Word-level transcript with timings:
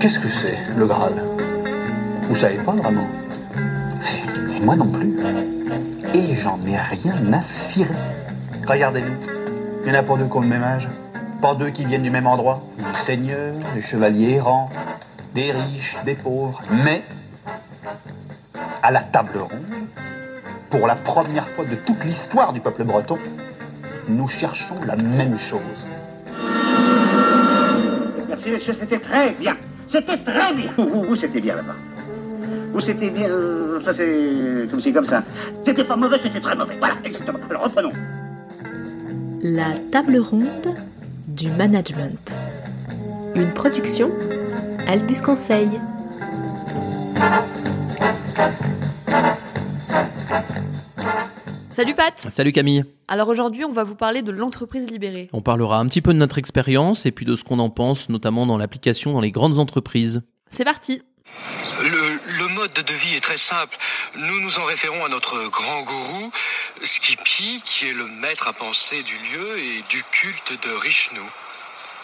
Qu'est-ce 0.00 0.18
que 0.18 0.28
c'est, 0.28 0.58
le 0.76 0.86
Graal? 0.86 1.12
Vous 2.28 2.34
savez 2.34 2.56
pas 2.56 2.72
vraiment? 2.72 3.00
Et 4.56 4.60
moi 4.60 4.74
non 4.74 4.88
plus. 4.88 5.16
Et 6.12 6.34
j'en 6.34 6.58
ai 6.66 6.76
rien 6.76 7.32
à 7.32 7.40
cirer. 7.40 7.94
Regardez-nous. 8.66 9.14
Il 9.84 9.92
y 9.92 9.96
en 9.96 10.00
a 10.00 10.02
pas 10.02 10.16
deux 10.16 10.26
qui 10.26 10.36
ont 10.36 10.40
le 10.40 10.48
même 10.48 10.64
âge. 10.64 10.88
Pas 11.40 11.54
deux 11.54 11.70
qui 11.70 11.84
viennent 11.84 12.02
du 12.02 12.10
même 12.10 12.26
endroit. 12.26 12.62
Des 12.78 12.94
seigneurs, 12.94 13.54
des 13.74 13.82
chevaliers 13.82 14.34
errants, 14.34 14.70
des 15.34 15.52
riches, 15.52 15.96
des 16.04 16.14
pauvres. 16.14 16.60
Mais, 16.84 17.02
à 18.82 18.90
la 18.90 19.00
table 19.02 19.38
ronde, 19.38 19.88
pour 20.70 20.86
la 20.86 20.96
première 20.96 21.46
fois 21.48 21.64
de 21.64 21.76
toute 21.76 22.04
l'histoire 22.04 22.52
du 22.52 22.60
peuple 22.60 22.84
breton, 22.84 23.18
nous 24.08 24.26
cherchons 24.28 24.76
la 24.86 24.96
même 24.96 25.38
chose. 25.38 25.86
Merci, 28.28 28.50
monsieur, 28.50 28.74
c'était 28.78 28.98
très 28.98 29.32
bien. 29.32 29.56
C'était 29.86 30.18
très 30.18 30.52
bien. 30.54 30.72
Vous, 30.76 31.04
vous, 31.04 31.16
c'était 31.16 31.40
bien 31.40 31.56
là-bas? 31.56 31.76
Vous, 32.72 32.80
c'était 32.80 33.10
bien. 33.10 33.28
euh, 33.28 33.80
Ça, 33.84 33.94
c'est 33.94 34.68
comme 34.70 34.80
ci, 34.80 34.92
comme 34.92 35.06
ça. 35.06 35.22
C'était 35.64 35.84
pas 35.84 35.96
mauvais, 35.96 36.18
c'était 36.22 36.40
très 36.40 36.56
mauvais. 36.56 36.76
Voilà, 36.78 36.94
exactement. 37.04 37.38
Alors, 37.48 37.62
reprenons. 37.64 37.92
La 39.40 39.78
table 39.90 40.18
ronde 40.18 40.74
du 41.38 41.50
management. 41.52 42.34
Une 43.36 43.54
production 43.54 44.10
Albus 44.88 45.20
Conseil. 45.22 45.68
Salut 51.70 51.94
Pat 51.94 52.26
Salut 52.28 52.50
Camille. 52.50 52.84
Alors 53.06 53.28
aujourd'hui, 53.28 53.64
on 53.64 53.70
va 53.70 53.84
vous 53.84 53.94
parler 53.94 54.22
de 54.22 54.32
l'entreprise 54.32 54.90
libérée. 54.90 55.28
On 55.32 55.40
parlera 55.40 55.78
un 55.78 55.86
petit 55.86 56.02
peu 56.02 56.12
de 56.12 56.18
notre 56.18 56.38
expérience 56.38 57.06
et 57.06 57.12
puis 57.12 57.24
de 57.24 57.36
ce 57.36 57.44
qu'on 57.44 57.60
en 57.60 57.70
pense, 57.70 58.08
notamment 58.08 58.44
dans 58.44 58.58
l'application 58.58 59.12
dans 59.12 59.20
les 59.20 59.30
grandes 59.30 59.60
entreprises. 59.60 60.22
C'est 60.50 60.64
parti 60.64 61.02
mode 62.58 62.72
de 62.72 62.92
vie 62.92 63.14
est 63.14 63.20
très 63.20 63.38
simple. 63.38 63.76
Nous 64.16 64.40
nous 64.40 64.58
en 64.58 64.64
référons 64.64 65.04
à 65.04 65.08
notre 65.08 65.46
grand 65.46 65.82
gourou, 65.82 66.32
Skippy, 66.82 67.62
qui 67.64 67.88
est 67.88 67.92
le 67.92 68.06
maître 68.06 68.48
à 68.48 68.52
penser 68.52 69.04
du 69.04 69.16
lieu 69.16 69.58
et 69.58 69.82
du 69.88 70.02
culte 70.02 70.60
de 70.66 70.72
Rishnu. 70.72 71.20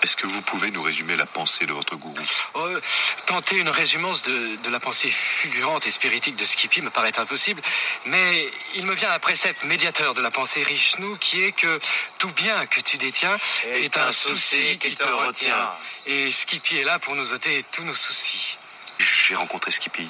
Est-ce 0.04 0.16
que 0.16 0.28
vous 0.28 0.42
pouvez 0.42 0.70
nous 0.70 0.82
résumer 0.82 1.16
la 1.16 1.26
pensée 1.26 1.66
de 1.66 1.72
votre 1.72 1.96
gourou? 1.96 2.14
Euh, 2.54 2.80
tenter 3.26 3.58
une 3.58 3.68
résumance 3.68 4.22
de, 4.22 4.54
de 4.62 4.70
la 4.70 4.78
pensée 4.78 5.10
fulgurante 5.10 5.88
et 5.88 5.90
spiritique 5.90 6.36
de 6.36 6.44
Skippy 6.44 6.82
me 6.82 6.90
paraît 6.90 7.18
impossible, 7.18 7.60
mais 8.06 8.48
il 8.76 8.86
me 8.86 8.94
vient 8.94 9.10
un 9.10 9.18
précepte 9.18 9.64
médiateur 9.64 10.14
de 10.14 10.22
la 10.22 10.30
pensée 10.30 10.62
Rishnu 10.62 11.18
qui 11.18 11.42
est 11.42 11.52
que 11.52 11.80
tout 12.18 12.30
bien 12.30 12.64
que 12.66 12.80
tu 12.80 12.96
détiens 12.96 13.36
est, 13.66 13.96
un 13.96 14.12
souci 14.12 14.78
qui 14.78 14.94
te 14.94 15.02
retient. 15.02 15.72
Et 16.06 16.30
Skippy 16.30 16.76
est 16.76 16.84
là 16.84 17.00
pour 17.00 17.16
nous 17.16 17.32
ôter 17.32 17.64
tous 17.72 17.82
nos 17.82 17.96
soucis. 17.96 18.56
J'ai 18.98 19.34
rencontré 19.34 19.72
Skippy. 19.72 20.08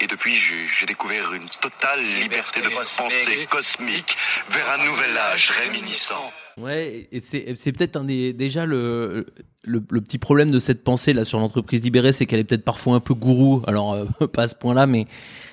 Et 0.00 0.06
depuis, 0.06 0.34
j'ai 0.34 0.86
découvert 0.86 1.32
une 1.32 1.48
totale 1.60 2.00
liberté, 2.20 2.60
de 2.60 2.68
pensée 2.68 3.46
cosmique 3.50 4.16
vers 4.50 4.70
un 4.70 4.84
nouvel 4.84 5.16
âge 5.16 5.50
réminiscent. 5.50 6.32
Ouais, 6.56 7.08
et 7.12 7.20
c'est 7.20 7.54
c'est 7.56 7.72
peut-être 7.72 7.96
un 7.96 8.04
des 8.04 8.32
déjà 8.32 8.66
le, 8.66 9.26
le 9.62 9.82
le 9.88 10.00
petit 10.00 10.18
problème 10.18 10.50
de 10.50 10.58
cette 10.58 10.82
pensée 10.82 11.12
là 11.12 11.24
sur 11.24 11.38
l'entreprise 11.38 11.82
libérée, 11.82 12.12
c'est 12.12 12.26
qu'elle 12.26 12.40
est 12.40 12.44
peut-être 12.44 12.64
parfois 12.64 12.96
un 12.96 13.00
peu 13.00 13.14
gourou. 13.14 13.62
Alors 13.66 13.92
euh, 13.92 14.04
pas 14.32 14.42
à 14.42 14.46
ce 14.46 14.54
point-là, 14.56 14.86
mais 14.86 15.06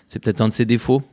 c'est 0.07 0.19
peut-être 0.19 0.41
un 0.41 0.47
de 0.47 0.53
ses 0.53 0.65
défauts. 0.65 1.03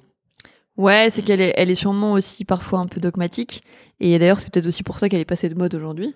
Ouais, 0.77 1.09
c'est 1.11 1.23
qu'elle 1.23 1.41
est, 1.41 1.53
elle 1.57 1.71
est 1.71 1.75
sûrement 1.75 2.13
aussi 2.13 2.45
parfois 2.45 2.79
un 2.81 2.87
peu 2.87 3.01
dogmatique. 3.01 3.63
Et 4.01 4.19
d'ailleurs, 4.19 4.41
c'est 4.41 4.53
peut-être 4.53 4.67
aussi 4.67 4.83
pour 4.83 4.99
ça 4.99 5.09
qu'elle 5.09 5.21
est 5.21 5.25
passée 5.25 5.49
de 5.49 5.55
mode 5.55 5.75
aujourd'hui. 5.75 6.15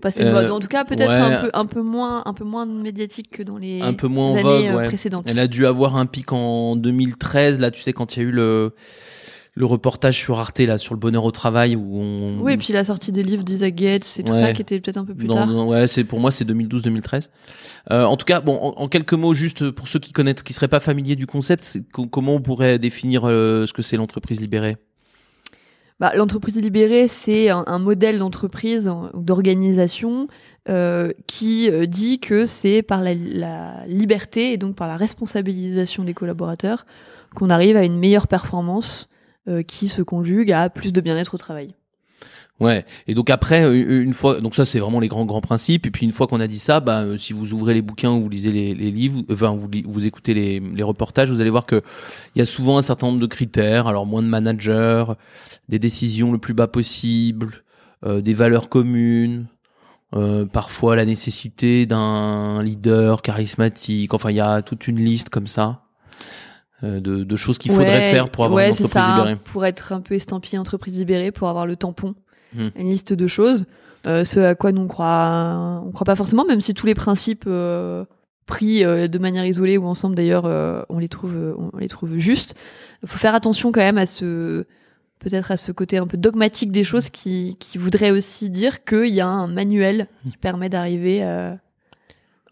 Passée 0.00 0.22
de 0.22 0.28
Euh, 0.28 0.32
mode, 0.32 0.50
en 0.50 0.60
tout 0.60 0.68
cas 0.68 0.84
peut-être 0.84 1.08
ouais. 1.10 1.16
un 1.16 1.40
peu, 1.40 1.50
un 1.54 1.66
peu 1.66 1.82
moins, 1.82 2.22
un 2.26 2.32
peu 2.34 2.44
moins 2.44 2.66
médiatique 2.66 3.30
que 3.30 3.42
dans 3.42 3.56
les 3.58 3.80
un 3.80 3.94
peu 3.94 4.06
moins 4.06 4.28
en 4.28 4.32
années 4.36 4.42
vogue. 4.42 4.64
euh, 4.66 4.76
ouais. 4.76 4.86
précédentes. 4.86 5.24
Elle 5.26 5.38
a 5.40 5.48
dû 5.48 5.66
avoir 5.66 5.96
un 5.96 6.06
pic 6.06 6.32
en 6.32 6.76
2013 6.76 7.58
là, 7.58 7.70
tu 7.72 7.80
sais 7.82 7.92
quand 7.92 8.16
il 8.16 8.22
y 8.22 8.26
a 8.26 8.28
eu 8.28 8.30
le 8.30 8.74
le 9.58 9.66
reportage 9.66 10.16
sur 10.16 10.38
Arte 10.38 10.60
là 10.60 10.78
sur 10.78 10.94
le 10.94 11.00
bonheur 11.00 11.24
au 11.24 11.30
travail 11.32 11.74
où 11.74 11.96
on 12.00 12.40
Oui, 12.40 12.52
et 12.52 12.56
puis 12.56 12.72
la 12.72 12.84
sortie 12.84 13.10
des 13.10 13.24
livres 13.24 13.42
d'Isaac 13.42 13.74
Gates 13.74 14.14
et 14.18 14.22
tout 14.22 14.32
Ouais. 14.32 14.38
ça 14.38 14.52
qui 14.52 14.62
était 14.62 14.78
peut-être 14.80 14.98
un 14.98 15.04
peu 15.04 15.14
plus 15.16 15.26
Non, 15.26 15.34
tard. 15.34 15.46
non, 15.48 15.68
ouais, 15.68 15.86
c'est 15.88 16.04
pour 16.04 16.20
moi 16.20 16.30
c'est 16.30 16.44
2012-2013. 16.44 17.28
Euh, 17.90 18.04
en 18.04 18.16
tout 18.16 18.24
cas, 18.24 18.40
bon, 18.40 18.56
en, 18.62 18.80
en 18.80 18.88
quelques 18.88 19.14
mots, 19.14 19.34
juste 19.34 19.70
pour 19.70 19.88
ceux 19.88 19.98
qui 19.98 20.12
connaissent, 20.12 20.42
qui 20.44 20.52
seraient 20.52 20.68
pas 20.68 20.78
familiers 20.80 21.16
du 21.16 21.26
concept, 21.26 21.64
c'est 21.64 21.82
co- 21.90 22.06
comment 22.06 22.34
on 22.36 22.40
pourrait 22.40 22.78
définir 22.78 23.22
euh, 23.24 23.66
ce 23.66 23.72
que 23.72 23.82
c'est 23.82 23.96
l'entreprise 23.96 24.40
libérée? 24.40 24.76
Bah, 26.00 26.12
l'entreprise 26.14 26.62
libérée, 26.62 27.08
c'est 27.08 27.48
un, 27.50 27.64
un 27.66 27.80
modèle 27.80 28.18
d'entreprise 28.20 28.88
d'organisation 29.14 30.28
euh, 30.68 31.12
qui 31.26 31.68
dit 31.88 32.20
que 32.20 32.46
c'est 32.46 32.82
par 32.82 33.00
la, 33.02 33.14
la 33.14 33.84
liberté 33.88 34.52
et 34.52 34.56
donc 34.56 34.76
par 34.76 34.86
la 34.86 34.96
responsabilisation 34.96 36.04
des 36.04 36.14
collaborateurs 36.14 36.86
qu'on 37.34 37.50
arrive 37.50 37.76
à 37.76 37.84
une 37.84 37.98
meilleure 37.98 38.28
performance 38.28 39.08
qui 39.66 39.88
se 39.88 40.02
conjugue 40.02 40.52
à 40.52 40.68
plus 40.68 40.92
de 40.92 41.00
bien-être 41.00 41.34
au 41.34 41.38
travail. 41.38 41.74
Ouais. 42.60 42.84
Et 43.06 43.14
donc 43.14 43.30
après, 43.30 43.64
euh, 43.64 44.02
une 44.02 44.12
fois, 44.12 44.40
donc 44.40 44.54
ça 44.56 44.64
c'est 44.64 44.80
vraiment 44.80 44.98
les 44.98 45.08
grands 45.08 45.24
grands 45.24 45.40
principes. 45.40 45.86
Et 45.86 45.90
puis 45.90 46.04
une 46.04 46.12
fois 46.12 46.26
qu'on 46.26 46.40
a 46.40 46.48
dit 46.48 46.58
ça, 46.58 46.80
bah, 46.80 47.02
euh, 47.02 47.16
si 47.16 47.32
vous 47.32 47.52
ouvrez 47.52 47.72
les 47.74 47.82
bouquins 47.82 48.10
ou 48.10 48.22
vous 48.22 48.28
lisez 48.28 48.50
les, 48.50 48.74
livres, 48.74 49.20
euh, 49.30 49.34
enfin 49.34 49.54
vous, 49.54 49.68
vous 49.84 50.06
écoutez 50.06 50.34
les, 50.34 50.60
les 50.60 50.82
reportages, 50.82 51.30
vous 51.30 51.40
allez 51.40 51.50
voir 51.50 51.66
que 51.66 51.82
il 52.34 52.40
y 52.40 52.42
a 52.42 52.46
souvent 52.46 52.76
un 52.76 52.82
certain 52.82 53.06
nombre 53.08 53.20
de 53.20 53.26
critères. 53.26 53.86
Alors 53.86 54.06
moins 54.06 54.22
de 54.22 54.28
managers, 54.28 55.04
des 55.68 55.78
décisions 55.78 56.32
le 56.32 56.38
plus 56.38 56.54
bas 56.54 56.66
possible, 56.66 57.62
euh, 58.04 58.20
des 58.20 58.34
valeurs 58.34 58.68
communes. 58.68 59.46
euh, 60.16 60.46
parfois 60.46 60.96
la 60.96 61.04
nécessité 61.04 61.86
d'un 61.86 62.62
leader 62.62 63.22
charismatique. 63.22 64.14
Enfin, 64.14 64.30
il 64.30 64.36
y 64.36 64.40
a 64.40 64.62
toute 64.62 64.88
une 64.88 64.98
liste 64.98 65.30
comme 65.30 65.46
ça 65.46 65.82
euh, 65.86 65.87
de, 66.82 67.24
de 67.24 67.36
choses 67.36 67.58
qu'il 67.58 67.72
faudrait 67.72 67.98
Ouais, 67.98 68.10
faire 68.10 68.28
pour 68.30 68.44
avoir 68.44 68.56
ouais, 68.56 68.68
une 68.68 68.74
c'est 68.74 68.84
entreprise 68.84 69.02
ça, 69.04 69.16
libérée. 69.18 69.36
Pour 69.44 69.66
être 69.66 69.92
un 69.92 70.00
peu 70.00 70.14
estampillé 70.14 70.58
entreprise 70.58 70.96
libérée, 70.98 71.32
pour 71.32 71.48
avoir 71.48 71.66
le 71.66 71.76
tampon, 71.76 72.14
Hmm. 72.54 72.68
une 72.76 72.88
liste 72.88 73.12
de 73.12 73.26
choses. 73.26 73.66
Euh, 74.06 74.24
ce 74.24 74.40
à 74.40 74.54
quoi 74.54 74.72
nous 74.72 74.80
on 74.80 74.86
croit, 74.88 75.82
on 75.84 75.90
croit 75.90 76.06
pas 76.06 76.14
forcément, 76.14 76.46
même 76.46 76.62
si 76.62 76.72
tous 76.72 76.86
les 76.86 76.94
principes 76.94 77.44
euh, 77.46 78.06
pris 78.46 78.84
euh, 78.84 79.06
de 79.06 79.18
manière 79.18 79.44
isolée 79.44 79.76
ou 79.76 79.84
ensemble 79.84 80.14
d'ailleurs, 80.14 80.46
euh, 80.46 80.80
on 80.88 80.98
les 80.98 81.08
trouve, 81.08 81.34
euh, 81.36 81.54
on 81.74 81.76
les 81.76 81.88
trouve 81.88 82.16
justes. 82.16 82.54
Il 83.02 83.08
faut 83.08 83.18
faire 83.18 83.34
attention 83.34 83.70
quand 83.70 83.82
même 83.82 83.98
à 83.98 84.06
ce, 84.06 84.64
peut-être 85.18 85.50
à 85.50 85.58
ce 85.58 85.72
côté 85.72 85.98
un 85.98 86.06
peu 86.06 86.16
dogmatique 86.16 86.72
des 86.72 86.84
choses 86.84 87.10
qui, 87.10 87.56
qui 87.60 87.76
voudrait 87.76 88.12
aussi 88.12 88.48
dire 88.48 88.82
qu'il 88.84 89.08
y 89.12 89.20
a 89.20 89.26
un 89.28 89.46
manuel 89.46 90.06
qui 90.30 90.38
permet 90.38 90.70
d'arriver 90.70 91.18
euh, 91.22 91.54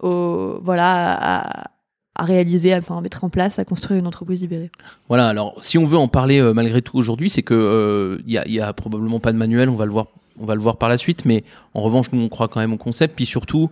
au, 0.00 0.58
voilà, 0.62 1.14
à, 1.62 1.70
à 2.18 2.24
réaliser, 2.24 2.72
à, 2.72 2.78
enfin, 2.78 2.98
à 2.98 3.00
mettre 3.00 3.24
en 3.24 3.28
place, 3.28 3.58
à 3.58 3.64
construire 3.64 4.00
une 4.00 4.06
entreprise 4.06 4.40
libérée. 4.40 4.70
Voilà, 5.08 5.28
alors 5.28 5.54
si 5.62 5.78
on 5.78 5.84
veut 5.84 5.98
en 5.98 6.08
parler 6.08 6.40
euh, 6.40 6.52
malgré 6.54 6.82
tout 6.82 6.96
aujourd'hui, 6.96 7.30
c'est 7.30 7.42
que 7.42 7.54
euh, 7.54 8.22
il 8.26 8.32
y, 8.32 8.38
a, 8.38 8.48
y 8.48 8.60
a 8.60 8.72
probablement 8.72 9.20
pas 9.20 9.32
de 9.32 9.38
manuel, 9.38 9.68
on 9.68 9.76
va 9.76 9.84
le 9.84 9.92
voir, 9.92 10.06
on 10.40 10.46
va 10.46 10.54
le 10.54 10.60
voir 10.60 10.76
par 10.78 10.88
la 10.88 10.98
suite, 10.98 11.24
mais 11.24 11.44
en 11.74 11.82
revanche 11.82 12.12
nous 12.12 12.22
on 12.22 12.28
croit 12.28 12.48
quand 12.48 12.60
même 12.60 12.72
au 12.72 12.78
concept, 12.78 13.14
puis 13.16 13.26
surtout, 13.26 13.70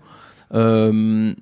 euh, 0.55 1.33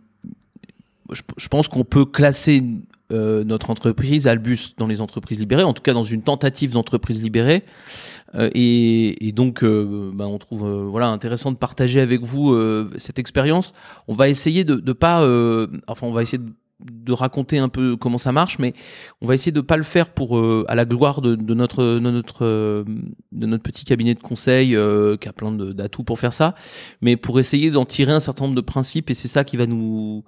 je, 1.11 1.49
pense 1.49 1.69
qu'on 1.69 1.85
peut 1.85 2.05
classer 2.05 2.65
euh, 3.13 3.45
notre 3.45 3.71
entreprise 3.71 4.27
Albus 4.27 4.75
dans 4.79 4.87
les 4.87 5.01
entreprises 5.01 5.39
libérées, 5.39 5.65
en 5.65 5.75
tout 5.75 5.83
cas 5.83 5.93
dans 5.93 6.05
une 6.05 6.23
tentative 6.23 6.73
d'entreprise 6.73 7.23
libérée, 7.23 7.65
Euh, 8.35 8.49
et, 8.55 9.33
donc 9.33 9.63
euh, 9.63 10.11
bah, 10.15 10.27
on 10.27 10.39
trouve 10.39 10.65
euh, 10.65 10.89
voilà 10.89 11.09
intéressant 11.09 11.53
de 11.53 11.57
partager 11.59 12.01
avec 12.01 12.23
vous 12.23 12.53
euh, 12.53 12.91
cette 12.97 13.19
expérience. 13.19 13.75
On 14.09 14.15
va 14.15 14.29
essayer 14.29 14.65
de, 14.65 14.77
de 14.77 14.93
pas, 14.95 15.23
euh, 15.23 15.67
enfin 15.87 16.07
on 16.07 16.13
va 16.13 16.23
essayer 16.23 16.39
de, 16.39 16.51
de 16.91 17.13
raconter 17.13 17.59
un 17.59 17.69
peu 17.69 17.97
comment 17.97 18.19
ça 18.19 18.33
marche, 18.33 18.59
mais 18.59 18.75
on 19.21 19.27
va 19.27 19.35
essayer 19.35 19.53
de 19.53 19.61
pas 19.61 19.77
le 19.77 19.83
faire 19.83 20.11
pour 20.11 20.39
euh, 20.39 20.65
à 20.69 20.75
la 20.75 20.85
gloire 20.85 21.21
de, 21.21 21.37
notre 21.55 21.83
de 21.85 21.99
notre 21.99 22.45
euh, 22.45 22.85
de 23.33 23.47
notre 23.47 23.63
petit 23.63 23.85
cabinet 23.85 24.15
de 24.15 24.21
conseil 24.21 24.75
euh, 24.75 25.17
qui 25.17 25.29
a 25.29 25.33
plein 25.33 25.53
d'atouts 25.53 26.05
pour 26.05 26.19
faire 26.19 26.33
ça, 26.33 26.55
mais 27.01 27.17
pour 27.17 27.39
essayer 27.41 27.71
d'en 27.71 27.85
tirer 27.85 28.13
un 28.13 28.21
certain 28.21 28.45
nombre 28.45 28.57
de 28.57 28.61
principes 28.61 29.11
et 29.11 29.15
c'est 29.15 29.29
ça 29.29 29.45
qui 29.45 29.57
va 29.57 29.67
nous 29.67 30.25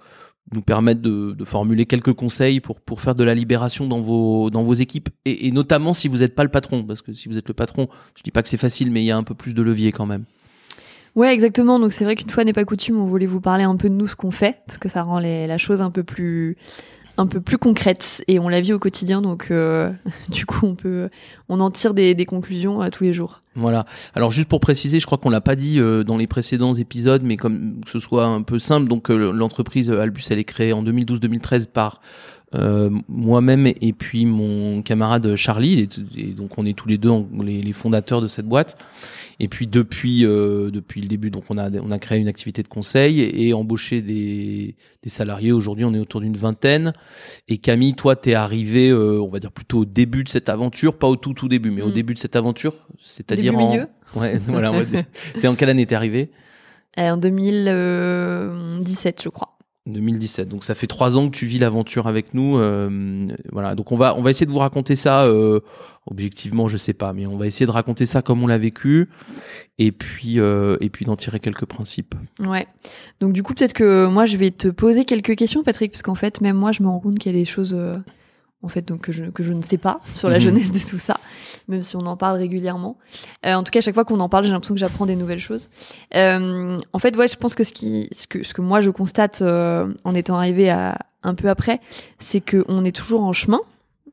nous 0.53 0.62
permettre 0.62 1.01
de, 1.01 1.33
de 1.33 1.45
formuler 1.45 1.87
quelques 1.87 2.12
conseils 2.12 2.61
pour 2.61 2.81
pour 2.81 3.01
faire 3.01 3.15
de 3.15 3.25
la 3.25 3.35
libération 3.35 3.87
dans 3.87 4.01
vos 4.01 4.51
dans 4.51 4.62
vos 4.62 4.75
équipes 4.75 5.09
et, 5.25 5.47
et 5.47 5.51
notamment 5.51 5.95
si 5.95 6.09
vous 6.09 6.19
n'êtes 6.19 6.35
pas 6.35 6.45
le 6.45 6.51
patron 6.51 6.85
parce 6.85 7.03
que 7.03 7.12
si 7.12 7.29
vous 7.29 7.39
êtes 7.39 7.49
le 7.49 7.55
patron, 7.55 7.89
je 8.17 8.23
dis 8.23 8.31
pas 8.31 8.43
que 8.43 8.49
c'est 8.49 8.56
facile, 8.56 8.91
mais 8.91 9.03
il 9.03 9.06
y 9.06 9.11
a 9.11 9.17
un 9.17 9.25
peu 9.25 9.35
plus 9.35 9.55
de 9.55 9.62
levier 9.62 9.91
quand 9.93 10.06
même. 10.06 10.25
Ouais, 11.16 11.32
exactement. 11.32 11.78
Donc 11.78 11.93
c'est 11.93 12.05
vrai 12.05 12.16
qu'une 12.16 12.31
fois 12.31 12.44
n'est 12.44 12.52
pas 12.52 12.64
coutume, 12.64 12.99
on 12.99 13.05
voulait 13.06 13.26
vous 13.26 13.40
parler 13.40 13.64
un 13.64 13.76
peu 13.76 13.88
de 13.88 13.94
nous, 13.94 14.06
ce 14.06 14.16
qu'on 14.16 14.31
fait, 14.32 14.58
parce 14.66 14.78
que 14.78 14.88
ça 14.88 15.02
rend 15.02 15.19
les- 15.19 15.46
la 15.46 15.58
chose 15.58 15.81
un 15.81 15.90
peu 15.90 16.02
plus 16.02 16.56
un 17.16 17.28
peu 17.28 17.40
plus 17.40 17.58
concrète 17.58 18.25
et 18.26 18.40
on 18.40 18.49
la 18.49 18.61
vit 18.61 18.72
au 18.72 18.81
quotidien. 18.81 19.22
Donc 19.22 19.52
euh, 19.52 19.93
du 20.31 20.46
coup, 20.46 20.66
on 20.66 20.75
peut 20.75 21.08
on 21.49 21.61
en 21.61 21.70
tire 21.70 21.94
des, 21.94 22.16
des 22.16 22.25
conclusions 22.25 22.82
euh, 22.82 22.88
tous 22.90 23.05
les 23.05 23.12
jours. 23.12 23.43
Voilà. 23.55 23.87
Alors 24.16 24.32
juste 24.32 24.49
pour 24.49 24.58
préciser, 24.58 24.99
je 24.99 25.06
crois 25.06 25.19
qu'on 25.19 25.31
l'a 25.31 25.40
pas 25.40 25.55
dit 25.55 25.78
euh, 25.78 26.02
dans 26.02 26.16
les 26.16 26.26
précédents 26.26 26.75
épisodes, 26.75 27.22
mais 27.22 27.37
comme 27.37 27.81
que 27.84 27.90
ce 27.93 28.00
soit 28.00 28.25
un 28.26 28.43
peu 28.43 28.58
simple, 28.58 28.88
donc 28.88 29.10
euh, 29.12 29.31
l'entreprise 29.31 29.90
Albus 29.90 30.25
elle 30.31 30.40
est 30.40 30.44
créée 30.44 30.72
en 30.72 30.82
2012-2013 30.82 31.69
par 31.70 32.00
euh, 32.55 32.91
moi-même 33.09 33.67
et 33.67 33.93
puis 33.93 34.27
mon 34.27 34.83
camarade 34.83 35.35
Charlie, 35.35 35.89
et 36.17 36.27
donc 36.33 36.56
on 36.59 36.67
est 36.67 36.77
tous 36.77 36.89
les 36.89 36.99
deux 36.99 37.09
en- 37.11 37.27
les, 37.43 37.61
les 37.62 37.73
fondateurs 37.73 38.21
de 38.23 38.29
cette 38.29 38.47
boîte. 38.47 38.77
Et 39.41 39.49
puis 39.49 39.67
depuis 39.67 40.25
euh, 40.25 40.71
depuis 40.71 41.01
le 41.01 41.09
début, 41.09 41.31
donc 41.31 41.45
on 41.51 41.59
a 41.59 41.69
on 41.71 41.91
a 41.91 41.99
créé 41.99 42.19
une 42.21 42.29
activité 42.29 42.62
de 42.62 42.69
conseil 42.69 43.21
et, 43.21 43.53
embauché 43.53 44.01
des, 44.03 44.77
des 45.03 45.11
salariés. 45.11 45.51
Aujourd'hui, 45.51 45.85
on 45.85 45.93
est 45.93 45.99
autour 45.99 46.21
d'une 46.21 46.37
vingtaine. 46.37 46.93
Et 47.49 47.59
Camille, 47.59 47.95
toi, 47.95 48.15
t'es 48.15 48.35
arrivé, 48.35 48.91
euh, 48.91 49.21
on 49.21 49.29
va 49.29 49.41
dire 49.41 49.51
plutôt 49.51 49.81
au 49.81 49.85
début 49.85 50.23
de 50.23 50.29
cette 50.29 50.49
aventure, 50.49 50.97
pas 50.97 51.09
au 51.09 51.17
tout 51.17 51.35
tout 51.35 51.49
début, 51.49 51.73
mais 51.73 51.83
au 51.83 51.89
Mm. 51.89 51.93
début 51.95 52.15
de 52.15 52.19
cette 52.21 52.37
aventure, 52.37 52.75
c'est-à-dire 53.03 53.56
en 53.56 53.69
milieu 53.71 53.87
ouais, 54.17 54.39
voilà. 54.47 54.71
ouais, 54.71 54.87
T'es 55.41 55.49
en 55.49 55.56
quelle 55.56 55.71
année 55.71 55.87
t'es 55.87 55.97
arrivé? 55.97 56.31
Euh, 56.99 57.11
En 57.11 57.17
2017, 57.17 59.23
je 59.23 59.29
crois. 59.29 59.54
2017. 59.86 60.48
Donc 60.48 60.64
ça 60.64 60.75
fait 60.75 60.86
trois 60.86 61.19
ans 61.19 61.28
que 61.31 61.36
tu 61.36 61.46
vis 61.46 61.58
l'aventure 61.58 62.06
avec 62.06 62.32
nous. 62.34 62.56
euh, 62.58 63.28
voilà. 63.52 63.75
Donc 63.75 63.92
on 63.92 63.96
va 63.96 64.16
on 64.16 64.22
va 64.22 64.31
essayer 64.31 64.46
de 64.46 64.50
vous 64.50 64.58
raconter 64.58 64.96
ça. 64.96 65.25
euh, 65.25 65.60
objectivement, 66.06 66.69
je 66.69 66.76
sais 66.76 66.92
pas, 66.92 67.14
mais 67.14 67.26
on 67.26 67.38
va 67.38 67.46
essayer 67.46 67.64
de 67.64 67.70
raconter 67.70 68.04
ça 68.04 68.20
comme 68.20 68.42
on 68.42 68.46
l'a 68.46 68.58
vécu, 68.58 69.08
et 69.78 69.90
puis 69.90 70.38
euh, 70.38 70.76
et 70.82 70.90
puis 70.90 71.06
d'en 71.06 71.16
tirer 71.16 71.40
quelques 71.40 71.64
principes. 71.64 72.14
Ouais. 72.40 72.66
Donc 73.20 73.32
du 73.32 73.42
coup, 73.42 73.54
peut-être 73.54 73.72
que 73.72 74.06
moi, 74.06 74.26
je 74.26 74.36
vais 74.36 74.50
te 74.50 74.69
poser 74.69 75.06
quelques 75.06 75.34
questions, 75.34 75.62
Patrick, 75.62 75.92
parce 75.92 76.02
qu'en 76.02 76.14
fait, 76.14 76.42
même 76.42 76.56
moi, 76.56 76.72
je 76.72 76.82
me 76.82 76.88
rends 76.88 77.00
compte 77.00 77.19
qu'il 77.19 77.32
y 77.32 77.34
a 77.34 77.38
des 77.38 77.46
choses, 77.46 77.72
euh, 77.75 77.94
en 78.62 78.69
fait, 78.69 78.86
donc 78.86 79.00
que 79.02 79.12
je, 79.12 79.25
que 79.25 79.42
je 79.42 79.54
ne 79.54 79.62
sais 79.62 79.78
pas 79.78 80.00
sur 80.12 80.28
la 80.28 80.36
Mhm. 80.36 80.42
jeunesse 80.42 80.72
de 80.72 80.78
tout 80.90 80.98
ça, 80.98 81.19
même 81.69 81.82
si 81.82 81.96
on 81.96 82.06
en 82.06 82.16
parle 82.16 82.37
régulièrement. 82.37 82.96
Euh, 83.46 83.55
en 83.55 83.62
tout 83.62 83.70
cas, 83.70 83.78
à 83.78 83.82
chaque 83.82 83.94
fois 83.94 84.05
qu'on 84.05 84.20
en 84.20 84.28
parle, 84.28 84.44
j'ai 84.44 84.50
l'impression 84.50 84.75
que 84.75 84.81
j'apprends 84.81 85.06
des 85.06 85.16
nouvelles 85.16 85.38
choses. 85.38 85.69
Euh, 86.14 86.78
en 86.93 86.99
fait, 86.99 87.16
ouais, 87.16 87.28
je 87.28 87.37
pense 87.37 87.55
que 87.55 87.64
ce 87.64 87.72
qui, 87.72 88.08
ce 88.12 88.26
que, 88.26 88.43
ce 88.43 88.55
que 88.55 88.61
moi 88.61 88.81
je 88.81 88.90
constate 88.90 89.43
euh, 89.43 89.93
en 90.05 90.14
étant 90.14 90.37
arrivé 90.37 90.70
à 90.70 90.99
un 91.22 91.34
peu 91.34 91.49
après, 91.49 91.81
c'est 92.19 92.40
que 92.40 92.64
on 92.69 92.84
est 92.84 92.94
toujours 92.94 93.22
en 93.22 93.32
chemin, 93.32 93.61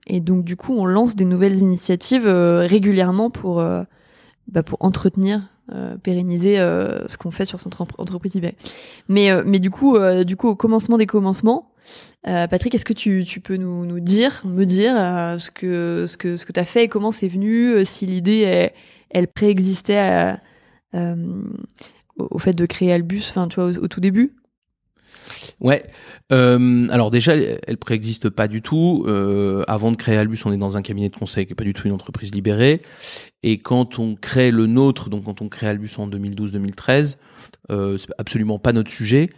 et 0.08 0.22
donc 0.22 0.44
du 0.46 0.56
coup, 0.56 0.74
on 0.74 0.86
lance 0.86 1.16
des 1.16 1.26
nouvelles 1.26 1.60
initiatives 1.60 2.26
euh, 2.26 2.66
régulièrement 2.68 3.30
pour, 3.30 3.60
euh, 3.60 3.84
bah, 4.48 4.64
pour 4.64 4.78
entretenir 4.80 5.42
euh, 5.74 5.96
pérenniser 5.98 6.60
euh, 6.60 7.08
ce 7.08 7.18
qu'on 7.18 7.32
fait 7.32 7.46
sur 7.46 7.60
cette 7.60 7.80
entre- 7.80 8.00
entreprise 8.00 8.36
eBay. 8.36 8.56
Mais, 9.10 9.30
euh, 9.30 9.44
mais 9.46 9.60
du 9.60 9.72
coup, 9.72 9.98
du 10.26 10.36
coup, 10.38 10.48
au 10.48 10.56
commencement 10.56 10.98
des 10.98 11.06
commencements, 11.06 11.71
euh, 12.28 12.48
Patrick, 12.48 12.76
est-ce 12.76 12.86
que 12.86 12.94
tu, 12.94 13.24
tu 13.26 13.40
peux 13.40 13.58
nous, 13.58 14.00
dire, 14.00 14.42
me 14.46 14.66
dire 14.66 14.94
euh, 14.96 15.40
ce 15.40 15.52
que 15.52 16.06
ce 16.08 16.18
que 16.18 16.44
que 16.44 16.52
t'as 16.52 16.66
fait 16.66 16.86
et 16.86 16.88
comment 16.88 17.12
c'est 17.12 17.28
venu, 17.28 17.74
euh, 17.74 17.86
si 17.86 18.06
l'idée 18.06 18.72
elle, 19.10 19.28
préexistait 19.28 20.38
au, 20.94 22.40
fait 22.40 22.54
de 22.54 22.66
créer 22.66 22.94
Albus, 22.94 23.34
tu 23.50 23.60
au, 23.60 23.88
tout 23.88 24.00
début? 24.00 24.36
Ouais. 25.60 25.84
Alors 26.30 27.12
déjà, 27.12 27.36
elle 27.36 27.78
préexiste 27.78 28.30
pas 28.30 28.48
du 28.48 28.62
tout. 28.62 29.06
Avant 29.68 29.92
de 29.92 29.98
créer 29.98 30.18
Albus, 30.18 30.46
on 30.46 30.52
est 30.52 30.58
dans 30.58 30.78
un 30.78 30.82
cabinet 30.82 31.10
de 31.10 31.16
conseil 31.16 31.46
qui 31.46 31.54
est 31.54 31.56
pas 31.56 31.64
du 31.64 31.74
tout 31.74 31.88
une 31.88 31.94
entreprise 31.94 32.34
libérée. 32.34 32.82
Et 33.44 33.58
quand 33.58 34.00
on 34.00 34.16
crée 34.16 34.52
le 34.52 34.68
nôtre, 34.68 35.10
donc 35.10 35.26
quand 35.26 35.42
on 35.42 35.50
crée 35.50 35.68
Albus 35.68 35.98
en 35.98 36.08
2012-2013, 36.08 37.18
euh, 37.70 37.98
c'est 37.98 38.10
absolument 38.18 38.60
pas 38.60 38.74
notre 38.74 38.92
sujet. 38.92 39.30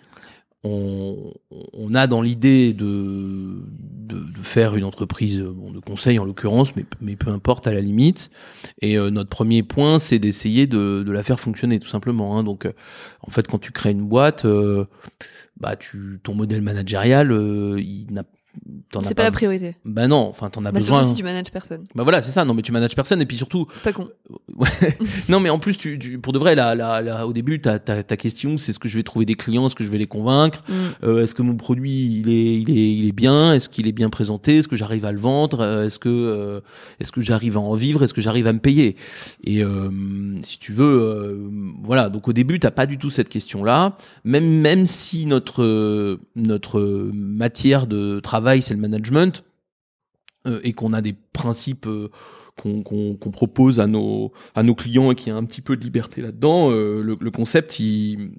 On, 0.64 1.34
on 1.74 1.94
a 1.94 2.08
dans 2.08 2.22
l'idée 2.22 2.74
de, 2.74 3.64
de, 3.74 4.20
de 4.32 4.42
faire 4.44 4.76
une 4.76 4.86
entreprise 4.86 5.42
bon, 5.42 5.72
de 5.72 5.80
conseil 5.80 6.20
en 6.20 6.24
l'occurrence, 6.26 6.74
mais, 6.78 6.86
mais 7.02 7.18
peu 7.18 7.32
importe 7.32 7.68
à 7.68 7.74
la 7.74 7.82
limite. 7.82 8.32
Et 8.82 8.98
euh, 8.98 9.10
notre 9.10 9.30
premier 9.30 9.62
point, 9.62 10.00
c'est 10.00 10.20
d'essayer 10.20 10.66
de, 10.66 11.04
de 11.06 11.12
la 11.12 11.22
faire 11.22 11.40
fonctionner 11.40 11.80
tout 11.80 11.90
simplement. 11.90 12.38
hein. 12.38 12.44
Donc, 12.44 12.66
euh, 12.66 12.72
en 13.28 13.32
fait, 13.32 13.46
quand 13.48 13.60
tu 13.60 13.72
crées 13.74 13.92
une 13.92 14.08
boîte, 14.08 14.46
euh, 14.46 14.86
bah 15.60 15.76
tu 15.76 16.20
ton 16.24 16.34
modèle 16.34 16.62
managérial 16.62 17.32
euh, 17.32 17.80
il 17.80 18.08
n'a 18.12 18.24
C'est 19.04 19.16
pas 19.16 19.24
la 19.24 19.32
priorité. 19.32 19.76
bah 19.86 20.08
non 20.08 20.28
enfin 20.30 20.50
t'en 20.50 20.62
as 20.66 20.72
Bah, 20.72 20.80
besoin. 20.80 21.00
surtout 21.00 21.10
si 21.16 21.16
tu 21.18 21.24
manages 21.24 21.52
personne. 21.52 21.84
bah 21.96 22.04
voilà 22.04 22.22
c'est 22.22 22.32
ça. 22.32 22.46
Non 22.46 22.54
mais 22.54 22.62
tu 22.62 22.72
manages 22.72 22.96
personne 22.96 23.22
et 23.22 23.26
puis 23.26 23.36
surtout 23.38 23.66
C'est 23.74 23.84
pas 23.84 23.94
con. 23.94 24.10
Non 25.30 25.40
mais 25.40 25.50
en 25.50 25.58
plus 25.60 25.78
tu, 25.78 25.98
tu- 25.98 26.20
pour 26.20 26.34
de 26.34 26.40
vrai 26.40 26.54
là, 26.56 26.76
là, 26.76 27.02
là, 27.02 27.26
au 27.28 27.34
début 27.34 27.60
ta, 27.62 27.80
ta, 27.80 28.04
ta 28.04 28.18
question 28.18 28.58
c'est 28.58 28.70
est-ce 28.72 28.80
que 28.80 28.88
je 28.90 28.96
vais 28.98 29.04
trouver 29.04 29.26
des 29.26 29.34
clients 29.36 29.66
est-ce 29.66 29.76
que 29.76 29.84
je 29.84 29.90
vais 29.90 29.98
les 29.98 30.08
convaincre 30.08 30.64
Mm. 30.70 30.74
Euh, 31.04 31.24
est-ce 31.24 31.34
que 31.36 31.42
mon 31.42 31.56
produit 31.56 32.20
il 32.22 32.30
est 32.30 32.62
il 32.62 32.70
est 32.70 32.94
il 32.96 33.08
est 33.08 33.12
bien? 33.12 33.54
Est-ce 33.54 33.70
qu'il 33.70 33.88
est 33.88 33.92
bien 33.92 34.10
présenté? 34.10 34.58
Est-ce 34.58 34.68
que 34.68 34.76
j'arrive 34.76 35.06
à 35.06 35.12
le 35.12 35.20
vendre? 35.20 35.62
Euh, 35.62 35.86
est-ce 35.86 35.98
que 36.00 36.10
euh, 36.10 36.62
est-ce 37.00 37.12
que 37.12 37.22
j'arrive 37.22 37.58
à 37.58 37.60
en 37.60 37.74
vivre? 37.74 38.04
Est-ce 38.04 38.14
que 38.14 38.22
j'arrive 38.22 38.48
à 38.48 38.54
me 38.54 38.60
payer? 38.60 38.96
Et 39.44 39.64
euh, 39.64 39.90
si 40.44 40.60
tu 40.60 40.72
veux 40.74 41.50
voilà. 41.84 42.10
Donc 42.10 42.28
au 42.28 42.34
début 42.34 42.60
t'as 42.60 42.72
pas 42.72 42.86
du 42.86 42.98
tout 42.98 43.10
cette 43.10 43.30
question 43.30 43.64
là 43.64 43.98
même 44.24 44.48
même 44.62 44.86
si 44.86 45.26
notre 45.26 46.20
notre 46.36 46.80
matière 47.14 47.88
de 47.88 48.20
travail 48.20 48.43
c'est 48.62 48.74
le 48.74 48.80
management 48.80 49.44
euh, 50.46 50.60
et 50.64 50.74
qu'on 50.74 50.92
a 50.92 51.02
des 51.02 51.16
principes 51.32 51.88
euh, 51.88 52.10
qu'on 52.58 53.32
propose 53.32 53.80
à 53.80 53.88
nos 53.88 54.32
à 54.54 54.62
nos 54.62 54.76
clients 54.76 55.12
et 55.12 55.16
qu'il 55.16 55.30
y 55.30 55.36
a 55.36 55.38
un 55.38 55.44
petit 55.44 55.62
peu 55.62 55.76
de 55.76 55.84
liberté 55.84 56.22
là-dedans, 56.22 56.70
euh, 56.70 57.02
le, 57.02 57.32
concept 57.32 57.80
il, 57.80 58.30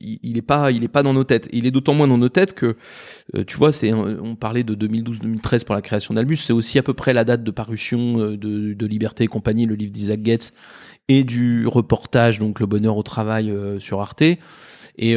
il 0.00 0.42
pas 0.42 0.70
il 0.70 0.84
est 0.84 0.88
pas 0.88 1.02
dans 1.02 1.12
nos 1.12 1.24
têtes. 1.24 1.48
Il 1.52 1.66
est 1.66 1.70
d'autant 1.70 1.92
moins 1.92 2.08
dans 2.08 2.16
nos 2.16 2.30
têtes 2.30 2.54
que 2.54 2.76
tu 3.46 3.56
vois 3.58 3.72
c'est 3.72 3.92
on 3.92 4.36
parlait 4.36 4.62
de 4.62 4.74
2012-2013 4.74 5.64
pour 5.66 5.74
la 5.74 5.82
création 5.82 6.14
d'Albus, 6.14 6.36
c'est 6.36 6.54
aussi 6.54 6.78
à 6.78 6.82
peu 6.82 6.94
près 6.94 7.12
la 7.12 7.24
date 7.24 7.44
de 7.44 7.50
parution 7.50 8.14
de, 8.14 8.86
Liberté 8.86 9.24
et 9.24 9.26
compagnie, 9.28 9.66
le 9.66 9.74
livre 9.74 9.92
d'Isaac 9.92 10.24
Getz 10.24 10.54
et 11.08 11.24
du 11.24 11.66
reportage 11.66 12.38
donc 12.38 12.60
le 12.60 12.66
bonheur 12.66 12.96
au 12.96 13.02
travail 13.02 13.52
sur 13.80 14.00
Arte 14.00 14.22
et 14.22 15.16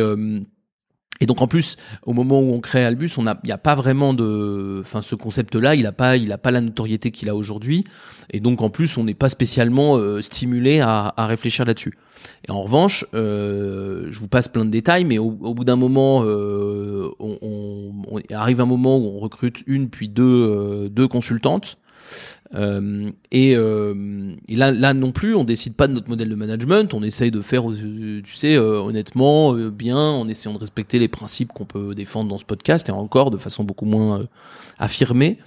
et 1.22 1.26
donc 1.26 1.42
en 1.42 1.48
plus, 1.48 1.78
au 2.04 2.12
moment 2.12 2.42
où 2.42 2.52
on 2.54 2.60
crée 2.60 2.84
Albus, 2.84 3.12
on 3.18 3.24
il 3.24 3.46
n'y 3.46 3.52
a 3.54 3.58
pas 3.58 3.76
vraiment 3.76 4.14
de, 4.14 4.80
enfin 4.82 5.02
ce 5.02 5.16
concept-là, 5.16 5.76
il 5.76 5.86
a 5.86 5.94
pas, 5.94 6.18
il 6.18 6.32
a 6.34 6.38
pas 6.38 6.52
la 6.52 6.60
notoriété 6.60 7.12
qu'il 7.12 7.30
a 7.30 7.36
aujourd'hui, 7.36 7.86
et 8.32 8.42
donc 8.42 8.62
en 8.62 8.70
plus, 8.70 8.98
on 8.98 9.06
n'est 9.06 9.14
pas 9.14 9.30
spécialement 9.30 9.96
euh, 9.98 10.22
stimulé 10.22 10.82
à, 10.82 11.14
à 11.16 11.28
réfléchir 11.28 11.64
là-dessus. 11.64 11.94
Et 12.48 12.52
en 12.52 12.62
revanche, 12.62 13.06
euh, 13.14 14.08
je 14.12 14.20
vous 14.20 14.28
passe 14.28 14.48
plein 14.48 14.66
de 14.66 14.70
détails, 14.70 15.06
mais 15.06 15.18
au, 15.18 15.38
au 15.42 15.54
bout 15.54 15.64
d'un 15.64 15.76
moment, 15.76 16.24
euh, 16.26 17.08
on, 17.20 17.38
on- 17.42 17.92
on 18.12 18.20
arrive 18.36 18.62
un 18.62 18.66
moment 18.66 18.98
où 18.98 19.06
on 19.16 19.20
recrute 19.20 19.64
une 19.68 19.90
puis 19.90 20.10
deux, 20.10 20.24
euh, 20.24 20.90
deux 20.90 21.08
consultantes. 21.08 21.78
Euh, 22.54 23.12
et, 23.32 23.56
euh, 23.56 24.36
là, 24.50 24.94
non 24.94 25.12
plus, 25.12 25.36
on 25.36 25.44
décide 25.44 25.76
pas 25.76 25.88
de 25.88 25.94
notre 25.94 26.10
modèle 26.10 26.30
de 26.30 26.36
management. 26.36 26.94
On 26.94 27.04
essaye 27.04 27.32
de 27.32 27.42
faire, 27.42 27.70
euh, 27.70 28.22
tu 28.24 28.36
sais, 28.36 28.58
honnêtement, 28.58 29.54
bien, 29.54 29.98
en 29.98 30.28
essayant 30.28 30.54
de 30.54 30.60
respecter 30.60 31.00
les 31.00 31.08
principes 31.08 31.52
qu'on 31.54 31.66
peut 31.66 31.96
défendre 31.96 32.30
dans 32.30 32.38
ce 32.38 32.46
podcast, 32.46 32.90
et 32.90 32.92
encore 32.92 33.32
de 33.32 33.38
façon 33.38 33.64
beaucoup 33.64 33.86
moins 33.86 34.28
affirmée. 34.80 35.38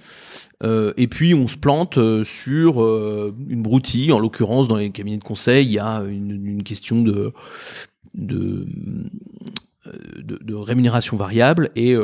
Et 0.63 1.07
puis 1.07 1.35
on 1.35 1.47
se 1.47 1.57
plante 1.57 1.99
sur 2.23 2.79
une 2.79 3.61
broutille. 3.61 4.11
En 4.11 4.19
l'occurrence, 4.19 4.67
dans 4.67 4.77
les 4.77 4.89
cabinets 4.89 5.17
de 5.17 5.23
conseil, 5.23 5.67
il 5.67 5.73
y 5.73 5.79
a 5.79 6.01
une, 6.01 6.63
question 6.63 7.01
de 7.03 7.33
de, 8.15 8.65
rémunération 10.55 11.17
variable 11.17 11.69
et 11.75 11.95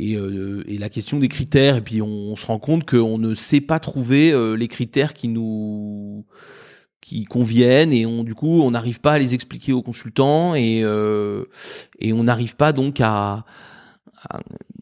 et, 0.00 0.16
euh, 0.16 0.64
et 0.66 0.78
la 0.78 0.88
question 0.88 1.18
des 1.18 1.28
critères. 1.28 1.76
Et 1.76 1.80
puis 1.80 2.00
on, 2.02 2.34
se 2.36 2.46
rend 2.46 2.58
compte 2.58 2.88
qu'on 2.88 3.18
ne 3.18 3.34
sait 3.34 3.60
pas 3.60 3.78
trouver 3.78 4.32
euh, 4.32 4.54
les 4.54 4.68
critères 4.68 5.12
qui 5.12 5.28
nous 5.28 6.24
qui 7.00 7.24
conviennent 7.24 7.92
et 7.92 8.04
on 8.06 8.24
du 8.24 8.34
coup 8.34 8.60
on 8.62 8.70
n'arrive 8.70 9.00
pas 9.00 9.12
à 9.12 9.18
les 9.18 9.34
expliquer 9.34 9.72
aux 9.72 9.82
consultants 9.82 10.54
et 10.54 10.82
euh, 10.84 11.44
on 12.02 12.24
n'arrive 12.24 12.56
pas 12.56 12.72
donc 12.72 13.00
à, 13.00 13.46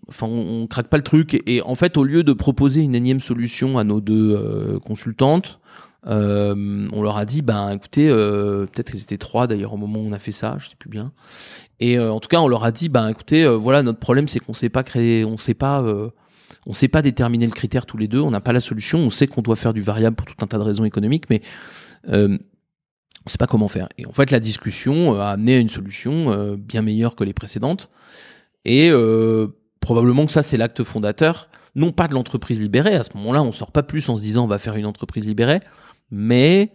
enfin 0.09 0.27
on, 0.27 0.63
on 0.63 0.67
craque 0.67 0.89
pas 0.89 0.97
le 0.97 1.05
truc 1.05 1.41
et, 1.47 1.63
en 1.63 1.77
fait 1.77 1.97
au 1.97 2.03
lieu 2.03 2.25
de 2.25 2.33
proposer 2.33 2.83
une 2.83 2.97
énième 2.97 3.21
solution 3.21 3.79
à 3.79 3.85
nos 3.85 4.01
deux 4.01 4.79
consultantes 4.85 5.61
on 6.05 7.03
leur 7.03 7.17
a 7.17 7.25
dit 7.25 7.41
ben 7.41 7.71
écoutez 7.71 8.09
peut-être 8.09 8.91
qu'ils 8.91 9.03
étaient 9.03 9.17
trois 9.17 9.47
d'ailleurs 9.47 9.73
au 9.73 9.79
moment 9.79 10.01
où 10.01 10.07
on 10.07 10.13
a 10.13 10.19
fait 10.19 10.33
ça 10.33 10.57
je 10.59 10.69
sais 10.69 10.77
plus 10.77 10.91
bien 10.91 11.13
et 11.81 11.99
euh, 11.99 12.13
en 12.13 12.21
tout 12.21 12.29
cas 12.29 12.41
on 12.41 12.49
leur 12.49 12.65
a 12.65 12.73
dit 12.73 12.89
ben 12.89 13.09
écoutez 13.09 13.45
euh, 13.45 13.57
voilà 13.57 13.83
notre 13.83 13.99
problème 13.99 14.29
c'est 14.29 14.41
qu'on 14.41 14.53
sait 14.53 14.69
pas 14.69 14.83
créer 14.83 15.25
on 15.25 15.37
sait 15.37 15.55
pas 15.55 15.83
euh, 15.83 16.11
on 16.67 16.75
sait 16.75 16.89
pas 16.89 17.03
déterminer 17.03 17.47
le 17.47 17.53
critère 17.53 17.87
tous 17.87 17.97
les 17.97 18.09
deux 18.09 18.21
on 18.21 18.31
n'a 18.31 18.41
pas 18.41 18.53
la 18.53 18.61
solution 18.61 18.99
on 18.99 19.11
sait 19.11 19.27
qu'on 19.27 19.43
doit 19.43 19.57
faire 19.57 19.73
du 19.73 19.83
variable 19.83 20.17
pour 20.17 20.27
tout 20.27 20.37
un 20.43 20.47
tas 20.47 20.59
de 20.59 20.63
raisons 20.63 20.85
économiques 20.85 21.31
mais 21.31 21.43
euh, 22.09 22.39
on 23.27 23.29
sait 23.29 23.39
pas 23.39 23.47
comment 23.47 23.69
faire. 23.69 23.89
Et 23.99 24.07
en 24.07 24.13
fait 24.13 24.31
la 24.31 24.41
discussion 24.41 25.21
a 25.21 25.29
amené 25.29 25.57
à 25.57 25.59
une 25.59 25.69
solution 25.69 26.33
euh, 26.33 26.57
bien 26.57 26.83
meilleure 26.83 27.15
que 27.15 27.25
les 27.25 27.33
précédentes. 27.33 27.91
Et 28.65 28.91
euh, 28.91 29.49
probablement 29.81 30.27
que 30.27 30.33
ça 30.33 30.43
c'est 30.43 30.57
l'acte 30.57 30.83
fondateur 30.83 31.49
non 31.75 31.93
pas 31.93 32.09
de 32.09 32.15
l'entreprise 32.15 32.61
libérée 32.61 32.95
à 32.95 33.03
ce 33.03 33.11
moment-là 33.17 33.43
on 33.43 33.53
sort 33.53 33.71
pas 33.71 33.83
plus 33.83 34.09
en 34.09 34.17
se 34.17 34.23
disant 34.23 34.45
on 34.45 34.49
va 34.49 34.59
faire 34.59 34.75
une 34.75 34.87
entreprise 34.87 35.27
libérée 35.27 35.61
mais 36.11 36.73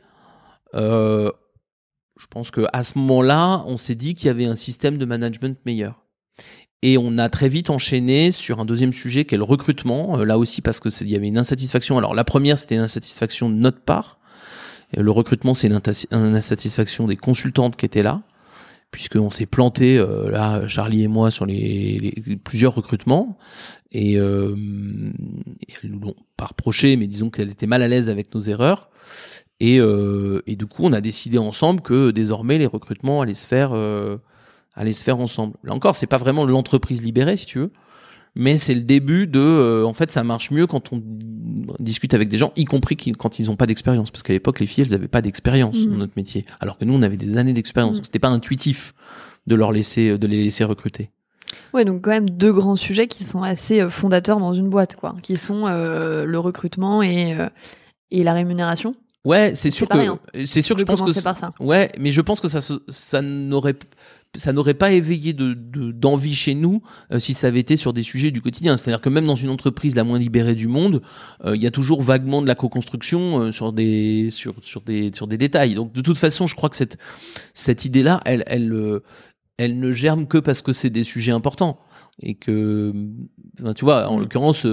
je 2.20 2.27
pense 2.27 2.51
que 2.51 2.62
à 2.74 2.84
ce 2.84 2.98
moment-là, 3.00 3.63
on 3.67 3.77
s'est 3.77 3.96
dit 3.96 4.13
qu'il 4.13 4.27
y 4.27 4.29
avait 4.29 4.46
un 4.46 4.55
système 4.55 4.98
de 4.98 5.05
management 5.05 5.58
meilleur. 5.65 6.05
Et 6.82 6.98
on 6.98 7.17
a 7.17 7.29
très 7.29 7.48
vite 7.50 7.70
enchaîné 7.70 8.32
sur 8.32 8.60
un 8.60 8.65
deuxième 8.65 8.91
sujet 8.93 9.24
qui 9.25 9.36
est 9.36 9.38
le 9.38 9.43
recrutement. 9.46 10.20
Euh, 10.20 10.25
là 10.25 10.38
aussi 10.38 10.62
parce 10.62 10.79
que 10.79 10.89
c'est- 10.89 11.05
il 11.05 11.12
y 11.12 11.15
avait 11.15 11.27
une 11.29 11.38
insatisfaction. 11.38 11.98
Alors 11.98 12.13
la 12.13 12.24
première, 12.25 12.58
c'était 12.58 12.75
une 12.75 12.82
insatisfaction 12.82 13.50
de 13.50 13.55
notre 13.55 13.79
part. 13.82 14.20
Le 14.96 15.10
recrutement, 15.10 15.53
c'est 15.55 15.67
une 15.67 16.36
insatisfaction 16.36 17.08
des 17.08 17.15
consultantes 17.15 17.77
qui 17.77 17.86
étaient 17.86 18.03
là, 18.03 18.22
puisqu'on 18.91 19.32
s'est 19.32 19.48
planté 19.48 19.98
euh, 19.98 20.29
là, 20.29 20.67
Charlie 20.67 21.01
et 21.03 21.08
moi, 21.08 21.32
sur 21.32 21.48
les, 21.48 21.98
les- 21.98 22.36
plusieurs 22.36 22.75
recrutements, 22.75 23.39
et, 23.91 24.17
euh, 24.20 24.55
et 25.67 25.74
elles 25.84 25.89
nous 25.89 26.00
l'ont 26.00 26.15
pas 26.38 26.46
reproché, 26.46 26.96
mais 26.96 27.08
disons 27.08 27.32
qu'elles 27.32 27.50
étaient 27.50 27.65
mal 27.65 27.82
à 27.82 27.88
l'aise 27.88 28.08
avec 28.10 28.36
nos 28.36 28.41
erreurs. 28.41 28.91
Et, 29.60 29.79
euh, 29.79 30.41
et 30.48 30.55
du 30.55 30.65
coup, 30.65 30.83
on 30.83 30.93
a 30.93 31.01
décidé 31.01 31.38
ensemble 31.38 31.81
que 31.81 32.12
désormais 32.12 32.57
les 32.57 32.65
recrutements 32.65 33.22
allaient 33.22 33.33
se 33.33 33.48
faire, 33.48 33.72
euh, 33.74 34.17
allaient 34.75 34.93
se 34.93 35.03
faire 35.03 35.19
ensemble. 35.19 35.55
Là 35.63 35.74
encore, 35.74 35.95
c'est 35.95 36.07
pas 36.07 36.17
vraiment 36.17 36.45
l'entreprise 36.45 37.01
libérée, 37.01 37.38
si 37.38 37.45
tu 37.45 37.60
veux, 37.60 37.72
mais 38.36 38.57
c'est 38.57 38.74
le 38.74 38.81
début 38.81 39.27
de. 39.27 39.39
euh, 39.39 39.86
en 39.86 39.93
fait, 39.93 40.12
ça 40.12 40.24
marche 40.24 40.51
mieux 40.51 40.67
quand 40.67 40.91
on 40.91 41.01
discute 41.79 42.13
avec 42.13 42.29
des 42.29 42.38
gens, 42.38 42.51
y 42.55 42.65
compris 42.65 42.98
quand 43.17 43.39
ils 43.39 43.48
n'ont 43.48 43.55
pas 43.55 43.67
d'expérience, 43.67 44.12
parce 44.12 44.24
qu'à 44.24 44.33
l'époque, 44.33 44.60
les 44.60 44.65
filles, 44.65 44.86
elles 44.86 44.91
n'avaient 44.91 45.07
pas 45.07 45.22
d'expérience 45.22 45.86
dans 45.88 45.98
notre 45.98 46.13
métier, 46.17 46.45
alors 46.60 46.77
que 46.77 46.86
nous, 46.86 46.93
on 46.93 47.01
avait 47.01 47.17
des 47.17 47.38
années 47.38 47.53
d'expérience. 47.53 47.98
Mhm. 47.98 48.03
C'était 48.03 48.19
pas 48.19 48.29
intuitif 48.29 48.93
de 49.45 49.55
leur 49.55 49.72
laisser, 49.72 50.17
de 50.17 50.27
les 50.27 50.43
laisser 50.43 50.63
recruter. 50.63 51.12
Ouais, 51.74 51.86
donc 51.86 52.01
quand 52.01 52.12
même 52.12 52.29
deux 52.29 52.51
grands 52.51 52.75
sujets 52.75 53.07
qui 53.07 53.24
sont 53.24 53.43
assez 53.43 53.88
fondateurs 53.89 54.39
dans 54.39 54.53
une 54.53 54.69
boîte, 54.69 54.95
quoi, 54.95 55.15
qui 55.22 55.38
sont 55.38 55.67
le 55.67 56.38
recrutement 56.38 57.03
et 57.03 57.38
et 58.13 58.24
la 58.24 58.33
rémunération. 58.33 58.95
Ouais, 59.25 59.56
c'est 59.56 59.70
sûr 59.72 59.88
que 59.88 59.98
c'est 60.46 60.62
sûr 60.62 60.75
que 60.75 60.82
je 60.82 60.86
pense 60.86 61.01
que 61.01 61.13
ça. 61.13 61.53
ouais, 61.62 61.92
mais 61.98 62.12
je 62.12 62.22
pense 62.22 62.42
que 62.42 62.48
ça 62.50 62.60
ça 62.89 63.22
n'aurait 63.22 63.75
ça 64.36 64.51
n'aurait 64.51 64.74
pas 64.74 64.92
éveillé 64.92 65.32
de 65.32 65.53
de- 65.53 65.92
d'envie 65.94 66.36
chez 66.36 66.56
nous 66.56 66.82
euh, 67.12 67.20
si 67.20 67.34
ça 67.34 67.48
avait 67.48 67.62
été 67.62 67.75
sur 67.77 67.94
des 67.94 68.03
sujets 68.03 68.32
du 68.32 68.42
quotidien. 68.42 68.75
C'est-à-dire 68.75 69.00
que 69.00 69.08
même 69.10 69.24
dans 69.25 69.36
une 69.36 69.50
entreprise 69.50 69.96
la 69.96 70.03
moins 70.03 70.20
libérée 70.20 70.56
du 70.56 70.68
monde, 70.68 71.01
euh, 71.46 71.56
il 71.56 71.62
y 71.63 71.68
a 71.68 71.72
toujours 71.72 72.01
vaguement 72.01 72.42
de 72.42 72.48
la 72.48 72.56
co-construction 72.56 73.39
euh, 73.39 73.51
sur 73.51 73.72
des 73.72 74.30
sur 74.30 74.56
sur 74.62 74.82
des 74.82 75.12
sur 75.13 75.27
des 75.27 75.38
détails. 75.38 75.75
Donc 75.75 75.94
de 75.94 76.01
toute 76.01 76.18
façon, 76.18 76.46
je 76.48 76.56
crois 76.56 76.70
que 76.70 76.75
cette 76.75 76.98
cette 77.53 77.86
idée-là, 77.86 78.20
elle 78.25 78.44
elle 78.48 78.74
euh, 78.74 79.03
elle 79.58 79.80
ne 79.80 79.92
germe 79.94 80.27
que 80.27 80.39
parce 80.39 80.62
que 80.62 80.74
c'est 80.74 80.89
des 80.89 81.03
sujets 81.03 81.32
importants 81.32 81.80
et 82.22 82.34
que 82.36 82.92
tu 83.75 83.86
vois, 83.86 84.10
en 84.10 84.18
Mm. 84.18 84.20
l'occurrence. 84.20 84.65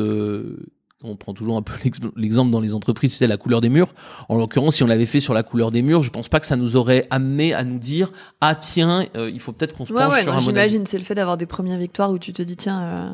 On 1.02 1.16
prend 1.16 1.32
toujours 1.34 1.56
un 1.56 1.62
peu 1.62 1.72
l'ex- 1.84 1.98
l'exemple 2.16 2.50
dans 2.50 2.60
les 2.60 2.74
entreprises, 2.74 3.14
sais, 3.14 3.26
la 3.26 3.36
couleur 3.36 3.60
des 3.60 3.68
murs. 3.70 3.94
En 4.28 4.36
l'occurrence, 4.36 4.76
si 4.76 4.82
on 4.82 4.86
l'avait 4.86 5.06
fait 5.06 5.20
sur 5.20 5.32
la 5.34 5.42
couleur 5.42 5.70
des 5.70 5.82
murs, 5.82 6.02
je 6.02 6.10
pense 6.10 6.28
pas 6.28 6.40
que 6.40 6.46
ça 6.46 6.56
nous 6.56 6.76
aurait 6.76 7.06
amené 7.10 7.54
à 7.54 7.64
nous 7.64 7.78
dire 7.78 8.12
ah 8.40 8.54
tiens, 8.54 9.06
euh, 9.16 9.30
il 9.32 9.40
faut 9.40 9.52
peut-être 9.52 9.76
qu'on 9.76 9.84
se 9.86 9.92
Ouais, 9.92 10.02
penche 10.04 10.14
ouais, 10.14 10.22
sur 10.22 10.32
non, 10.32 10.38
un 10.38 10.42
modèle. 10.42 10.68
j'imagine, 10.68 10.86
c'est 10.86 10.98
le 10.98 11.04
fait 11.04 11.14
d'avoir 11.14 11.36
des 11.36 11.46
premières 11.46 11.78
victoires 11.78 12.10
où 12.10 12.18
tu 12.18 12.32
te 12.32 12.42
dis 12.42 12.56
tiens, 12.56 12.82
euh, 12.82 13.10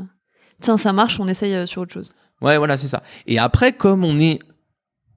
tiens, 0.60 0.76
ça 0.76 0.92
marche, 0.92 1.20
on 1.20 1.28
essaye 1.28 1.54
euh, 1.54 1.66
sur 1.66 1.82
autre 1.82 1.92
chose. 1.94 2.14
Ouais, 2.42 2.58
voilà, 2.58 2.76
c'est 2.76 2.88
ça. 2.88 3.02
Et 3.26 3.38
après, 3.38 3.72
comme 3.72 4.04
on 4.04 4.16
est 4.18 4.40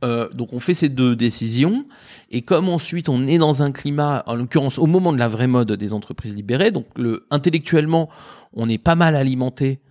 euh, 0.06 0.30
donc 0.30 0.54
on 0.54 0.60
fait 0.62 0.74
ces 0.74 0.88
deux 0.88 1.14
décisions 1.18 1.84
et 2.32 2.42
comme 2.42 2.70
ensuite 2.70 3.10
on 3.10 3.28
est 3.28 3.38
dans 3.38 3.64
un 3.64 3.72
climat, 3.74 4.24
en 4.28 4.36
l'occurrence 4.36 4.80
au 4.80 4.86
moment 4.86 5.12
de 5.12 5.18
la 5.18 5.28
vraie 5.28 5.48
mode 5.48 5.74
des 5.74 5.92
entreprises 5.94 6.34
libérées, 6.34 6.72
donc 6.72 6.86
le, 6.98 7.26
intellectuellement 7.32 8.08
on 8.54 8.70
est 8.70 8.78
pas 8.78 8.96
mal 8.96 9.14
alimenté 9.18 9.82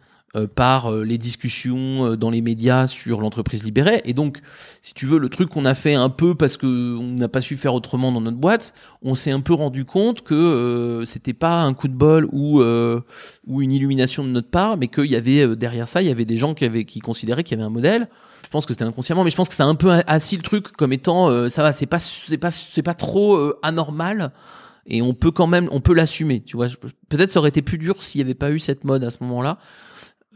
par 0.55 0.93
euh, 0.93 1.05
les 1.05 1.19
discussions 1.19 2.07
euh, 2.07 2.17
dans 2.17 2.31
les 2.31 2.43
médias 2.43 2.87
sur 2.87 3.21
l'entreprise 3.21 3.65
libérée 3.65 4.03
et 4.05 4.13
donc 4.13 4.41
si 4.83 4.95
tu 4.95 5.07
veux 5.07 5.19
le 5.19 5.29
truc 5.29 5.49
qu'on 5.49 5.65
a 5.65 5.75
fait 5.75 5.95
un 5.95 6.11
peu 6.11 6.35
parce 6.35 6.57
que 6.57 6.97
on 6.97 7.15
n'a 7.15 7.29
pas 7.29 7.41
su 7.41 7.57
faire 7.57 7.75
autrement 7.75 8.13
dans 8.13 8.21
notre 8.21 8.37
boîte, 8.37 8.75
on 9.03 9.15
s'est 9.15 9.31
un 9.31 9.41
peu 9.41 9.55
rendu 9.55 9.85
compte 9.85 10.23
que 10.23 10.35
euh, 10.35 11.05
c'était 11.05 11.33
pas 11.33 11.63
un 11.63 11.75
coup 11.75 11.89
de 11.89 11.95
bol 11.95 12.29
ou 12.33 12.61
euh, 12.61 13.01
ou 13.47 13.63
une 13.63 13.73
illumination 13.73 14.25
de 14.25 14.29
notre 14.29 14.51
part, 14.51 14.77
mais 14.77 14.89
qu'il 14.89 15.07
y 15.07 15.17
avait 15.17 15.41
euh, 15.41 15.57
derrière 15.57 15.89
ça, 15.89 16.03
il 16.03 16.09
y 16.09 16.11
avait 16.11 16.25
des 16.25 16.37
gens 16.37 16.55
qui 16.55 16.65
avaient 16.65 16.85
qui 16.85 17.01
considéraient 17.01 17.43
qu'il 17.43 17.57
y 17.57 17.61
avait 17.61 17.67
un 17.67 17.73
modèle. 17.73 18.09
Je 18.45 18.49
pense 18.51 18.67
que 18.67 18.73
c'était 18.73 18.85
inconsciemment, 18.85 19.25
mais 19.25 19.31
je 19.31 19.37
pense 19.37 19.49
que 19.49 19.55
ça 19.55 19.65
a 19.65 19.67
un 19.67 19.75
peu 19.75 19.91
assis 20.07 20.37
le 20.37 20.43
truc 20.43 20.73
comme 20.73 20.93
étant 20.93 21.29
euh, 21.31 21.49
ça 21.49 21.63
va, 21.63 21.73
c'est 21.73 21.87
pas 21.87 21.99
c'est 21.99 22.39
pas 22.39 22.51
c'est 22.51 22.83
pas 22.83 22.95
trop 22.95 23.37
euh, 23.37 23.59
anormal 23.63 24.33
et 24.87 25.03
on 25.03 25.13
peut 25.13 25.31
quand 25.31 25.47
même 25.47 25.69
on 25.71 25.81
peut 25.81 25.95
l'assumer, 25.95 26.41
tu 26.41 26.57
vois. 26.57 26.67
Peut-être 27.09 27.31
ça 27.31 27.41
aurait 27.41 27.51
été 27.51 27.63
plus 27.63 27.79
dur 27.79 28.03
s'il 28.03 28.21
y 28.21 28.25
avait 28.25 28.35
pas 28.35 28.51
eu 28.51 28.59
cette 28.59 28.85
mode 28.85 29.05
à 29.05 29.11
ce 29.11 29.19
moment-là. 29.23 29.59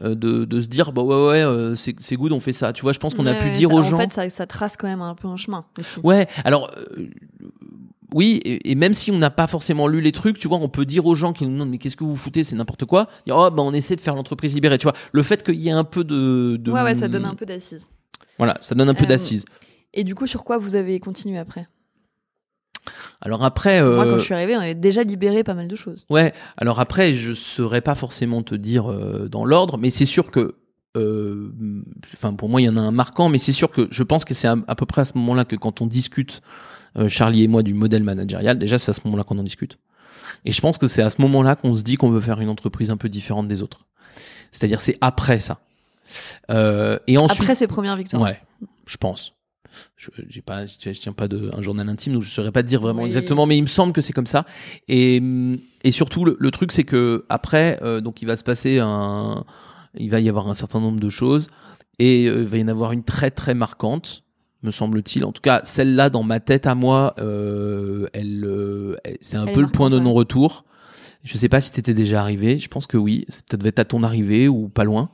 Euh, 0.01 0.15
De, 0.15 0.45
de 0.45 0.61
se 0.61 0.67
dire 0.67 0.91
bah 0.91 1.03
ouais 1.03 1.15
ouais 1.27 1.43
euh, 1.43 1.75
c'est 1.75 2.15
good 2.15 2.31
on 2.31 2.39
fait 2.39 2.51
ça 2.51 2.73
tu 2.73 2.81
vois 2.81 2.93
je 2.93 2.99
pense 2.99 3.13
qu'on 3.13 3.27
a 3.27 3.35
pu 3.35 3.45
ouais, 3.45 3.53
dire 3.53 3.69
ça- 3.69 3.75
aux 3.75 3.79
en 3.79 3.83
gens 3.83 3.97
fait, 3.97 4.11
ça, 4.13 4.29
ça 4.29 4.47
trace 4.47 4.75
quand 4.75 4.87
même 4.87 5.01
un 5.01 5.13
peu 5.15 5.27
un 5.27 5.35
chemin 5.37 5.65
aussi. 5.79 5.99
Ouais, 6.03 6.27
alors 6.45 6.69
euh, 6.77 7.07
oui, 8.13 8.39
et, 8.45 8.71
et 8.71 8.75
même 8.75 8.93
si 8.93 9.09
on 9.11 9.17
n'a 9.17 9.31
pas 9.31 9.47
forcément 9.47 9.87
lu 9.87 9.99
les 9.99 10.11
trucs, 10.11 10.37
tu 10.37 10.47
vois, 10.47 10.57
on 10.57 10.69
peut 10.69 10.85
dire 10.85 11.05
aux 11.07 11.15
gens 11.15 11.33
qui 11.33 11.45
nous 11.45 11.53
demandent 11.53 11.69
mais 11.69 11.79
qu'est-ce 11.79 11.95
que 11.97 12.03
vous 12.03 12.15
foutez, 12.15 12.43
c'est 12.43 12.55
n'importe 12.55 12.85
quoi. 12.85 13.07
Dire 13.25 13.35
oh 13.37 13.49
ben 13.49 13.63
on 13.63 13.73
essaie 13.73 13.95
de 13.95 14.01
faire 14.01 14.13
l'entreprise 14.15 14.53
libérée, 14.53 14.77
tu 14.77 14.83
vois. 14.83 14.93
Le 15.11 15.23
fait 15.23 15.43
qu'il 15.43 15.55
y 15.55 15.69
ait 15.69 15.71
un 15.71 15.83
peu 15.83 16.03
de, 16.03 16.57
de 16.57 16.71
Ouais, 16.71 16.83
ouais, 16.83 16.93
ça 16.95 17.07
donne 17.07 17.25
un 17.25 17.33
peu 17.35 17.45
d'assises. 17.47 17.87
Voilà, 18.37 18.55
ça 18.61 18.75
donne 18.75 18.89
un 18.89 18.93
peu 18.93 19.05
d'assises. 19.07 19.45
Et 19.95 20.03
du 20.03 20.13
coup, 20.15 20.27
sur 20.27 20.43
quoi 20.43 20.57
vous 20.59 20.75
avez 20.75 20.99
continué 20.99 21.37
après? 21.39 21.67
Alors 23.21 23.43
après, 23.43 23.81
Moi, 23.81 24.05
euh, 24.05 24.11
quand 24.11 24.17
je 24.17 24.23
suis 24.23 24.33
arrivée, 24.33 24.55
on 24.55 24.59
avait 24.59 24.75
déjà 24.75 25.03
libéré 25.03 25.43
pas 25.43 25.53
mal 25.53 25.67
de 25.67 25.75
choses. 25.75 26.05
ouais, 26.09 26.33
alors 26.57 26.79
après, 26.79 27.13
je 27.13 27.33
saurais 27.33 27.81
pas 27.81 27.95
forcément 27.95 28.43
te 28.43 28.55
dire 28.55 28.91
euh, 28.91 29.27
dans 29.29 29.45
l'ordre, 29.45 29.77
mais 29.77 29.89
c'est 29.89 30.05
sûr 30.05 30.31
que 30.31 30.55
euh, 30.95 31.51
enfin 32.13 32.33
pour 32.33 32.49
moi 32.49 32.61
il 32.61 32.65
y 32.65 32.69
en 32.69 32.77
a 32.77 32.81
un 32.81 32.91
marquant, 32.91 33.27
mais 33.29 33.39
c'est 33.39 33.51
sûr 33.51 33.71
que 33.71 33.87
je 33.89 34.03
pense 34.03 34.25
que 34.25 34.33
c'est 34.35 34.47
à, 34.47 34.55
à 34.67 34.75
peu 34.75 34.85
près 34.85 35.01
à 35.01 35.05
ce 35.05 35.17
moment-là 35.17 35.43
que 35.43 35.55
quand 35.55 35.81
on 35.81 35.87
discute 35.87 36.41
euh, 36.99 37.07
Charlie 37.07 37.43
et 37.43 37.47
moi 37.47 37.63
du 37.63 37.73
modèle 37.73 38.03
managérial, 38.03 38.59
déjà 38.59 38.77
c'est 38.77 38.91
à 38.91 38.93
ce 38.93 39.01
moment-là 39.05 39.23
qu'on 39.23 39.39
en 39.39 39.43
discute. 39.43 39.79
Et 40.45 40.51
je 40.51 40.61
pense 40.61 40.77
que 40.77 40.85
c'est 40.87 41.01
à 41.01 41.09
ce 41.09 41.19
moment-là 41.21 41.55
qu'on 41.55 41.73
se 41.73 41.81
dit 41.81 41.95
qu'on 41.95 42.09
veut 42.09 42.21
faire 42.21 42.39
une 42.41 42.49
entreprise 42.49 42.91
un 42.91 42.97
peu 42.97 43.09
différente 43.09 43.47
des 43.47 43.61
autres. 43.63 43.85
C'est-à-dire 44.51 44.81
c'est 44.81 44.97
après 45.01 45.39
ça. 45.39 45.59
Euh, 46.51 46.99
et 47.07 47.17
ensuite, 47.17 47.41
Après 47.41 47.55
ces 47.55 47.65
premières 47.67 47.95
victoires. 47.97 48.21
ouais, 48.21 48.39
je 48.85 48.97
pense. 48.97 49.33
Je, 49.95 50.09
j'ai 50.27 50.41
pas, 50.41 50.65
je, 50.65 50.73
je 50.81 50.99
tiens 50.99 51.13
pas 51.13 51.27
de 51.27 51.49
un 51.53 51.61
journal 51.61 51.87
intime, 51.89 52.13
donc 52.13 52.23
je 52.23 52.29
saurais 52.29 52.51
pas 52.51 52.63
te 52.63 52.67
dire 52.67 52.81
vraiment 52.81 53.01
Oui. 53.01 53.07
exactement, 53.07 53.45
mais 53.45 53.57
il 53.57 53.61
me 53.61 53.67
semble 53.67 53.93
que 53.93 54.01
c'est 54.01 54.13
comme 54.13 54.27
ça. 54.27 54.45
Et, 54.87 55.21
et 55.83 55.91
surtout 55.91 56.25
le, 56.25 56.35
le 56.39 56.51
truc 56.51 56.71
c'est 56.71 56.83
que 56.83 57.25
après, 57.29 57.79
euh, 57.81 58.01
donc 58.01 58.21
il 58.21 58.25
va 58.25 58.35
se 58.35 58.43
passer 58.43 58.79
un, 58.79 59.43
il 59.97 60.09
va 60.09 60.19
y 60.19 60.29
avoir 60.29 60.47
un 60.49 60.53
certain 60.53 60.79
nombre 60.79 60.99
de 60.99 61.09
choses 61.09 61.47
et 61.99 62.27
euh, 62.27 62.41
il 62.41 62.47
va 62.47 62.57
y 62.57 62.63
en 62.63 62.67
avoir 62.67 62.91
une 62.91 63.03
très 63.03 63.31
très 63.31 63.53
marquante, 63.53 64.23
me 64.63 64.71
semble-t-il. 64.71 65.25
En 65.25 65.31
tout 65.31 65.41
cas, 65.41 65.61
celle-là 65.63 66.09
dans 66.09 66.23
ma 66.23 66.39
tête 66.39 66.67
à 66.67 66.73
moi, 66.75 67.13
euh, 67.19 68.07
elle, 68.13 68.45
euh, 68.45 68.95
c'est 69.21 69.37
un 69.37 69.45
Elle 69.45 69.53
peu 69.53 69.61
le 69.61 69.67
point 69.67 69.89
de 69.89 69.99
non-retour. 69.99 70.63
Je 71.23 71.37
sais 71.37 71.49
pas 71.49 71.61
si 71.61 71.71
t'étais 71.71 71.93
déjà 71.93 72.21
arrivé. 72.21 72.59
Je 72.59 72.67
pense 72.67 72.87
que 72.87 72.97
oui. 72.97 73.25
Ça 73.29 73.57
devait 73.57 73.69
être 73.69 73.79
à 73.79 73.85
ton 73.85 74.03
arrivée 74.03 74.47
ou 74.47 74.67
pas 74.69 74.83
loin. 74.83 75.09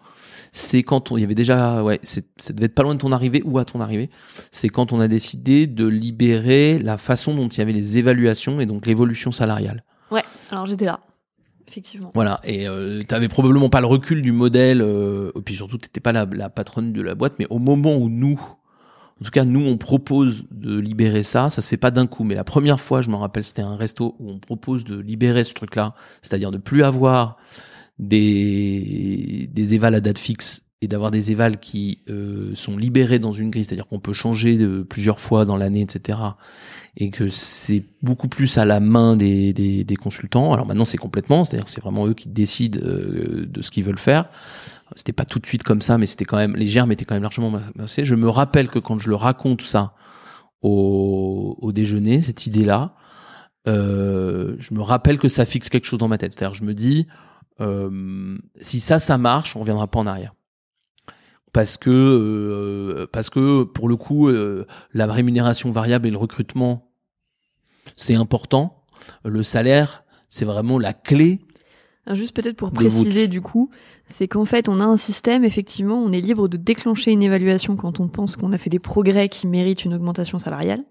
C'est 0.51 0.84
quand 0.84 1.12
on, 1.12 1.18
il 1.18 1.22
y 1.22 1.24
avait 1.24 1.36
déjà, 1.36 1.84
ouais, 1.84 2.00
c'est, 2.03 2.25
ça 2.38 2.53
devait 2.53 2.65
être 2.65 2.75
pas 2.75 2.84
loin 2.84 2.96
de 2.96 3.00
ton 3.00 3.12
arrivée 3.12 3.41
ou 3.46 3.60
à 3.60 3.65
ton 3.65 3.82
arrivée. 3.82 4.10
C'est 4.51 4.70
quand 4.70 4.94
on 4.94 5.00
a 5.00 5.08
décidé 5.08 5.68
de 5.68 5.88
libérer 5.88 6.79
la 6.79 6.98
façon 6.98 7.36
dont 7.36 7.48
il 7.48 7.58
y 7.58 7.62
avait 7.62 7.74
les 7.74 7.98
évaluations 7.98 8.60
et 8.60 8.65
donc 8.65 8.86
l'évolution 8.86 9.32
salariale. 9.32 9.84
Ouais, 10.12 10.24
alors 10.50 10.65
j'étais 10.65 10.86
là. 10.86 11.01
Effectivement. 11.68 12.12
Voilà. 12.15 12.39
Et 12.44 12.68
euh, 12.68 13.03
t'avais 13.03 13.27
probablement 13.27 13.70
pas 13.70 13.79
le 13.79 13.86
recul 13.86 14.24
du 14.24 14.32
modèle. 14.32 14.82
Euh, 14.82 15.32
et 15.36 15.41
puis 15.41 15.56
surtout, 15.56 15.77
t'étais 15.77 16.00
pas 16.00 16.12
la, 16.12 16.25
la 16.25 16.50
patronne 16.50 16.94
de 16.94 17.01
la 17.01 17.13
boîte. 17.13 17.34
Mais 17.38 17.46
au 17.51 17.60
moment 17.60 17.96
où 17.96 18.10
nous, 18.10 18.41
en 19.22 19.24
tout 19.24 19.29
cas, 19.29 19.44
nous, 19.44 19.63
on 19.63 19.77
propose 19.77 20.46
de 20.50 20.79
libérer 20.79 21.22
ça, 21.22 21.51
ça 21.51 21.62
se 21.62 21.68
fait 21.68 21.77
pas 21.77 21.91
d'un 21.91 22.08
coup. 22.08 22.24
Mais 22.24 22.34
la 22.34 22.44
première 22.44 22.79
fois, 22.79 23.01
je 23.01 23.12
me 23.12 23.15
rappelle, 23.15 23.44
c'était 23.44 23.62
un 23.62 23.75
resto 23.75 24.15
où 24.18 24.32
on 24.32 24.39
propose 24.39 24.84
de 24.84 24.98
libérer 24.98 25.44
ce 25.44 25.53
truc-là, 25.53 25.94
c'est-à-dire 26.24 26.50
de 26.50 26.58
plus 26.58 26.84
avoir 26.84 27.38
des, 28.00 29.50
des 29.51 29.74
évals 29.74 29.96
à 29.96 30.01
date 30.01 30.18
fixe 30.18 30.63
et 30.82 30.88
d'avoir 30.88 31.12
des 31.12 31.32
évals 31.32 31.60
qui 31.60 32.00
euh, 32.10 32.51
sont 32.56 32.77
libérés 32.77 33.20
dans 33.20 33.34
une 33.34 33.50
grille, 33.50 33.65
c'est-à-dire 33.65 33.88
qu'on 33.88 34.00
peut 34.00 34.13
changer 34.13 34.56
de 34.56 34.82
plusieurs 34.82 35.20
fois 35.20 35.44
dans 35.44 35.58
l'année, 35.58 35.82
etc. 35.82 36.18
Et 36.96 37.10
que 37.10 37.27
c'est 37.27 37.84
beaucoup 38.01 38.29
plus 38.29 38.58
à 38.58 38.63
la 38.63 38.79
main 38.79 39.18
des, 39.18 39.51
des, 39.51 39.84
des 39.84 39.96
consultants. 39.98 40.53
Alors 40.53 40.65
maintenant, 40.65 40.86
c'est 40.86 40.98
complètement, 40.98 41.44
c'est-à-dire 41.44 41.68
c'est 41.68 41.82
vraiment 41.82 42.08
eux 42.08 42.13
qui 42.13 42.29
décident 42.29 42.79
euh, 42.82 43.46
de 43.46 43.62
ce 43.62 43.72
qu'ils 43.72 43.84
veulent 43.84 44.00
faire. 44.00 44.29
C'était 44.96 45.12
pas 45.12 45.25
tout 45.25 45.39
de 45.39 45.46
suite 45.46 45.63
comme 45.63 45.82
ça, 45.82 45.98
mais 45.98 46.06
c'était 46.06 46.25
quand 46.25 46.38
même 46.38 46.56
les 46.56 46.65
germes 46.65 46.94
étaient 46.94 47.06
quand 47.06 47.15
même 47.15 47.24
largement 47.24 47.51
massés. 47.75 48.06
Je 48.06 48.15
me 48.15 48.29
rappelle 48.29 48.70
que 48.70 48.79
quand 48.79 48.98
je 49.00 49.10
le 49.10 49.15
raconte 49.15 49.62
ça 49.62 49.94
au, 50.62 51.58
au 51.62 51.72
déjeuner, 51.74 52.22
cette 52.22 52.48
idée-là, 52.48 52.96
euh, 53.68 54.56
je 54.60 54.74
me 54.74 54.82
rappelle 54.82 55.18
que 55.18 55.27
ça 55.27 55.44
fixe 55.44 55.68
quelque 55.68 55.86
chose 55.86 56.00
dans 56.00 56.08
ma 56.08 56.18
tête. 56.18 56.34
C'est-à-dire, 56.34 56.56
je 56.56 56.63
me 56.63 56.74
dis, 56.74 57.06
euh, 57.62 58.38
si 58.62 58.80
ça, 58.80 59.00
ça 59.00 59.18
marche, 59.18 59.56
on 59.56 59.60
reviendra 59.60 59.88
pas 59.88 60.00
en 60.00 60.08
arrière. 60.08 60.34
Parce 61.51 61.78
que, 61.78 61.89
euh, 61.89 63.08
parce 63.12 63.30
que 63.30 63.63
pour 63.63 63.89
le 63.89 63.96
coup, 63.96 64.30
euh, 64.30 64.66
la 64.94 65.08
rémunération 65.08 65.70
variable 65.70 66.08
et 66.08 66.12
le 66.12 66.18
recrutement, 66.18 66.92
c'est 67.96 68.16
important. 68.16 68.84
Le 69.25 69.42
salaire, 69.42 70.04
c'est 70.28 70.46
vraiment 70.46 70.78
la 70.78 70.94
clé. 70.94 71.39
Alors, 72.06 72.16
Juste 72.16 72.36
peut-être 72.36 72.56
pour 72.56 72.72
préciser 72.72 73.28
du 73.28 73.42
coup, 73.42 73.70
c'est 74.08 74.28
qu'en 74.28 74.46
fait 74.46 74.70
on 74.70 74.80
a 74.80 74.84
un 74.84 74.98
système, 74.98 75.44
effectivement, 75.44 76.00
on 76.00 76.12
est 76.12 76.22
libre 76.22 76.48
de 76.48 76.58
déclencher 76.58 77.12
une 77.12 77.24
évaluation 77.24 77.75
quand 77.75 78.00
on 78.00 78.08
pense 78.08 78.36
qu'on 78.36 78.51
a 78.51 78.58
fait 78.58 78.70
des 78.70 78.80
progrès 78.80 79.30
qui 79.30 79.48
méritent 79.48 79.86
une 79.86 79.94
augmentation 79.94 80.39
salariale, 80.39 80.84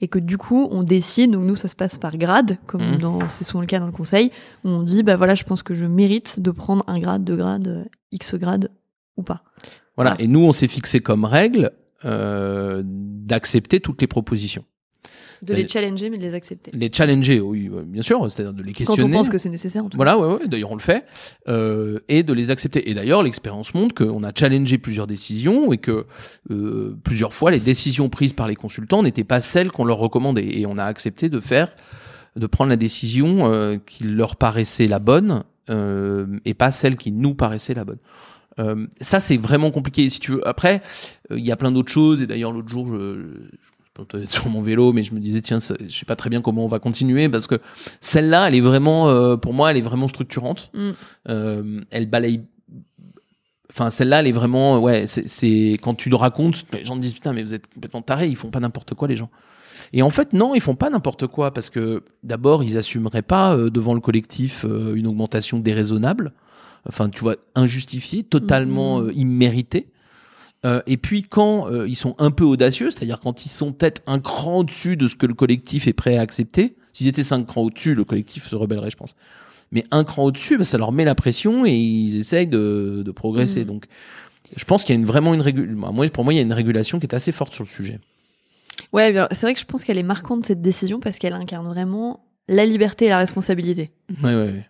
et 0.00 0.08
que 0.08 0.18
du 0.18 0.38
coup 0.38 0.68
on 0.70 0.82
décide, 0.82 1.32
donc 1.32 1.44
nous 1.44 1.56
ça 1.56 1.68
se 1.68 1.76
passe 1.76 1.98
par 1.98 2.16
grade, 2.16 2.58
comme 2.66 2.82
Mhm. 2.92 2.98
dans 2.98 3.28
c'est 3.28 3.44
souvent 3.44 3.60
le 3.60 3.66
cas 3.66 3.78
dans 3.80 3.86
le 3.86 3.92
conseil, 3.92 4.30
où 4.64 4.68
on 4.68 4.82
dit 4.82 5.02
bah 5.02 5.16
voilà 5.16 5.34
je 5.34 5.44
pense 5.44 5.62
que 5.62 5.74
je 5.74 5.86
mérite 5.86 6.40
de 6.40 6.50
prendre 6.50 6.84
un 6.86 6.98
grade, 7.00 7.24
deux 7.24 7.36
grades, 7.36 7.68
euh, 7.68 7.84
X 8.12 8.34
grade 8.36 8.70
ou 9.16 9.22
pas. 9.22 9.42
Voilà. 9.96 10.10
Voilà. 10.12 10.22
Et 10.22 10.28
nous, 10.28 10.40
on 10.40 10.52
s'est 10.52 10.68
fixé 10.68 11.00
comme 11.00 11.24
règle 11.24 11.72
euh, 12.04 12.82
d'accepter 12.84 13.80
toutes 13.80 14.00
les 14.00 14.06
propositions. 14.06 14.64
De 15.42 15.54
les 15.54 15.68
challenger, 15.68 16.10
mais 16.10 16.18
de 16.18 16.22
les 16.22 16.34
accepter. 16.34 16.70
Les 16.74 16.90
challenger, 16.92 17.40
oui, 17.40 17.70
euh, 17.72 17.82
bien 17.82 18.02
sûr, 18.02 18.30
c'est-à-dire 18.30 18.52
de 18.52 18.62
les 18.62 18.72
questionner. 18.72 19.02
Quand 19.02 19.08
on 19.08 19.10
pense 19.10 19.28
que 19.28 19.38
c'est 19.38 19.48
nécessaire, 19.48 19.84
en 19.84 19.88
tout 19.88 19.96
Voilà, 19.96 20.18
ouais, 20.18 20.34
ouais, 20.34 20.48
d'ailleurs 20.48 20.72
on 20.72 20.76
le 20.76 20.80
fait, 20.80 21.04
euh, 21.48 22.00
et 22.08 22.22
de 22.22 22.32
les 22.32 22.50
accepter. 22.50 22.90
Et 22.90 22.94
d'ailleurs, 22.94 23.22
l'expérience 23.22 23.74
montre 23.74 23.94
qu'on 23.94 24.22
a 24.22 24.32
challengé 24.34 24.78
plusieurs 24.78 25.06
décisions 25.06 25.72
et 25.72 25.78
que 25.78 26.06
euh, 26.50 26.96
plusieurs 27.04 27.32
fois, 27.32 27.50
les 27.50 27.60
décisions 27.60 28.08
prises 28.08 28.32
par 28.32 28.48
les 28.48 28.56
consultants 28.56 29.02
n'étaient 29.02 29.24
pas 29.24 29.40
celles 29.40 29.70
qu'on 29.70 29.84
leur 29.84 29.98
recommandait. 29.98 30.58
Et 30.58 30.66
on 30.66 30.78
a 30.78 30.84
accepté 30.84 31.28
de 31.28 31.40
faire, 31.40 31.74
de 32.36 32.46
prendre 32.46 32.70
la 32.70 32.76
décision 32.76 33.52
euh, 33.52 33.76
qui 33.84 34.04
leur 34.04 34.36
paraissait 34.36 34.86
la 34.86 34.98
bonne 34.98 35.44
euh, 35.70 36.26
et 36.44 36.54
pas 36.54 36.70
celle 36.70 36.96
qui 36.96 37.12
nous 37.12 37.34
paraissait 37.34 37.74
la 37.74 37.84
bonne. 37.84 37.98
Euh, 38.58 38.86
ça, 39.00 39.20
c'est 39.20 39.36
vraiment 39.36 39.70
compliqué. 39.70 40.08
Si 40.10 40.20
tu 40.20 40.32
veux, 40.32 40.48
après, 40.48 40.82
euh, 41.30 41.38
il 41.38 41.46
y 41.46 41.52
a 41.52 41.56
plein 41.56 41.70
d'autres 41.70 41.92
choses. 41.92 42.22
Et 42.22 42.26
d'ailleurs, 42.26 42.52
l'autre 42.52 42.68
jour, 42.68 42.88
je, 42.88 43.20
je 43.22 43.58
sur 44.26 44.48
mon 44.48 44.62
vélo, 44.62 44.92
mais 44.92 45.02
je 45.02 45.14
me 45.14 45.20
disais 45.20 45.40
tiens, 45.40 45.60
ça- 45.60 45.74
je 45.80 45.94
sais 45.96 46.04
pas 46.06 46.16
très 46.16 46.30
bien 46.30 46.40
comment 46.40 46.64
on 46.64 46.68
va 46.68 46.78
continuer 46.78 47.28
parce 47.28 47.46
que 47.46 47.60
celle-là, 48.00 48.48
elle 48.48 48.54
est 48.54 48.60
vraiment, 48.60 49.08
euh, 49.08 49.36
pour 49.36 49.52
moi, 49.52 49.70
elle 49.70 49.76
est 49.76 49.82
vraiment 49.82 50.08
structurante. 50.08 50.70
Mm. 50.74 50.90
Euh, 51.28 51.80
elle 51.90 52.06
balaye. 52.06 52.42
Enfin, 53.70 53.90
celle-là, 53.90 54.20
elle 54.20 54.26
est 54.26 54.32
vraiment, 54.32 54.78
ouais, 54.80 55.06
c'est- 55.06 55.72
quand 55.82 55.94
tu 55.94 56.08
le 56.08 56.16
racontes, 56.16 56.64
les 56.72 56.84
gens 56.84 56.96
te 56.96 57.00
disent 57.00 57.12
putain, 57.14 57.32
mais 57.34 57.42
vous 57.42 57.54
êtes 57.54 57.72
complètement 57.72 58.02
tarés, 58.02 58.28
ils 58.28 58.36
font 58.36 58.50
pas 58.50 58.60
n'importe 58.60 58.94
quoi, 58.94 59.08
les 59.08 59.16
gens. 59.16 59.30
Et 59.92 60.02
en 60.02 60.10
fait, 60.10 60.32
non, 60.32 60.54
ils 60.54 60.60
font 60.60 60.74
pas 60.74 60.90
n'importe 60.90 61.26
quoi 61.26 61.52
parce 61.52 61.70
que 61.70 62.02
d'abord, 62.22 62.64
ils 62.64 62.76
assumeraient 62.78 63.22
pas 63.22 63.54
euh, 63.54 63.70
devant 63.70 63.94
le 63.94 64.00
collectif 64.00 64.64
une 64.94 65.06
augmentation 65.06 65.58
déraisonnable, 65.60 66.32
enfin, 66.88 67.08
tu 67.10 67.20
vois, 67.20 67.36
injustifiée, 67.54 68.22
totalement 68.22 69.00
euh, 69.02 69.12
imméritée. 69.14 69.88
Euh, 70.64 70.82
et 70.86 70.96
puis 70.96 71.22
quand 71.22 71.70
euh, 71.70 71.86
ils 71.88 71.96
sont 71.96 72.16
un 72.18 72.30
peu 72.30 72.44
audacieux, 72.44 72.90
c'est-à-dire 72.90 73.20
quand 73.20 73.46
ils 73.46 73.48
sont 73.48 73.72
peut-être 73.72 74.02
un 74.06 74.18
cran 74.18 74.58
au-dessus 74.58 74.96
de 74.96 75.06
ce 75.06 75.14
que 75.14 75.26
le 75.26 75.34
collectif 75.34 75.86
est 75.86 75.92
prêt 75.92 76.16
à 76.16 76.20
accepter, 76.20 76.76
s'ils 76.92 77.06
étaient 77.06 77.22
cinq 77.22 77.46
crans 77.46 77.62
au-dessus, 77.62 77.94
le 77.94 78.04
collectif 78.04 78.46
se 78.46 78.56
rebellerait, 78.56 78.90
je 78.90 78.96
pense. 78.96 79.14
Mais 79.70 79.84
un 79.90 80.02
cran 80.02 80.24
au-dessus, 80.24 80.58
bah, 80.58 80.64
ça 80.64 80.78
leur 80.78 80.92
met 80.92 81.04
la 81.04 81.14
pression 81.14 81.64
et 81.64 81.74
ils 81.74 82.18
essayent 82.18 82.48
de, 82.48 83.02
de 83.04 83.10
progresser. 83.12 83.60
Mhm. 83.60 83.66
Donc, 83.66 83.86
je 84.56 84.64
pense 84.64 84.84
qu'il 84.84 84.94
y 84.94 84.98
a 84.98 85.00
une, 85.00 85.06
vraiment 85.06 85.34
une 85.34 85.42
régulation. 85.42 85.92
Moi, 85.92 86.06
pour 86.08 86.24
moi, 86.24 86.32
il 86.32 86.36
y 86.36 86.40
a 86.40 86.42
une 86.42 86.52
régulation 86.52 86.98
qui 86.98 87.06
est 87.06 87.14
assez 87.14 87.32
forte 87.32 87.52
sur 87.52 87.64
le 87.64 87.68
sujet. 87.68 88.00
Ouais, 88.92 89.14
c'est 89.32 89.42
vrai 89.42 89.54
que 89.54 89.60
je 89.60 89.66
pense 89.66 89.84
qu'elle 89.84 89.98
est 89.98 90.02
marquante 90.02 90.46
cette 90.46 90.62
décision 90.62 91.00
parce 91.00 91.18
qu'elle 91.18 91.34
incarne 91.34 91.66
vraiment 91.68 92.24
la 92.48 92.64
liberté 92.64 93.06
et 93.06 93.08
la 93.10 93.18
responsabilité. 93.18 93.90
Ouais, 94.24 94.34
ouais, 94.34 94.52
ouais. 94.52 94.66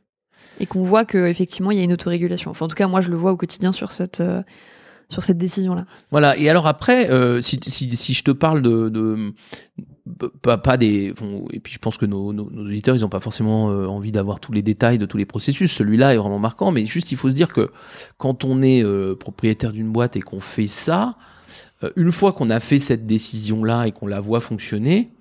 Et 0.61 0.66
qu'on 0.66 0.83
voit 0.83 1.04
qu'effectivement, 1.04 1.71
il 1.71 1.78
y 1.78 1.80
a 1.80 1.85
une 1.85 1.92
autorégulation. 1.92 2.50
Enfin, 2.50 2.66
en 2.66 2.68
tout 2.68 2.75
cas, 2.75 2.88
moi, 2.88 3.00
je 3.00 3.11
le 3.11 3.16
vois 3.16 3.30
au 3.30 3.37
quotidien 3.37 3.71
sur 3.71 3.92
cette, 3.92 4.21
euh, 4.21 4.42
sur 5.11 5.25
cette 5.25 5.38
décision-là. 5.38 5.87
Voilà. 6.11 6.37
Et 6.37 6.49
alors 6.50 6.67
après, 6.67 7.11
euh, 7.11 7.41
si, 7.41 7.59
si, 7.62 7.95
si 7.97 8.15
je 8.15 8.23
te 8.23 8.31
parle 8.31 8.61
de, 8.61 8.88
de 8.88 9.33
pas, 10.43 10.59
pas 10.59 10.77
des, 10.77 11.15
et 11.53 11.61
puis 11.61 11.73
je 11.73 11.79
pense 11.79 11.97
que 11.97 12.05
nos, 12.07 12.33
nos, 12.33 12.45
auditeurs, 12.45 12.95
ils 12.95 13.00
n'ont 13.00 13.09
pas 13.09 13.21
forcément 13.21 13.71
euh, 13.71 13.87
envie 13.87 14.12
d'avoir 14.12 14.38
tous 14.38 14.53
les 14.53 14.62
détails 14.62 14.99
de 14.99 15.07
tous 15.07 15.17
les 15.17 15.25
processus. 15.25 15.73
Celui-là 15.73 16.15
est 16.15 16.19
vraiment 16.19 16.38
marquant, 16.38 16.73
mais 16.73 16.85
juste 16.85 17.11
il 17.11 17.17
faut 17.17 17.31
se 17.31 17.35
dire 17.35 17.53
que 17.53 17.71
quand 18.19 18.45
on 18.45 18.61
est 18.61 18.83
euh, 18.83 19.15
propriétaire 19.15 19.73
d'une 19.73 19.91
boîte 19.91 20.17
et 20.17 20.21
qu'on 20.21 20.41
fait 20.41 20.67
ça, 20.67 21.17
une 21.95 22.11
fois 22.11 22.33
qu'on 22.33 22.50
a 22.50 22.59
fait 22.59 22.81
cette 22.81 23.07
décision-là 23.07 23.87
et 23.87 23.93
qu'on 23.93 24.09
la 24.09 24.19
voit 24.19 24.41
fonctionner, 24.41 25.12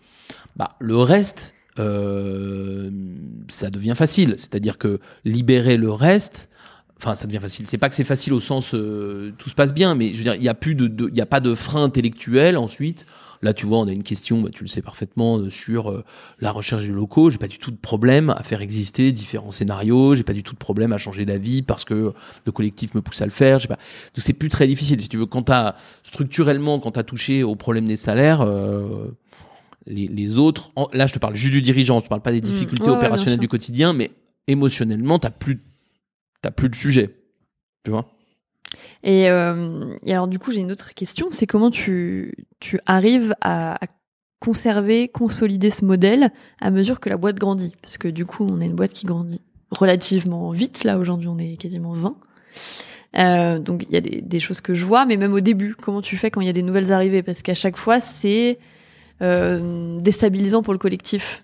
bah 0.55 0.75
le 0.79 0.97
reste, 0.97 1.53
ça 1.75 3.69
devient 3.69 3.93
facile. 3.95 4.33
C'est-à-dire 4.37 4.79
que 4.79 4.99
libérer 5.23 5.77
le 5.77 5.91
reste, 5.91 6.49
enfin 6.97 7.15
ça 7.15 7.27
devient 7.27 7.39
facile. 7.39 7.65
C'est 7.67 7.77
pas 7.77 7.89
que 7.89 7.95
c'est 7.95 8.03
facile 8.03 8.33
au 8.33 8.39
sens 8.39 8.73
euh, 8.73 9.31
tout 9.37 9.49
se 9.49 9.55
passe 9.55 9.73
bien, 9.73 9.95
mais 9.95 10.11
je 10.13 10.17
veux 10.17 10.23
dire 10.23 10.35
il 10.35 10.43
y 10.43 10.49
a 10.49 10.53
plus 10.55 10.75
de, 10.75 10.87
de- 10.87 11.09
il 11.11 11.17
y 11.17 11.21
a 11.21 11.25
pas 11.25 11.39
de 11.39 11.53
frein 11.55 11.83
intellectuel 11.83 12.57
ensuite. 12.57 13.05
Là, 13.43 13.53
tu 13.53 13.67
vois, 13.67 13.77
on 13.77 13.87
a 13.87 13.91
une 13.91 14.01
question, 14.01 14.41
bah, 14.41 14.49
tu 14.51 14.63
le 14.63 14.67
sais 14.67 14.81
parfaitement, 14.81 15.37
euh, 15.37 15.51
sur 15.51 15.91
euh, 15.91 16.03
la 16.39 16.51
recherche 16.51 16.87
de 16.87 16.91
locaux. 16.91 17.29
J'ai 17.29 17.37
pas 17.37 17.47
du 17.47 17.59
tout 17.59 17.69
de 17.69 17.77
problème 17.77 18.31
à 18.31 18.41
faire 18.41 18.61
exister 18.63 19.11
différents 19.11 19.51
scénarios. 19.51 20.15
J'ai 20.15 20.23
pas 20.23 20.33
du 20.33 20.41
tout 20.41 20.53
de 20.53 20.57
problème 20.57 20.91
à 20.91 20.97
changer 20.97 21.23
d'avis 21.23 21.61
parce 21.61 21.85
que 21.85 22.13
le 22.47 22.51
collectif 22.51 22.95
me 22.95 23.01
pousse 23.03 23.21
à 23.21 23.25
le 23.25 23.31
faire. 23.31 23.59
Pas. 23.67 23.75
Donc 23.75 23.79
c'est 24.17 24.33
plus 24.33 24.49
très 24.49 24.65
difficile. 24.65 24.99
Si 24.99 25.07
tu 25.07 25.17
veux, 25.17 25.27
quand 25.27 25.43
t'as 25.43 25.75
structurellement, 26.01 26.79
quand 26.79 26.93
t'as 26.93 27.03
touché 27.03 27.43
au 27.43 27.55
problème 27.55 27.85
des 27.85 27.95
salaires. 27.95 28.41
euh, 28.41 29.09
les, 29.85 30.07
les 30.07 30.37
autres, 30.39 30.71
en- 30.75 30.89
là 30.93 31.05
je 31.05 31.13
te 31.13 31.19
parle 31.19 31.35
juste 31.35 31.53
du 31.53 31.61
dirigeant, 31.61 31.99
je 31.99 32.05
te 32.05 32.09
parle 32.09 32.21
pas 32.21 32.31
des 32.31 32.41
difficultés 32.41 32.89
ouais, 32.89 32.95
bien 32.97 33.05
opérationnelles 33.05 33.39
du 33.39 33.47
quotidien, 33.47 33.93
mais 33.93 34.11
émotionnellement, 34.47 35.19
t'as 35.19 35.29
plus, 35.29 35.61
t'as 36.41 36.51
plus 36.51 36.69
de 36.69 36.75
sujet, 36.75 37.15
tu 37.83 37.91
vois. 37.91 38.07
Et, 39.03 39.29
euh, 39.29 39.95
et 40.05 40.13
alors, 40.13 40.27
du 40.27 40.39
coup, 40.39 40.51
j'ai 40.51 40.61
une 40.61 40.71
autre 40.71 40.93
question. 40.93 41.27
C'est 41.31 41.47
comment 41.47 41.69
tu, 41.71 42.33
tu 42.59 42.79
arrives 42.85 43.33
à, 43.41 43.75
à 43.83 43.87
conserver, 44.39 45.07
consolider 45.07 45.69
ce 45.69 45.85
modèle 45.85 46.31
à 46.59 46.69
mesure 46.69 46.99
que 46.99 47.09
la 47.09 47.17
boîte 47.17 47.37
grandit? 47.37 47.73
Parce 47.81 47.97
que 47.97 48.07
du 48.07 48.25
coup, 48.25 48.45
on 48.49 48.59
est 48.61 48.65
une 48.65 48.75
boîte 48.75 48.93
qui 48.93 49.05
grandit 49.05 49.41
relativement 49.71 50.51
vite. 50.51 50.83
Là, 50.83 50.97
aujourd'hui, 50.97 51.27
on 51.29 51.37
est 51.37 51.55
quasiment 51.57 51.93
20. 51.93 52.17
Euh, 53.17 53.59
donc, 53.59 53.85
il 53.89 53.93
y 53.93 53.97
a 53.97 54.01
des, 54.01 54.21
des 54.21 54.39
choses 54.39 54.61
que 54.61 54.73
je 54.73 54.85
vois, 54.85 55.05
mais 55.05 55.17
même 55.17 55.33
au 55.33 55.39
début, 55.39 55.75
comment 55.75 56.01
tu 56.01 56.17
fais 56.17 56.29
quand 56.29 56.41
il 56.41 56.47
y 56.47 56.49
a 56.49 56.53
des 56.53 56.61
nouvelles 56.61 56.91
arrivées? 56.91 57.23
Parce 57.23 57.41
qu'à 57.41 57.53
chaque 57.55 57.77
fois, 57.77 57.99
c'est 58.01 58.59
euh, 59.21 59.97
déstabilisant 59.99 60.61
pour 60.61 60.73
le 60.73 60.79
collectif. 60.79 61.43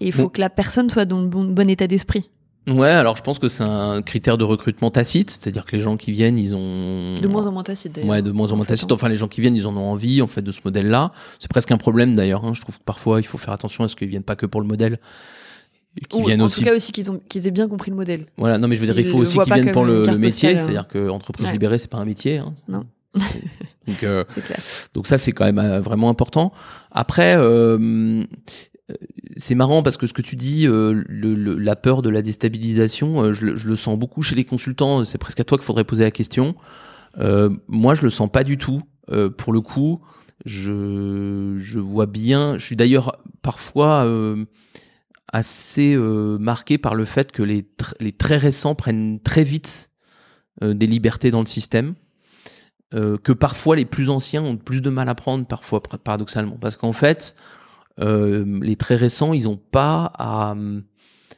Et 0.00 0.06
il 0.06 0.12
faut 0.12 0.22
Bon. 0.24 0.28
que 0.30 0.40
la 0.40 0.50
personne 0.50 0.88
soit 0.88 1.04
dans 1.04 1.20
le 1.20 1.28
bon, 1.28 1.44
bon 1.44 1.68
état 1.68 1.86
d'esprit. 1.86 2.30
Ouais, 2.68 2.88
alors 2.90 3.16
je 3.16 3.22
pense 3.22 3.38
que 3.40 3.48
c'est 3.48 3.64
un 3.64 4.02
critère 4.02 4.38
de 4.38 4.44
recrutement 4.44 4.90
tacite, 4.92 5.30
c'est-à-dire 5.30 5.64
que 5.64 5.74
les 5.74 5.80
gens 5.82 5.96
qui 5.96 6.12
viennent, 6.12 6.38
ils 6.38 6.54
ont 6.54 7.12
De 7.20 7.26
moins 7.26 7.46
en 7.46 7.52
moins 7.52 7.64
tacite, 7.64 7.92
d'ailleurs. 7.92 8.10
Ouais, 8.10 8.22
de 8.22 8.30
moins 8.30 8.52
en 8.52 8.56
moins 8.56 8.64
tacite. 8.64 8.90
hein. 8.90 8.94
Enfin, 8.94 9.08
les 9.08 9.16
gens 9.16 9.26
qui 9.26 9.40
viennent, 9.40 9.56
ils 9.56 9.66
en 9.66 9.76
ont 9.76 9.90
envie, 9.90 10.22
en 10.22 10.28
fait, 10.28 10.42
de 10.42 10.52
ce 10.52 10.60
modèle-là. 10.64 11.10
C'est 11.40 11.50
presque 11.50 11.72
un 11.72 11.76
problème, 11.78 12.14
d'ailleurs. 12.14 12.44
hein. 12.44 12.52
Je 12.54 12.60
trouve 12.60 12.78
que 12.78 12.84
parfois, 12.84 13.18
il 13.20 13.24
faut 13.24 13.36
faire 13.38 13.52
attention 13.52 13.82
à 13.82 13.88
ce 13.88 13.96
qu'ils 13.96 14.06
viennent 14.08 14.22
pas 14.22 14.36
que 14.36 14.46
pour 14.46 14.60
le 14.60 14.68
modèle, 14.68 15.00
qu'ils 16.08 16.20
Ou, 16.22 16.26
viennent 16.26 16.40
en 16.40 16.44
aussi. 16.46 16.60
tout 16.60 16.64
cas 16.66 16.76
aussi 16.76 16.92
qu'ils 16.92 17.10
ont 17.10 17.20
qu'ils 17.28 17.46
aient 17.48 17.50
bien 17.50 17.66
compris 17.68 17.90
le 17.90 17.96
modèle. 17.96 18.26
Voilà. 18.36 18.58
Non, 18.58 18.68
mais 18.68 18.76
je 18.76 18.80
veux 18.80 18.86
dire, 18.86 18.98
il 18.98 19.06
faut 19.06 19.18
aussi 19.18 19.38
qu'ils 19.40 19.52
viennent 19.54 19.72
pour 19.72 19.84
le, 19.84 20.02
métier, 20.16 20.50
postale, 20.50 20.54
hein. 20.54 20.56
c'est-à-dire 20.58 20.88
que 20.88 21.08
entreprise 21.08 21.46
Ouais. 21.48 21.52
libérée, 21.54 21.78
c'est 21.78 21.90
pas 21.90 21.98
un 21.98 22.04
métier. 22.04 22.38
hein. 22.38 22.54
Non. 22.68 22.84
Donc, 23.88 24.02
euh, 24.04 24.24
C'est 24.28 24.42
clair. 24.44 24.58
Donc 24.94 25.06
ça, 25.08 25.18
c'est 25.18 25.32
quand 25.32 25.44
même 25.44 25.58
euh, 25.58 25.80
vraiment 25.80 26.08
important. 26.08 26.52
Après, 26.92 27.34
euh, 27.36 28.24
c'est 29.36 29.54
marrant 29.54 29.82
parce 29.82 29.96
que 29.96 30.06
ce 30.06 30.12
que 30.12 30.22
tu 30.22 30.36
dis, 30.36 30.66
euh, 30.66 31.02
la 31.08 31.76
peur 31.76 32.02
de 32.02 32.08
la 32.08 32.22
déstabilisation, 32.22 33.22
euh, 33.22 33.32
je, 33.32 33.46
le- 33.46 33.76
sens 33.76 33.98
beaucoup 33.98 34.22
chez 34.22 34.34
les 34.34 34.44
consultants. 34.44 35.04
C'est 35.04 35.18
presque 35.18 35.40
à 35.40 35.44
toi 35.44 35.58
qu'il 35.58 35.64
faudrait 35.64 35.84
poser 35.84 36.04
la 36.04 36.10
question. 36.10 36.54
Euh, 37.18 37.50
moi, 37.68 37.94
je 37.94 38.02
le 38.02 38.10
sens 38.10 38.30
pas 38.30 38.44
du 38.44 38.58
tout. 38.58 38.82
Pour 39.36 39.52
le 39.52 39.60
coup, 39.60 40.00
je, 40.46 41.78
vois 41.78 42.06
bien. 42.06 42.56
Je 42.56 42.64
suis 42.64 42.76
d'ailleurs 42.76 43.16
parfois 43.42 44.06
assez 45.32 45.96
marqué 45.96 46.78
par 46.78 46.94
le 46.94 47.04
fait 47.04 47.32
que 47.32 47.42
les, 47.42 47.66
les 48.00 48.12
très 48.12 48.38
récents 48.38 48.74
prennent 48.74 49.20
très 49.20 49.44
vite 49.44 49.90
des 50.62 50.86
libertés 50.86 51.30
dans 51.30 51.40
le 51.40 51.46
système 51.46 51.94
que 52.92 53.32
parfois 53.32 53.76
les 53.76 53.84
plus 53.84 54.08
anciens 54.08 54.42
ont 54.42 54.56
plus 54.56 54.80
de 54.82 54.88
mal 54.90 55.08
à 55.08 55.14
prendre, 55.14 55.46
parfois 55.46 55.82
par- 55.82 55.98
paradoxalement, 55.98 56.56
parce 56.60 56.76
qu'en 56.76 56.92
fait, 56.92 57.34
euh, 58.00 58.60
les 58.62 58.76
très 58.76 58.96
récents, 58.96 59.32
ils 59.32 59.48
ont 59.48 59.56
pas 59.56 60.12
à, 60.18 60.54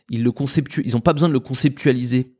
ils 0.09 0.23
le 0.23 0.33
conceptu, 0.33 0.83
ils 0.85 1.01
pas 1.01 1.13
besoin 1.13 1.29
de 1.29 1.35
le 1.35 1.41
conceptualiser. 1.41 2.35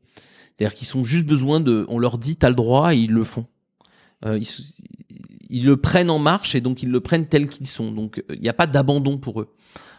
C'est-à-dire 0.55 0.75
qu'ils 0.75 0.95
ont 0.97 1.03
juste 1.03 1.25
besoin 1.25 1.59
de, 1.59 1.85
on 1.89 1.99
leur 1.99 2.17
dit 2.17 2.37
t'as 2.37 2.49
le 2.49 2.55
droit 2.55 2.93
et 2.93 2.97
ils 2.97 3.11
le 3.11 3.23
font. 3.23 3.45
Euh, 4.25 4.39
ils, 5.49 5.65
le 5.65 5.77
prennent 5.77 6.09
en 6.09 6.19
marche 6.19 6.55
et 6.55 6.61
donc 6.61 6.81
ils 6.81 6.89
le 6.89 6.99
prennent 7.01 7.27
tels 7.27 7.47
qu'ils 7.47 7.67
sont. 7.67 7.91
Donc 7.91 8.23
il 8.29 8.39
n'y 8.39 8.49
a 8.49 8.53
pas 8.53 8.67
d'abandon 8.67 9.17
pour 9.17 9.41
eux. 9.41 9.53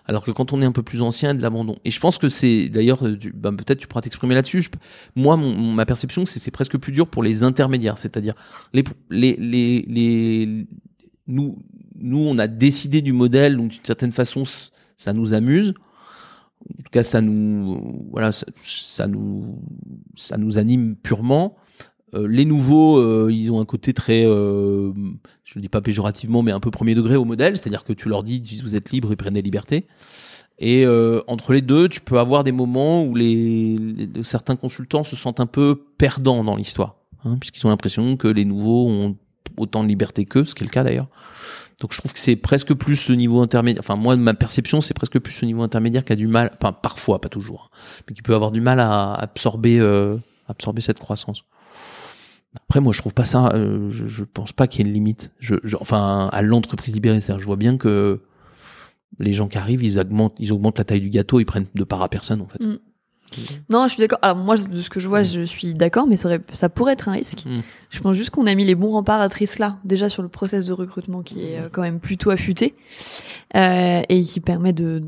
Alors 0.06 0.24
que 0.24 0.30
quand 0.30 0.52
on 0.52 0.62
est 0.62 0.64
un 0.64 0.72
peu 0.72 0.84
plus 0.84 1.02
ancien, 1.02 1.30
il 1.30 1.32
y 1.32 1.34
a 1.34 1.38
de 1.38 1.42
l'abandon. 1.42 1.76
Et 1.84 1.90
je 1.90 1.98
pense 1.98 2.16
que 2.16 2.28
c'est 2.28 2.68
d'ailleurs, 2.68 3.04
euh, 3.04 3.18
ben, 3.34 3.54
peut-être 3.54 3.80
tu 3.80 3.88
pourras 3.88 4.02
t'exprimer 4.02 4.34
là-dessus. 4.34 4.64
Moi, 5.16 5.36
ma 5.36 5.84
perception, 5.84 6.24
c'est 6.26 6.38
c'est 6.38 6.52
presque 6.52 6.78
plus 6.78 6.92
dur 6.92 7.08
pour 7.08 7.22
les 7.22 7.42
intermédiaires, 7.42 7.98
c'est-à-dire 7.98 8.34
les, 8.72 8.84
les, 9.10 9.36
les, 9.36 10.66
nous, 11.28 11.58
nous, 11.98 12.18
on 12.18 12.38
a 12.38 12.46
décidé 12.46 13.02
du 13.02 13.12
modèle, 13.12 13.56
donc 13.56 13.70
d'une 13.70 13.84
certaine 13.84 14.12
façon, 14.12 14.42
ça 14.96 15.12
nous 15.12 15.34
amuse. 15.34 15.74
En 16.68 16.82
tout 16.82 16.90
cas, 16.90 17.02
ça 17.02 17.20
nous, 17.20 18.06
voilà, 18.10 18.32
ça, 18.32 19.06
nous, 19.06 19.60
ça 20.16 20.36
nous 20.36 20.58
anime 20.58 20.96
purement. 20.96 21.56
Euh, 22.14 22.26
les 22.28 22.44
nouveaux, 22.44 22.98
euh, 22.98 23.30
ils 23.32 23.50
ont 23.50 23.60
un 23.60 23.64
côté 23.64 23.92
très, 23.92 24.24
euh, 24.24 24.92
je 25.44 25.54
le 25.56 25.60
dis 25.60 25.68
pas 25.68 25.80
péjorativement, 25.80 26.42
mais 26.42 26.52
un 26.52 26.60
peu 26.60 26.70
premier 26.70 26.94
degré 26.94 27.16
au 27.16 27.24
modèle, 27.24 27.56
c'est-à-dire 27.56 27.84
que 27.84 27.92
tu 27.92 28.08
leur 28.08 28.22
dis, 28.22 28.40
vous 28.62 28.74
êtes 28.76 28.90
libres 28.90 29.12
et 29.12 29.16
prenez 29.16 29.42
liberté. 29.42 29.86
Et 30.58 30.86
euh, 30.86 31.20
entre 31.26 31.52
les 31.52 31.62
deux, 31.62 31.88
tu 31.88 32.00
peux 32.00 32.18
avoir 32.18 32.42
des 32.42 32.52
moments 32.52 33.04
où 33.04 33.14
les, 33.14 33.76
les- 33.76 34.22
certains 34.22 34.56
consultants 34.56 35.02
se 35.02 35.14
sentent 35.14 35.40
un 35.40 35.46
peu 35.46 35.82
perdants 35.98 36.42
dans 36.44 36.56
l'histoire, 36.56 36.96
hein, 37.24 37.36
puisqu'ils 37.38 37.66
ont 37.66 37.70
l'impression 37.70 38.16
que 38.16 38.28
les 38.28 38.44
nouveaux 38.46 38.88
ont 38.88 39.16
autant 39.56 39.82
de 39.82 39.88
liberté 39.88 40.24
qu'eux, 40.24 40.44
ce 40.44 40.54
qui 40.54 40.62
est 40.64 40.66
le 40.66 40.70
cas 40.72 40.84
d'ailleurs. 40.84 41.08
Donc 41.80 41.92
je 41.92 41.98
trouve 41.98 42.12
que 42.12 42.18
c'est 42.18 42.36
presque 42.36 42.72
plus 42.74 42.96
ce 42.96 43.12
niveau 43.12 43.40
intermédiaire. 43.42 43.82
Enfin 43.84 43.96
moi, 43.96 44.16
ma 44.16 44.34
perception, 44.34 44.80
c'est 44.80 44.94
presque 44.94 45.18
plus 45.18 45.32
ce 45.32 45.44
niveau 45.44 45.62
intermédiaire 45.62 46.04
qui 46.04 46.12
a 46.12 46.16
du 46.16 46.26
mal, 46.26 46.50
enfin 46.54 46.72
parfois, 46.72 47.20
pas 47.20 47.28
toujours, 47.28 47.70
hein, 47.70 47.76
mais 48.08 48.14
qui 48.14 48.22
peut 48.22 48.34
avoir 48.34 48.50
du 48.50 48.60
mal 48.60 48.80
à 48.80 49.12
absorber, 49.14 49.78
euh, 49.78 50.16
absorber 50.48 50.80
cette 50.80 50.98
croissance. 50.98 51.44
Après, 52.54 52.80
moi, 52.80 52.94
je 52.94 53.00
trouve 53.00 53.12
pas 53.12 53.26
ça. 53.26 53.52
euh, 53.54 53.90
je, 53.90 54.06
je 54.06 54.24
pense 54.24 54.52
pas 54.52 54.66
qu'il 54.66 54.80
y 54.80 54.84
ait 54.84 54.88
une 54.88 54.94
limite. 54.94 55.32
Enfin, 55.78 56.30
à 56.32 56.40
l'entreprise 56.40 56.94
libérée, 56.94 57.20
je 57.20 57.44
vois 57.44 57.56
bien 57.56 57.76
que 57.76 58.22
les 59.18 59.32
gens 59.32 59.48
qui 59.48 59.58
arrivent, 59.58 59.84
ils 59.84 59.98
augmentent, 59.98 60.36
ils 60.38 60.52
augmentent 60.52 60.78
la 60.78 60.84
taille 60.84 61.00
du 61.00 61.10
gâteau, 61.10 61.40
ils 61.40 61.44
prennent 61.44 61.66
de 61.74 61.84
part 61.84 62.02
à 62.02 62.08
personne 62.08 62.40
en 62.40 62.48
fait. 62.48 62.64
Mm. 62.64 62.78
Non, 63.68 63.86
je 63.88 63.92
suis 63.94 64.00
d'accord. 64.00 64.18
Alors 64.22 64.36
moi, 64.36 64.56
de 64.56 64.80
ce 64.80 64.88
que 64.90 65.00
je 65.00 65.08
vois, 65.08 65.22
je 65.22 65.40
suis 65.42 65.74
d'accord, 65.74 66.06
mais 66.06 66.16
ça, 66.16 66.28
aurait- 66.28 66.40
ça 66.52 66.68
pourrait 66.68 66.92
être 66.94 67.08
un 67.08 67.12
risque. 67.12 67.44
Mm. 67.46 67.60
Je 67.90 68.00
pense 68.00 68.16
juste 68.16 68.30
qu'on 68.30 68.46
a 68.46 68.54
mis 68.54 68.64
les 68.64 68.74
bons 68.74 68.90
remparts 68.92 69.20
à 69.20 69.28
ce 69.28 69.36
risque-là, 69.36 69.78
déjà 69.84 70.08
sur 70.08 70.22
le 70.22 70.28
process 70.28 70.64
de 70.64 70.72
recrutement 70.72 71.22
qui 71.22 71.42
est 71.44 71.58
euh, 71.58 71.68
quand 71.70 71.82
même 71.82 72.00
plutôt 72.00 72.30
affûté 72.30 72.74
euh, 73.54 74.02
et 74.08 74.22
qui 74.22 74.40
permet 74.40 74.72
de, 74.72 75.02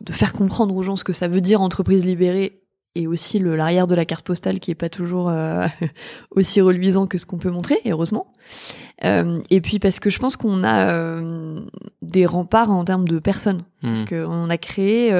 de 0.00 0.12
faire 0.12 0.32
comprendre 0.32 0.74
aux 0.76 0.82
gens 0.82 0.96
ce 0.96 1.04
que 1.04 1.12
ça 1.12 1.28
veut 1.28 1.40
dire 1.40 1.60
entreprise 1.60 2.04
libérée 2.04 2.58
et 2.94 3.06
aussi 3.06 3.38
l'arrière 3.38 3.86
de 3.86 3.94
la 3.94 4.04
carte 4.04 4.26
postale 4.26 4.60
qui 4.60 4.70
est 4.70 4.74
pas 4.76 4.90
toujours 4.90 5.30
euh, 5.30 5.66
aussi 6.30 6.60
reluisant 6.60 7.06
que 7.06 7.16
ce 7.16 7.24
qu'on 7.24 7.38
peut 7.38 7.50
montrer, 7.50 7.78
et 7.84 7.92
heureusement. 7.92 8.26
Euh, 9.04 9.40
et 9.50 9.60
puis 9.62 9.78
parce 9.78 9.98
que 9.98 10.10
je 10.10 10.18
pense 10.18 10.36
qu'on 10.36 10.62
a 10.62 11.20
des 12.02 12.26
remparts 12.26 12.70
en 12.70 12.84
termes 12.84 13.08
de 13.08 13.18
personnes. 13.18 13.62
Mm. 13.82 14.04
On 14.28 14.50
a 14.50 14.58
créé 14.58 15.10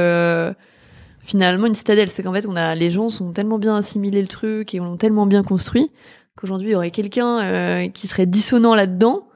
finalement 1.22 1.66
une 1.66 1.74
citadelle. 1.74 2.08
C'est 2.08 2.22
qu'en 2.22 2.32
fait, 2.32 2.46
on 2.46 2.56
a 2.56 2.74
les 2.74 2.90
gens 2.90 3.08
sont 3.08 3.32
tellement 3.32 3.58
bien 3.58 3.74
assimilé 3.76 4.20
le 4.22 4.28
truc 4.28 4.74
et 4.74 4.80
on 4.80 4.85
l'ont 4.85 4.96
tellement 4.96 5.26
bien 5.26 5.42
construit 5.42 5.90
qu'aujourd'hui, 6.37 6.68
il 6.68 6.72
y 6.72 6.74
aurait 6.74 6.90
quelqu'un 6.90 7.40
euh, 7.40 7.88
qui 7.88 8.06
serait 8.08 8.26
dissonant 8.26 8.74
là-dedans, 8.74 9.28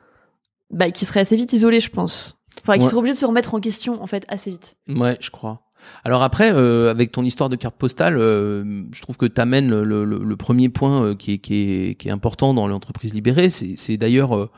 bah, 0.71 0.91
qui 0.91 1.05
serait 1.05 1.21
assez 1.21 1.37
vite 1.37 1.53
isolé, 1.53 1.79
je 1.81 1.91
pense. 1.91 2.39
Enfin, 2.63 2.79
qui 2.79 2.87
serait 2.87 2.97
obligé 2.97 3.13
de 3.15 3.19
se 3.19 3.27
remettre 3.27 3.55
en 3.55 3.61
question, 3.61 4.03
en 4.03 4.07
fait, 4.07 4.25
assez 4.29 4.51
vite. 4.51 4.77
Ouais, 4.89 5.17
je 5.21 5.31
crois. 5.31 5.61
Alors 6.05 6.23
après, 6.23 6.51
euh, 6.53 6.91
avec 6.91 7.13
ton 7.13 7.23
histoire 7.23 7.51
de 7.51 7.55
carte 7.57 7.77
postale, 7.77 8.17
euh, 8.17 8.83
je 8.93 9.03
trouve 9.03 9.19
que 9.19 9.27
tu 9.27 9.39
amènes 9.41 9.69
le, 9.69 10.05
le- 10.05 10.25
le 10.25 10.37
premier 10.37 10.69
point 10.71 11.15
qui, 11.15 11.35
est, 11.35 11.39
qui, 11.39 11.55
est, 11.91 11.95
qui 11.97 12.09
est 12.09 12.11
important 12.11 12.55
dans 12.55 12.67
l'entreprise 12.67 13.13
libérée. 13.13 13.51
C'est 13.51 13.77
c'est 13.77 13.99
d'ailleurs 13.99 14.49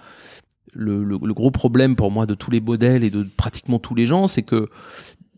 le, 0.73 1.03
le- 1.03 1.19
le 1.23 1.35
gros 1.35 1.51
problème 1.51 1.97
pour 1.97 2.11
moi 2.13 2.25
de 2.25 2.35
tous 2.35 2.51
les 2.53 2.61
modèles 2.61 3.03
et 3.03 3.11
de 3.11 3.25
pratiquement 3.37 3.79
tous 3.81 3.95
les 3.97 4.07
gens, 4.07 4.27
c'est 4.29 4.43
que 4.45 4.69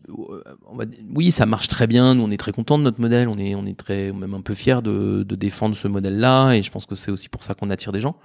on 0.09 0.75
va 0.75 0.85
dire- 0.85 0.99
oui, 1.13 1.31
ça 1.31 1.45
marche 1.45 1.67
très 1.67 1.87
bien. 1.87 2.15
Nous, 2.15 2.23
on 2.23 2.31
est 2.31 2.37
très 2.37 2.51
content 2.51 2.77
de 2.77 2.83
notre 2.83 2.99
modèle. 3.01 3.27
On 3.27 3.37
est, 3.37 3.55
on 3.55 3.65
est 3.65 3.77
très, 3.77 4.11
même 4.11 4.33
un 4.33 4.41
peu 4.41 4.53
fiers 4.53 4.81
de, 4.81 5.23
de 5.23 5.35
défendre 5.35 5.75
ce 5.75 5.87
modèle-là. 5.87 6.53
Et 6.53 6.61
je 6.63 6.71
pense 6.71 6.85
que 6.85 6.95
c'est 6.95 7.11
aussi 7.11 7.29
pour 7.29 7.43
ça 7.43 7.53
qu'on 7.53 7.69
attire 7.69 7.91
des 7.91 8.01
gens. 8.01 8.15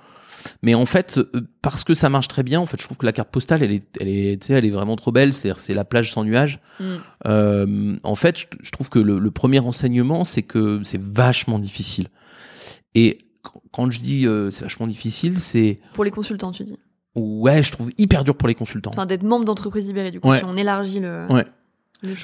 Mais 0.62 0.74
en 0.74 0.84
fait, 0.86 1.18
euh, 1.18 1.48
parce 1.60 1.82
que 1.82 1.92
ça 1.94 2.08
marche 2.08 2.28
très 2.28 2.44
bien, 2.44 2.60
en 2.60 2.66
fait, 2.66 2.78
je 2.80 2.84
trouve 2.84 2.96
que 2.98 3.06
la 3.06 3.12
carte 3.12 3.30
postale, 3.30 3.62
elle 3.64 3.72
est, 3.72 3.82
elle 4.00 4.08
est, 4.08 4.50
elle 4.50 4.64
est 4.64 4.70
vraiment 4.70 4.94
trop 4.94 5.10
belle. 5.10 5.32
C'est-à-dire, 5.32 5.58
c'est 5.58 5.74
la 5.74 5.84
plage 5.84 6.12
sans 6.12 6.22
nuages. 6.24 6.60
Euh, 7.26 7.96
en 8.02 8.14
fait, 8.14 8.38
je, 8.38 8.46
je 8.62 8.70
trouve 8.70 8.88
que 8.90 8.98
le, 8.98 9.18
le 9.18 9.30
premier 9.30 9.58
enseignement, 9.58 10.24
c'est 10.24 10.42
que 10.42 10.80
c'est 10.84 11.00
vachement 11.00 11.58
difficile. 11.58 12.06
Et 12.94 13.18
quand- 13.42 13.62
quand 13.72 13.90
je 13.90 14.00
dis 14.00 14.26
euh, 14.26 14.50
c'est 14.50 14.62
vachement 14.64 14.86
difficile, 14.86 15.38
c'est 15.38 15.78
Pour 15.94 16.04
les 16.04 16.10
consultants, 16.10 16.52
tu 16.52 16.64
dis? 16.64 16.78
ouais, 17.14 17.62
je 17.62 17.72
trouve 17.72 17.90
hyper 17.98 18.24
dur 18.24 18.36
pour 18.36 18.46
les 18.48 18.54
consultants. 18.54 18.90
Enfin, 18.92 19.06
d'être 19.06 19.22
membre 19.22 19.44
d'entreprise 19.46 19.86
libérée, 19.86 20.10
du 20.10 20.20
coup, 20.20 20.28
Ouais. 20.28 20.38
si 20.38 20.44
on 20.44 20.56
élargit 20.56 21.00
le, 21.00 21.26
Ouais. 21.30 21.44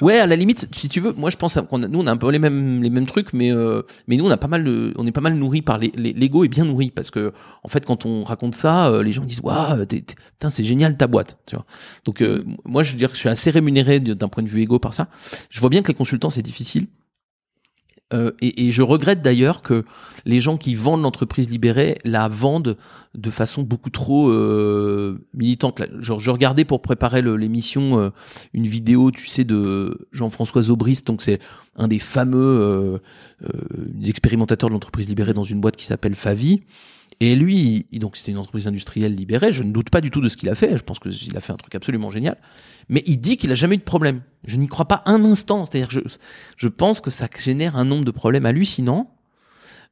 Ouais, 0.01 0.19
à 0.19 0.27
la 0.27 0.35
limite, 0.35 0.69
si 0.73 0.87
tu 0.87 0.99
veux, 0.99 1.13
moi 1.13 1.29
je 1.31 1.37
pense 1.37 1.57
qu'on 1.69 1.81
a, 1.83 1.87
nous 1.87 1.99
on 1.99 2.05
a 2.07 2.11
un 2.11 2.17
peu 2.17 2.29
les 2.29 2.37
mêmes 2.39 2.83
les 2.83 2.89
mêmes 2.91 3.07
trucs, 3.07 3.33
mais 3.33 3.51
euh, 3.51 3.81
mais 4.07 4.17
nous 4.17 4.25
on 4.25 4.29
a 4.29 4.37
pas 4.37 4.47
mal 4.47 4.63
de, 4.63 4.93
on 4.97 5.05
est 5.07 5.11
pas 5.11 5.19
mal 5.21 5.33
nourri 5.35 5.61
par 5.63 5.79
les 5.79 5.91
les- 5.95 6.13
l'ego 6.13 6.43
est 6.43 6.47
bien 6.47 6.63
nourri 6.65 6.91
parce 6.91 7.09
que 7.09 7.33
en 7.63 7.67
fait 7.69 7.83
quand 7.85 8.05
on 8.05 8.23
raconte 8.23 8.53
ça, 8.55 8.89
euh, 8.91 9.01
les 9.03 9.11
gens 9.11 9.23
disent 9.25 9.41
waouh, 9.41 9.85
putain 9.85 10.49
c'est 10.49 10.63
génial 10.63 10.95
ta 10.95 11.07
boîte, 11.07 11.39
tu 11.47 11.55
vois. 11.55 11.65
Donc 12.05 12.21
euh, 12.21 12.43
moi 12.65 12.83
je 12.83 12.91
veux 12.91 12.97
dire 12.97 13.09
que 13.09 13.15
je 13.15 13.19
suis 13.21 13.29
assez 13.29 13.49
rémunéré 13.49 13.99
d'un 13.99 14.27
point 14.27 14.43
de 14.43 14.49
vue 14.49 14.61
ego 14.61 14.77
par 14.79 14.93
ça. 14.93 15.07
Je 15.49 15.59
vois 15.59 15.69
bien 15.69 15.81
que 15.81 15.87
les 15.87 15.95
consultants 15.95 16.29
c'est 16.29 16.43
difficile. 16.43 16.87
Euh, 18.13 18.31
et, 18.41 18.71
je 18.71 18.81
regrette 18.81 19.21
d'ailleurs 19.21 19.61
que 19.61 19.85
les 20.25 20.39
gens 20.39 20.57
qui 20.57 20.75
vendent 20.75 21.01
l'entreprise 21.01 21.49
libérée 21.49 21.97
la 22.05 22.27
vendent 22.27 22.77
de 23.15 23.29
façon 23.29 23.63
beaucoup 23.63 23.89
trop 23.89 24.29
euh, 24.29 25.17
militante. 25.33 25.81
Genre, 25.99 26.19
je 26.19 26.31
regardais 26.31 26.63
pour 26.63 26.81
préparer 26.81 27.21
l'émission 27.21 27.99
euh, 27.99 28.09
une 28.53 28.67
vidéo, 28.67 29.11
tu 29.11 29.27
sais, 29.27 29.43
de 29.43 30.07
Jean-François 30.11 30.61
Zobrist, 30.63 31.07
donc 31.07 31.21
c'est 31.21 31.39
un 31.75 31.87
des 31.87 31.99
fameux 31.99 33.01
expérimentateurs 34.05 34.69
de 34.69 34.73
l'entreprise 34.73 35.09
libérée 35.09 35.33
dans 35.33 35.43
une 35.43 35.59
boîte 35.59 35.75
qui 35.75 35.85
s'appelle 35.85 36.15
Favi. 36.15 36.61
Et 37.19 37.35
lui, 37.35 37.85
il- 37.91 37.99
donc 37.99 38.17
c'était 38.17 38.31
une 38.31 38.37
entreprise 38.37 38.67
industrielle 38.67 39.15
libérée. 39.15 39.51
Je 39.51 39.63
ne 39.63 39.71
doute 39.71 39.89
pas 39.89 40.01
du 40.01 40.11
tout 40.11 40.21
de 40.21 40.29
ce 40.29 40.37
qu'il 40.37 40.49
a 40.49 40.55
fait. 40.55 40.77
Je 40.77 40.83
pense 40.83 40.99
qu'il 40.99 41.35
a 41.37 41.39
fait 41.39 41.53
un 41.53 41.57
truc 41.57 41.75
absolument 41.75 42.09
génial. 42.09 42.37
Mais 42.89 43.03
il 43.05 43.17
dit 43.17 43.37
qu'il 43.37 43.51
a 43.51 43.55
jamais 43.55 43.75
eu 43.75 43.79
de 43.79 43.83
problème. 43.83 44.21
Je 44.45 44.57
n'y 44.57 44.67
crois 44.67 44.87
pas 44.87 45.03
un 45.05 45.23
instant. 45.25 45.65
C'est-à-dire, 45.65 45.89
je, 45.91 45.99
je 46.57 46.67
pense 46.67 47.01
que 47.01 47.11
ça 47.11 47.27
génère 47.41 47.75
un 47.77 47.85
nombre 47.85 48.03
de 48.05 48.11
problèmes 48.11 48.45
hallucinants. 48.45 49.09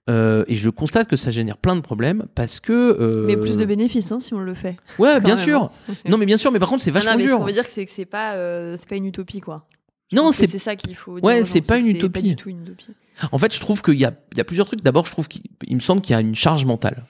Euh, 0.09 0.43
et 0.47 0.55
je 0.55 0.69
constate 0.71 1.07
que 1.07 1.15
ça 1.15 1.29
génère 1.29 1.57
plein 1.57 1.75
de 1.75 1.81
problèmes 1.81 2.25
parce 2.33 2.59
que. 2.59 2.71
euh, 2.99 3.25
Mais 3.27 3.37
plus 3.37 3.55
de 3.55 3.65
bénéfices, 3.65 4.11
hein, 4.11 4.19
si 4.19 4.33
on 4.33 4.39
le 4.39 4.55
fait. 4.55 4.75
Ouais, 4.97 5.19
bien 5.21 5.35
même, 5.35 5.43
sûr. 5.43 5.69
Non, 6.09 6.17
mais 6.17 6.25
bien 6.25 6.37
sûr. 6.37 6.51
Mais 6.51 6.57
par 6.59 6.69
contre, 6.69 6.81
c'est 6.81 6.89
vachement 6.91 7.11
non, 7.11 7.17
mais 7.17 7.23
ce 7.25 7.29
dur. 7.29 7.37
qu'on 7.37 7.45
veut 7.45 7.53
dire, 7.53 7.65
c'est 7.69 7.85
que 7.85 7.91
c'est 7.91 8.05
pas, 8.05 8.33
euh, 8.33 8.75
c'est 8.79 8.89
pas 8.89 8.95
une 8.95 9.05
utopie, 9.05 9.41
quoi. 9.41 9.67
Je 10.11 10.15
Non, 10.17 10.31
c'est 10.31 10.49
c'est 10.49 10.57
ça 10.57 10.75
qu'il 10.75 10.95
faut. 10.95 11.15
dire 11.19 11.23
Ouais, 11.23 11.43
c'est 11.43 11.61
pas 11.61 11.77
une 11.77 11.87
utopie. 11.87 12.09
pas 12.13 12.21
du 12.21 12.35
tout 12.35 12.49
une 12.49 12.63
utopie. 12.63 12.87
En 13.31 13.37
fait, 13.37 13.53
je 13.53 13.59
trouve 13.59 13.81
qu'il 13.81 13.99
y 13.99 14.05
a, 14.05 14.13
il 14.31 14.37
y 14.37 14.41
a 14.41 14.43
plusieurs 14.43 14.65
trucs. 14.67 14.81
D'abord, 14.81 15.05
je 15.05 15.11
trouve 15.11 15.27
qu'il 15.27 15.41
il 15.67 15.75
me 15.75 15.79
semble 15.81 16.01
qu'il 16.01 16.13
y 16.13 16.17
a 16.17 16.21
une 16.21 16.35
charge 16.35 16.65
mentale. 16.65 17.05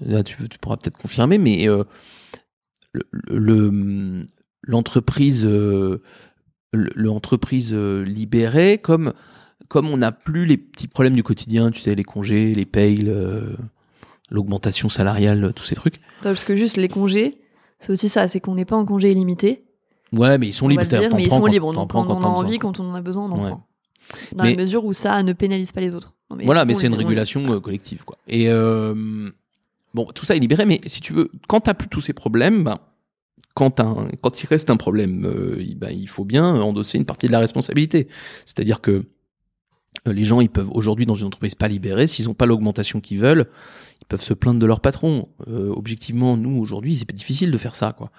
Là, 0.00 0.22
tu, 0.22 0.36
tu 0.48 0.58
pourras 0.58 0.76
peut-être 0.76 0.96
confirmer, 0.98 1.38
mais 1.38 1.68
euh, 1.68 1.84
le- 2.92 3.04
le- 3.30 4.22
l'entreprise, 4.62 5.44
euh, 5.46 6.02
le- 6.72 6.90
l'entreprise 6.94 7.72
euh, 7.74 8.02
libérée, 8.04 8.78
comme 8.78 9.12
comme 9.68 9.88
on 9.88 9.98
n'a 9.98 10.12
plus 10.12 10.46
les 10.46 10.56
petits 10.56 10.88
problèmes 10.88 11.14
du 11.14 11.22
quotidien, 11.22 11.70
tu 11.70 11.80
sais, 11.80 11.94
les 11.94 12.04
congés, 12.04 12.54
les 12.54 12.64
payes, 12.64 12.96
le- 12.98 13.56
l'augmentation 14.30 14.88
salariale, 14.88 15.52
tous 15.54 15.64
ces 15.64 15.74
trucs. 15.74 15.96
Attends, 16.20 16.30
Parce 16.30 16.44
que 16.44 16.54
juste 16.56 16.76
les 16.76 16.88
congés, 16.88 17.40
c'est 17.78 17.92
aussi 17.92 18.08
ça, 18.08 18.28
c'est 18.28 18.40
qu'on 18.40 18.54
n'est 18.54 18.64
pas 18.64 18.76
en 18.76 18.84
congé 18.86 19.10
illimité. 19.12 19.64
Ouais, 20.12 20.38
mais 20.38 20.46
ils 20.48 20.52
sont 20.54 20.66
on 20.66 20.68
libres. 20.68 20.84
dire, 20.84 21.14
mais 21.14 21.24
ils 21.24 21.28
sont 21.30 21.40
quand- 21.40 21.46
libres. 21.46 21.72
Donc 21.74 21.90
quand 21.90 22.02
on 22.08 22.18
quand 22.18 22.22
a 22.22 22.26
envie, 22.28 22.58
quand 22.58 22.80
on 22.80 22.84
en 22.90 22.94
a 22.94 23.02
besoin, 23.02 23.24
on 23.24 23.32
en 23.32 23.42
Ouais. 23.42 23.50
prend. 23.50 23.67
Dans 24.32 24.44
Mais- 24.44 24.54
la 24.54 24.62
mesure 24.62 24.84
où 24.84 24.92
ça 24.92 25.22
ne 25.22 25.32
pénalise 25.32 25.72
pas 25.72 25.80
les 25.80 25.94
autres. 25.94 26.14
Non, 26.30 26.36
mais 26.36 26.44
Voilà, 26.44 26.64
mais 26.64 26.74
c'est 26.74 26.86
une 26.86 26.92
les- 26.92 26.98
régulation 26.98 27.52
euh, 27.52 27.60
collective, 27.60 28.04
quoi. 28.04 28.18
Et 28.26 28.48
euh, 28.48 29.30
bon, 29.94 30.06
tout 30.14 30.24
ça 30.26 30.36
est 30.36 30.38
libéré, 30.38 30.64
mais 30.66 30.80
si 30.86 31.00
tu 31.00 31.12
veux, 31.12 31.30
quand 31.48 31.60
t'as 31.60 31.74
plus 31.74 31.88
tous 31.88 32.00
ces 32.00 32.12
problèmes, 32.12 32.64
ben, 32.64 32.78
quand, 33.54 33.80
un- 33.80 34.08
quand 34.20 34.42
il 34.42 34.46
reste 34.46 34.70
un 34.70 34.76
problème, 34.76 35.24
euh, 35.26 35.56
il- 35.60 35.74
ben, 35.76 35.90
il 35.90 36.08
faut 36.08 36.24
bien 36.24 36.44
endosser 36.44 36.98
une 36.98 37.04
partie 37.06 37.26
de 37.26 37.32
la 37.32 37.40
responsabilité. 37.40 38.08
C'est-à-dire 38.46 38.80
que 38.80 39.04
les 40.06 40.24
gens, 40.24 40.40
ils 40.40 40.50
peuvent 40.50 40.70
aujourd'hui 40.70 41.06
dans 41.06 41.14
une 41.16 41.26
entreprise 41.26 41.54
pas 41.54 41.66
libérée, 41.68 42.06
s'ils 42.06 42.26
n'ont 42.26 42.34
pas 42.34 42.46
l'augmentation 42.46 43.00
qu'ils 43.00 43.18
veulent, 43.18 43.46
ils 44.00 44.06
peuvent 44.06 44.22
se 44.22 44.32
plaindre 44.34 44.60
de 44.60 44.66
leur 44.66 44.80
patron. 44.80 45.28
Euh, 45.48 45.72
objectivement, 45.74 46.36
nous 46.36 46.56
aujourd'hui, 46.58 46.94
c'est 46.96 47.04
pas 47.04 47.12
difficile 47.14 47.50
de 47.50 47.58
faire 47.58 47.74
ça, 47.74 47.94
quoi. 47.96 48.10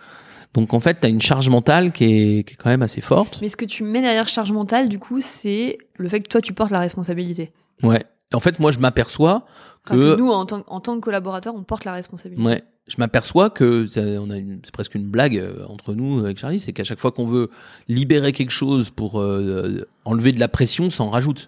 Donc 0.54 0.74
en 0.74 0.80
fait, 0.80 0.96
t'as 1.02 1.10
une 1.10 1.22
charge 1.22 1.48
mentale 1.50 1.92
qui 1.92 2.04
est, 2.06 2.44
qui 2.44 2.54
est 2.54 2.58
quand 2.58 2.70
même 2.70 2.82
assez 2.82 3.02
forte. 3.02 3.40
Mais 3.42 3.50
ce 3.50 3.58
que 3.58 3.66
tu 3.66 3.84
mets 3.84 4.02
derrière 4.02 4.28
charge 4.28 4.52
mentale, 4.52 4.90
du 4.90 4.98
coup, 5.00 5.22
c'est 5.22 5.78
le 5.98 6.10
fait 6.10 6.20
que 6.22 6.28
toi, 6.28 6.42
tu 6.42 6.54
portes 6.54 6.72
la 6.72 6.80
responsabilité. 6.80 7.52
Ouais. 7.84 8.04
En 8.34 8.40
fait, 8.40 8.60
moi, 8.60 8.72
je 8.72 8.80
m'aperçois 8.80 9.46
Enfin, 9.86 9.96
que 9.96 10.16
nous, 10.18 10.30
en 10.30 10.46
tant, 10.46 10.64
en 10.68 10.80
tant 10.80 10.96
que 10.96 11.02
collaborateurs, 11.02 11.56
on 11.56 11.64
porte 11.64 11.86
la 11.86 11.94
responsabilité. 11.94 12.46
Ouais, 12.48 12.64
je 12.88 12.96
m'aperçois 13.00 13.50
que 13.50 13.88
ça- 13.88 14.02
on 14.02 14.30
a 14.30 14.38
une- 14.38 14.60
c'est 14.64 14.72
presque 14.74 14.94
une 14.96 15.08
blague 15.08 15.38
euh, 15.38 15.66
entre 15.68 15.94
nous 15.96 16.20
avec 16.20 16.38
Charlie, 16.38 16.60
c'est 16.60 16.74
qu'à 16.74 16.84
chaque 16.84 17.00
fois 17.00 17.12
qu'on 17.12 17.26
veut 17.26 17.50
libérer 17.88 18.32
quelque 18.32 18.52
chose 18.52 18.90
pour 18.92 19.20
euh, 19.20 19.88
enlever 20.06 20.32
de 20.32 20.40
la 20.40 20.48
pression, 20.48 20.90
ça 20.90 21.04
en 21.04 21.10
rajoute. 21.10 21.48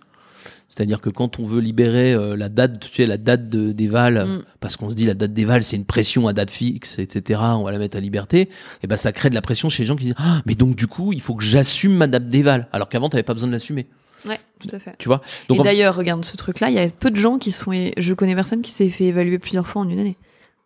C'est-à-dire 0.74 1.02
que 1.02 1.10
quand 1.10 1.38
on 1.38 1.44
veut 1.44 1.60
libérer 1.60 2.14
euh, 2.14 2.38
la 2.38 2.48
date, 2.48 2.80
tu 2.80 2.94
sais, 2.94 3.06
la 3.06 3.18
date 3.18 3.50
de, 3.50 3.74
des 3.74 3.88
Vals, 3.88 4.26
Mm. 4.26 4.44
parce 4.62 4.78
qu'on 4.78 4.90
se 4.90 4.96
dit 4.96 5.06
la 5.06 5.16
date 5.16 5.34
des 5.34 5.44
Vals, 5.44 5.64
c'est 5.64 5.76
une 5.76 5.84
pression 5.84 6.28
à 6.28 6.34
date 6.34 6.50
fixe, 6.50 6.98
etc., 6.98 7.42
on 7.44 7.64
va 7.64 7.74
la 7.74 7.78
mettre 7.78 7.98
à 7.98 8.00
liberté, 8.00 8.48
et 8.82 8.88
ben 8.88 8.96
ça 8.96 9.12
crée 9.12 9.30
de 9.30 9.36
la 9.36 9.42
pression 9.42 9.68
chez 9.68 9.84
les 9.84 9.88
gens 9.88 9.98
qui 9.98 10.06
disent 10.06 10.16
ah, 10.18 10.42
mais 10.46 10.56
donc 10.56 10.78
du 10.78 10.88
coup, 10.88 11.12
il 11.12 11.20
faut 11.22 11.36
que 11.36 11.44
j'assume 11.44 11.94
ma 11.98 12.08
date 12.08 12.30
des 12.30 12.42
Vals, 12.42 12.68
alors 12.72 12.88
qu'avant, 12.88 13.10
t'avais 13.10 13.22
pas 13.24 13.34
besoin 13.34 13.48
de 13.48 13.54
l'assumer, 13.54 13.88
Ouais, 14.26 14.40
tout 14.62 14.70
à 14.74 14.80
fait. 14.80 14.96
tu 14.98 15.10
vois? 15.10 15.22
Et 15.50 15.60
en- 15.60 15.64
d'ailleurs, 15.64 15.96
regarde 15.96 16.24
ce 16.24 16.38
truc-là, 16.38 16.70
il 16.70 16.76
y 16.76 16.80
a 16.80 16.88
peu 16.88 17.12
de 17.12 17.18
gens 17.18 17.38
qui 17.38 17.52
sont. 17.52 17.72
Je 17.98 18.14
connais 18.14 18.36
personne 18.36 18.62
qui 18.62 18.72
s'est 18.72 18.90
fait 18.90 19.06
évaluer 19.06 19.40
plusieurs 19.40 19.68
fois 19.68 19.82
en 19.82 19.90
une 19.90 20.00
année. 20.00 20.16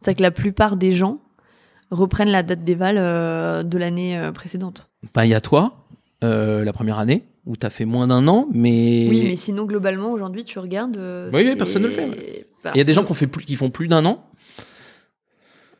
C'est-à-dire 0.02 0.18
que 0.18 0.24
la 0.24 0.32
plupart 0.32 0.78
des 0.78 0.92
gens 0.92 1.20
reprennent 1.90 2.30
la 2.30 2.44
date 2.44 2.64
d'éval 2.64 2.98
euh, 3.00 3.64
de 3.64 3.78
l'année 3.78 4.18
euh, 4.18 4.32
précédente. 4.32 4.90
ben, 5.16 5.24
il 5.24 5.30
y 5.30 5.34
a 5.34 5.42
toi, 5.42 5.86
euh, 6.24 6.64
la 6.64 6.74
première 6.74 7.00
année, 7.00 7.24
où 7.46 7.56
t'as 7.56 7.70
fait 7.70 7.86
moins 7.86 8.08
d'un 8.08 8.28
an, 8.28 8.48
mais 8.54 9.08
Oui, 9.10 9.22
mais 9.24 9.36
sinon, 9.36 9.66
globalement, 9.66 10.12
aujourd'hui, 10.12 10.44
tu 10.44 10.58
regardes. 10.60 10.98
euh, 10.98 11.30
Oui, 11.34 11.44
oui, 11.46 11.56
personne 11.56 11.84
ne 11.84 11.88
le 11.88 11.94
fait, 11.94 12.46
Il 12.74 12.78
y 12.78 12.82
a 12.82 12.84
des 12.84 12.94
gens 12.94 13.04
qui, 13.06 13.12
ont 13.12 13.16
fait 13.16 13.28
plus, 13.28 13.46
qui 13.46 13.56
font 13.56 13.70
plus 13.70 13.88
d'un 13.88 14.06
an. 14.06 14.24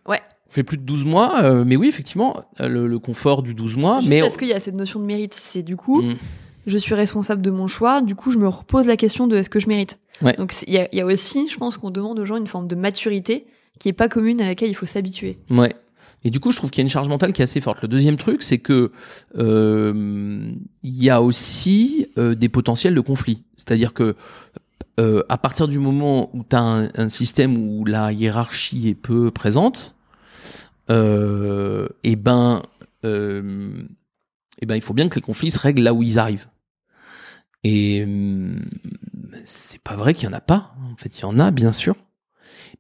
Ouais. 0.08 0.22
Fait 0.50 0.64
plus 0.64 0.78
de 0.78 0.84
12 0.84 1.06
mois, 1.06 1.42
euh, 1.44 1.64
mais 1.66 1.76
oui, 1.76 1.88
effectivement, 1.88 2.40
euh, 2.62 2.68
le, 2.68 2.88
le 2.88 3.00
confort 3.00 3.42
du 3.44 3.54
12 3.54 3.78
mois. 3.78 4.00
Juste 4.00 4.10
mais 4.10 4.22
parce 4.22 4.38
qu'il 4.38 4.48
y 4.48 4.54
a 4.54 4.60
cette 4.60 4.76
notion 4.76 5.00
de 5.00 5.06
mérite. 5.06 5.34
C'est 5.34 5.64
du 5.64 5.76
coup, 5.76 6.02
Mm. 6.02 6.16
je 6.68 6.78
suis 6.78 6.94
responsable 6.94 7.42
de 7.42 7.50
mon 7.52 7.68
choix. 7.68 8.02
Du 8.02 8.16
coup, 8.16 8.32
je 8.32 8.38
me 8.38 8.48
repose 8.48 8.86
la 8.88 8.96
question 8.98 9.28
de 9.28 9.36
est-ce 9.36 9.50
que 9.50 9.60
je 9.60 9.68
mérite. 9.68 10.00
Ouais. 10.22 10.34
Donc, 10.38 10.54
il 10.68 10.74
y 10.74 10.96
y 10.96 11.02
a 11.02 11.06
aussi, 11.06 11.50
je 11.50 11.58
pense 11.58 11.78
qu'on 11.78 11.90
demande 11.92 12.20
aux 12.20 12.26
gens 12.26 12.38
une 12.38 12.48
forme 12.48 12.68
de 12.68 12.76
maturité 12.76 13.46
qui 13.80 13.90
est 13.90 13.94
pas 13.94 14.08
commune 14.08 14.40
à 14.40 14.46
laquelle 14.46 14.70
il 14.70 14.76
faut 14.76 14.86
s'habituer. 14.86 15.40
Ouais. 15.50 15.76
Et 16.26 16.32
du 16.32 16.42
coup, 16.42 16.52
je 16.52 16.58
trouve 16.58 16.72
qu'il 16.72 16.82
y 16.82 16.84
a 16.84 16.88
une 16.88 16.90
charge 16.90 17.08
mentale 17.08 17.32
qui 17.32 17.42
est 17.42 17.46
assez 17.46 17.62
forte. 17.62 17.82
Le 17.82 17.88
deuxième 17.88 18.18
truc, 18.18 18.44
c'est 18.44 18.58
que 18.58 18.92
euh, 19.38 20.52
il 20.84 21.04
y 21.04 21.10
a 21.10 21.22
aussi 21.22 22.08
euh, 22.18 22.36
des 22.36 22.50
potentiels 22.50 22.96
de 22.96 23.00
conflit. 23.00 23.44
C'est-à-dire 23.56 23.94
que 23.94 24.16
euh, 25.00 25.24
à 25.30 25.38
partir 25.38 25.68
du 25.68 25.80
moment 25.80 26.30
où 26.34 26.44
tu 26.44 26.56
as 26.56 26.90
un, 26.96 27.10
système 27.10 27.58
où 27.58 27.86
la 27.86 28.12
hiérarchie 28.12 28.90
est 28.90 28.96
peu 28.96 29.30
présente, 29.30 29.96
euh, 30.90 31.88
et 32.04 32.16
ben 32.16 32.62
euh, 33.04 33.84
eh 34.62 34.66
ben, 34.66 34.76
il 34.76 34.82
faut 34.82 34.94
bien 34.94 35.10
que 35.10 35.16
les 35.16 35.22
conflits 35.22 35.52
se 35.52 35.60
règlent 35.60 35.84
là 35.84 35.94
où 35.94 36.02
ils 36.02 36.18
arrivent. 36.18 36.48
Et 37.64 38.04
hum, 38.04 38.64
c'est 39.44 39.82
pas 39.82 39.96
vrai 39.96 40.14
qu'il 40.14 40.26
y 40.26 40.28
en 40.28 40.34
a 40.34 40.42
pas. 40.42 40.76
En 40.92 40.96
fait, 40.96 41.20
il 41.20 41.22
y 41.24 41.26
en 41.26 41.40
a, 41.40 41.52
bien 41.52 41.74
sûr. 41.74 41.96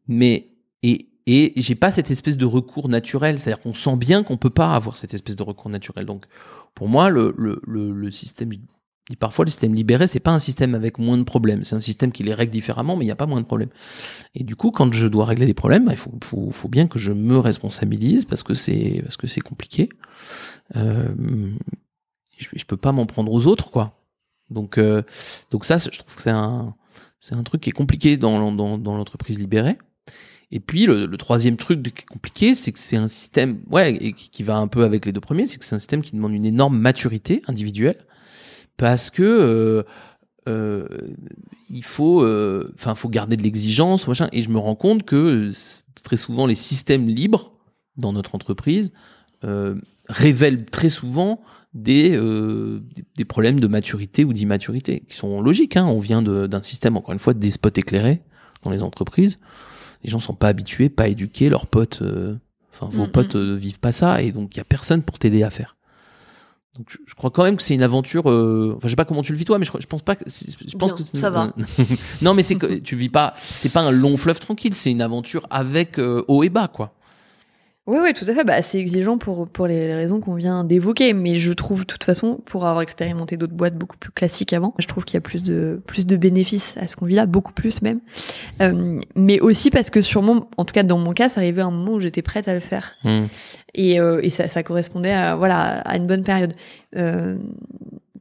Mais, 0.08 0.51
et, 0.84 1.10
et 1.28 1.54
j'ai 1.56 1.76
pas 1.76 1.92
cette 1.92 2.12
espèce 2.12 2.38
de 2.38 2.46
recours 2.46 2.90
naturel. 2.90 3.40
C'est-à-dire 3.40 3.62
qu'on 3.62 3.74
sent 3.74 3.96
bien 3.98 4.24
qu'on 4.24 4.38
peut 4.38 4.50
pas 4.50 4.74
avoir 4.74 4.98
cette 4.98 5.14
espèce 5.14 5.36
de 5.36 5.44
recours 5.44 5.70
naturel. 5.70 6.06
Donc, 6.06 6.26
pour 6.74 6.88
moi, 6.88 7.10
le, 7.10 7.34
le, 7.38 7.62
le, 7.66 7.92
le 7.92 8.12
système, 8.12 8.50
dis 8.50 9.16
parfois 9.16 9.46
le 9.46 9.52
système 9.52 9.76
libéré, 9.76 10.08
c'est 10.08 10.20
pas 10.20 10.32
un 10.34 10.40
système 10.40 10.74
avec 10.76 10.98
moins 10.98 11.18
de 11.18 11.24
problèmes. 11.24 11.64
C'est 11.64 11.76
un 11.76 11.80
système 11.80 12.12
qui 12.12 12.24
les 12.24 12.34
règle 12.34 12.52
différemment, 12.52 12.96
mais 12.96 13.06
il 13.06 13.08
n'y 13.08 13.12
a 13.12 13.16
pas 13.16 13.28
moins 13.28 13.42
de 13.42 13.46
problèmes. 13.46 13.70
Et 14.34 14.44
du 14.44 14.56
coup, 14.56 14.72
quand 14.72 14.92
je 14.94 15.08
dois 15.08 15.26
régler 15.26 15.46
des 15.46 15.54
problèmes, 15.54 15.86
bah, 15.86 15.94
il 15.94 15.98
faut, 15.98 16.12
faut, 16.24 16.50
faut 16.52 16.70
bien 16.70 16.88
que 16.88 17.00
je 17.00 17.14
me 17.14 17.38
responsabilise 17.38 18.26
parce 18.26 18.44
que 18.44 18.54
c'est, 18.54 19.02
parce 19.04 19.18
que 19.18 19.28
c'est 19.28 19.42
compliqué. 19.42 19.90
Euh, 20.76 21.14
je, 22.38 22.48
je 22.54 22.66
peux 22.66 22.78
pas 22.78 22.92
m'en 22.92 23.06
prendre 23.06 23.32
aux 23.32 23.48
autres, 23.48 23.70
quoi. 23.70 24.02
Donc, 24.50 24.78
euh, 24.78 25.04
donc 25.52 25.66
ça, 25.66 25.78
je 25.78 25.90
trouve 25.90 26.16
que 26.16 26.22
c'est 26.22 26.30
un, 26.30 26.76
c'est 27.20 27.36
un 27.36 27.44
truc 27.44 27.62
qui 27.62 27.70
est 27.70 27.74
compliqué 27.74 28.18
dans, 28.18 28.52
dans, 28.52 28.78
dans 28.78 28.96
l'entreprise 28.96 29.40
libérée. 29.40 29.78
Et 30.56 30.62
puis 30.62 30.86
le, 30.86 31.18
troisième 31.18 31.58
truc 31.58 31.84
qui 31.84 32.04
est 32.04 32.06
compliqué, 32.06 32.56
c'est 32.56 32.72
que 32.72 32.80
c'est 32.80 32.96
un 32.96 33.10
système, 33.10 33.60
ouais, 33.70 33.94
et 33.96 34.13
qui, 34.13 34.41
va 34.41 34.56
un 34.56 34.70
peu 34.70 34.86
avec 34.86 35.06
les 35.06 35.12
deux 35.12 35.20
premiers, 35.20 35.48
c'est 35.48 35.58
que 35.58 35.65
c'est 35.65 35.76
un 35.76 35.80
système 35.80 36.02
qui 36.02 36.13
demande 36.13 36.32
une 36.32 36.46
énorme 36.46 36.78
maturité 36.80 37.41
individuelle, 37.50 37.98
parce 38.78 39.10
que 39.12 39.22
euh, 39.22 39.84
euh, 40.48 40.88
il 41.70 41.84
faut, 41.84 42.24
euh, 42.24 42.72
enfin, 42.76 42.96
faut 42.96 43.10
garder 43.10 43.36
de 43.36 43.44
l'exigence, 43.44 44.08
machin. 44.08 44.30
Et 44.32 44.44
je 44.44 44.50
me 44.50 44.58
rends 44.58 44.76
compte 44.76 45.04
que 45.04 45.52
très 46.06 46.15
souvent 46.15 46.46
les 46.46 46.56
systèmes 46.56 47.10
libres 47.10 47.52
dans 47.98 48.13
notre 48.13 48.34
entreprise 48.34 48.94
révèlent 50.08 50.65
très 50.65 50.89
souvent 50.89 51.41
des, 51.74 52.18
des- 53.18 53.26
problèmes 53.26 53.60
de 53.60 53.68
maturité 53.68 54.24
ou 54.24 54.32
d'immaturité 54.32 55.02
qui 55.02 55.15
sont 55.18 55.41
logiques. 55.41 55.76
Hein. 55.76 55.86
On 55.86 56.00
vient 56.00 56.22
d'un 56.22 56.62
système, 56.62 56.96
encore 56.96 57.12
une 57.12 57.20
fois, 57.20 57.34
des 57.34 57.52
spots 57.52 57.70
éclairés 57.76 58.22
dans 58.63 58.72
les 58.72 58.84
entreprises. 58.84 59.38
Les 60.06 60.12
gens 60.12 60.20
sont 60.20 60.34
pas 60.36 60.48
habitués, 60.48 60.88
pas 60.89 61.08
éduqués, 61.10 61.50
leurs 61.50 61.68
potes, 61.68 62.02
euh, 62.02 62.36
enfin 62.74 62.88
vos 62.91 63.06
Mm, 63.08 63.12
potes 63.12 63.36
euh, 63.36 63.56
vivent 63.56 63.80
pas 63.80 63.91
ça, 63.91 64.22
et 64.22 64.32
donc 64.32 64.56
il 64.56 64.58
y 64.58 64.62
a 64.62 64.63
personne 64.63 65.02
pour 65.02 65.20
t'aider 65.20 65.44
à 65.44 65.50
faire. 65.50 65.76
Donc 66.78 66.88
je, 66.89 66.98
je 67.08 67.15
crois 67.15 67.30
quand 67.32 67.44
même 67.44 67.56
que 67.56 67.63
c'est 67.63 67.74
une 67.74 67.82
aventure. 67.84 68.30
euh, 68.30 68.74
Enfin, 68.76 68.88
je 68.88 68.89
sais 68.89 68.96
pas 68.98 69.06
comment 69.06 69.22
tu 69.24 69.32
le 69.32 69.38
vis 69.38 69.46
toi, 69.46 69.58
mais 69.60 69.65
je, 69.65 69.72
pense 69.88 70.02
pas 70.02 70.15
que. 70.15 70.24
c'est- 70.28 70.58
Je 70.68 70.76
pense 70.78 70.94
Bien, 70.94 70.98
que 70.98 71.04
ça 71.18 71.30
va. 71.30 71.54
non, 72.22 72.34
mais 72.34 72.44
c'est 72.44 72.56
que 72.56 72.76
tu 72.80 72.96
vis 72.96 73.10
pas. 73.10 73.34
C'est 73.46 73.72
pas 73.72 73.82
un 73.82 73.91
long 73.91 74.18
fleuve 74.18 74.39
tranquille. 74.39 74.76
C'est 74.76 74.91
une 74.91 75.02
aventure 75.02 75.48
avec 75.50 75.98
euh, 76.00 76.24
haut 76.28 76.44
et 76.44 76.50
bas, 76.50 76.68
quoi. 76.68 76.94
Oui, 77.88 78.00
oui, 78.02 78.13
tout 78.13 78.26
à 78.28 78.34
fait. 78.34 78.43
Bah, 78.43 78.62
c'est 78.63 78.80
exigeant 78.80 79.19
pour, 79.19 79.48
pour 79.48 79.67
les 79.67 79.93
raisons 79.93 80.19
qu'on 80.19 80.34
vient 80.34 80.63
d'évoquer. 80.63 81.13
Mais 81.13 81.38
je 81.38 81.54
trouve, 81.54 81.82
de 81.82 81.86
toute 81.86 82.04
façon, 82.04 82.39
pour 82.45 82.65
avoir 82.65 82.82
expérimenté 82.82 83.38
d'autres 83.38 83.54
boîtes 83.54 83.76
beaucoup 83.76 83.98
plus 83.98 84.12
classiques 84.12 84.54
avant, 84.54 84.74
je 84.80 84.88
trouve 84.88 85.06
qu'il 85.06 85.15
y 85.15 85.17
a 85.17 85.21
plus 85.21 85.43
de, 85.43 85.80
plus 85.86 86.08
de 86.08 86.17
bénéfices 86.17 86.78
à 86.78 86.88
ce 86.88 86.95
qu'on 86.95 87.06
vit 87.06 87.15
là, 87.15 87.28
beaucoup 87.28 87.54
plus 87.54 87.84
même. 87.84 88.00
Euh, 88.62 89.00
mais 89.15 89.39
aussi 89.39 89.69
parce 89.69 89.91
que 89.91 90.02
sûrement, 90.02 90.50
en 90.58 90.65
tout 90.65 90.74
cas 90.74 90.82
dans 90.82 90.98
mon 90.98 91.13
cas, 91.13 91.30
ça 91.30 91.41
arrivait 91.41 91.62
à 91.62 91.65
un 91.65 91.71
moment 91.71 91.93
où 91.93 92.00
j'étais 92.00 92.24
prête 92.24 92.48
à 92.48 92.56
le 92.56 92.60
faire. 92.60 92.95
Hmm. 93.04 93.26
Et, 93.76 94.00
euh, 94.00 94.19
et 94.24 94.32
ça, 94.32 94.48
ça 94.48 94.63
correspondait 94.63 95.13
à, 95.13 95.36
voilà, 95.36 95.82
à 95.82 95.98
une 95.98 96.08
bonne 96.08 96.24
période. 96.24 96.54
Euh, 96.95 97.38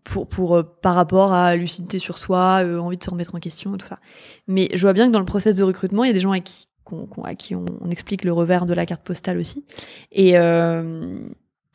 pour, 0.05 0.29
pour, 0.29 0.57
euh, 0.57 0.62
par 0.62 0.94
rapport 0.94 1.33
à 1.33 1.57
lucidité 1.57 1.98
sur 1.98 2.18
soi, 2.18 2.62
euh, 2.62 2.79
envie 2.79 2.98
de 2.98 3.03
se 3.03 3.11
remettre 3.11 3.35
en 3.35 3.40
question 3.40 3.74
et 3.74 3.79
tout 3.79 3.87
ça. 3.87 3.98
Mais 4.46 4.68
je 4.74 4.81
vois 4.83 4.92
bien 4.92 5.09
que 5.09 5.12
dans 5.12 5.18
le 5.18 5.24
process 5.24 5.57
de 5.57 5.64
recrutement, 5.64 6.05
il 6.05 6.09
y 6.09 6.11
a 6.11 6.14
des 6.14 6.20
gens 6.20 6.33
à 6.33 6.40
qui, 6.40 6.68
qu'on- 6.85 7.07
qu'on- 7.07 7.23
à 7.25 7.35
qui 7.35 7.55
on, 7.55 7.64
on 7.81 7.90
explique 7.90 8.25
le 8.25 8.33
revers 8.33 8.66
de 8.66 8.75
la 8.75 8.87
carte 8.87 9.03
postale 9.03 9.38
aussi. 9.38 9.64
Et, 10.12 10.38
euh, 10.38 11.18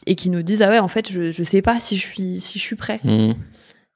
et 0.07 0.15
qui 0.15 0.29
nous 0.29 0.41
disent, 0.41 0.61
ah 0.61 0.69
ouais, 0.69 0.79
en 0.79 0.87
fait, 0.87 1.11
je, 1.11 1.31
je 1.31 1.43
sais 1.43 1.61
pas 1.61 1.79
si 1.79 1.97
je 1.97 2.01
suis, 2.05 2.39
si 2.39 2.57
je 2.59 2.63
suis 2.63 2.75
prêt. 2.75 2.99
Hmm. 3.03 3.33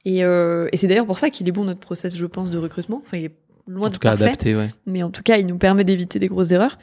Et, 0.05 0.23
euh, 0.25 0.67
et 0.73 0.77
c'est 0.77 0.87
d'ailleurs 0.87 1.05
pour 1.05 1.19
ça 1.19 1.29
qu'il 1.29 1.47
est 1.47 1.51
bon 1.53 1.63
notre 1.63 1.79
process, 1.79 2.17
je 2.17 2.25
pense, 2.25 2.51
de 2.51 2.57
recrutement. 2.57 3.01
Enfin, 3.05 3.17
il 3.17 3.25
est 3.25 3.35
loin 3.67 3.87
En 3.87 3.89
de 3.89 3.93
tout 3.93 3.99
cas, 3.99 4.09
parfait 4.09 4.25
adapté, 4.25 4.55
ouais. 4.55 4.69
mais 4.85 5.01
en 5.03 5.09
tout 5.09 5.23
cas, 5.23 5.37
il 5.37 5.47
nous 5.47 5.57
permet 5.57 5.85
d'éviter 5.85 6.19
des 6.19 6.27
grosses 6.27 6.51
erreurs. 6.51 6.77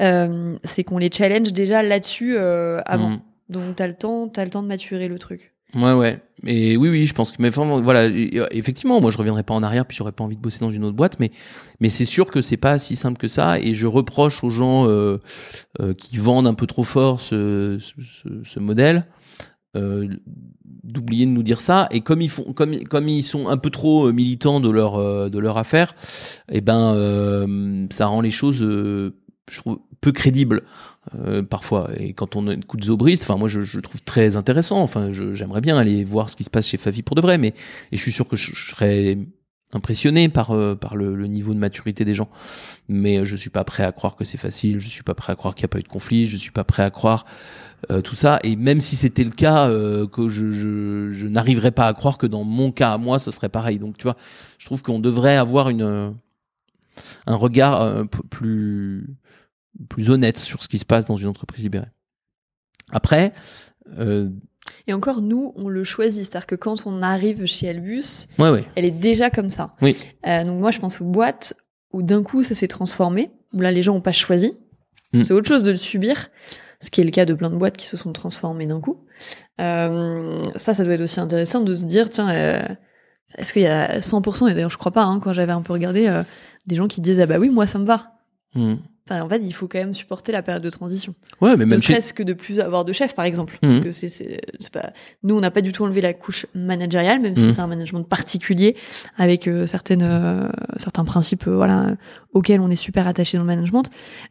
Euh, 0.00 0.56
c'est 0.64 0.82
qu'on 0.82 0.98
les 0.98 1.10
challenge 1.12 1.52
déjà 1.52 1.82
là-dessus 1.82 2.34
euh, 2.36 2.80
avant. 2.84 3.10
Hmm. 3.10 3.20
Donc 3.48 3.76
t'as 3.76 3.86
le 3.86 3.94
temps, 3.94 4.26
t'as 4.28 4.44
le 4.44 4.50
temps 4.50 4.62
de 4.62 4.68
maturer 4.68 5.06
le 5.06 5.18
truc. 5.20 5.53
Ouais, 5.74 5.92
ouais. 5.92 6.22
Et 6.46 6.76
oui, 6.76 6.88
oui, 6.88 7.04
je 7.04 7.14
pense 7.14 7.32
que, 7.32 7.42
mais 7.42 7.48
enfin, 7.48 7.80
voilà, 7.80 8.06
effectivement, 8.52 9.00
moi, 9.00 9.10
je 9.10 9.18
reviendrai 9.18 9.42
pas 9.42 9.54
en 9.54 9.62
arrière, 9.62 9.86
puis 9.86 9.96
j'aurais 9.96 10.12
pas 10.12 10.22
envie 10.22 10.36
de 10.36 10.40
bosser 10.42 10.60
dans 10.60 10.70
une 10.70 10.84
autre 10.84 10.94
boîte, 10.94 11.18
mais, 11.18 11.32
mais 11.80 11.88
c'est 11.88 12.04
sûr 12.04 12.26
que 12.26 12.40
c'est 12.40 12.56
pas 12.58 12.78
si 12.78 12.96
simple 12.96 13.18
que 13.18 13.28
ça, 13.28 13.58
et 13.58 13.74
je 13.74 13.86
reproche 13.86 14.44
aux 14.44 14.50
gens 14.50 14.86
euh, 14.88 15.18
euh, 15.80 15.94
qui 15.94 16.16
vendent 16.18 16.46
un 16.46 16.54
peu 16.54 16.66
trop 16.66 16.84
fort 16.84 17.20
ce, 17.20 17.78
ce, 18.44 18.60
modèle. 18.60 19.06
euh, 19.76 20.08
d'oublier 20.84 21.26
de 21.26 21.30
nous 21.30 21.42
dire 21.42 21.60
ça 21.60 21.88
et 21.90 22.00
comme 22.02 22.20
ils 22.20 22.28
font 22.30 22.52
comme 22.52 23.08
ils 23.08 23.22
sont 23.22 23.48
un 23.48 23.56
peu 23.56 23.70
trop 23.70 24.06
euh, 24.08 24.12
militants 24.12 24.60
de 24.60 24.70
leur 24.70 25.30
de 25.30 25.38
leur 25.38 25.56
affaire 25.58 25.94
et 26.50 26.60
ben 26.60 26.94
euh, 26.94 27.86
ça 27.90 28.06
rend 28.06 28.20
les 28.20 28.30
choses 28.30 28.62
je 29.50 29.58
trouve 29.58 29.80
peu 30.00 30.12
crédibles 30.12 30.62
euh, 31.14 31.42
parfois. 31.42 31.90
Et 31.96 32.12
quand 32.12 32.36
on 32.36 32.50
écoute 32.50 32.84
Zobrist 32.84 33.22
enfin 33.22 33.36
moi 33.36 33.48
je, 33.48 33.62
je 33.62 33.76
le 33.76 33.82
trouve 33.82 34.02
très 34.02 34.36
intéressant. 34.36 34.80
Enfin 34.80 35.12
j'aimerais 35.12 35.60
bien 35.60 35.76
aller 35.76 36.04
voir 36.04 36.30
ce 36.30 36.36
qui 36.36 36.44
se 36.44 36.50
passe 36.50 36.68
chez 36.68 36.76
Favi 36.76 37.02
pour 37.02 37.16
de 37.16 37.20
vrai 37.20 37.38
mais 37.38 37.54
et 37.92 37.96
je 37.96 38.02
suis 38.02 38.12
sûr 38.12 38.26
que 38.28 38.36
je, 38.36 38.54
serais 38.54 39.18
impressionné 39.72 40.28
par 40.28 40.52
euh, 40.52 40.74
par 40.74 40.96
le, 40.96 41.14
le 41.14 41.26
niveau 41.26 41.52
de 41.52 41.58
maturité 41.58 42.04
des 42.04 42.14
gens. 42.14 42.28
Mais 42.88 43.24
je 43.24 43.36
suis 43.36 43.50
pas 43.50 43.64
prêt 43.64 43.84
à 43.84 43.92
croire 43.92 44.16
que 44.16 44.24
c'est 44.24 44.38
facile. 44.38 44.80
Je 44.80 44.88
suis 44.88 45.02
pas 45.02 45.14
prêt 45.14 45.32
à 45.32 45.36
croire 45.36 45.54
qu'il 45.54 45.62
n'y 45.62 45.66
a 45.66 45.68
pas 45.68 45.78
eu 45.78 45.82
de 45.82 45.88
conflit. 45.88 46.26
Je 46.26 46.36
suis 46.36 46.52
pas 46.52 46.64
prêt 46.64 46.82
à 46.82 46.90
croire 46.90 47.26
euh, 47.90 48.00
tout 48.00 48.14
ça. 48.14 48.38
Et 48.44 48.56
même 48.56 48.80
si 48.80 48.96
c'était 48.96 49.24
le 49.24 49.30
cas 49.30 49.68
euh, 49.68 50.06
que 50.06 50.28
je, 50.28 50.50
je, 50.52 51.10
je 51.12 51.26
n'arriverais 51.26 51.70
pas 51.72 51.86
à 51.86 51.94
croire 51.94 52.18
que 52.18 52.26
dans 52.26 52.44
mon 52.44 52.72
cas 52.72 52.92
à 52.92 52.98
moi 52.98 53.18
ce 53.18 53.30
serait 53.30 53.48
pareil. 53.48 53.78
Donc 53.78 53.98
tu 53.98 54.04
vois 54.04 54.16
je 54.58 54.66
trouve 54.66 54.82
qu'on 54.82 55.00
devrait 55.00 55.36
avoir 55.36 55.68
une 55.68 56.14
un 57.26 57.36
regard 57.36 57.82
euh, 57.82 58.04
plus 58.30 59.06
plus 59.88 60.10
honnête 60.10 60.38
sur 60.38 60.62
ce 60.62 60.68
qui 60.68 60.78
se 60.78 60.84
passe 60.84 61.04
dans 61.04 61.16
une 61.16 61.28
entreprise 61.28 61.64
libérée 61.64 61.88
après 62.90 63.32
euh, 63.98 64.28
Et 64.86 64.92
encore, 64.92 65.20
nous, 65.20 65.52
on 65.56 65.68
le 65.68 65.84
choisit. 65.84 66.22
C'est-à-dire 66.22 66.46
que 66.46 66.54
quand 66.54 66.86
on 66.86 67.02
arrive 67.02 67.44
chez 67.46 67.72
ouais 68.38 68.50
ouais 68.50 68.64
elle 68.76 68.84
est 68.84 68.90
déjà 68.90 69.30
comme 69.30 69.50
ça. 69.50 69.72
Oui. 69.80 69.96
Euh, 70.26 70.44
donc 70.44 70.60
moi, 70.60 70.70
je 70.70 70.78
pense 70.78 71.00
aux 71.00 71.04
boîtes 71.04 71.54
où 71.92 72.02
d'un 72.02 72.22
coup, 72.22 72.42
ça 72.42 72.54
s'est 72.54 72.68
transformé. 72.68 73.30
Où 73.52 73.60
là, 73.60 73.72
les 73.72 73.82
gens 73.82 73.94
n'ont 73.94 74.00
pas 74.00 74.12
choisi. 74.12 74.56
Mm. 75.12 75.24
C'est 75.24 75.32
autre 75.32 75.48
chose 75.48 75.62
de 75.62 75.70
le 75.70 75.76
subir. 75.76 76.28
Ce 76.80 76.90
qui 76.90 77.00
est 77.00 77.04
le 77.04 77.10
cas 77.10 77.24
de 77.24 77.34
plein 77.34 77.50
de 77.50 77.56
boîtes 77.56 77.76
qui 77.76 77.86
se 77.86 77.96
sont 77.96 78.12
transformées 78.12 78.66
d'un 78.66 78.80
coup. 78.80 79.04
Euh, 79.60 80.42
ça, 80.56 80.74
ça 80.74 80.84
doit 80.84 80.94
être 80.94 81.00
aussi 81.00 81.20
intéressant 81.20 81.60
de 81.60 81.74
se 81.74 81.84
dire, 81.84 82.10
tiens, 82.10 82.28
est-ce 83.36 83.52
qu'il 83.52 83.62
y 83.62 83.66
a 83.66 84.00
100%, 84.00 84.48
et 84.48 84.54
d'ailleurs 84.54 84.70
je 84.70 84.78
crois 84.78 84.92
pas, 84.92 85.04
hein, 85.04 85.20
quand 85.20 85.32
j'avais 85.32 85.52
un 85.52 85.62
peu 85.62 85.72
regardé, 85.72 86.06
euh, 86.06 86.22
des 86.66 86.76
gens 86.76 86.88
qui 86.88 87.00
disent, 87.00 87.20
ah 87.20 87.26
bah 87.26 87.38
oui, 87.38 87.48
moi 87.48 87.66
ça 87.66 87.78
me 87.78 87.84
va. 87.84 88.12
Hmm. 88.54 88.76
Enfin, 89.10 89.20
en 89.22 89.28
fait, 89.28 89.42
il 89.44 89.52
faut 89.52 89.68
quand 89.68 89.78
même 89.78 89.92
supporter 89.92 90.32
la 90.32 90.40
période 90.42 90.62
de 90.62 90.70
transition. 90.70 91.14
ouais 91.42 91.50
mais 91.58 91.66
Ne 91.66 91.70
même 91.72 91.80
chez 91.80 91.88
serait-ce 91.92 92.14
que 92.14 92.22
de 92.22 92.32
plus 92.32 92.58
avoir 92.58 92.86
de 92.86 92.92
chef, 92.94 93.14
par 93.14 93.26
exemple. 93.26 93.58
Parce 93.60 93.74
Mhm. 93.74 93.84
que 93.84 93.92
c'est, 93.92 94.08
c'est, 94.08 94.40
c'est 94.58 94.72
pas, 94.72 94.94
nous, 95.22 95.36
on 95.36 95.40
n'a 95.40 95.50
pas 95.50 95.60
du 95.60 95.72
tout 95.72 95.84
enlevé 95.84 96.00
la 96.00 96.14
couche 96.14 96.46
managériale, 96.54 97.20
même 97.20 97.36
si 97.36 97.46
Mhm. 97.48 97.52
c'est 97.52 97.60
un 97.60 97.66
management 97.66 98.02
particulier 98.04 98.76
avec 99.18 99.46
euh, 99.46 99.66
certaines, 99.66 100.02
euh, 100.02 100.48
certains 100.78 101.04
principes, 101.04 101.46
euh, 101.46 101.54
voilà, 101.54 101.96
auxquels 102.32 102.60
on 102.60 102.70
est 102.70 102.76
super 102.76 103.06
attaché 103.06 103.36
dans 103.36 103.42
le 103.44 103.48
management. 103.48 103.84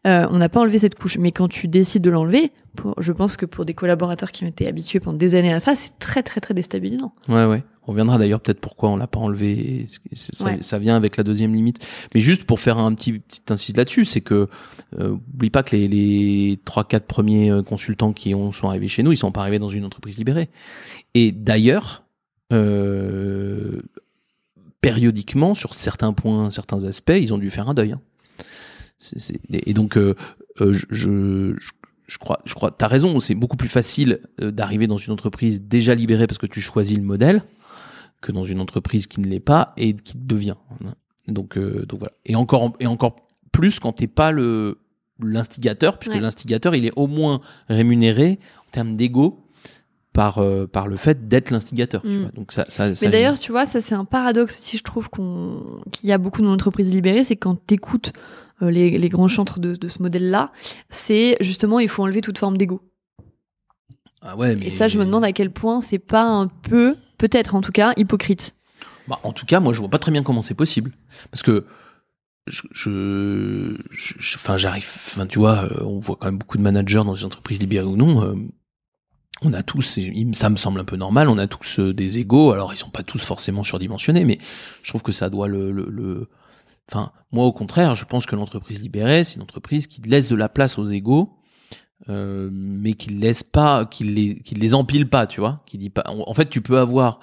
Euh, 0.08 0.28
on 0.32 0.38
n'a 0.40 0.50
pas 0.50 0.62
enlevé 0.62 0.80
cette 0.80 0.96
couche. 0.96 1.20
Mais 1.20 1.32
quand 1.32 1.48
tu 1.50 1.68
décides 1.68 2.02
de 2.02 2.10
l'enlever, 2.10 2.52
pour, 2.76 2.96
je 3.02 3.12
pense 3.12 3.38
que 3.38 3.46
pour 3.46 3.66
des 3.66 3.74
collaborateurs 3.74 4.32
qui 4.32 4.44
ont 4.44 4.48
été 4.48 4.68
habitués 4.68 5.00
pendant 5.00 5.18
des 5.18 5.36
années 5.36 5.54
à 5.54 5.60
ça, 5.60 5.76
c'est 5.76 5.98
très, 6.00 6.24
très, 6.24 6.42
très 6.42 6.54
déstabilisant. 6.54 7.14
Ouais, 7.28 7.46
ouais. 7.46 7.64
On 7.86 7.92
reviendra 7.92 8.18
d'ailleurs 8.18 8.40
peut-être 8.40 8.62
pourquoi 8.62 8.90
on 8.90 8.96
l'a 8.96 9.08
pas 9.08 9.20
enlevé. 9.20 9.86
Ça, 10.14 10.46
Ouais. 10.46 10.58
ça 10.62 10.80
vient 10.80 10.96
avec 10.96 11.18
la 11.18 11.24
deuxième 11.24 11.54
limite. 11.54 11.86
Mais 12.16 12.22
juste 12.22 12.46
pour 12.46 12.60
faire 12.62 12.78
un 12.78 12.94
petit, 12.96 13.20
petit 13.20 13.42
incise 13.50 13.76
là-dessus, 13.76 14.06
c'est 14.06 14.22
que 14.22 14.48
euh, 15.00 15.10
oublie 15.34 15.50
pas 15.50 15.64
que 15.64 15.76
les, 15.76 15.88
les 15.90 16.60
3-4 16.66 17.02
premiers 17.02 17.52
euh, 17.52 17.62
consultants 17.62 18.14
qui 18.14 18.34
ont, 18.34 18.52
sont 18.54 18.68
arrivés 18.70 18.88
chez 18.88 19.04
nous, 19.04 19.12
ils 19.12 19.18
sont 19.18 19.32
pas 19.34 19.42
arrivés 19.42 19.60
dans 19.60 19.68
une 19.70 19.84
entreprise 19.84 20.18
libérée. 20.18 20.50
Et 21.14 21.32
d'ailleurs, 21.34 22.06
euh, 22.54 23.82
périodiquement, 24.82 25.54
sur 25.54 25.76
certains 25.76 26.14
points, 26.14 26.50
certains 26.52 26.84
aspects, 26.86 27.14
ils 27.20 27.34
ont 27.34 27.38
dû 27.38 27.50
faire 27.50 27.70
un 27.70 27.74
deuil. 27.74 27.92
hein. 27.94 28.02
Et 29.52 29.72
et 29.72 29.74
donc, 29.74 29.98
euh, 29.98 30.16
euh, 30.62 30.72
je, 30.74 30.86
je, 30.90 31.54
je- 31.58 31.72
je 32.08 32.18
crois, 32.18 32.40
je 32.46 32.54
crois, 32.54 32.72
t'as 32.72 32.88
raison. 32.88 33.20
C'est 33.20 33.36
beaucoup 33.36 33.58
plus 33.58 33.70
facile 33.70 34.20
euh, 34.42 34.52
d'arriver 34.52 34.88
dans 34.88 34.98
une 34.98 35.14
entreprise 35.14 35.62
déjà 35.62 35.96
libérée 35.96 36.28
parce 36.28 36.38
que 36.38 36.46
tu 36.48 36.62
choisis 36.62 36.98
le 36.98 37.04
modèle 37.04 37.44
que 38.22 38.32
dans 38.32 38.44
une 38.44 38.60
entreprise 38.60 39.08
qui 39.08 39.20
ne 39.20 39.28
l'est 39.28 39.40
pas 39.40 39.74
et 39.78 39.94
qui 39.96 40.18
devient. 40.18 40.56
Donc, 41.28 41.58
euh, 41.58 41.86
donc 41.86 42.00
voilà. 42.00 42.14
Et 42.26 42.36
encore, 42.36 42.74
et 42.80 42.88
encore 42.88 43.16
plus 43.52 43.80
quand 43.80 43.94
t'es 43.94 44.08
pas 44.08 44.32
le 44.32 44.80
l'instigateur, 45.20 46.00
puisque 46.00 46.16
Ouais. 46.16 46.20
l'instigateur, 46.22 46.76
il 46.76 46.86
est 46.86 46.92
au 46.96 47.08
moins 47.08 47.40
rémunéré 47.70 48.40
en 48.68 48.72
termes 48.72 48.96
d'ego 48.96 49.40
par 50.12 50.40
euh, 50.40 50.68
par 50.68 50.88
le 50.88 50.96
fait 50.98 51.28
d'être 51.28 51.52
l'instigateur. 51.52 52.06
Mm. 52.06 52.18
vois. 52.22 52.32
Donc 52.32 52.52
ça, 52.52 52.66
ça, 52.68 52.94
ça- 52.96 53.06
Mais 53.06 53.12
d'ailleurs, 53.12 53.40
tu 53.40 53.52
vois, 53.52 53.66
ça 53.66 53.80
c'est 53.82 53.96
un 53.96 54.06
paradoxe 54.06 54.60
si 54.62 54.78
je 54.78 54.84
trouve 54.84 55.10
qu'on 55.10 55.82
qu'il 55.92 56.10
y 56.10 56.12
a 56.12 56.18
beaucoup 56.18 56.42
d'entreprises 56.42 56.94
libérées, 56.94 57.24
c'est 57.24 57.36
quand 57.36 57.56
t'écoutes 57.56 58.12
les, 58.70 58.98
les 58.98 59.10
grands 59.10 59.28
chantres 59.28 59.60
de, 59.60 59.76
de 59.76 59.88
ce 59.88 60.02
modèle-là, 60.02 60.52
c'est 60.90 61.38
justement 61.42 61.80
il 61.80 61.90
faut 61.90 62.04
enlever 62.04 62.22
toute 62.22 62.38
forme 62.38 62.58
d'ego. 62.58 62.82
Ah 64.22 64.36
ouais, 64.38 64.56
mais 64.56 64.68
Et 64.68 64.70
ça, 64.70 64.88
je 64.88 64.98
me 64.98 65.06
demande 65.06 65.26
à 65.26 65.34
quel 65.34 65.52
point 65.52 65.82
c'est 65.82 66.00
pas 66.00 66.24
un 66.24 66.48
peu, 66.48 66.96
peut-être 67.18 67.56
en 67.56 67.62
tout 67.62 67.74
cas, 67.74 67.94
hypocrite. 67.98 68.56
Bah, 69.08 69.20
en 69.24 69.34
tout 69.34 69.46
cas, 69.46 69.60
moi, 69.60 69.74
je 69.74 69.80
vois 69.80 69.90
pas 69.90 70.00
très 70.00 70.12
bien 70.12 70.24
comment 70.24 70.42
c'est 70.42 70.54
possible. 70.54 70.92
Parce 71.30 71.44
que, 71.44 71.66
je, 72.48 73.76
enfin, 74.36 74.56
j'arrive, 74.58 74.86
enfin, 74.86 75.28
tu 75.28 75.40
vois, 75.40 75.64
euh, 75.66 75.84
on 75.84 76.00
voit 76.00 76.16
quand 76.16 76.28
même 76.28 76.38
beaucoup 76.38 76.58
de 76.58 76.64
managers 76.64 77.04
dans 77.06 77.14
les 77.14 77.26
entreprises 77.26 77.60
libérées 77.60 77.86
ou 77.86 77.98
non. 77.98 78.24
euh, 78.24 78.36
on 79.42 79.52
a 79.52 79.64
tous, 79.64 79.98
et 79.98 80.26
ça 80.34 80.50
me 80.50 80.56
semble 80.56 80.80
un 80.80 80.86
peu 80.86 80.96
normal, 80.96 81.28
on 81.28 81.38
a 81.38 81.48
tous 81.48 81.80
euh, 81.80 81.94
des 81.94 82.20
égaux. 82.20 82.52
Alors, 82.54 82.74
ils 82.74 82.78
sont 82.78 82.90
pas 82.90 83.04
tous 83.04 83.22
forcément 83.22 83.64
surdimensionnés, 83.64 84.24
mais 84.24 84.38
je 84.84 84.90
trouve 84.90 85.04
que 85.04 85.12
ça 85.12 85.30
doit 85.30 85.50
le, 85.50 85.72
le, 85.72 85.86
le- 85.90 86.30
enfin, 86.92 87.12
moi, 87.32 87.46
au 87.46 87.52
contraire, 87.54 87.96
je 87.96 88.06
pense 88.06 88.26
que 88.26 88.36
l'entreprise 88.36 88.82
libérée, 88.82 89.24
c'est 89.24 89.36
une 89.38 89.42
entreprise 89.44 89.88
qui 89.88 90.02
laisse 90.02 90.30
de 90.30 90.36
la 90.36 90.50
place 90.50 90.78
aux 90.78 90.86
égaux. 90.86 91.30
euh, 92.10 92.50
mais 92.52 92.94
qui 92.96 93.12
laisse 93.12 93.44
pas, 93.44 93.86
qui 93.86 94.04
les, 94.04 94.36
qui 94.40 94.56
les 94.56 94.74
empile 94.74 95.08
pas, 95.08 95.26
tu 95.26 95.40
vois, 95.40 95.62
qui 95.66 95.78
dit 95.78 95.90
pas. 95.90 96.04
En 96.08 96.34
fait, 96.34 96.50
tu 96.50 96.60
peux 96.62 96.78
avoir 96.78 97.20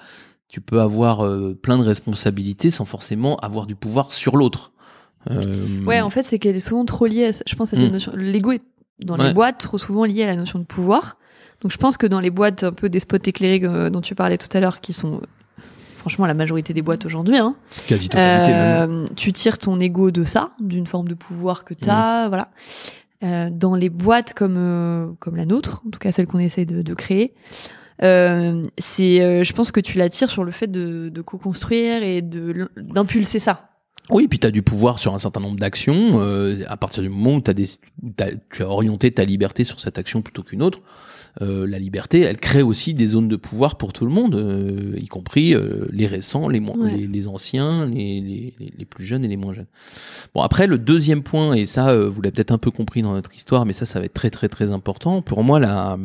tu 0.47 0.59
peux 0.59 0.81
avoir 0.81 1.23
euh, 1.23 1.53
plein 1.53 1.77
de 1.77 1.83
responsabilités 1.83 2.71
sans 2.71 2.83
forcément 2.85 3.37
avoir 3.37 3.67
du 3.67 3.75
pouvoir 3.75 4.11
sur 4.11 4.35
l'autre. 4.37 4.71
Euh, 5.29 5.85
Ouais, 5.85 6.01
en 6.01 6.09
fait, 6.09 6.23
c'est 6.23 6.39
qu'elle 6.39 6.55
est 6.55 6.59
souvent 6.59 6.83
trop 6.83 7.05
liée, 7.05 7.25
à, 7.27 7.33
ça- 7.33 7.43
je 7.47 7.53
pense, 7.55 7.71
à 7.73 7.77
cette 7.77 7.89
Mm. 7.89 7.93
notion. 7.93 8.11
L'ego 8.15 8.51
est 8.53 8.61
dans 8.99 9.17
Ouais. 9.19 9.27
les 9.27 9.33
boîtes 9.35 9.59
trop 9.59 9.77
souvent 9.77 10.03
lié 10.03 10.23
à 10.23 10.27
la 10.27 10.35
notion 10.35 10.57
de 10.59 10.63
pouvoir. 10.65 11.17
Donc, 11.61 11.71
je 11.71 11.77
pense 11.77 11.95
que 11.95 12.07
dans 12.07 12.19
les 12.19 12.31
boîtes 12.31 12.63
un 12.63 12.73
peu 12.73 12.89
des 12.89 12.99
spots 12.99 13.17
éclairés 13.23 13.61
euh, 13.63 13.89
dont 13.91 14.01
tu 14.01 14.15
parlais 14.15 14.37
tout 14.39 14.49
à 14.57 14.59
l'heure, 14.59 14.81
qui 14.81 14.93
sont 14.93 15.21
franchement 16.01 16.25
la 16.25 16.33
majorité 16.33 16.73
des 16.73 16.81
boîtes 16.81 17.05
aujourd'hui, 17.05 17.37
hein, 17.37 17.55
quasi 17.87 18.09
totalité 18.09 18.51
même. 18.51 18.91
euh, 18.91 19.05
tu 19.15 19.31
tires 19.31 19.57
ton 19.57 19.79
ego 19.79 20.11
de 20.11 20.23
ça, 20.25 20.51
d'une 20.59 20.87
forme 20.87 21.07
de 21.07 21.13
pouvoir 21.15 21.63
que 21.63 21.73
tu 21.73 21.87
Mm. 21.87 21.91
as, 21.91 22.27
voilà. 22.27 22.49
Euh, 23.23 23.49
dans 23.51 23.75
les 23.75 23.89
boîtes 23.89 24.33
comme 24.33 24.55
euh, 24.57 25.07
comme 25.19 25.35
la 25.35 25.45
nôtre, 25.45 25.83
en 25.87 25.91
tout 25.91 25.99
cas 25.99 26.11
celle 26.11 26.25
qu'on 26.27 26.39
essaye 26.39 26.65
de, 26.65 26.81
de 26.81 26.93
créer, 26.95 27.33
c'est, 28.77 29.43
je 29.43 29.53
pense 29.53 29.71
que 29.71 29.79
tu 29.79 29.97
l'attires 29.97 30.29
sur 30.29 30.43
le 30.43 30.51
fait 30.51 30.67
de, 30.67 31.09
de 31.09 31.21
co-construire 31.21 32.03
et 32.03 32.21
de 32.21 32.69
d'impulser 32.77 33.39
ça. 33.39 33.67
Oui, 34.09 34.27
puis 34.27 34.39
tu 34.39 34.47
as 34.47 34.51
du 34.51 34.63
pouvoir 34.63 34.97
sur 34.99 35.13
un 35.13 35.19
certain 35.19 35.39
nombre 35.39 35.59
d'actions. 35.59 36.11
euh, 36.15 36.63
à 36.67 36.75
partir 36.77 37.03
du 37.03 37.09
moment 37.09 37.35
où, 37.35 37.41
t'as 37.41 37.53
des, 37.53 37.65
où 38.01 38.09
t'as- 38.15 38.31
tu 38.51 38.63
as 38.63 38.67
orienté 38.67 39.11
ta 39.11 39.23
liberté 39.23 39.63
sur 39.63 39.79
cette 39.79 39.99
action 39.99 40.21
plutôt 40.23 40.41
qu'une 40.43 40.63
autre, 40.63 40.79
euh, 41.41 41.65
la 41.65 41.79
liberté, 41.79 42.19
elle 42.21 42.37
crée 42.37 42.61
aussi 42.61 42.93
des 42.93 43.07
zones 43.07 43.29
de 43.29 43.35
pouvoir 43.37 43.77
pour 43.77 43.93
tout 43.93 44.05
le 44.05 44.11
monde, 44.11 44.35
euh, 44.35 44.95
y 44.99 45.07
compris 45.07 45.55
euh, 45.55 45.85
les 45.91 46.05
récents, 46.07 46.49
les, 46.49 46.59
Ouais. 46.59 46.97
les, 46.97 47.07
les 47.07 47.27
anciens, 47.27 47.85
les, 47.85 48.19
les, 48.19 48.53
les- 48.59 48.73
les 48.77 48.85
plus 48.85 49.05
jeunes 49.05 49.23
et 49.23 49.27
les 49.29 49.37
moins 49.37 49.53
jeunes. 49.53 49.67
Bon, 50.35 50.41
après, 50.41 50.67
le 50.67 50.77
deuxième 50.77 51.23
point, 51.23 51.53
et 51.53 51.65
ça, 51.65 51.89
euh, 51.89 52.09
vous 52.09 52.21
l'avez 52.21 52.33
peut-être 52.33 52.51
un 52.51 52.57
peu 52.57 52.71
compris 52.71 53.01
dans 53.01 53.13
notre 53.13 53.33
histoire, 53.33 53.65
mais 53.65 53.73
ça, 53.73 53.85
ça 53.85 53.99
va 53.99 54.05
être 54.05 54.13
très, 54.13 54.29
très, 54.29 54.49
très 54.49 54.71
important. 54.71 55.21
Pour 55.21 55.43
moi, 55.43 55.59
la, 55.59 55.97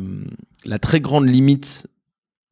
la 0.65 0.79
très 0.79 1.01
grande 1.01 1.27
limite 1.27 1.87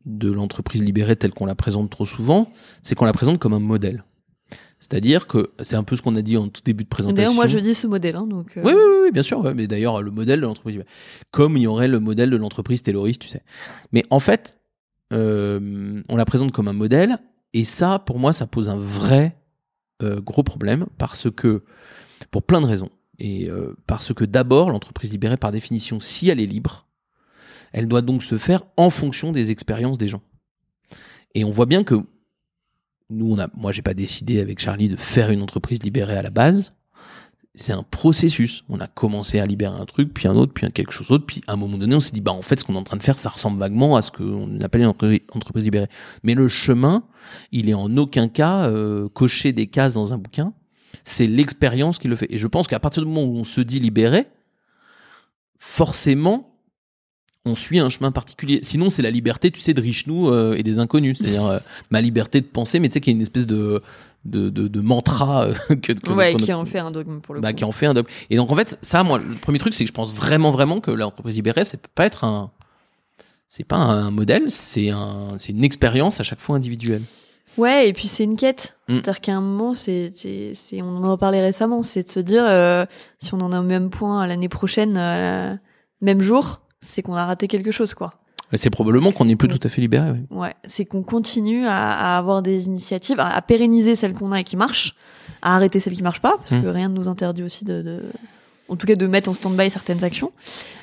de 0.06 0.32
l'entreprise 0.32 0.84
libérée 0.84 1.16
telle 1.16 1.32
qu'on 1.34 1.46
la 1.46 1.56
présente 1.56 1.90
trop 1.90 2.06
souvent, 2.06 2.52
c'est 2.84 2.94
qu'on 2.96 3.06
la 3.06 3.14
présente 3.14 3.40
comme 3.40 3.54
un 3.54 3.60
modèle. 3.60 4.04
C'est-à-dire 4.80 5.26
que 5.28 5.52
c'est 5.64 5.76
un 5.76 5.84
peu 5.84 5.96
ce 5.96 6.02
qu'on 6.02 6.16
a 6.16 6.22
dit 6.22 6.38
en 6.38 6.48
tout 6.50 6.62
début 6.64 6.84
de 6.84 6.90
présentation. 6.90 7.16
D'ailleurs, 7.16 7.34
moi, 7.34 7.48
je 7.48 7.58
dis 7.58 7.74
ce 7.74 7.88
modèle, 7.88 8.16
hein, 8.16 8.28
donc. 8.28 8.58
euh, 8.58 8.62
Oui, 8.64 8.74
oui, 8.74 8.82
oui, 8.86 9.00
oui, 9.06 9.12
bien 9.12 9.22
sûr. 9.24 9.40
ouais, 9.40 9.54
mais 9.54 9.68
d'ailleurs, 9.68 10.02
le 10.02 10.12
modèle 10.12 10.42
de 10.42 10.46
l'entreprise, 10.46 10.84
comme 11.32 11.58
il 11.58 11.64
y 11.64 11.68
aurait 11.68 11.88
le 11.88 12.00
modèle 12.00 12.30
de 12.30 12.38
l'entreprise 12.38 12.82
terroriste, 12.84 13.22
tu 13.22 13.28
sais. 13.30 13.42
Mais 13.92 14.04
en 14.10 14.20
fait, 14.20 14.60
euh, 15.14 16.02
on 16.10 16.16
la 16.16 16.26
présente 16.26 16.52
comme 16.52 16.68
un 16.68 16.74
modèle, 16.74 17.18
et 17.54 17.64
ça, 17.64 18.00
pour 18.00 18.20
moi, 18.20 18.34
ça 18.34 18.48
pose 18.48 18.70
un 18.70 18.76
vrai 18.78 19.38
euh, 20.04 20.20
gros 20.20 20.44
problème 20.44 20.88
parce 20.98 21.32
que, 21.32 21.64
pour 22.32 22.44
plein 22.44 22.62
de 22.62 22.68
raisons, 22.68 22.90
et 23.18 23.50
parce 23.88 24.14
que 24.14 24.26
d'abord, 24.26 24.70
l'entreprise 24.70 25.10
libérée, 25.10 25.38
par 25.38 25.54
définition, 25.54 26.02
si 26.02 26.28
elle 26.30 26.42
est 26.42 26.46
libre, 26.46 26.86
elle 27.72 27.88
doit 27.88 28.02
donc 28.02 28.24
se 28.24 28.38
faire 28.38 28.64
en 28.76 28.90
fonction 28.90 29.32
des 29.32 29.52
expériences 29.52 29.98
des 29.98 30.10
gens. 30.10 30.22
Et 31.34 31.46
on 31.46 31.52
voit 31.52 31.66
bien 31.66 31.86
que 31.86 31.96
nous, 33.10 33.34
on 33.34 33.40
a, 33.40 33.50
moi, 33.56 33.72
j'ai 33.72 33.82
pas 33.82 33.94
décidé 33.94 34.40
avec 34.40 34.60
Charlie 34.60 34.90
de 34.90 34.96
faire 34.96 35.30
une 35.30 35.42
entreprise 35.42 35.82
libérée 35.84 36.18
à 36.18 36.22
la 36.22 36.30
base. 36.30 36.74
C'est 37.54 37.72
un 37.72 37.84
processus. 37.84 38.64
On 38.68 38.80
a 38.80 38.88
commencé 38.88 39.40
à 39.40 39.46
libérer 39.46 39.80
un 39.80 39.86
truc, 39.86 40.14
puis 40.14 40.28
un 40.28 40.36
autre, 40.36 40.54
puis 40.54 40.66
un 40.66 40.72
quelque 40.72 40.92
chose 40.92 41.08
d'autre, 41.08 41.26
puis 41.26 41.42
à 41.48 41.54
un 41.54 41.56
moment 41.56 41.78
donné, 41.78 41.96
on 41.96 42.00
s'est 42.02 42.12
dit, 42.12 42.20
bah, 42.20 42.34
en 42.34 42.42
fait, 42.42 42.60
ce 42.60 42.66
qu'on 42.66 42.76
est 42.76 42.80
en 42.80 42.84
train 42.84 42.98
de 42.98 43.04
faire, 43.04 43.18
ça 43.18 43.30
ressemble 43.30 43.60
vaguement 43.60 43.96
à 43.96 44.02
ce 44.02 44.12
qu'on 44.12 44.60
appelle 44.60 44.82
une 44.82 44.88
entre- 44.88 45.20
entreprise 45.34 45.64
libérée. 45.64 45.88
Mais 46.24 46.34
le 46.34 46.48
chemin, 46.48 47.04
il 47.52 47.70
est 47.70 47.74
en 47.74 47.96
aucun 47.96 48.28
cas 48.28 48.68
euh, 48.68 49.08
cocher 49.10 49.54
des 49.54 49.68
cases 49.68 49.94
dans 49.94 50.14
un 50.14 50.18
bouquin. 50.18 50.54
C'est 51.04 51.28
l'expérience 51.28 51.98
qui 51.98 52.08
le 52.08 52.16
fait. 52.16 52.28
Et 52.30 52.40
je 52.40 52.48
pense 52.48 52.68
qu'à 52.68 52.80
partir 52.80 53.04
du 53.04 53.08
moment 53.08 53.24
où 53.24 53.38
on 53.38 53.44
se 53.44 53.62
dit 53.62 53.80
libéré, 53.80 54.28
forcément, 55.60 56.55
on 57.46 57.54
suit 57.56 57.80
un 57.80 57.90
chemin 57.90 58.12
particulier. 58.12 58.60
Sinon, 58.64 58.90
c'est 58.90 59.02
la 59.04 59.12
liberté, 59.12 59.52
tu 59.52 59.60
sais, 59.62 59.74
de 59.74 59.82
Richelieu 59.82 60.26
euh, 60.26 60.56
et 60.58 60.64
des 60.64 60.80
inconnus. 60.80 61.20
C'est-à-dire 61.20 61.46
euh, 61.46 61.60
ma 61.92 62.02
liberté 62.02 62.42
de 62.42 62.46
penser, 62.48 62.80
mais 62.80 62.90
tu 62.90 62.94
sais 62.94 63.02
qu'il 63.02 63.14
y 63.14 63.16
a 63.16 63.18
une 63.18 63.22
espèce 63.22 63.46
de, 63.46 63.82
de, 64.26 64.50
de, 64.50 64.68
de 64.68 64.82
mantra 64.82 65.46
euh, 65.46 65.54
que, 65.76 65.94
que- 65.94 66.12
Ouais, 66.12 66.36
qui 66.36 66.52
en 66.52 66.66
fait 66.66 66.80
un 66.80 66.90
dogme 66.92 67.20
pour 67.22 67.36
le 67.36 67.42
bah, 67.42 67.52
coup. 67.52 67.58
qui 67.58 67.64
en 67.64 67.72
fait 67.72 67.86
un 67.86 67.94
dogme. 67.94 68.08
Et 68.30 68.36
donc, 68.38 68.52
en 68.52 68.56
fait, 68.56 68.80
ça, 68.82 69.04
moi, 69.04 69.20
le 69.20 69.36
premier 69.36 69.60
truc, 69.60 69.74
c'est 69.74 69.84
que 69.84 69.88
je 69.90 69.94
pense 69.94 70.14
vraiment, 70.14 70.50
vraiment 70.52 70.80
que 70.80 70.90
l'entreprise 70.92 71.36
libérée, 71.36 71.66
c'est 71.66 71.86
pas 71.88 72.06
être 72.06 72.24
un. 72.24 72.52
C'est 73.48 73.64
pas 73.64 73.78
un 73.78 74.10
modèle, 74.10 74.50
c'est 74.50 74.90
un, 74.90 75.36
c'est 75.38 75.52
une 75.52 75.64
expérience 75.64 76.20
à 76.20 76.24
chaque 76.24 76.40
fois 76.42 76.56
individuelle. 76.56 77.04
Ouais, 77.58 77.88
et 77.88 77.94
puis 77.94 78.08
c'est 78.08 78.24
une 78.24 78.36
quête. 78.36 78.80
Mm. 78.90 78.94
C'est-à-dire 78.96 79.22
qu'à 79.22 79.34
un 79.36 79.40
moment, 79.42 79.74
c'est, 79.76 80.12
on 80.82 80.98
en 80.98 81.12
a 81.14 81.18
parlé 81.18 81.40
récemment, 81.42 81.84
c'est 81.84 82.04
de 82.04 82.10
se 82.10 82.20
dire, 82.20 82.44
euh, 82.46 82.86
si 83.20 83.34
on 83.36 83.40
en 83.42 83.52
a 83.54 83.60
au 83.60 83.64
même 83.64 83.92
point 83.92 84.26
l'année 84.26 84.50
prochaine, 84.50 84.94
même 86.02 86.22
jour, 86.22 86.62
c'est 86.88 87.02
qu'on 87.02 87.16
a 87.16 87.26
raté 87.26 87.48
quelque 87.48 87.72
chose, 87.72 87.94
quoi. 87.94 88.14
C'est 88.54 88.70
probablement 88.70 89.12
qu'on 89.12 89.26
n'est 89.26 89.36
plus 89.36 89.48
tout 89.48 89.60
à 89.64 89.70
fait 89.70 89.82
libéré. 89.82 90.12
oui. 90.12 90.20
Ouais, 90.38 90.54
c'est 90.66 90.86
qu'on 90.86 91.02
continue 91.04 91.66
à, 91.66 91.92
à 91.92 92.18
avoir 92.18 92.42
des 92.42 92.66
initiatives, 92.68 93.20
à, 93.20 93.28
à 93.36 93.42
pérenniser 93.42 93.96
celles 93.96 94.14
qu'on 94.14 94.32
a 94.32 94.40
et 94.40 94.44
qui 94.44 94.56
marchent, 94.56 94.96
à 95.42 95.56
arrêter 95.56 95.80
celles 95.80 95.94
qui 95.94 96.04
marchent 96.04 96.22
pas, 96.22 96.38
parce 96.38 96.52
Mm. 96.52 96.62
que 96.62 96.68
rien 96.68 96.90
ne 96.90 96.94
nous 96.96 97.08
interdit 97.10 97.44
aussi 97.44 97.66
de, 97.66 97.82
de- 97.82 98.04
en 98.70 98.76
tout 98.76 98.86
cas, 98.88 98.96
de 98.96 99.08
mettre 99.08 99.30
en 99.30 99.34
stand-by 99.34 99.70
certaines 99.72 100.04
actions, 100.04 100.32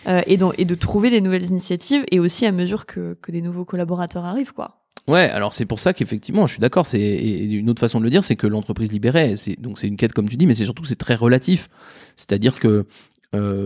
euh, 0.08 0.20
et, 0.26 0.36
dans- 0.36 0.52
et 0.58 0.64
de 0.64 0.74
trouver 0.74 1.10
des 1.10 1.20
nouvelles 1.20 1.46
initiatives, 1.46 2.04
et 2.10 2.18
aussi 2.20 2.46
à 2.46 2.52
mesure 2.52 2.84
que, 2.84 3.16
que 3.22 3.30
des 3.32 3.42
nouveaux 3.42 3.64
collaborateurs 3.64 4.24
arrivent, 4.24 4.52
quoi. 4.52 4.78
Ouais, 5.08 5.28
alors 5.30 5.52
c'est 5.54 5.64
pour 5.66 5.80
ça 5.80 5.92
qu'effectivement, 5.92 6.46
je 6.46 6.52
suis 6.52 6.60
d'accord. 6.60 6.86
C'est 6.86 7.00
et 7.00 7.42
une 7.44 7.68
autre 7.70 7.80
façon 7.80 7.98
de 7.98 8.04
le 8.04 8.10
dire, 8.10 8.22
c'est 8.22 8.36
que 8.36 8.46
l'entreprise 8.46 8.92
libérée, 8.92 9.36
c'est 9.36 9.60
donc 9.60 9.78
c'est 9.80 9.88
une 9.88 9.96
quête 9.96 10.12
comme 10.12 10.28
tu 10.28 10.36
dis, 10.36 10.46
mais 10.46 10.54
c'est 10.54 10.64
surtout 10.64 10.82
que 10.82 10.88
c'est 10.88 10.94
très 10.94 11.16
relatif. 11.16 11.68
C'est-à-dire 12.14 12.60
que 12.60 12.86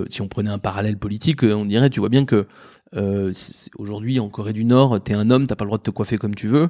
si 0.09 0.22
on 0.22 0.29
prenait 0.29 0.50
un 0.50 0.59
parallèle 0.59 0.98
politique, 0.98 1.44
euh, 1.44 1.55
on 1.55 1.64
dirait, 1.64 1.90
tu 1.90 2.00
vois 2.00 2.09
bien 2.09 2.24
que 2.24 2.46
euh, 2.94 3.33
aujourd'hui 3.79 4.20
en 4.20 4.29
Corée 4.29 4.52
du 4.52 4.64
Nord, 4.64 5.02
t'es 5.02 5.14
un 5.14 5.31
homme, 5.31 5.46
t'as 5.46 5.57
pas 5.57 5.64
le 5.64 5.68
droit 5.68 5.79
de 5.79 5.83
te 5.83 5.90
coiffer 5.90 6.18
comme 6.18 6.35
tu 6.35 6.48
veux. 6.48 6.68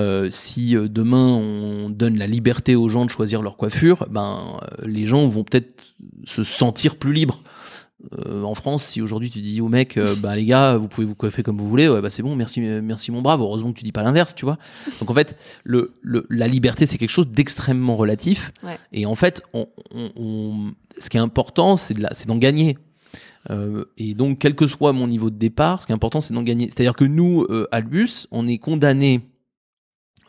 Euh, 0.00 0.28
si 0.30 0.74
euh, 0.74 0.88
demain 0.88 1.26
on 1.26 1.90
donne 1.90 2.18
la 2.18 2.26
liberté 2.26 2.74
aux 2.74 2.88
gens 2.88 3.04
de 3.04 3.10
choisir 3.10 3.42
leur 3.42 3.58
coiffure, 3.58 4.06
ben 4.08 4.56
euh, 4.62 4.86
les 4.86 5.04
gens 5.04 5.26
vont 5.26 5.44
peut-être 5.44 5.84
se 6.24 6.42
sentir 6.42 6.96
plus 6.96 7.12
libres. 7.12 7.42
Euh, 8.26 8.42
en 8.42 8.54
France, 8.54 8.82
si 8.84 9.00
aujourd'hui 9.00 9.30
tu 9.30 9.40
dis 9.40 9.60
au 9.60 9.68
mec, 9.68 9.96
euh, 9.96 10.14
bah 10.16 10.34
les 10.34 10.44
gars, 10.44 10.76
vous 10.76 10.88
pouvez 10.88 11.06
vous 11.06 11.14
coiffer 11.14 11.42
comme 11.42 11.56
vous 11.56 11.68
voulez, 11.68 11.88
ouais, 11.88 12.00
bah 12.00 12.10
c'est 12.10 12.22
bon, 12.22 12.34
merci, 12.34 12.60
merci 12.60 13.12
mon 13.12 13.22
brave. 13.22 13.40
Heureusement 13.40 13.72
que 13.72 13.78
tu 13.78 13.84
dis 13.84 13.92
pas 13.92 14.02
l'inverse, 14.02 14.34
tu 14.34 14.44
vois. 14.44 14.58
Donc 15.00 15.10
en 15.10 15.14
fait, 15.14 15.36
le, 15.64 15.92
le 16.02 16.26
la 16.28 16.48
liberté 16.48 16.84
c'est 16.86 16.98
quelque 16.98 17.10
chose 17.10 17.28
d'extrêmement 17.28 17.96
relatif. 17.96 18.52
Ouais. 18.64 18.76
Et 18.92 19.06
en 19.06 19.14
fait, 19.14 19.42
on, 19.54 19.66
on- 19.94 20.10
on- 20.16 20.72
ce 20.98 21.08
qui 21.10 21.16
est 21.16 21.20
important, 21.20 21.76
c'est 21.76 21.94
de 21.94 22.04
c'est 22.12 22.26
d'en 22.28 22.38
gagner. 22.38 22.76
Euh, 23.50 23.84
et 23.98 24.14
donc, 24.14 24.38
quel 24.38 24.54
que 24.54 24.66
soit 24.66 24.92
mon 24.92 25.06
niveau 25.08 25.28
de 25.30 25.36
départ, 25.36 25.80
ce 25.82 25.86
qui 25.86 25.92
est 25.92 25.94
important, 25.94 26.20
c'est 26.20 26.32
d'en 26.34 26.42
gagner. 26.42 26.66
C'est-à-dire 26.70 26.94
que 26.94 27.04
nous, 27.04 27.44
euh, 27.50 27.66
Albus, 27.72 28.26
on 28.30 28.46
est 28.46 28.58
condamné, 28.58 29.20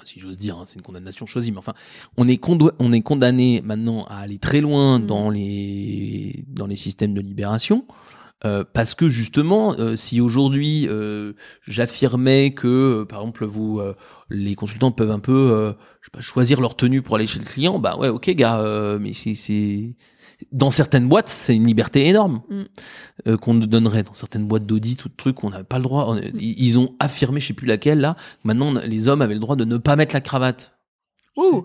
si 0.05 0.19
j'ose 0.19 0.37
dire, 0.37 0.57
hein, 0.57 0.63
c'est 0.65 0.75
une 0.75 0.81
condamnation 0.81 1.25
choisie, 1.25 1.51
mais 1.51 1.57
enfin, 1.59 1.73
on 2.17 2.27
est, 2.27 2.39
on 2.79 2.91
est 2.91 3.01
condamné 3.01 3.61
maintenant 3.63 4.03
à 4.05 4.17
aller 4.17 4.37
très 4.39 4.61
loin 4.61 4.99
Mhm. 4.99 5.05
dans 5.07 5.29
les 5.29 6.43
dans 6.47 6.67
les 6.67 6.75
systèmes 6.75 7.13
de 7.13 7.21
libération. 7.21 7.85
euh, 8.45 8.65
parce 8.73 8.93
que 8.93 9.07
justement, 9.07 9.73
euh, 9.79 9.95
si 9.95 10.19
aujourd'hui 10.19 10.85
euh, 10.89 11.31
j'affirmais 11.65 12.51
que, 12.51 13.03
par 13.07 13.21
exemple, 13.21 13.45
vous, 13.45 13.81
les 14.29 14.56
consultants 14.56 14.91
peuvent 14.91 15.12
un 15.12 15.19
peu, 15.19 15.73
je 16.01 16.06
sais 16.08 16.12
pas, 16.12 16.19
choisir 16.19 16.60
leur 16.60 16.75
tenue 16.75 17.01
pour 17.01 17.15
aller 17.15 17.25
chez 17.27 17.39
le 17.39 17.45
client, 17.45 17.79
bah 17.79 17.95
ouais, 17.97 18.10
ok, 18.10 18.29
gars, 18.31 18.97
mais 18.99 19.13
c'est, 19.13 19.95
dans 20.52 20.69
certaines 20.71 21.08
boîtes, 21.08 21.29
c'est 21.29 21.56
une 21.56 21.65
liberté 21.65 22.08
énorme 22.08 22.41
Mm. 22.50 22.62
euh, 23.27 23.37
qu'on 23.37 23.54
nous 23.54 23.65
donnerait 23.67 24.04
dans 24.04 24.13
certaines 24.13 24.46
boîtes 24.48 24.65
d'audit 24.65 25.04
ou 25.06 25.10
de 25.10 25.13
trucs, 25.15 25.44
on 25.44 25.50
n'avait 25.50 25.63
pas 25.63 25.77
le 25.77 25.83
droit. 25.83 26.06
On- 26.10 26.21
ils 26.39 26.79
ont 26.79 26.96
affirmé, 27.00 27.39
je 27.39 27.48
sais 27.48 27.54
plus 27.54 27.67
laquelle 27.67 28.00
là. 28.00 28.15
Maintenant, 28.44 28.71
les 28.73 29.08
hommes 29.08 29.21
avaient 29.21 29.33
le 29.35 29.39
droit 29.39 29.56
de 29.56 29.65
ne 29.65 29.77
pas 29.77 29.96
mettre 29.96 30.13
la 30.15 30.21
cravate. 30.21 30.75
Ouh. 31.35 31.63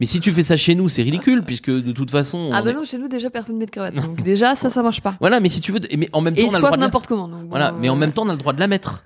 Mais 0.00 0.06
si 0.06 0.18
tu 0.18 0.32
fais 0.32 0.42
ça 0.42 0.56
chez 0.56 0.74
nous, 0.74 0.88
c'est 0.88 1.02
ridicule 1.02 1.42
puisque 1.44 1.70
de 1.70 1.92
toute 1.92 2.10
façon. 2.10 2.50
Ah 2.52 2.62
bah 2.62 2.70
est- 2.70 2.74
non, 2.74 2.84
chez 2.84 2.98
nous 2.98 3.06
déjà 3.08 3.30
personne 3.30 3.56
met 3.58 3.66
de 3.66 3.70
cravate. 3.70 3.94
Donc 4.16 4.22
déjà 4.22 4.56
ça, 4.56 4.70
ça 4.70 4.82
marche 4.82 5.00
pas. 5.00 5.16
Voilà, 5.20 5.38
mais 5.38 5.48
si 5.48 5.60
tu 5.60 5.70
veux, 5.70 5.78
mais 5.96 6.08
en 6.12 6.20
même 6.20 6.34
Et 6.36 6.40
temps, 6.40 6.46
ils 6.46 6.50
on 6.50 6.54
a 6.54 6.58
le 6.58 6.62
droit 6.62 6.70
la- 6.72 6.76
n'importe 6.78 7.06
comment. 7.06 7.28
donc 7.28 7.42
bon, 7.42 7.48
Voilà, 7.48 7.70
mais 7.72 7.88
en 7.88 7.94
euh, 7.94 7.98
même 7.98 8.12
temps, 8.12 8.24
on 8.24 8.28
a 8.28 8.32
le 8.32 8.38
droit 8.38 8.52
de 8.52 8.60
la 8.60 8.66
mettre. 8.66 9.04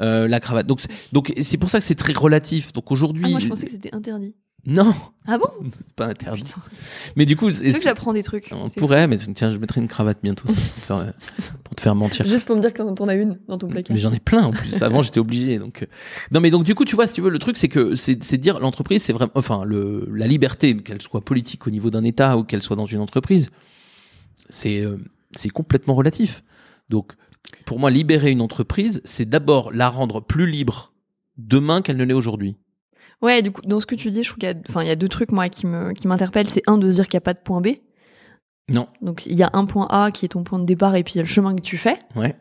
euh, 0.00 0.26
la 0.26 0.40
cravate. 0.40 0.66
Donc, 0.66 0.80
c'est- 0.80 0.90
donc 1.12 1.32
c'est 1.40 1.56
pour 1.56 1.70
ça 1.70 1.78
que 1.78 1.84
c'est 1.84 1.94
très 1.94 2.12
relatif. 2.14 2.72
Donc 2.72 2.82
Ah, 2.88 2.92
aujourd'hui, 2.92 3.30
moi 3.30 3.38
je 3.38 3.46
pensais 3.46 3.66
que 3.66 3.70
c'était 3.70 3.94
interdit. 3.94 4.34
Non, 4.66 4.94
Ah 5.26 5.36
bon? 5.36 5.70
Pas 5.94 6.06
interdit. 6.06 6.42
Putain. 6.42 6.60
Mais 7.16 7.26
du 7.26 7.36
coup, 7.36 7.48
Tu 7.48 7.56
c'est- 7.56 7.68
veux 7.70 7.78
que 7.78 7.84
j'apprends 7.84 8.12
des 8.14 8.22
trucs 8.22 8.48
on 8.52 8.68
pourrait, 8.70 9.06
mais 9.06 9.18
tiens, 9.18 9.50
je 9.50 9.58
mettrai 9.58 9.80
une 9.82 9.88
cravate 9.88 10.18
bientôt 10.22 10.48
ça, 10.48 10.54
pour, 10.54 10.74
te 10.74 10.80
faire, 10.80 11.12
pour 11.64 11.74
te 11.74 11.80
faire 11.82 11.94
mentir. 11.94 12.26
Juste 12.26 12.46
pour 12.46 12.56
me 12.56 12.60
dire 12.62 12.72
que 12.72 12.82
t'en 12.94 13.08
as 13.08 13.14
une 13.14 13.38
dans 13.46 13.58
ton 13.58 13.68
placard. 13.68 13.94
Mais 13.94 14.00
j'en 14.00 14.12
ai 14.12 14.20
plein 14.20 14.44
en 14.44 14.52
plus. 14.52 14.82
Avant, 14.82 15.02
j'étais 15.02 15.20
obligé. 15.20 15.58
Donc, 15.58 15.82
euh. 15.82 15.86
non, 16.32 16.40
mais 16.40 16.50
donc 16.50 16.64
du 16.64 16.74
coup, 16.74 16.84
tu 16.86 16.94
vois, 16.96 17.06
si 17.06 17.14
tu 17.14 17.20
veux, 17.20 17.30
le 17.30 17.38
truc, 17.38 17.56
c'est 17.58 17.68
que 17.68 17.94
c'est 17.94 18.22
c'est 18.24 18.38
dire 18.38 18.58
l'entreprise, 18.58 19.02
c'est 19.02 19.12
vraiment, 19.12 19.32
enfin, 19.34 19.64
le 19.64 20.08
la 20.10 20.26
liberté, 20.26 20.74
qu'elle 20.76 21.02
soit 21.02 21.20
politique 21.22 21.66
au 21.66 21.70
niveau 21.70 21.90
d'un 21.90 22.04
État 22.04 22.36
ou 22.38 22.44
qu'elle 22.44 22.62
soit 22.62 22.76
dans 22.76 22.86
une 22.86 23.00
entreprise, 23.00 23.50
c'est 24.48 24.80
euh, 24.80 24.96
c'est 25.34 25.50
complètement 25.50 25.94
relatif. 25.94 26.42
Donc, 26.88 27.12
pour 27.66 27.78
moi, 27.78 27.90
libérer 27.90 28.30
une 28.30 28.40
entreprise, 28.40 29.00
c'est 29.04 29.28
d'abord 29.28 29.72
la 29.72 29.88
rendre 29.88 30.20
plus 30.22 30.46
libre 30.50 30.92
demain 31.36 31.82
qu'elle 31.82 31.96
ne 31.96 32.04
l'est 32.04 32.14
aujourd'hui. 32.14 32.56
Ouais, 33.22 33.42
du 33.42 33.50
coup, 33.52 33.62
dans 33.62 33.80
ce 33.80 33.86
que 33.86 33.94
tu 33.94 34.10
dis, 34.10 34.22
je 34.22 34.28
trouve 34.28 34.38
qu'il 34.38 34.48
y 34.48 34.52
a, 34.52 34.54
enfin, 34.68 34.82
il 34.82 34.88
y 34.88 34.90
a 34.90 34.96
deux 34.96 35.08
trucs, 35.08 35.32
moi, 35.32 35.48
qui 35.48 35.66
me, 35.66 35.92
qui 35.92 36.06
m'interpellent. 36.08 36.48
C'est 36.48 36.62
un, 36.66 36.76
de 36.78 36.88
se 36.88 36.94
dire 36.94 37.06
qu'il 37.06 37.14
n'y 37.16 37.22
a 37.22 37.22
pas 37.22 37.34
de 37.34 37.38
point 37.38 37.60
B. 37.60 37.68
Non. 38.70 38.86
Donc, 39.02 39.26
il 39.26 39.34
y 39.36 39.42
a 39.42 39.50
un 39.52 39.64
point 39.66 39.86
A 39.90 40.10
qui 40.10 40.24
est 40.24 40.28
ton 40.28 40.42
point 40.44 40.58
de 40.58 40.64
départ 40.64 40.94
et 40.96 41.02
puis 41.04 41.14
il 41.14 41.16
y 41.16 41.20
a 41.20 41.22
le 41.22 41.28
chemin 41.28 41.54
que 41.54 41.60
tu 41.60 41.76
fais. 41.78 41.98
Ouais. 42.16 42.34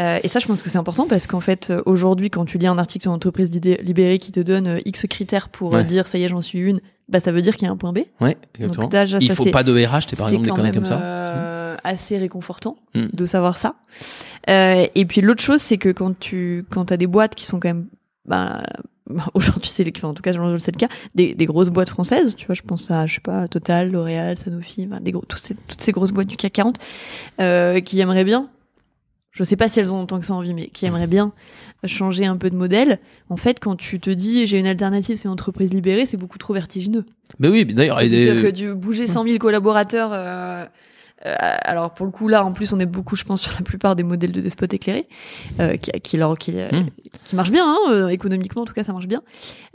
Euh, 0.00 0.18
et 0.24 0.26
ça, 0.28 0.40
je 0.40 0.46
pense 0.48 0.62
que 0.62 0.70
c'est 0.70 0.78
important 0.78 1.06
parce 1.06 1.28
qu'en 1.28 1.38
fait, 1.40 1.70
euh, 1.70 1.80
aujourd'hui, 1.86 2.28
quand 2.28 2.44
tu 2.44 2.58
lis 2.58 2.66
un 2.66 2.78
article 2.78 3.04
sur 3.04 3.12
l'entreprise 3.12 3.52
libérée 3.52 4.18
qui 4.18 4.32
te 4.32 4.40
donne 4.40 4.66
euh, 4.66 4.80
X 4.84 5.06
critères 5.08 5.48
pour 5.48 5.72
euh, 5.74 5.78
Ouais. 5.78 5.84
dire 5.84 6.08
ça 6.08 6.18
y 6.18 6.24
est, 6.24 6.28
j'en 6.28 6.40
suis 6.40 6.58
une, 6.58 6.80
bah, 7.08 7.20
ça 7.20 7.30
veut 7.30 7.42
dire 7.42 7.54
qu'il 7.54 7.66
y 7.66 7.68
a 7.68 7.72
un 7.72 7.76
point 7.76 7.92
B. 7.92 7.98
Ouais, 8.20 8.36
exactement. 8.58 8.82
Donc, 8.84 8.90
déjà, 8.90 9.18
Il 9.20 9.28
ça, 9.28 9.36
faut 9.36 9.44
pas 9.46 9.62
de 9.62 9.72
RH, 9.72 10.06
t'es 10.08 10.16
par 10.16 10.26
exemple 10.28 10.42
des 10.44 10.48
quand 10.50 10.56
conneries 10.56 10.72
même 10.72 10.74
comme 10.82 10.86
ça. 10.86 11.00
euh, 11.00 11.76
assez 11.84 12.18
réconfortant 12.18 12.76
Mm. 12.96 13.06
de 13.12 13.24
savoir 13.26 13.56
ça. 13.56 13.76
Euh, 14.50 14.86
et 14.96 15.04
puis 15.04 15.20
l'autre 15.20 15.42
chose, 15.42 15.60
c'est 15.60 15.78
que 15.78 15.90
quand 15.90 16.18
tu 16.18 16.64
quand 16.70 16.90
as 16.90 16.96
des 16.96 17.06
boîtes 17.06 17.36
qui 17.36 17.44
sont 17.44 17.60
quand 17.60 17.68
même 17.68 17.86
bah, 18.24 18.64
aujourd'hui 19.34 19.68
c'est 19.70 19.84
le- 19.84 19.92
enfin, 19.96 20.08
en 20.08 20.14
tout 20.14 20.22
cas 20.22 20.32
c'est 20.58 20.72
le 20.74 20.78
cas 20.78 20.88
des, 21.14 21.34
des 21.34 21.46
grosses 21.46 21.70
boîtes 21.70 21.90
françaises 21.90 22.34
tu 22.36 22.46
vois 22.46 22.54
je 22.54 22.62
pense 22.62 22.90
à 22.90 23.06
je 23.06 23.14
sais 23.14 23.20
pas 23.20 23.48
Total 23.48 23.90
L'Oréal 23.90 24.38
Sanofi 24.38 24.88
enfin, 24.90 25.00
des 25.00 25.12
gros, 25.12 25.24
toutes, 25.28 25.40
ces, 25.40 25.54
toutes 25.54 25.80
ces 25.80 25.92
grosses 25.92 26.12
boîtes 26.12 26.26
du 26.28 26.36
CAC 26.36 26.52
40 26.52 26.78
euh, 27.40 27.80
qui 27.80 28.00
aimeraient 28.00 28.24
bien 28.24 28.48
je 29.30 29.42
sais 29.44 29.56
pas 29.56 29.68
si 29.68 29.80
elles 29.80 29.92
ont 29.92 30.00
autant 30.02 30.20
que 30.20 30.26
ça 30.26 30.32
envie 30.34 30.54
mais 30.54 30.68
qui 30.68 30.86
aimeraient 30.86 31.06
bien 31.08 31.32
changer 31.84 32.24
un 32.24 32.36
peu 32.38 32.48
de 32.50 32.56
modèle 32.56 32.98
en 33.28 33.36
fait 33.36 33.60
quand 33.60 33.76
tu 33.76 34.00
te 34.00 34.08
dis 34.08 34.46
j'ai 34.46 34.58
une 34.58 34.66
alternative 34.66 35.16
c'est 35.16 35.24
une 35.24 35.32
entreprise 35.32 35.72
libérée 35.74 36.06
c'est 36.06 36.16
beaucoup 36.16 36.38
trop 36.38 36.54
vertigineux 36.54 37.04
Mais 37.38 37.48
oui, 37.48 37.64
d'ailleurs, 37.66 38.00
il 38.02 38.14
y 38.14 38.22
a 38.22 38.24
c'est-à-dire 38.24 38.42
que 38.42 38.50
du 38.54 38.74
bouger 38.74 39.06
100 39.06 39.24
000 39.24 39.38
collaborateurs. 39.38 40.10
euh, 40.14 40.64
alors 41.24 41.94
pour 41.94 42.06
le 42.06 42.12
coup 42.12 42.28
là, 42.28 42.44
en 42.44 42.52
plus, 42.52 42.72
on 42.72 42.80
est 42.80 42.86
beaucoup, 42.86 43.16
je 43.16 43.24
pense, 43.24 43.42
sur 43.42 43.52
la 43.52 43.62
plupart 43.62 43.96
des 43.96 44.02
modèles 44.02 44.32
de 44.32 44.40
despotes 44.40 44.74
éclairés, 44.74 45.08
euh, 45.60 45.76
qui, 45.76 45.90
qui, 46.00 46.16
leur, 46.16 46.36
qui, 46.38 46.52
euh, 46.56 46.68
Mm. 46.70 46.88
qui 47.24 47.36
marchent 47.36 47.50
bien, 47.52 47.64
hein, 47.66 47.78
euh, 47.90 48.08
économiquement 48.08 48.62
en 48.62 48.64
tout 48.64 48.74
cas, 48.74 48.84
ça 48.84 48.92
marche 48.92 49.06
bien. 49.08 49.22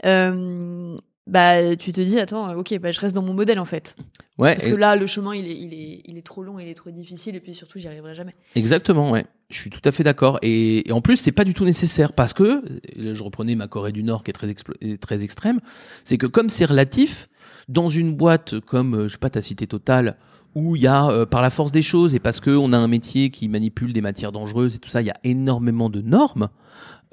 Euh, 0.06 0.96
bah, 1.26 1.76
tu 1.76 1.92
te 1.92 2.00
dis, 2.00 2.18
attends, 2.18 2.48
euh, 2.50 2.54
ok, 2.56 2.78
bah, 2.80 2.92
je 2.92 3.00
reste 3.00 3.14
dans 3.14 3.22
mon 3.22 3.34
modèle 3.34 3.58
en 3.60 3.64
fait, 3.64 3.94
ouais, 4.38 4.54
parce 4.54 4.66
que 4.66 4.74
là, 4.74 4.96
le 4.96 5.06
chemin, 5.06 5.34
il 5.34 5.46
est, 5.46 5.56
il 5.56 5.74
est, 5.74 6.02
il 6.04 6.18
est 6.18 6.26
trop 6.26 6.42
long, 6.42 6.58
il 6.58 6.66
est 6.68 6.74
trop 6.74 6.90
difficile, 6.90 7.36
et 7.36 7.40
puis 7.40 7.54
surtout, 7.54 7.78
j'y 7.78 7.86
arriverai 7.88 8.14
jamais. 8.14 8.34
Exactement, 8.56 9.10
ouais. 9.10 9.26
Je 9.48 9.58
suis 9.58 9.70
tout 9.70 9.80
à 9.84 9.90
fait 9.92 10.04
d'accord. 10.04 10.38
Et, 10.42 10.88
et 10.88 10.92
en 10.92 11.00
plus, 11.00 11.16
c'est 11.16 11.32
pas 11.32 11.44
du 11.44 11.54
tout 11.54 11.64
nécessaire 11.64 12.12
parce 12.12 12.32
que, 12.32 12.62
je 12.96 13.22
reprenais 13.22 13.54
ma 13.56 13.66
Corée 13.66 13.92
du 13.92 14.02
Nord 14.04 14.22
qui 14.22 14.30
est 14.30 14.34
très, 14.34 14.54
très 15.00 15.24
extrême, 15.24 15.60
c'est 16.04 16.18
que 16.18 16.26
comme 16.26 16.48
c'est 16.48 16.64
relatif, 16.64 17.28
dans 17.68 17.88
une 17.88 18.14
boîte 18.14 18.58
comme, 18.60 18.94
euh, 18.94 19.08
je 19.08 19.12
sais 19.12 19.18
pas, 19.18 19.30
ta 19.30 19.42
cité 19.42 19.66
Total, 19.66 20.16
où 20.54 20.76
il 20.76 20.82
y 20.82 20.86
a, 20.86 21.08
euh, 21.08 21.26
par 21.26 21.42
la 21.42 21.50
force 21.50 21.72
des 21.72 21.82
choses, 21.82 22.14
et 22.14 22.20
parce 22.20 22.40
que 22.40 22.50
on 22.50 22.72
a 22.72 22.78
un 22.78 22.88
métier 22.88 23.30
qui 23.30 23.48
manipule 23.48 23.92
des 23.92 24.00
matières 24.00 24.32
dangereuses 24.32 24.76
et 24.76 24.78
tout 24.78 24.90
ça, 24.90 25.00
il 25.00 25.06
y 25.06 25.10
a 25.10 25.18
énormément 25.24 25.90
de 25.90 26.00
normes, 26.00 26.48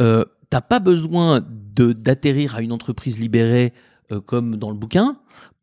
euh, 0.02 0.26
t'as 0.50 0.62
pas 0.62 0.80
besoin 0.80 1.42
d'atterrir 1.76 2.56
à 2.56 2.62
une 2.62 2.72
entreprise 2.72 3.20
libérée 3.20 3.74
euh, 4.12 4.22
comme 4.22 4.56
dans 4.56 4.70
le 4.70 4.78
bouquin 4.78 5.18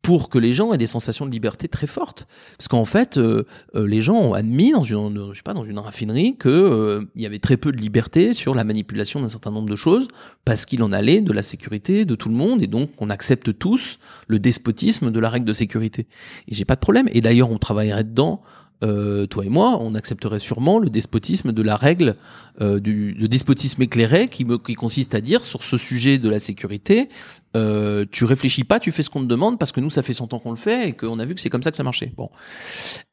pour 0.05 0.29
que 0.29 0.37
les 0.37 0.53
gens 0.53 0.71
aient 0.71 0.77
des 0.77 0.85
sensations 0.85 1.25
de 1.25 1.31
liberté 1.31 1.67
très 1.67 1.87
fortes. 1.87 2.27
Parce 2.59 2.67
qu'en 2.67 2.85
fait, 2.85 3.17
euh, 3.17 3.43
euh, 3.73 3.87
les 3.87 4.01
gens 4.01 4.13
ont 4.17 4.35
admis 4.35 4.71
dans 4.71 4.83
une, 4.83 5.17
euh, 5.17 5.29
je 5.31 5.37
sais 5.37 5.41
pas, 5.43 5.55
dans 5.55 5.65
une 5.65 5.79
raffinerie 5.79 6.37
que 6.37 6.47
euh, 6.47 7.05
y 7.15 7.25
avait 7.25 7.39
très 7.39 7.57
peu 7.57 7.71
de 7.71 7.77
liberté 7.77 8.31
sur 8.31 8.53
la 8.53 8.63
manipulation 8.63 9.19
d'un 9.19 9.29
certain 9.29 9.49
nombre 9.49 9.67
de 9.67 9.75
choses 9.75 10.07
parce 10.45 10.67
qu'il 10.67 10.83
en 10.83 10.91
allait 10.91 11.21
de 11.21 11.33
la 11.33 11.41
sécurité 11.41 12.05
de 12.05 12.13
tout 12.13 12.29
le 12.29 12.35
monde 12.35 12.61
et 12.61 12.67
donc 12.67 12.91
on 12.99 13.09
accepte 13.09 13.57
tous 13.57 13.97
le 14.27 14.37
despotisme 14.37 15.09
de 15.09 15.19
la 15.19 15.31
règle 15.31 15.47
de 15.47 15.53
sécurité. 15.53 16.05
Et 16.47 16.53
j'ai 16.53 16.65
pas 16.65 16.75
de 16.75 16.81
problème. 16.81 17.07
Et 17.11 17.21
d'ailleurs, 17.21 17.49
on 17.49 17.57
travaillerait 17.57 18.03
dedans. 18.03 18.43
euh, 18.83 19.25
toi 19.25 19.45
et 19.45 19.49
moi, 19.49 19.77
on 19.81 19.95
accepterait 19.95 20.39
sûrement 20.39 20.79
le 20.79 20.89
despotisme 20.89 21.51
de 21.51 21.63
la 21.63 21.77
règle, 21.77 22.15
euh, 22.61 22.79
du 22.79 23.13
le 23.13 23.27
despotisme 23.27 23.81
éclairé 23.81 24.27
qui, 24.27 24.43
me, 24.45 24.57
qui 24.57 24.73
consiste 24.73 25.15
à 25.15 25.21
dire 25.21 25.45
sur 25.45 25.63
ce 25.63 25.77
sujet 25.77 26.17
de 26.17 26.29
la 26.29 26.39
sécurité, 26.39 27.09
euh, 27.55 28.05
tu 28.11 28.25
réfléchis 28.25 28.63
pas, 28.63 28.79
tu 28.79 28.91
fais 28.91 29.03
ce 29.03 29.09
qu'on 29.09 29.21
te 29.21 29.27
demande 29.27 29.57
parce 29.57 29.71
que 29.71 29.79
nous 29.79 29.89
ça 29.89 30.01
fait 30.01 30.13
100 30.13 30.33
ans 30.33 30.39
qu'on 30.39 30.49
le 30.49 30.55
fait 30.57 30.89
et 30.89 30.91
qu'on 30.93 31.19
a 31.19 31.25
vu 31.25 31.35
que 31.35 31.41
c'est 31.41 31.49
comme 31.49 31.63
ça 31.63 31.71
que 31.71 31.77
ça 31.77 31.83
marchait. 31.83 32.11
Bon, 32.17 32.29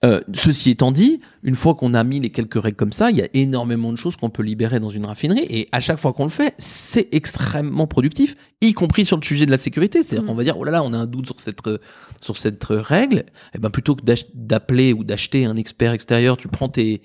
euh, 0.05 0.21
ceci 0.33 0.71
étant 0.71 0.93
dit, 0.93 1.21
une 1.43 1.55
fois 1.55 1.75
qu'on 1.75 1.95
a 1.95 2.03
mis 2.05 2.21
les 2.21 2.31
quelques 2.31 2.61
règles 2.61 2.77
comme 2.77 2.93
ça, 2.93 3.11
il 3.11 3.19
y 3.19 3.23
a 3.23 3.29
énormément 3.35 3.93
de 3.93 3.97
choses 3.97 4.17
qu'on 4.17 4.31
peut 4.31 4.43
libérer 4.43 4.81
dans 4.81 4.91
une 4.91 5.07
raffinerie 5.07 5.47
et 5.49 5.69
à 5.73 5.81
chaque 5.81 5.99
fois 5.99 6.13
qu'on 6.13 6.25
le 6.25 6.31
fait, 6.31 6.55
c'est 6.59 7.09
extrêmement 7.13 7.87
productif, 7.87 8.35
y 8.61 8.73
compris 8.73 9.05
sur 9.05 9.17
le 9.17 9.23
sujet 9.25 9.47
de 9.47 9.51
la 9.51 9.59
sécurité. 9.59 10.03
C'est-à-dire 10.03 10.23
Mm. 10.23 10.27
qu'on 10.27 10.35
va 10.35 10.45
dire 10.45 10.59
oh 10.59 10.65
là 10.65 10.73
là, 10.73 10.83
on 10.83 10.93
a 10.93 10.99
un 10.99 11.07
doute 11.07 11.27
sur 11.27 11.41
cette 11.41 11.67
euh, 11.67 11.79
sur 12.21 12.37
cette 12.37 12.71
euh, 12.71 12.81
règle, 12.81 13.25
et 13.55 13.59
ben 13.59 13.71
plutôt 13.71 13.95
que 13.95 14.03
d'appeler 14.35 14.93
ou 14.93 15.05
d'acheter 15.05 15.45
un 15.45 15.57
expert 15.57 15.93
extérieur, 15.93 16.37
tu 16.37 16.49
prends 16.49 16.69
tes 16.69 17.03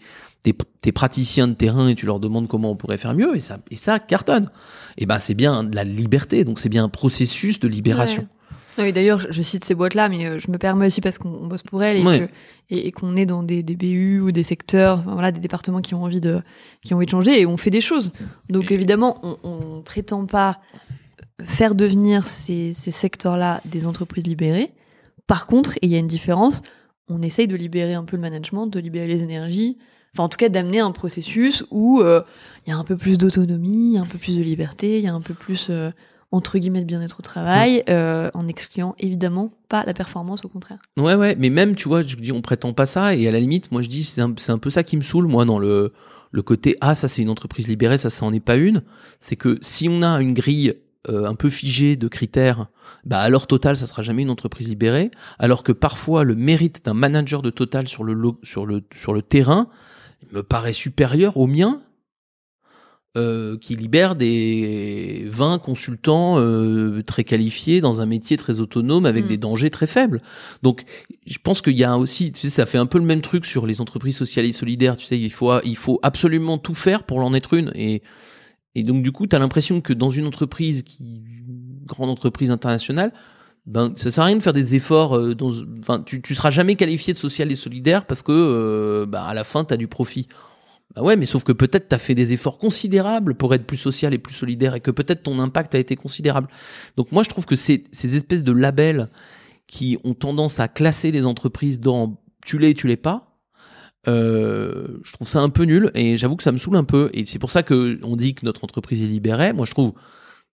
tes, 0.54 0.92
praticiens 0.92 1.48
de 1.48 1.54
terrain 1.54 1.90
et 1.90 1.96
tu 1.96 2.06
leur 2.06 2.20
demandes 2.20 2.48
comment 2.48 2.72
on 2.72 2.76
pourrait 2.76 2.98
faire 2.98 3.14
mieux 3.14 3.36
et 3.36 3.42
ça 3.42 3.60
et 3.72 3.76
ça 3.76 4.00
cartonne. 4.00 4.50
Et 4.98 5.06
ben 5.06 5.20
c'est 5.20 5.34
bien 5.34 5.64
de 5.64 5.76
la 5.76 5.84
liberté, 5.84 6.44
donc 6.44 6.60
c'est 6.60 6.70
bien 6.70 6.84
un 6.84 6.90
processus 6.90 7.60
de 7.60 7.68
libération. 7.68 8.28
Ouais. 8.78 8.90
Et 8.90 8.92
d'ailleurs, 8.92 9.20
je, 9.32 9.42
cite 9.42 9.66
ces 9.66 9.74
boîtes-là, 9.74 10.08
mais 10.08 10.26
euh, 10.28 10.38
je 10.38 10.52
me 10.52 10.60
permets 10.60 10.86
aussi 10.86 11.02
parce 11.02 11.18
qu'on 11.18 11.30
on 11.30 11.48
bosse 11.48 11.64
pour 11.64 11.84
elles 11.84 12.30
et 12.70 12.92
qu'on 12.92 13.16
est 13.16 13.26
dans 13.26 13.42
des, 13.42 13.64
des 13.64 13.76
BU 13.76 14.20
ou 14.20 14.32
des 14.32 14.44
secteurs, 14.44 15.00
enfin, 15.00 15.14
voilà, 15.14 15.32
des 15.32 15.40
départements 15.40 15.82
qui 15.82 15.96
ont 15.96 16.04
envie 16.04 16.22
de, 16.22 16.42
qui 16.84 16.94
ont 16.94 16.98
envie 16.98 17.06
de 17.06 17.12
changer 17.12 17.42
et 17.42 17.46
on 17.46 17.58
fait 17.58 17.72
des 17.72 17.82
choses. 17.82 18.12
Donc 18.50 18.72
évidemment, 18.72 19.20
on, 19.24 19.38
on 19.44 19.82
prétend 19.82 20.26
pas 20.26 20.60
faire 21.44 21.76
devenir 21.76 22.28
ces, 22.28 22.74
ces 22.74 22.92
secteurs-là 22.92 23.62
des 23.66 23.86
entreprises 23.86 24.26
libérées. 24.26 24.72
Par 25.28 25.48
contre, 25.48 25.78
et 25.78 25.88
il 25.88 25.90
y 25.90 25.96
a 25.96 26.00
une 26.00 26.08
différence, 26.08 26.62
on 27.10 27.22
essaye 27.22 27.48
de 27.48 27.56
libérer 27.56 27.94
un 27.94 28.04
peu 28.04 28.16
le 28.16 28.22
management, 28.22 28.68
de 28.68 28.80
libérer 28.80 29.08
les 29.08 29.24
énergies, 29.24 29.78
enfin 30.14 30.24
en 30.24 30.30
tout 30.30 30.38
cas 30.38 30.50
d'amener 30.50 30.80
un 30.80 30.92
processus 30.92 31.64
où 31.72 32.02
euh, 32.02 32.22
il 32.66 32.72
y 32.72 32.74
a 32.74 32.78
un 32.78 32.84
peu 32.84 32.98
plus 32.98 33.18
d'autonomie, 33.18 33.98
un 33.98 34.06
peu 34.06 34.18
plus 34.18 34.38
de 34.38 34.44
liberté, 34.44 34.98
il 35.00 35.06
y 35.06 35.08
a 35.08 35.14
un 35.14 35.22
peu 35.22 35.34
plus 35.34 35.68
euh, 35.70 35.92
entre 36.32 36.58
guillemets 36.58 36.82
de 36.82 36.86
bien-être 36.86 37.20
au 37.20 37.24
travail, 37.24 37.84
euh, 37.90 38.30
en 38.34 38.48
excluant 38.48 38.96
évidemment 39.00 39.54
pas 39.70 39.84
la 39.86 39.94
performance, 39.94 40.44
au 40.44 40.50
contraire. 40.50 40.80
Ouais, 40.98 41.16
ouais, 41.16 41.36
mais 41.38 41.50
même, 41.50 41.76
tu 41.76 41.88
vois, 41.88 42.02
je 42.02 42.16
dis, 42.16 42.32
on 42.32 42.42
prétend 42.42 42.74
pas 42.74 42.86
ça, 42.86 43.16
et 43.16 43.28
à 43.28 43.32
la 43.32 43.40
limite, 43.40 43.72
moi, 43.72 43.82
je 43.82 43.88
dis, 43.88 44.04
c'est 44.04 44.22
un, 44.22 44.34
c'est 44.38 44.52
un 44.52 44.58
peu 44.58 44.70
ça 44.70 44.84
qui 44.84 44.98
me 44.98 45.02
saoule, 45.02 45.28
moi, 45.28 45.46
dans 45.46 45.60
le, 45.60 45.94
le 46.32 46.42
côté, 46.42 46.76
ah, 46.82 46.96
ça, 46.96 47.08
c'est 47.08 47.22
une 47.22 47.30
entreprise 47.30 47.68
libérée, 47.68 47.98
ça, 47.98 48.10
ça 48.10 48.26
en 48.26 48.34
est 48.34 48.42
pas 48.42 48.58
une. 48.58 48.84
C'est 49.20 49.38
que 49.38 49.58
si 49.62 49.88
on 49.88 50.02
a 50.02 50.20
une 50.22 50.34
grille 50.34 50.76
euh, 51.08 51.26
un 51.26 51.36
peu 51.36 51.50
figée 51.50 51.96
de 51.96 52.10
critères, 52.10 52.68
bah, 53.06 53.20
alors 53.20 53.48
Total, 53.48 53.78
ça 53.78 53.88
sera 53.88 54.02
jamais 54.02 54.24
une 54.24 54.30
entreprise 54.30 54.68
libérée, 54.68 55.12
alors 55.40 55.64
que 55.64 55.72
parfois, 55.72 56.26
le 56.26 56.36
mérite 56.36 56.84
d'un 56.84 56.94
manager 56.94 57.42
de 57.42 57.52
Total 57.52 57.88
sur 57.88 58.04
le, 58.04 58.18
sur 58.44 58.66
le, 58.66 58.84
sur 58.96 59.14
le 59.14 59.22
terrain 59.22 59.70
me 60.32 60.44
paraît 60.44 60.74
supérieur 60.74 61.38
au 61.38 61.48
mien, 61.48 61.82
euh, 63.18 63.58
qui 63.58 63.76
libère 63.76 64.16
des 64.16 65.26
20 65.28 65.58
consultants 65.58 66.36
euh, 66.38 67.02
très 67.02 67.24
qualifiés 67.24 67.82
dans 67.82 68.00
un 68.00 68.06
métier 68.06 68.38
très 68.38 68.60
autonome 68.60 69.08
avec 69.08 69.26
Mm. 69.26 69.28
des 69.28 69.38
dangers 69.38 69.70
très 69.72 69.88
faibles. 69.88 70.22
Donc, 70.62 70.84
je 71.26 71.38
pense 71.42 71.64
qu'il 71.64 71.78
y 71.78 71.84
a 71.84 71.98
aussi, 71.98 72.32
tu 72.32 72.42
sais, 72.42 72.50
ça 72.50 72.68
fait 72.68 72.78
un 72.78 72.86
peu 72.86 73.00
le 73.00 73.06
même 73.06 73.22
truc 73.22 73.46
sur 73.46 73.66
les 73.66 73.82
entreprises 73.82 74.18
sociales 74.18 74.46
et 74.46 74.52
solidaires. 74.52 74.98
Tu 74.98 75.06
sais, 75.06 75.20
il 75.20 75.32
faut, 75.32 75.52
il 75.64 75.78
faut 75.78 76.00
absolument 76.04 76.60
tout 76.60 76.76
faire 76.76 77.04
pour 77.04 77.18
en 77.20 77.34
être 77.34 77.56
une. 77.56 77.72
Et, 77.74 78.04
et 78.76 78.84
donc, 78.84 79.02
du 79.02 79.12
coup, 79.12 79.26
tu 79.26 79.36
as 79.36 79.40
l'impression 79.40 79.82
que 79.82 79.94
dans 79.94 80.12
une 80.12 80.28
entreprise 80.28 80.84
qui, 80.84 81.24
grande 81.86 82.12
entreprise 82.12 82.52
internationale, 82.52 83.14
ben, 83.68 83.94
ça 83.96 84.10
sert 84.10 84.24
à 84.24 84.28
rien 84.28 84.38
de 84.38 84.42
faire 84.42 84.54
des 84.54 84.76
efforts. 84.76 85.16
euh, 85.16 85.36
dans, 85.36 85.52
enfin, 85.80 86.02
tu, 86.06 86.22
tu 86.22 86.34
seras 86.34 86.50
jamais 86.52 86.76
qualifié 86.76 87.14
de 87.14 87.18
social 87.18 87.52
et 87.52 87.56
solidaire 87.56 88.06
parce 88.06 88.24
que, 88.24 88.32
euh, 88.32 89.06
bah, 89.06 89.26
à 89.26 89.34
la 89.34 89.44
fin, 89.44 89.66
tu 89.66 89.74
as 89.74 89.78
du 89.78 89.88
profit. 89.88 90.28
Bah 90.96 91.04
ouais, 91.04 91.18
mais 91.18 91.26
sauf 91.26 91.44
que 91.44 91.52
peut-être 91.52 91.90
tu 91.90 91.96
as 91.96 92.00
fait 92.00 92.16
des 92.16 92.32
efforts 92.34 92.58
considérables 92.58 93.36
pour 93.36 93.54
être 93.54 93.68
plus 93.68 93.78
social 93.78 94.14
et 94.14 94.18
plus 94.18 94.34
solidaire 94.34 94.74
et 94.74 94.80
que 94.80 94.90
peut-être 94.90 95.22
ton 95.22 95.38
impact 95.40 95.76
a 95.76 95.80
été 95.80 95.96
considérable. 95.98 96.48
Donc 96.96 97.12
moi 97.12 97.24
je 97.24 97.30
trouve 97.30 97.46
que 97.46 97.58
c'est 97.58 97.84
ces 97.92 98.16
espèces 98.16 98.44
de 98.44 98.54
labels 98.54 99.10
qui 99.68 99.98
ont 100.06 100.14
tendance 100.14 100.62
à 100.62 100.70
classer 100.70 101.12
les 101.12 101.26
entreprises 101.26 101.82
dans 101.82 102.20
tu 102.46 102.58
l'es, 102.58 102.74
tu 102.74 102.88
l'es 102.88 102.96
pas. 102.96 103.38
Euh, 104.08 105.00
je 105.04 105.12
trouve 105.12 105.28
ça 105.28 105.42
un 105.42 105.50
peu 105.50 105.64
nul 105.64 105.92
et 105.94 106.16
j'avoue 106.16 106.38
que 106.38 106.44
ça 106.44 106.54
me 106.54 106.58
saoule 106.58 106.78
un 106.78 106.86
peu 106.86 107.10
et 107.14 107.26
c'est 107.26 107.40
pour 107.40 107.52
ça 107.52 107.64
que 107.64 108.00
on 108.04 108.16
dit 108.16 108.34
que 108.34 108.46
notre 108.46 108.64
entreprise 108.64 109.02
est 109.04 109.08
libérée. 109.08 109.52
Moi 109.52 109.66
je 109.66 109.72
trouve 109.72 109.94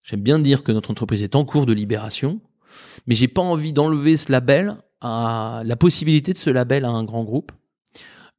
j'aime 0.04 0.22
bien 0.22 0.40
dire 0.40 0.64
que 0.64 0.74
notre 0.74 0.92
entreprise 0.92 1.24
est 1.24 1.36
en 1.36 1.46
cours 1.46 1.66
de 1.66 1.74
libération, 1.74 2.42
mais 3.06 3.16
j'ai 3.16 3.28
pas 3.28 3.42
envie 3.42 3.74
d'enlever 3.74 4.18
ce 4.18 4.32
label 4.32 4.78
à 5.02 5.62
la 5.66 5.76
possibilité 5.76 6.34
de 6.34 6.38
ce 6.38 6.50
label 6.50 6.86
à 6.86 6.90
un 6.90 7.04
grand 7.04 7.24
groupe 7.24 7.52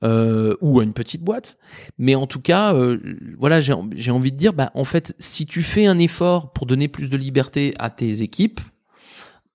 euh, 0.04 0.56
ou 0.60 0.80
à 0.80 0.84
une 0.84 0.92
petite 0.92 1.22
boîte. 1.22 1.58
Mais 1.98 2.14
en 2.14 2.26
tout 2.26 2.40
cas, 2.40 2.74
euh, 2.74 2.98
voilà, 3.38 3.60
j'ai 3.60 3.72
envie 3.72 4.32
de 4.32 4.36
dire, 4.36 4.52
bah, 4.52 4.70
en 4.74 4.84
fait, 4.84 5.14
si 5.18 5.46
tu 5.46 5.62
fais 5.62 5.86
un 5.86 5.98
effort 5.98 6.52
pour 6.52 6.66
donner 6.66 6.88
plus 6.88 7.10
de 7.10 7.16
liberté 7.16 7.74
à 7.78 7.90
tes 7.90 8.22
équipes, 8.22 8.60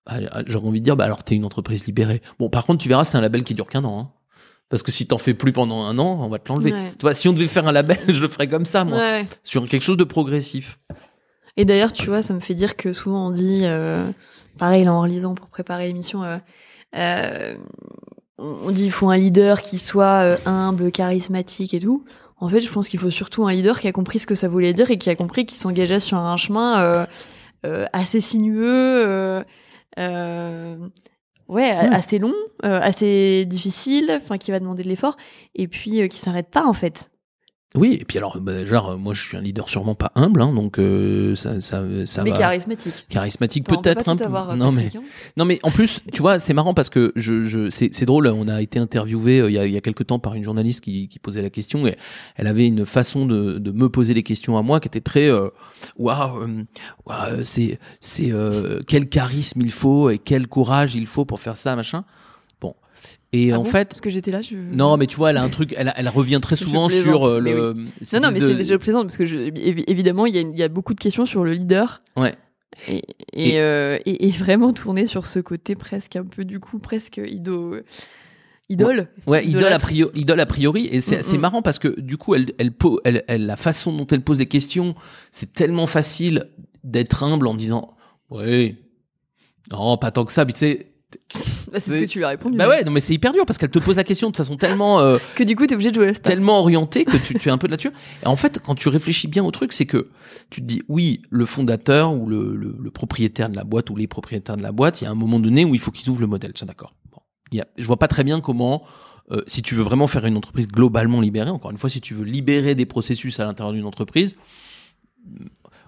ah, 0.05 0.17
ah, 0.32 0.41
j'aurais 0.45 0.67
envie 0.67 0.82
de 0.82 0.84
dire, 0.84 0.97
bah 0.97 1.05
alors 1.05 1.24
t'es 1.24 1.36
une 1.36 1.45
entreprise 1.45 1.86
libérée. 1.86 2.21
Bon, 2.39 2.49
par 2.49 2.65
contre, 2.65 2.84
tu 2.84 2.89
verras, 2.89 3.05
c'est 3.05 3.17
un 3.17 3.21
label 3.21 3.43
qui 3.43 3.53
dure 3.53 3.67
qu'un 3.67 3.86
an. 3.86 3.99
Hein. 3.99 4.11
Parce 4.69 4.84
que 4.84 4.91
si 4.91 5.05
t'en 5.05 5.17
fais 5.17 5.34
plus 5.34 5.53
pendant 5.53 5.86
un 5.86 5.97
an, 5.99 6.19
on 6.21 6.28
va 6.30 6.39
te 6.39 6.51
l'enlever. 6.51 6.74
Ouais. 6.74 6.91
Tu 6.97 7.03
vois, 7.03 7.13
si 7.13 7.28
on 7.30 7.34
devait 7.34 7.47
faire 7.47 7.67
un 7.67 7.71
label, 7.71 7.99
je 8.07 8.21
le 8.21 8.28
ferais 8.28 8.47
comme 8.47 8.65
ça, 8.65 8.84
moi. 8.84 8.97
Ouais. 8.97 9.26
Sur 9.43 9.65
quelque 9.67 9.84
chose 9.84 9.97
de 9.97 10.03
progressif. 10.03 10.80
Et 11.55 11.65
d'ailleurs, 11.65 11.93
tu 11.93 12.07
vois, 12.07 12.21
ça 12.24 12.34
me 12.34 12.39
fait 12.39 12.55
dire 12.55 12.76
que 12.76 12.91
souvent 12.91 13.28
on 13.28 13.32
dit, 13.32 13.61
euh, 13.63 14.09
pareil, 14.57 14.83
là, 14.83 14.93
en 14.93 15.01
relisant 15.01 15.35
pour 15.35 15.47
préparer 15.47 15.87
l'émission, 15.87 16.23
euh, 16.23 16.37
euh, 16.95 17.55
on 18.37 18.71
dit 18.71 18.85
il 18.85 18.91
faut 18.91 19.09
un 19.09 19.17
leader 19.17 19.61
qui 19.61 19.79
soit 19.79 20.23
euh, 20.23 20.37
humble, 20.45 20.91
charismatique 20.91 21.73
et 21.73 21.79
tout. 21.79 22.03
En 22.37 22.49
fait, 22.49 22.61
je 22.61 22.71
pense 22.71 22.89
qu'il 22.89 22.99
faut 22.99 23.11
surtout 23.11 23.45
un 23.47 23.53
leader 23.53 23.79
qui 23.79 23.87
a 23.87 23.91
compris 23.91 24.19
ce 24.19 24.27
que 24.27 24.35
ça 24.35 24.47
voulait 24.49 24.73
dire 24.73 24.91
et 24.91 24.97
qui 24.97 25.09
a 25.09 25.15
compris 25.15 25.45
qu'il 25.45 25.57
s'engageait 25.57 26.01
sur 26.01 26.17
un 26.17 26.35
chemin 26.35 26.81
euh, 26.81 27.05
euh, 27.65 27.85
assez 27.93 28.19
sinueux, 28.19 29.05
euh, 29.07 29.43
euh, 29.97 30.75
ouais, 31.47 31.69
assez 31.69 32.19
long, 32.19 32.33
euh, 32.65 32.79
assez 32.81 33.45
difficile, 33.45 34.19
enfin 34.21 34.37
qui 34.37 34.51
va 34.51 34.59
demander 34.59 34.83
de 34.83 34.89
l'effort, 34.89 35.15
et 35.55 35.69
puis 35.69 36.01
euh, 36.01 36.07
qui 36.07 36.19
s'arrête 36.19 36.49
pas 36.49 36.65
en 36.65 36.73
fait. 36.73 37.09
Oui, 37.76 37.97
et 37.99 38.05
puis 38.05 38.17
alors, 38.19 38.39
bah, 38.39 38.65
genre, 38.65 38.91
euh, 38.91 38.97
moi 38.97 39.13
je 39.13 39.21
suis 39.21 39.36
un 39.36 39.41
leader 39.41 39.67
sûrement 39.67 39.95
pas 39.95 40.11
humble, 40.15 40.41
hein, 40.41 40.53
donc 40.53 40.78
euh, 40.80 41.36
ça, 41.36 41.59
ça, 41.59 41.84
ça 42.05 42.24
mais 42.24 42.32
va. 42.32 42.38
charismatique. 42.38 43.05
Charismatique 43.09 43.67
peut-être 43.67 44.15
peu. 44.15 44.24
avoir, 44.24 44.51
euh, 44.51 44.55
non 44.55 44.71
mais 44.71 44.89
hein. 44.95 45.01
non 45.38 45.45
mais 45.45 45.59
en 45.63 45.71
plus 45.71 46.01
tu 46.11 46.21
vois 46.21 46.39
c'est 46.39 46.53
marrant 46.53 46.74
parce 46.74 46.89
que 46.89 47.11
je, 47.15 47.43
je 47.43 47.69
c'est 47.69 48.05
drôle 48.05 48.28
on 48.28 48.47
a 48.47 48.61
été 48.61 48.80
interviewé 48.80 49.39
euh, 49.39 49.49
il 49.49 49.53
y 49.53 49.57
a 49.57 49.65
il 49.65 49.74
y 49.74 49.78
a 49.78 49.82
quelque 49.82 50.03
temps 50.03 50.19
par 50.19 50.36
une 50.36 50.43
journaliste 50.43 50.82
qui, 50.82 51.07
qui 51.07 51.19
posait 51.19 51.41
la 51.41 51.49
question 51.49 51.88
et 51.88 51.97
elle 52.36 52.47
avait 52.47 52.67
une 52.67 52.86
façon 52.86 53.26
de, 53.26 53.57
de 53.57 53.71
me 53.71 53.89
poser 53.89 54.13
les 54.13 54.24
questions 54.24 54.57
à 54.57 54.61
moi 54.61 54.80
qui 54.80 54.88
était 54.88 55.01
très 55.01 55.30
waouh 55.97 56.47
c'est 57.43 57.80
c'est 57.99 58.32
euh, 58.32 58.82
quel 58.88 59.09
charisme 59.09 59.61
il 59.61 59.71
faut 59.71 60.09
et 60.09 60.17
quel 60.17 60.47
courage 60.47 60.95
il 60.95 61.07
faut 61.07 61.26
pour 61.26 61.39
faire 61.39 61.57
ça 61.57 61.76
machin 61.76 62.03
et 63.34 63.51
Ah 63.51 63.59
en 63.59 63.63
bon 63.63 63.69
fait 63.69 63.89
parce 63.89 63.99
que 63.99 64.09
j'étais 64.09 64.31
là, 64.31 64.41
je... 64.41 64.55
non 64.55 64.95
mais 64.95 65.07
tu 65.07 65.17
vois 65.17 65.31
elle 65.31 65.38
a 65.38 65.43
un 65.43 65.49
truc 65.49 65.73
elle, 65.77 65.91
elle 65.95 66.07
revient 66.09 66.39
très 66.41 66.55
souvent 66.55 66.88
sur 66.88 67.25
euh, 67.25 67.39
le 67.39 67.73
Non, 67.73 68.19
non, 68.21 68.31
mais 68.31 68.39
c'est, 68.39 68.63
je 68.63 68.75
plaisante 68.75 69.03
parce 69.07 69.17
que 69.17 69.25
je, 69.25 69.38
évidemment, 69.89 70.25
il 70.25 70.36
y, 70.36 70.38
a, 70.38 70.41
il 70.41 70.57
y 70.57 70.63
a 70.63 70.67
beaucoup 70.69 70.93
de 70.93 70.99
questions 70.99 71.25
sur 71.25 71.43
le 71.43 71.53
leader. 71.53 71.99
Ouais. 72.15 72.36
Et, 72.88 73.01
et, 73.34 73.49
Et- 73.55 73.59
euh, 73.59 73.97
et- 74.05 74.27
et 74.27 74.31
vraiment 74.31 74.71
tourné 74.73 75.05
sur 75.07 75.25
ce 75.25 75.39
côté 75.39 75.75
presque 75.75 76.15
un 76.15 76.23
peu 76.25 76.45
du 76.45 76.59
coup 76.59 76.79
presque 76.79 77.19
ido, 77.23 77.75
idole. 78.69 79.07
Ouais, 79.27 79.45
idole 79.45 79.73
a, 79.73 79.79
priori, 79.79 80.11
idole 80.19 80.39
a 80.39 80.45
priori, 80.45 80.88
et 80.91 80.99
c'est 81.01 81.17
Mm, 81.34 81.36
mm. 81.36 81.39
marrant 81.39 81.61
parce 81.61 81.77
que 81.79 81.99
du 81.99 82.17
coup, 82.17 82.34
elle, 82.36 82.47
elle, 82.57 82.71
elle, 83.03 83.23
elle, 83.27 83.45
la 83.45 83.57
façon 83.57 83.95
dont 83.95 84.07
elle 84.07 84.21
pose 84.21 84.39
les 84.39 84.47
questions, 84.47 84.95
c'est 85.31 85.53
tellement 85.53 85.86
facile 85.88 86.49
d'être 86.84 87.23
humble 87.23 87.45
en 87.47 87.53
disant, 87.53 87.95
ouais, 88.31 88.75
non, 89.71 89.97
pas 89.97 90.11
tant 90.11 90.25
que 90.25 90.31
ça, 90.31 90.43
mais 90.45 90.53
tu 90.53 90.59
sais, 90.59 90.88
Bah, 91.74 91.80
c'est 91.80 91.91
ce 91.91 91.97
que 91.99 92.05
tu 92.05 92.19
lui 92.19 92.26
as 92.26 92.30
répondu. 92.30 92.55
bah 92.55 92.69
ouais, 92.69 92.84
non, 92.84 92.91
mais 92.91 92.99
c'est 92.99 93.13
hyper 93.13 93.34
dur 93.34 93.45
parce 93.47 93.57
qu'elle 93.57 93.71
te 93.71 93.80
pose 93.80 93.95
la 93.95 94.03
question 94.03 94.30
de 94.30 94.38
façon 94.38 94.55
tellement, 94.57 94.99
euh, 94.99 95.17
Que 95.36 95.43
du 95.43 95.55
coup, 95.55 95.65
t'es 95.65 95.74
obligé 95.74 95.89
de 95.89 95.95
jouer 95.95 96.05
la 96.05 96.13
star. 96.13 96.30
tellement 96.32 96.59
orientée 96.59 97.03
que 97.03 97.17
tu, 97.17 97.34
tu 97.34 97.49
es 97.49 97.51
un 97.51 97.57
peu 97.57 97.67
de 97.67 97.71
là-dessus. 97.71 97.91
Et 98.24 98.28
en 98.28 98.36
fait, 98.36 98.59
quand 98.63 98.76
tu 98.76 98.89
réfléchis 98.89 99.28
bien 99.28 99.43
au 99.43 99.51
truc, 99.51 99.74
c'est 99.74 99.88
que 99.88 100.09
tu 100.51 100.61
te 100.61 100.65
dis, 100.67 100.84
oui, 100.88 101.24
le 101.32 101.45
fondateur 101.45 102.13
ou 102.13 102.28
le, 102.28 102.55
le, 102.55 102.76
le 102.80 102.91
propriétaire 102.91 103.49
de 103.49 103.55
la 103.55 103.63
boîte 103.63 103.89
ou 103.89 103.95
les 103.95 104.07
propriétaires 104.07 104.55
de 104.55 104.61
la 104.63 104.71
boîte, 104.71 105.01
il 105.01 105.05
y 105.05 105.07
a 105.07 105.11
un 105.11 105.15
moment 105.15 105.39
donné 105.39 105.65
où 105.65 105.74
il 105.74 105.82
faut 105.82 105.91
qu'ils 105.91 106.09
ouvrent 106.11 106.21
le 106.21 106.28
modèle. 106.28 106.53
Tiens, 106.53 106.67
d'accord. 106.67 106.93
Bon. 107.11 107.19
Il 107.51 107.57
y 107.57 107.61
a, 107.61 107.65
je 107.78 107.86
vois 107.88 107.97
pas 107.97 108.07
très 108.07 108.24
bien 108.24 108.39
comment, 108.39 108.84
euh, 109.32 109.41
si 109.47 109.61
tu 109.61 109.74
veux 109.74 109.84
vraiment 109.84 110.05
faire 110.07 110.26
une 110.26 110.38
entreprise 110.38 110.67
globalement 110.67 111.21
libérée, 111.21 111.49
encore 111.49 111.71
une 111.71 111.78
fois, 111.78 111.89
si 111.89 112.01
tu 112.01 112.13
veux 112.13 112.26
libérer 112.26 112.76
des 112.76 112.86
processus 112.86 113.39
à 113.39 113.45
l'intérieur 113.45 113.74
d'une 113.74 113.86
entreprise, 113.86 114.36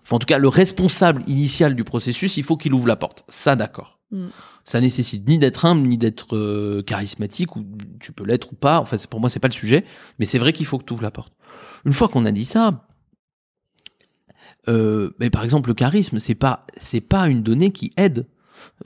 enfin, 0.04 0.16
en 0.16 0.20
tout 0.20 0.26
cas, 0.26 0.38
le 0.38 0.48
responsable 0.48 1.22
initial 1.28 1.76
du 1.76 1.84
processus, 1.84 2.38
il 2.38 2.44
faut 2.44 2.58
qu'il 2.58 2.74
ouvre 2.74 2.88
la 2.88 2.96
porte. 2.96 3.24
Ça, 3.28 3.56
d'accord. 3.56 4.00
Mm. 4.16 4.28
Ça 4.64 4.82
nécessite 4.82 5.28
ni 5.28 5.38
d'être 5.38 5.66
humble, 5.66 5.88
ni 5.88 5.98
d'être 5.98 6.36
euh, 6.36 6.82
charismatique, 6.82 7.56
ou 7.56 7.66
tu 8.00 8.12
peux 8.12 8.26
l'être 8.26 8.54
ou 8.54 8.56
pas. 8.56 8.80
Enfin, 8.80 8.98
pour 9.10 9.20
moi, 9.20 9.30
c'est 9.30 9.40
pas 9.40 9.48
le 9.48 9.54
sujet. 9.54 9.86
Mais 10.18 10.26
c'est 10.26 10.40
vrai 10.40 10.54
qu'il 10.54 10.66
faut 10.66 10.78
que 10.80 10.86
tu 10.86 10.94
ouvres 10.94 11.04
la 11.04 11.12
porte. 11.12 11.34
Une 11.86 11.94
fois 11.94 12.08
qu'on 12.08 12.26
a 12.26 12.32
dit 12.32 12.46
ça, 12.46 12.88
euh, 14.68 15.12
mais 15.20 15.30
par 15.30 15.44
exemple, 15.44 15.70
le 15.70 15.76
charisme, 15.76 16.18
c'est 16.20 16.36
pas, 16.36 16.66
c'est 16.78 17.02
pas 17.02 17.28
une 17.28 17.44
donnée 17.44 17.72
qui 17.72 17.94
aide. 17.98 18.26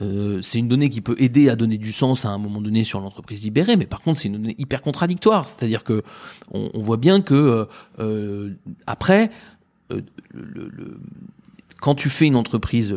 Euh, 0.02 0.42
c'est 0.42 0.58
une 0.58 0.68
donnée 0.68 0.90
qui 0.90 1.00
peut 1.00 1.16
aider 1.18 1.48
à 1.48 1.56
donner 1.56 1.78
du 1.78 1.92
sens 1.92 2.26
à 2.26 2.28
un 2.28 2.38
moment 2.38 2.60
donné 2.60 2.84
sur 2.84 3.00
l'entreprise 3.00 3.42
libérée, 3.42 3.76
mais 3.76 3.86
par 3.86 4.02
contre, 4.02 4.18
c'est 4.18 4.28
une 4.28 4.34
donnée 4.34 4.54
hyper 4.58 4.82
contradictoire. 4.82 5.48
C'est-à-dire 5.48 5.84
que 5.84 6.02
on, 6.50 6.80
voit 6.80 6.98
bien 6.98 7.22
que 7.22 7.34
euh, 7.34 7.64
euh, 7.98 8.54
après, 8.86 9.30
euh, 9.90 10.02
le, 10.34 10.42
le- 10.42 10.68
le- 10.68 11.00
quand 11.80 11.94
tu 11.94 12.10
fais 12.10 12.26
une 12.26 12.36
entreprise 12.36 12.94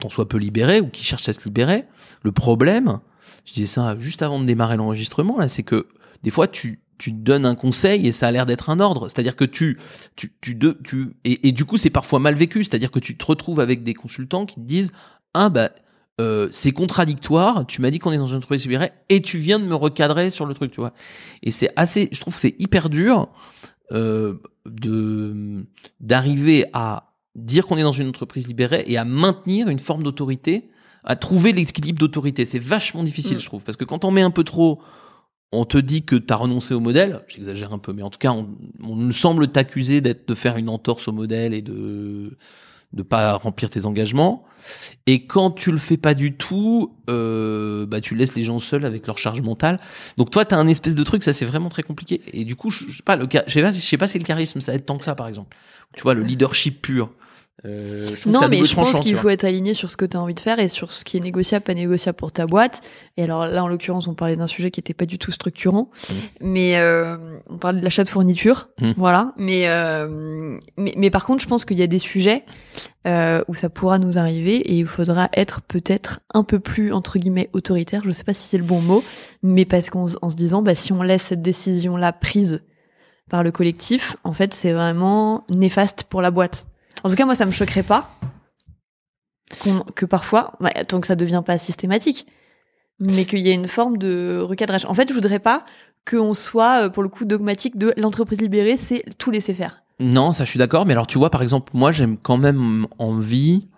tant 0.00 0.08
soit 0.08 0.28
peu 0.28 0.38
libérée 0.38 0.80
ou 0.80 0.88
qui 0.88 1.04
cherche 1.04 1.28
à 1.28 1.32
se 1.32 1.44
libérer, 1.44 1.84
le 2.22 2.32
problème, 2.32 3.00
je 3.44 3.52
disais 3.54 3.66
ça 3.66 3.96
juste 3.98 4.22
avant 4.22 4.40
de 4.40 4.44
démarrer 4.46 4.76
l'enregistrement 4.76 5.38
là, 5.38 5.48
c'est 5.48 5.62
que 5.62 5.86
des 6.22 6.30
fois 6.30 6.48
tu 6.48 6.80
tu 6.96 7.10
donnes 7.10 7.44
un 7.44 7.56
conseil 7.56 8.06
et 8.06 8.12
ça 8.12 8.28
a 8.28 8.30
l'air 8.30 8.46
d'être 8.46 8.70
un 8.70 8.78
ordre. 8.78 9.08
C'est-à-dire 9.08 9.34
que 9.34 9.44
tu, 9.44 9.78
tu, 10.14 10.32
tu, 10.40 10.54
de- 10.54 10.78
tu 10.84 11.16
et, 11.24 11.48
et 11.48 11.52
du 11.52 11.64
coup 11.64 11.76
c'est 11.76 11.90
parfois 11.90 12.20
mal 12.20 12.34
vécu. 12.36 12.62
C'est-à-dire 12.62 12.92
que 12.92 13.00
tu 13.00 13.16
te 13.16 13.24
retrouves 13.26 13.58
avec 13.58 13.82
des 13.82 13.94
consultants 13.94 14.46
qui 14.46 14.54
te 14.56 14.60
disent 14.60 14.92
ah 15.34 15.48
bah 15.48 15.70
euh, 16.20 16.46
c'est 16.52 16.70
contradictoire. 16.70 17.66
Tu 17.66 17.80
m'as 17.82 17.90
dit 17.90 17.98
qu'on 17.98 18.12
est 18.12 18.16
dans 18.16 18.28
une 18.28 18.36
entreprise 18.36 18.62
libérée 18.62 18.92
et 19.08 19.20
tu 19.20 19.38
viens 19.38 19.58
de 19.58 19.64
me 19.64 19.74
recadrer 19.74 20.30
sur 20.30 20.46
le 20.46 20.54
truc, 20.54 20.70
tu 20.70 20.78
vois. 20.80 20.92
Et 21.42 21.50
c'est 21.50 21.70
assez, 21.74 22.08
je 22.12 22.20
trouve 22.20 22.34
que 22.34 22.40
c'est 22.40 22.54
hyper 22.60 22.88
dur 22.88 23.28
euh, 23.90 24.34
de 24.64 25.66
d'arriver 26.00 26.66
à 26.72 27.13
dire 27.34 27.66
qu'on 27.66 27.76
est 27.78 27.82
dans 27.82 27.92
une 27.92 28.08
entreprise 28.08 28.46
libérée 28.46 28.84
et 28.86 28.96
à 28.96 29.04
maintenir 29.04 29.68
une 29.68 29.78
forme 29.78 30.02
d'autorité, 30.02 30.68
à 31.04 31.16
trouver 31.16 31.52
l'équilibre 31.52 31.98
d'autorité. 31.98 32.44
C'est 32.44 32.58
vachement 32.58 33.02
difficile, 33.02 33.36
Mm. 33.36 33.40
je 33.40 33.46
trouve, 33.46 33.64
parce 33.64 33.76
que 33.76 33.84
quand 33.84 34.04
on 34.04 34.10
met 34.10 34.22
un 34.22 34.30
peu 34.30 34.44
trop, 34.44 34.80
on 35.52 35.64
te 35.64 35.78
dit 35.78 36.02
que 36.02 36.16
t'as 36.16 36.36
renoncé 36.36 36.74
au 36.74 36.80
modèle. 36.80 37.22
J'exagère 37.28 37.72
un 37.72 37.78
peu, 37.78 37.92
mais 37.92 38.02
en 38.02 38.10
tout 38.10 38.18
cas, 38.18 38.32
on, 38.32 38.48
on 38.82 38.96
nous 38.96 39.12
semble 39.12 39.48
t'accuser 39.48 40.00
d'être 40.00 40.26
de 40.28 40.34
faire 40.34 40.56
une 40.56 40.68
entorse 40.68 41.06
au 41.08 41.12
modèle 41.12 41.54
et 41.54 41.62
de 41.62 42.36
de 42.92 43.02
pas 43.02 43.34
remplir 43.34 43.70
tes 43.70 43.86
engagements. 43.86 44.44
Et 45.06 45.26
quand 45.26 45.50
tu 45.50 45.72
le 45.72 45.78
fais 45.78 45.96
pas 45.96 46.14
du 46.14 46.36
tout, 46.36 46.94
euh, 47.10 47.86
bah 47.86 48.00
tu 48.00 48.14
laisses 48.14 48.36
les 48.36 48.44
gens 48.44 48.60
seuls 48.60 48.84
avec 48.84 49.08
leur 49.08 49.18
charge 49.18 49.42
mentale. 49.42 49.80
Donc 50.16 50.30
toi, 50.30 50.44
t'as 50.44 50.56
un 50.58 50.68
espèce 50.68 50.94
de 50.94 51.02
truc, 51.02 51.24
ça 51.24 51.32
c'est 51.32 51.44
vraiment 51.44 51.68
très 51.70 51.82
compliqué. 51.82 52.20
Et 52.32 52.44
du 52.44 52.54
coup, 52.54 52.70
je, 52.70 52.86
je 52.86 52.98
sais 52.98 53.02
pas, 53.02 53.16
le, 53.16 53.26
je 53.28 53.52
sais 53.52 53.62
pas, 53.62 53.72
je 53.72 53.80
sais 53.80 53.96
pas 53.98 54.06
si 54.06 54.16
le 54.20 54.24
charisme 54.24 54.60
ça 54.60 54.72
aide 54.74 54.86
tant 54.86 54.96
que 54.96 55.02
ça, 55.04 55.16
par 55.16 55.26
exemple. 55.26 55.56
Tu 55.96 56.02
vois, 56.02 56.14
le 56.14 56.22
leadership 56.22 56.82
pur. 56.82 57.10
Euh, 57.64 58.10
je 58.16 58.28
Non, 58.28 58.40
mais 58.50 58.62
je 58.64 58.74
pense 58.74 58.98
qu'il 59.00 59.14
faut 59.16 59.28
être 59.28 59.44
aligné 59.44 59.74
sur 59.74 59.90
ce 59.90 59.96
que 59.96 60.04
tu 60.04 60.16
as 60.16 60.20
envie 60.20 60.34
de 60.34 60.40
faire 60.40 60.58
et 60.58 60.68
sur 60.68 60.90
ce 60.92 61.04
qui 61.04 61.16
est 61.16 61.20
négociable, 61.20 61.64
pas 61.64 61.72
négociable 61.72 62.16
pour 62.16 62.32
ta 62.32 62.46
boîte. 62.46 62.80
Et 63.16 63.22
alors 63.22 63.46
là, 63.46 63.62
en 63.62 63.68
l'occurrence, 63.68 64.08
on 64.08 64.14
parlait 64.14 64.36
d'un 64.36 64.48
sujet 64.48 64.70
qui 64.72 64.80
était 64.80 64.92
pas 64.92 65.06
du 65.06 65.18
tout 65.18 65.30
structurant, 65.30 65.88
Mhm. 66.10 66.16
mais 66.40 66.76
euh, 66.78 67.16
on 67.48 67.56
parle 67.56 67.78
de 67.78 67.84
l'achat 67.84 68.02
de 68.04 68.08
fournitures, 68.08 68.68
Mhm. 68.80 68.94
voilà. 68.96 69.32
Mais, 69.38 69.68
euh, 69.68 70.58
mais 70.76 70.94
mais 70.96 71.10
par 71.10 71.24
contre, 71.24 71.42
je 71.42 71.48
pense 71.48 71.64
qu'il 71.64 71.78
y 71.78 71.82
a 71.82 71.86
des 71.86 71.98
sujets 72.00 72.44
où 73.06 73.54
ça 73.54 73.68
pourra 73.70 73.98
nous 73.98 74.18
arriver 74.18 74.56
et 74.56 74.74
il 74.78 74.86
faudra 74.86 75.28
être 75.34 75.60
peut-être 75.62 76.20
un 76.34 76.42
peu 76.42 76.58
plus 76.58 76.92
entre 76.92 77.18
guillemets 77.18 77.50
autoritaire. 77.52 78.02
Je 78.04 78.10
sais 78.10 78.24
pas 78.24 78.34
si 78.34 78.48
c'est 78.48 78.58
le 78.58 78.64
bon 78.64 78.80
mot, 78.80 79.02
mais 79.42 79.64
parce 79.64 79.90
qu'en 79.90 80.06
se- 80.08 80.16
en 80.22 80.28
se 80.30 80.34
disant, 80.36 80.62
bah 80.62 80.74
si 80.74 80.92
on 80.92 81.02
laisse 81.02 81.22
cette 81.22 81.42
décision 81.42 81.96
là 81.96 82.12
prise 82.12 82.62
par 83.30 83.42
le 83.42 83.52
collectif, 83.52 84.16
en 84.24 84.32
fait, 84.32 84.52
c'est 84.54 84.72
vraiment 84.72 85.44
néfaste 85.54 86.04
pour 86.04 86.20
la 86.22 86.30
boîte. 86.30 86.66
En 87.04 87.10
tout 87.10 87.16
cas, 87.16 87.26
moi, 87.26 87.34
ça 87.34 87.46
me 87.46 87.52
choquerait 87.52 87.82
pas 87.82 88.10
que 89.94 90.06
parfois, 90.06 90.54
bah, 90.60 90.70
tant 90.88 91.00
que 91.00 91.06
ça 91.06 91.16
devient 91.16 91.42
pas 91.44 91.58
systématique, 91.58 92.26
mais 92.98 93.26
qu'il 93.26 93.40
y 93.40 93.50
ait 93.50 93.54
une 93.54 93.68
forme 93.68 93.98
de 93.98 94.40
recadrage. 94.42 94.86
En 94.86 94.94
fait, 94.94 95.08
je 95.08 95.14
voudrais 95.14 95.38
pas 95.38 95.64
qu'on 96.08 96.34
soit, 96.34 96.84
euh, 96.84 96.88
pour 96.88 97.02
le 97.02 97.08
coup, 97.08 97.24
dogmatique 97.24 97.76
de 97.76 97.92
l'entreprise 97.96 98.40
libérée, 98.40 98.76
c'est 98.76 99.04
tout 99.18 99.30
laisser 99.30 99.54
faire. 99.54 99.82
Non, 100.00 100.32
ça 100.32 100.44
je 100.44 100.50
suis 100.50 100.58
d'accord. 100.58 100.86
Mais 100.86 100.92
alors 100.92 101.06
tu 101.06 101.18
vois, 101.18 101.30
par 101.30 101.42
exemple, 101.42 101.70
moi 101.74 101.92
j'aime 101.92 102.18
quand 102.18 102.36
même 102.36 102.86
envie 102.98 103.68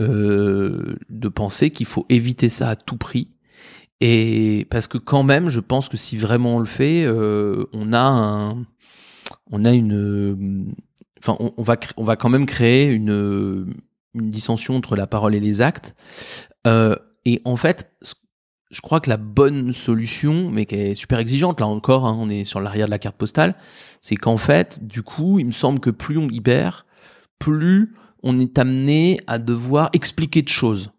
euh, 0.00 0.96
de 1.08 1.28
penser 1.28 1.70
qu'il 1.70 1.86
faut 1.86 2.04
éviter 2.08 2.48
ça 2.48 2.68
à 2.68 2.76
tout 2.76 2.96
prix. 2.96 3.28
Et 4.00 4.66
parce 4.70 4.86
que 4.86 4.98
quand 4.98 5.22
même, 5.22 5.48
je 5.48 5.60
pense 5.60 5.88
que 5.88 5.96
si 5.96 6.18
vraiment 6.18 6.56
on 6.56 6.58
le 6.58 6.66
fait, 6.66 7.04
euh, 7.06 7.64
on 7.72 7.94
a 7.94 8.02
un, 8.02 8.64
on 9.50 9.64
a 9.64 9.72
une, 9.72 10.74
on, 11.28 11.62
va, 11.62 11.76
on 11.96 12.04
va 12.04 12.16
quand 12.16 12.28
même 12.28 12.46
créer 12.46 12.84
une, 12.84 13.74
dissension 14.14 14.76
entre 14.76 14.96
la 14.96 15.06
parole 15.06 15.34
et 15.34 15.40
les 15.40 15.60
actes. 15.60 15.94
Euh, 16.66 16.96
et 17.26 17.42
en 17.44 17.56
fait, 17.56 17.92
je 18.70 18.80
crois 18.80 19.00
que 19.00 19.10
la 19.10 19.16
bonne 19.16 19.72
solution, 19.72 20.50
mais 20.50 20.66
qui 20.66 20.74
est 20.74 20.94
super 20.94 21.18
exigeante, 21.18 21.60
là 21.60 21.66
encore, 21.66 22.06
hein, 22.06 22.16
on 22.18 22.28
est 22.28 22.44
sur 22.44 22.60
l'arrière 22.60 22.86
de 22.86 22.90
la 22.90 22.98
carte 22.98 23.16
postale, 23.16 23.54
c'est 24.00 24.16
qu'en 24.16 24.36
fait, 24.38 24.86
du 24.86 25.02
coup, 25.02 25.38
il 25.38 25.46
me 25.46 25.52
semble 25.52 25.80
que 25.80 25.90
plus 25.90 26.18
on 26.18 26.28
libère, 26.28 26.86
plus 27.38 27.94
on 28.22 28.38
est 28.38 28.58
amené 28.58 29.20
à 29.26 29.38
devoir 29.38 29.90
expliquer 29.92 30.42
de 30.42 30.48
choses. 30.48 30.92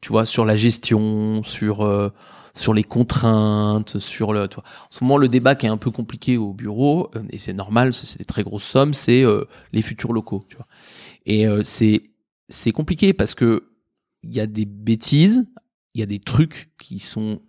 Tu 0.00 0.10
vois, 0.10 0.26
sur 0.26 0.44
la 0.44 0.56
gestion, 0.56 1.42
sur 1.44 1.82
euh, 1.82 2.08
sur 2.54 2.74
les 2.74 2.84
contraintes, 2.84 3.98
sur 3.98 4.32
le. 4.32 4.42
En 4.42 4.62
ce 4.90 5.04
moment, 5.04 5.16
le 5.16 5.28
débat 5.28 5.54
qui 5.54 5.66
est 5.66 5.70
un 5.70 5.76
peu 5.76 5.90
compliqué 5.90 6.36
au 6.36 6.52
bureau, 6.52 7.10
euh, 7.16 7.22
et 7.30 7.38
c'est 7.38 7.54
normal, 7.54 7.92
c'est 7.92 8.18
des 8.18 8.24
très 8.24 8.42
grosses 8.42 8.64
sommes, 8.64 8.94
c'est 8.94 9.24
euh, 9.24 9.44
les 9.72 9.82
futurs 9.82 10.12
locaux. 10.12 10.44
Tu 10.48 10.56
vois. 10.56 10.66
Et 11.26 11.46
euh, 11.46 11.62
c'est 11.64 12.10
c'est 12.48 12.72
compliqué 12.72 13.12
parce 13.12 13.34
que 13.34 13.70
il 14.22 14.34
y 14.34 14.40
a 14.40 14.46
des 14.46 14.66
bêtises, 14.66 15.44
il 15.94 16.00
y 16.00 16.02
a 16.02 16.06
des 16.06 16.20
trucs 16.20 16.70
qui 16.78 16.98
sont 16.98 17.40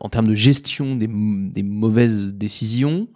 en 0.00 0.08
termes 0.08 0.28
de 0.28 0.34
gestion 0.34 0.96
des, 0.96 1.08
mauvaises 1.08 2.34
décisions, 2.34 3.08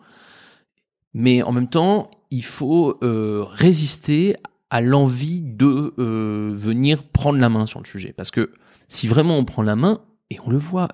mais 1.15 1.43
en 1.43 1.53
même 1.53 1.69
temps, 1.69 2.11
il 2.31 2.45
faut 2.45 2.99
résister 3.01 4.37
à 4.69 4.81
l'envie 4.81 5.41
de 5.41 5.95
venir 5.97 7.05
prendre 7.05 7.39
la 7.39 7.49
main 7.49 7.67
sur 7.67 7.81
le 7.81 7.87
sujet. 7.87 8.13
Parce 8.15 8.31
que 8.31 8.53
si 8.89 9.07
vraiment 9.07 9.39
on 9.39 9.45
prend 9.45 9.63
la 9.63 9.77
main, 9.77 10.03
et 10.31 10.39
on 10.45 10.51
le 10.51 10.59
voit, 10.59 10.89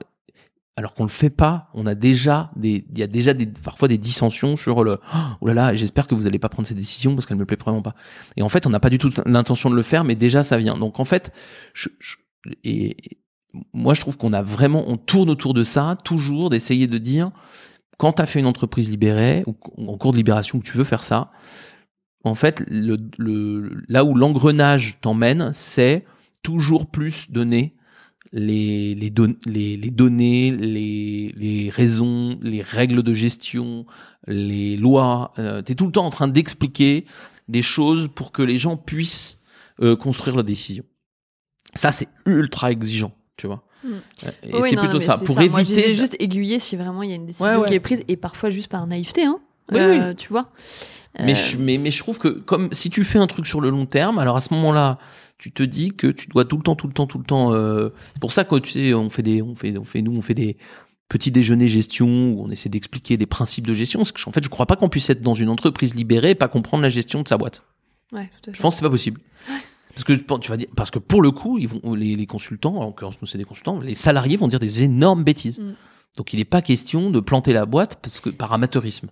alors 0.76 0.92
qu'on 0.92 1.04
le 1.04 1.08
fait 1.08 1.30
pas, 1.30 1.70
on 1.72 1.86
a 1.86 1.94
déjà 1.94 2.50
des, 2.54 2.84
il 2.92 2.98
y 2.98 3.02
a 3.02 3.06
déjà 3.06 3.32
des, 3.32 3.46
parfois 3.46 3.88
des 3.88 3.96
dissensions 3.96 4.56
sur 4.56 4.84
le, 4.84 4.98
oh 5.40 5.46
là 5.46 5.54
là, 5.54 5.74
j'espère 5.74 6.06
que 6.06 6.14
vous 6.14 6.26
allez 6.26 6.38
pas 6.38 6.50
prendre 6.50 6.68
cette 6.68 6.76
décision 6.76 7.14
parce 7.14 7.24
qu'elle 7.24 7.38
me 7.38 7.46
plaît 7.46 7.56
vraiment 7.58 7.80
pas. 7.82 7.94
Et 8.36 8.42
en 8.42 8.48
fait, 8.50 8.66
on 8.66 8.70
n'a 8.70 8.80
pas 8.80 8.90
du 8.90 8.98
tout 8.98 9.10
l'intention 9.24 9.70
de 9.70 9.74
le 9.74 9.82
faire, 9.82 10.04
mais 10.04 10.14
déjà 10.16 10.42
ça 10.42 10.58
vient. 10.58 10.76
Donc 10.76 11.00
en 11.00 11.04
fait, 11.06 11.32
je, 11.72 11.88
je- 11.98 12.16
et, 12.62 12.96
moi 13.72 13.94
je 13.94 14.02
trouve 14.02 14.18
qu'on 14.18 14.34
a 14.34 14.42
vraiment, 14.42 14.84
on 14.86 14.98
tourne 14.98 15.30
autour 15.30 15.54
de 15.54 15.62
ça, 15.62 15.96
toujours 16.04 16.50
d'essayer 16.50 16.86
de 16.86 16.98
dire, 16.98 17.30
quand 17.96 18.12
tu 18.12 18.22
as 18.22 18.26
fait 18.26 18.40
une 18.40 18.46
entreprise 18.46 18.90
libérée 18.90 19.44
ou 19.46 19.56
ou 19.78 19.90
en 19.90 19.96
cours 19.96 20.12
de 20.12 20.18
libération 20.18 20.60
que 20.60 20.66
tu 20.66 20.76
veux 20.76 20.84
faire 20.84 21.04
ça, 21.04 21.30
en 22.22 22.34
fait, 22.34 22.62
le, 22.68 22.98
le, 23.16 23.82
là 23.88 24.04
où 24.04 24.14
l'engrenage 24.14 24.98
t'emmène, 25.00 25.52
c'est 25.54 26.04
toujours 26.42 26.86
plus 26.86 27.30
donner 27.30 27.76
les, 28.32 28.94
les, 28.94 29.10
don- 29.10 29.36
les, 29.46 29.76
les 29.76 29.90
données, 29.90 30.50
les, 30.52 31.70
raisons, 31.70 32.38
les 32.42 32.62
règles 32.62 33.02
de 33.02 33.14
gestion, 33.14 33.86
les 34.26 34.76
lois. 34.76 35.32
tu 35.36 35.72
es 35.72 35.74
tout 35.74 35.86
le 35.86 35.92
temps 35.92 36.06
en 36.06 36.10
train 36.10 36.28
d'expliquer 36.28 37.06
des 37.48 37.62
choses 37.62 38.08
pour 38.14 38.32
que 38.32 38.42
les 38.42 38.58
gens 38.58 38.76
puissent 38.76 39.38
euh, 39.82 39.94
construire 39.96 40.36
leurs 40.36 40.44
décisions. 40.44 40.84
Ça, 41.74 41.92
c'est 41.92 42.08
ultra 42.24 42.72
exigeant, 42.72 43.12
tu 43.36 43.46
vois. 43.46 43.62
Mm. 43.84 43.88
Euh, 44.24 44.30
Et 44.42 44.54
Oui, 44.54 44.68
c'est 44.70 44.76
plutôt 44.76 45.00
ça. 45.00 45.18
Pour 45.18 45.36
Moi, 45.36 45.44
je 45.44 45.56
éviter. 45.58 45.74
disais 45.82 45.94
juste 45.94 46.16
aiguiller 46.18 46.58
si 46.58 46.76
vraiment 46.76 47.02
il 47.02 47.10
y 47.10 47.12
a 47.12 47.16
une 47.16 47.26
décision 47.26 47.46
Ouais, 47.46 47.56
ouais. 47.56 47.68
qui 47.68 47.74
est 47.74 47.80
prise 47.80 48.00
et 48.08 48.16
parfois 48.16 48.50
juste 48.50 48.68
par 48.68 48.86
naïveté, 48.86 49.24
hein. 49.24 49.38
Oui, 49.72 49.78
Euh, 49.80 50.14
Tu 50.14 50.28
vois. 50.28 50.50
Mais, 51.18 51.32
Euh, 51.32 51.34
je, 51.34 51.56
mais, 51.56 51.78
mais 51.78 51.90
je 51.90 51.98
trouve 51.98 52.18
que 52.18 52.28
comme 52.28 52.68
si 52.72 52.90
tu 52.90 53.04
fais 53.04 53.18
un 53.18 53.26
truc 53.26 53.46
sur 53.46 53.60
le 53.60 53.70
long 53.70 53.86
terme, 53.86 54.18
alors 54.18 54.36
à 54.36 54.40
ce 54.40 54.52
moment-là, 54.54 54.98
tu 55.38 55.52
te 55.52 55.62
dis 55.62 55.92
que 55.92 56.06
tu 56.08 56.28
dois 56.28 56.44
tout 56.44 56.56
le 56.56 56.62
temps, 56.62 56.76
tout 56.76 56.86
le 56.86 56.92
temps, 56.92 57.06
tout 57.06 57.18
le 57.18 57.24
temps. 57.24 57.52
euh, 57.52 57.90
c'est 58.12 58.20
pour 58.20 58.32
ça 58.32 58.44
que 58.44 58.56
tu 58.56 58.72
sais, 58.72 58.94
on 58.94 59.08
fait 59.10 59.22
des, 59.22 59.42
on 59.42 59.54
fait, 59.54 59.76
on 59.78 59.84
fait 59.84 60.02
nous, 60.02 60.14
on 60.16 60.20
fait 60.20 60.34
des 60.34 60.56
petits 61.08 61.30
déjeuners 61.30 61.68
gestion 61.68 62.06
où 62.32 62.44
on 62.44 62.50
essaie 62.50 62.68
d'expliquer 62.68 63.16
des 63.16 63.26
principes 63.26 63.66
de 63.66 63.74
gestion. 63.74 64.00
Parce 64.00 64.12
que 64.12 64.28
en 64.28 64.32
fait, 64.32 64.42
je 64.42 64.48
crois 64.48 64.66
pas 64.66 64.76
qu'on 64.76 64.88
puisse 64.88 65.08
être 65.08 65.22
dans 65.22 65.34
une 65.34 65.48
entreprise 65.48 65.94
libérée 65.94 66.30
et 66.30 66.34
pas 66.34 66.48
comprendre 66.48 66.82
la 66.82 66.88
gestion 66.88 67.22
de 67.22 67.28
sa 67.28 67.38
boîte. 67.38 67.62
Ouais, 68.12 68.30
tout 68.42 68.50
à 68.50 68.52
fait. 68.52 68.56
Je 68.56 68.62
pense 68.62 68.74
que 68.74 68.78
c'est 68.78 68.84
pas 68.84 68.90
possible. 68.90 69.20
Parce 69.94 70.04
que 70.04 70.12
tu 70.12 70.50
vas 70.50 70.58
dire, 70.58 70.68
parce 70.76 70.90
que 70.90 70.98
pour 70.98 71.22
le 71.22 71.30
coup, 71.30 71.56
ils 71.56 71.68
vont, 71.68 71.94
les, 71.94 72.16
les 72.16 72.26
consultants, 72.26 72.76
en 72.76 72.84
l'occurrence 72.84 73.16
nous 73.22 73.26
c'est 73.26 73.38
des 73.38 73.44
consultants, 73.44 73.80
les 73.80 73.94
salariés 73.94 74.36
vont 74.36 74.46
dire 74.48 74.58
des 74.58 74.82
énormes 74.82 75.24
bêtises. 75.24 75.60
Mm. 75.60 75.74
Donc 76.18 76.32
il 76.34 76.36
n'est 76.36 76.44
pas 76.44 76.60
question 76.60 77.10
de 77.10 77.20
planter 77.20 77.54
la 77.54 77.64
boîte 77.64 77.98
parce 78.02 78.20
que 78.20 78.28
par 78.28 78.52
amateurisme. 78.52 79.08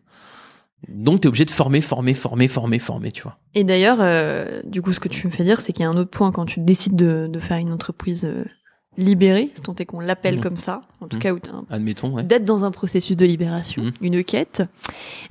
Donc 0.89 1.21
tu 1.21 1.27
es 1.27 1.29
obligé 1.29 1.45
de 1.45 1.51
former, 1.51 1.81
former, 1.81 2.15
former, 2.15 2.49
former, 2.49 2.79
former, 2.79 3.13
tu 3.13 3.23
vois. 3.23 3.39
Et 3.55 3.65
d'ailleurs, 3.65 3.99
euh, 4.01 4.61
du 4.65 4.83
coup, 4.83 4.93
ce 4.93 5.01
que 5.01 5.09
tu 5.09 5.27
me 5.27 5.33
fais 5.33 5.45
dire, 5.45 5.61
c'est 5.61 5.73
qu'il 5.73 5.83
y 5.83 5.87
a 5.87 5.91
un 5.91 5.97
autre 5.97 6.11
point 6.11 6.33
quand 6.33 6.47
tu 6.47 6.61
décides 6.61 6.97
de, 6.97 7.27
de 7.31 7.41
faire 7.41 7.59
une 7.59 7.73
entreprise 7.73 8.25
euh, 8.25 8.45
libérée, 8.97 9.51
si 9.55 9.61
tant 9.63 9.75
est 9.77 9.85
qu'on 9.87 10.01
l'appelle 10.01 10.37
Mhm. 10.37 10.41
comme 10.43 10.57
ça, 10.57 10.83
en 11.01 11.09
tout 11.09 11.17
Mhm. 11.17 11.23
cas, 11.23 11.33
un 11.53 11.65
Admettons, 11.71 12.11
ouais. 12.13 12.23
d'être 12.23 12.45
dans 12.45 12.65
un 12.65 12.71
processus 12.71 13.17
de 13.17 13.27
libération, 13.27 13.83
Mhm. 13.85 13.93
une 14.03 14.25
quête. 14.25 14.63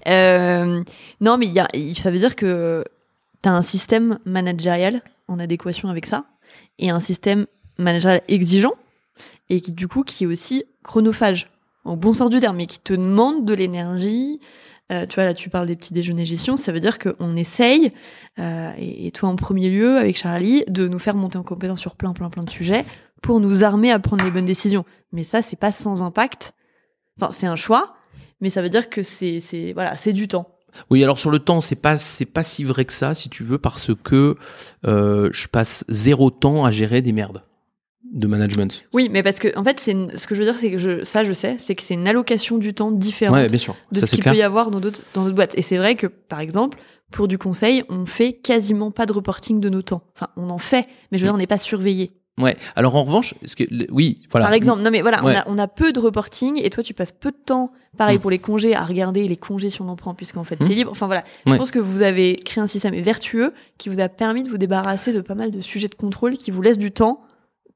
Euh, 0.07 0.83
non, 1.21 1.37
mais 1.37 1.45
il 1.47 1.53
y 1.53 1.59
a, 1.59 1.67
ça 1.95 2.11
veut 2.11 2.19
dire 2.19 2.35
que 2.35 2.83
tu 3.41 3.49
as 3.49 3.53
un 3.53 3.61
système 3.61 4.19
managérial 4.25 5.01
en 5.27 5.39
adéquation 5.39 5.89
avec 5.89 6.05
ça, 6.05 6.25
et 6.79 6.89
un 6.89 6.99
système 6.99 7.45
managérial 7.77 8.21
exigeant, 8.27 8.73
et 9.49 9.61
qui 9.61 9.71
du 9.71 9.87
coup 9.87 10.03
qui 10.03 10.23
est 10.23 10.27
aussi 10.27 10.63
chronophage, 10.83 11.47
au 11.85 11.95
bon 11.95 12.13
sens 12.13 12.29
du 12.29 12.39
terme, 12.39 12.57
mais 12.57 12.65
qui 12.67 12.79
te 12.79 12.93
demande 12.93 13.45
de 13.45 13.53
l'énergie. 13.53 14.39
Euh, 14.91 15.05
tu 15.05 15.15
vois, 15.15 15.25
là, 15.25 15.33
tu 15.33 15.49
parles 15.49 15.67
des 15.67 15.75
petits 15.75 15.93
déjeuners 15.93 16.25
gestion, 16.25 16.57
ça 16.57 16.71
veut 16.71 16.79
dire 16.79 16.99
qu'on 16.99 17.35
essaye, 17.35 17.89
euh, 18.39 18.71
et, 18.77 19.11
toi 19.11 19.29
en 19.29 19.35
premier 19.35 19.69
lieu, 19.69 19.97
avec 19.97 20.17
Charlie, 20.17 20.63
de 20.67 20.87
nous 20.87 20.99
faire 20.99 21.15
monter 21.15 21.37
en 21.37 21.43
compétence 21.43 21.79
sur 21.79 21.95
plein, 21.95 22.13
plein, 22.13 22.29
plein 22.29 22.43
de 22.43 22.49
sujets 22.49 22.85
pour 23.21 23.39
nous 23.39 23.63
armer 23.63 23.91
à 23.91 23.99
prendre 23.99 24.23
les 24.23 24.31
bonnes 24.31 24.45
décisions. 24.45 24.83
Mais 25.13 25.23
ça, 25.23 25.41
c'est 25.41 25.55
pas 25.55 25.71
sans 25.71 26.03
impact. 26.03 26.53
Enfin, 27.17 27.31
c'est 27.31 27.47
un 27.47 27.55
choix, 27.55 27.95
mais 28.41 28.49
ça 28.49 28.61
veut 28.61 28.69
dire 28.69 28.89
que 28.89 29.03
c'est, 29.03 29.39
c'est, 29.39 29.71
voilà, 29.73 29.95
c'est 29.95 30.13
du 30.13 30.27
temps. 30.27 30.49
Oui, 30.89 31.03
alors 31.03 31.19
sur 31.19 31.31
le 31.31 31.39
temps, 31.39 31.61
c'est 31.61 31.75
pas 31.75 31.97
c'est 31.97 32.25
pas 32.25 32.43
si 32.43 32.63
vrai 32.63 32.85
que 32.85 32.93
ça, 32.93 33.13
si 33.13 33.29
tu 33.29 33.43
veux, 33.43 33.59
parce 33.59 33.91
que 34.03 34.35
euh, 34.85 35.29
je 35.31 35.47
passe 35.47 35.85
zéro 35.87 36.31
temps 36.31 36.65
à 36.65 36.71
gérer 36.71 37.01
des 37.01 37.13
merdes 37.13 37.43
de 38.13 38.27
management. 38.27 38.85
Oui, 38.93 39.09
mais 39.11 39.23
parce 39.23 39.39
que, 39.39 39.57
en 39.57 39.63
fait, 39.63 39.79
c'est 39.79 39.91
une- 39.91 40.15
ce 40.15 40.27
que 40.27 40.35
je 40.35 40.39
veux 40.39 40.45
dire, 40.45 40.55
c'est 40.59 40.71
que 40.71 40.77
je, 40.77 41.03
ça, 41.03 41.23
je 41.23 41.33
sais, 41.33 41.57
c'est 41.59 41.75
que 41.75 41.81
c'est 41.83 41.95
une 41.95 42.07
allocation 42.07 42.57
du 42.57 42.73
temps 42.73 42.91
différente 42.91 43.35
Ouais, 43.35 43.47
bien 43.47 43.57
sûr. 43.57 43.75
de 43.91 43.99
ça 43.99 44.05
ce 44.07 44.15
qu'il 44.15 44.23
peut 44.23 44.35
y 44.35 44.41
avoir 44.43 44.71
dans 44.71 44.79
d'autres, 44.79 45.01
dans 45.13 45.23
d'autres 45.23 45.35
boîtes. 45.35 45.57
Et 45.57 45.61
c'est 45.61 45.77
vrai 45.77 45.95
que, 45.95 46.07
par 46.07 46.39
exemple, 46.39 46.77
pour 47.11 47.27
du 47.27 47.37
conseil, 47.37 47.83
on 47.89 48.05
fait 48.05 48.33
quasiment 48.33 48.91
pas 48.91 49.05
de 49.05 49.13
reporting 49.13 49.59
de 49.59 49.69
nos 49.69 49.81
temps. 49.81 50.03
Enfin, 50.15 50.27
on 50.37 50.49
en 50.49 50.57
fait, 50.57 50.87
mais 51.11 51.17
je 51.17 51.23
veux 51.23 51.27
dire, 51.27 51.33
on 51.35 51.37
n'est 51.37 51.47
pas 51.47 51.57
surveillé. 51.57 52.13
Ouais. 52.39 52.55
Alors 52.75 52.95
en 52.95 53.03
revanche, 53.03 53.35
ce 53.45 53.55
que, 53.55 53.63
le- 53.69 53.85
oui, 53.91 54.21
voilà. 54.31 54.47
Par 54.47 54.53
exemple, 54.55 54.81
non 54.81 54.89
mais 54.89 55.01
voilà, 55.03 55.23
Ouais. 55.23 55.35
on, 55.45 55.51
a, 55.51 55.55
on 55.55 55.57
a 55.59 55.67
peu 55.67 55.93
de 55.93 55.99
reporting 55.99 56.59
et 56.63 56.71
toi 56.71 56.81
tu 56.81 56.95
passes 56.95 57.11
peu 57.11 57.29
de 57.29 57.37
temps, 57.37 57.71
pareil 57.95 58.17
Mm. 58.17 58.21
pour 58.21 58.31
les 58.31 58.39
congés, 58.39 58.73
à 58.73 58.83
regarder 58.85 59.27
les 59.27 59.35
congés 59.37 59.69
si 59.69 59.79
on 59.83 59.87
en 59.89 59.95
prend, 59.95 60.15
puisqu'en 60.15 60.43
fait 60.43 60.59
Mm. 60.59 60.65
c'est 60.67 60.73
libre. 60.73 60.91
Enfin 60.91 61.05
voilà, 61.05 61.23
je 61.45 61.51
Ouais. 61.51 61.57
pense 61.59 61.69
que 61.69 61.77
vous 61.77 62.01
avez 62.01 62.35
créé 62.37 62.63
un 62.63 62.65
système 62.65 62.95
vertueux 62.99 63.53
qui 63.77 63.89
vous 63.89 63.99
a 63.99 64.09
permis 64.09 64.41
de 64.41 64.49
vous 64.49 64.57
débarrasser 64.57 65.13
de 65.13 65.21
pas 65.21 65.35
mal 65.35 65.51
de 65.51 65.61
sujets 65.61 65.89
de 65.89 65.93
contrôle 65.93 66.37
qui 66.37 66.49
vous 66.49 66.63
laissent 66.63 66.79
du 66.79 66.91
temps 66.91 67.21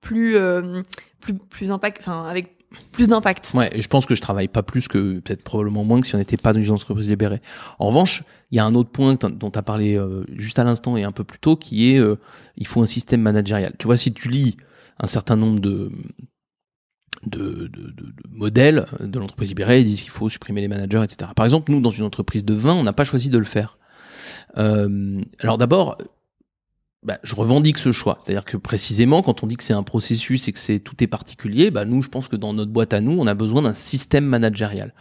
plus, 0.02 0.36
euh, 0.36 0.82
plus, 1.20 1.34
plus 1.36 1.72
impact, 1.72 2.00
enfin 2.02 2.26
avec 2.28 2.56
plus 2.92 3.08
d'impact. 3.08 3.52
Ouais, 3.54 3.70
et 3.72 3.82
je 3.82 3.88
pense 3.88 4.06
que 4.06 4.14
je 4.14 4.22
travaille 4.22 4.50
pas 4.50 4.62
plus 4.64 4.88
que 4.90 5.20
peut-être 5.20 5.42
probablement 5.42 5.84
moins 5.86 6.02
que 6.02 6.08
si 6.08 6.16
on 6.16 6.18
n'était 6.18 6.36
pas 6.38 6.52
dans 6.52 6.62
une 6.62 6.72
entreprise 6.72 7.08
libérée. 7.10 7.42
En 7.80 7.88
revanche, 7.88 8.24
il 8.52 8.58
y 8.58 8.60
a 8.60 8.66
un 8.66 8.76
autre 8.76 8.90
point 8.92 9.16
dont 9.16 9.50
tu 9.50 9.58
as 9.58 9.64
parlé 9.64 9.98
euh, 9.98 10.26
juste 10.36 10.60
à 10.60 10.64
l'instant 10.66 10.98
et 10.98 11.04
un 11.04 11.14
peu 11.14 11.24
plus 11.24 11.40
tôt, 11.40 11.56
qui 11.56 11.92
est 11.94 11.98
euh, 12.00 12.18
il 12.58 12.68
faut 12.68 12.82
un 12.82 12.86
système 12.86 13.22
managérial. 13.22 13.74
Tu 13.80 13.86
vois, 13.88 13.96
si 13.98 14.14
tu 14.14 14.28
lis 14.30 14.58
un 15.00 15.08
certain 15.08 15.36
nombre 15.38 15.60
de 15.60 15.92
de, 17.26 17.40
de, 17.40 17.68
de- 17.68 17.92
de 17.92 18.14
modèles 18.30 18.86
de 19.00 19.18
l'entreprise 19.18 19.50
libérée, 19.50 19.80
ils 19.80 19.86
disent 19.86 20.02
qu'il 20.02 20.12
faut 20.12 20.30
supprimer 20.30 20.62
les 20.62 20.68
managers, 20.68 21.04
etc. 21.04 21.32
Par 21.36 21.46
exemple, 21.46 21.72
nous, 21.72 21.82
dans 21.82 21.90
une 21.90 22.04
entreprise 22.06 22.46
de 22.46 22.54
vin, 22.54 22.74
on 22.76 22.84
n'a 22.84 22.94
pas 22.94 23.06
choisi 23.06 23.30
de 23.30 23.38
le 23.38 23.44
faire. 23.44 23.78
Euh, 24.58 25.22
alors 25.40 25.58
d'abord, 25.58 25.98
bah, 27.04 27.20
je 27.24 27.36
revendique 27.36 27.78
ce 27.78 27.92
choix. 27.92 28.18
C'est-à-dire 28.24 28.46
que 28.46 28.58
précisément, 28.58 29.22
quand 29.22 29.44
on 29.44 29.48
dit 29.48 29.56
que 29.56 29.64
c'est 29.64 29.74
un 29.74 29.84
processus 29.84 30.48
et 30.48 30.52
que 30.52 30.60
c'est 30.60 30.80
tout 30.80 31.04
est 31.04 31.08
particulier, 31.08 31.72
bah, 31.72 31.86
nous, 31.86 32.02
je 32.02 32.10
pense 32.10 32.28
que 32.28 32.36
dans 32.36 32.54
notre 32.54 32.72
boîte 32.72 32.94
à 32.94 33.02
nous, 33.02 33.18
on 33.20 33.28
a 33.28 33.34
besoin 33.34 33.62
d'un 33.62 33.74
système 33.74 34.26
managérial. 34.26 34.94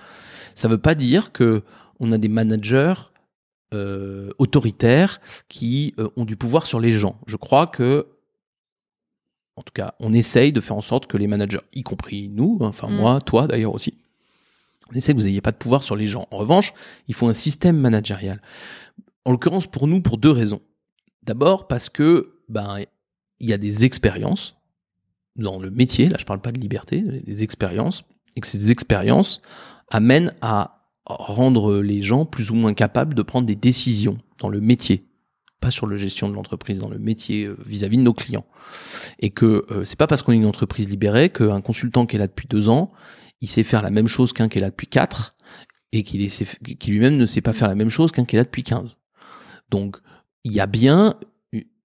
Ça 0.55 0.69
veut 0.69 0.79
pas 0.79 0.95
dire 0.95 1.33
que 1.33 1.63
on 1.99 2.13
a 2.13 2.19
des 2.19 2.29
managers 2.29 2.95
euh, 3.75 4.31
autoritaires 4.39 5.21
qui 5.49 5.95
euh, 5.99 6.09
ont 6.17 6.25
du 6.25 6.37
pouvoir 6.37 6.67
sur 6.67 6.79
les 6.79 6.93
gens. 6.93 7.19
Je 7.27 7.37
crois 7.37 7.67
que, 7.67 8.07
en 9.57 9.63
tout 9.63 9.73
cas, 9.75 9.95
on 9.99 10.13
essaye 10.13 10.53
de 10.53 10.61
faire 10.61 10.77
en 10.77 10.83
sorte 10.83 11.07
que 11.07 11.17
les 11.17 11.27
managers, 11.27 11.61
y 11.73 11.83
compris 11.83 12.29
nous, 12.29 12.59
hein, 12.61 12.67
enfin 12.67 12.89
Mm. 12.89 12.97
moi, 12.97 13.21
toi 13.21 13.47
d'ailleurs 13.47 13.75
aussi, 13.75 13.95
on 14.91 14.95
essaie 14.95 15.15
que 15.15 15.19
vous 15.19 15.25
n'ayez 15.25 15.41
pas 15.41 15.53
de 15.53 15.57
pouvoir 15.57 15.83
sur 15.83 15.97
les 15.97 16.07
gens. 16.07 16.29
En 16.31 16.37
revanche, 16.37 16.75
il 17.09 17.15
faut 17.15 17.29
un 17.29 17.33
système 17.33 17.77
managérial. 17.77 18.41
En 19.25 19.33
l'occurrence, 19.33 19.67
pour 19.67 19.89
nous, 19.89 20.01
pour 20.01 20.19
deux 20.19 20.31
raisons. 20.31 20.61
D'abord 21.27 21.67
parce 21.67 21.89
que 21.89 22.39
ben 22.49 22.79
il 23.41 23.49
y 23.49 23.53
a 23.53 23.59
des 23.59 23.85
expériences 23.85 24.57
dans 25.35 25.59
le 25.59 25.71
métier, 25.71 26.09
là 26.09 26.17
je 26.19 26.25
parle 26.25 26.41
pas 26.41 26.53
de 26.53 26.61
liberté, 26.61 27.03
des 27.03 27.43
expériences, 27.43 28.05
et 28.37 28.41
que 28.41 28.47
ces 28.47 28.71
expériences 28.71 29.43
amènent 29.91 30.33
à 30.41 30.89
rendre 31.05 31.77
les 31.81 32.03
gens 32.03 32.25
plus 32.25 32.51
ou 32.51 32.55
moins 32.55 32.75
capables 32.75 33.15
de 33.15 33.23
prendre 33.23 33.47
des 33.47 33.57
décisions 33.57 34.19
dans 34.39 34.49
le 34.49 34.61
métier, 34.61 35.05
pas 35.61 35.71
sur 35.71 35.87
la 35.87 35.97
gestion 35.97 36.29
de 36.29 36.35
l'entreprise, 36.35 36.79
dans 36.79 36.89
le 36.89 36.99
métier 36.99 37.45
euh, 37.45 37.57
vis-à-vis 37.65 37.97
de 37.97 38.03
nos 38.03 38.13
clients. 38.13 38.45
Et 39.21 39.31
que 39.31 39.67
euh, 39.71 39.85
c'est 39.85 39.99
pas 39.99 40.07
parce 40.07 40.23
qu'on 40.23 40.33
est 40.33 40.37
une 40.37 40.47
entreprise 40.47 40.89
libérée 40.89 41.31
qu'un 41.31 41.61
consultant 41.61 42.07
qui 42.07 42.17
est 42.17 42.19
là 42.19 42.27
depuis 42.27 42.49
deux 42.49 42.69
ans, 42.69 42.93
il 43.41 43.49
sait 43.49 43.63
faire 43.63 43.83
la 43.83 43.91
même 43.91 44.09
chose 44.09 44.33
qu'un 44.33 44.49
qui 44.49 44.59
est 44.59 44.61
là 44.61 44.71
depuis 44.71 44.89
quatre, 44.89 45.37
et 45.93 46.03
qui 46.03 46.91
lui-même 46.91 47.17
ne 47.17 47.27
sait 47.27 47.41
pas 47.41 47.53
faire 47.53 47.69
la 47.69 47.75
même 47.75 47.89
chose 47.89 48.13
qu'un 48.13 48.25
qui 48.25 48.37
est 48.37 48.39
là 48.39 48.45
depuis 48.45 48.65
15. 48.65 48.99
Donc, 49.71 49.97
il 50.47 50.53
y 50.55 50.61
a 50.61 50.67
bien 50.67 51.17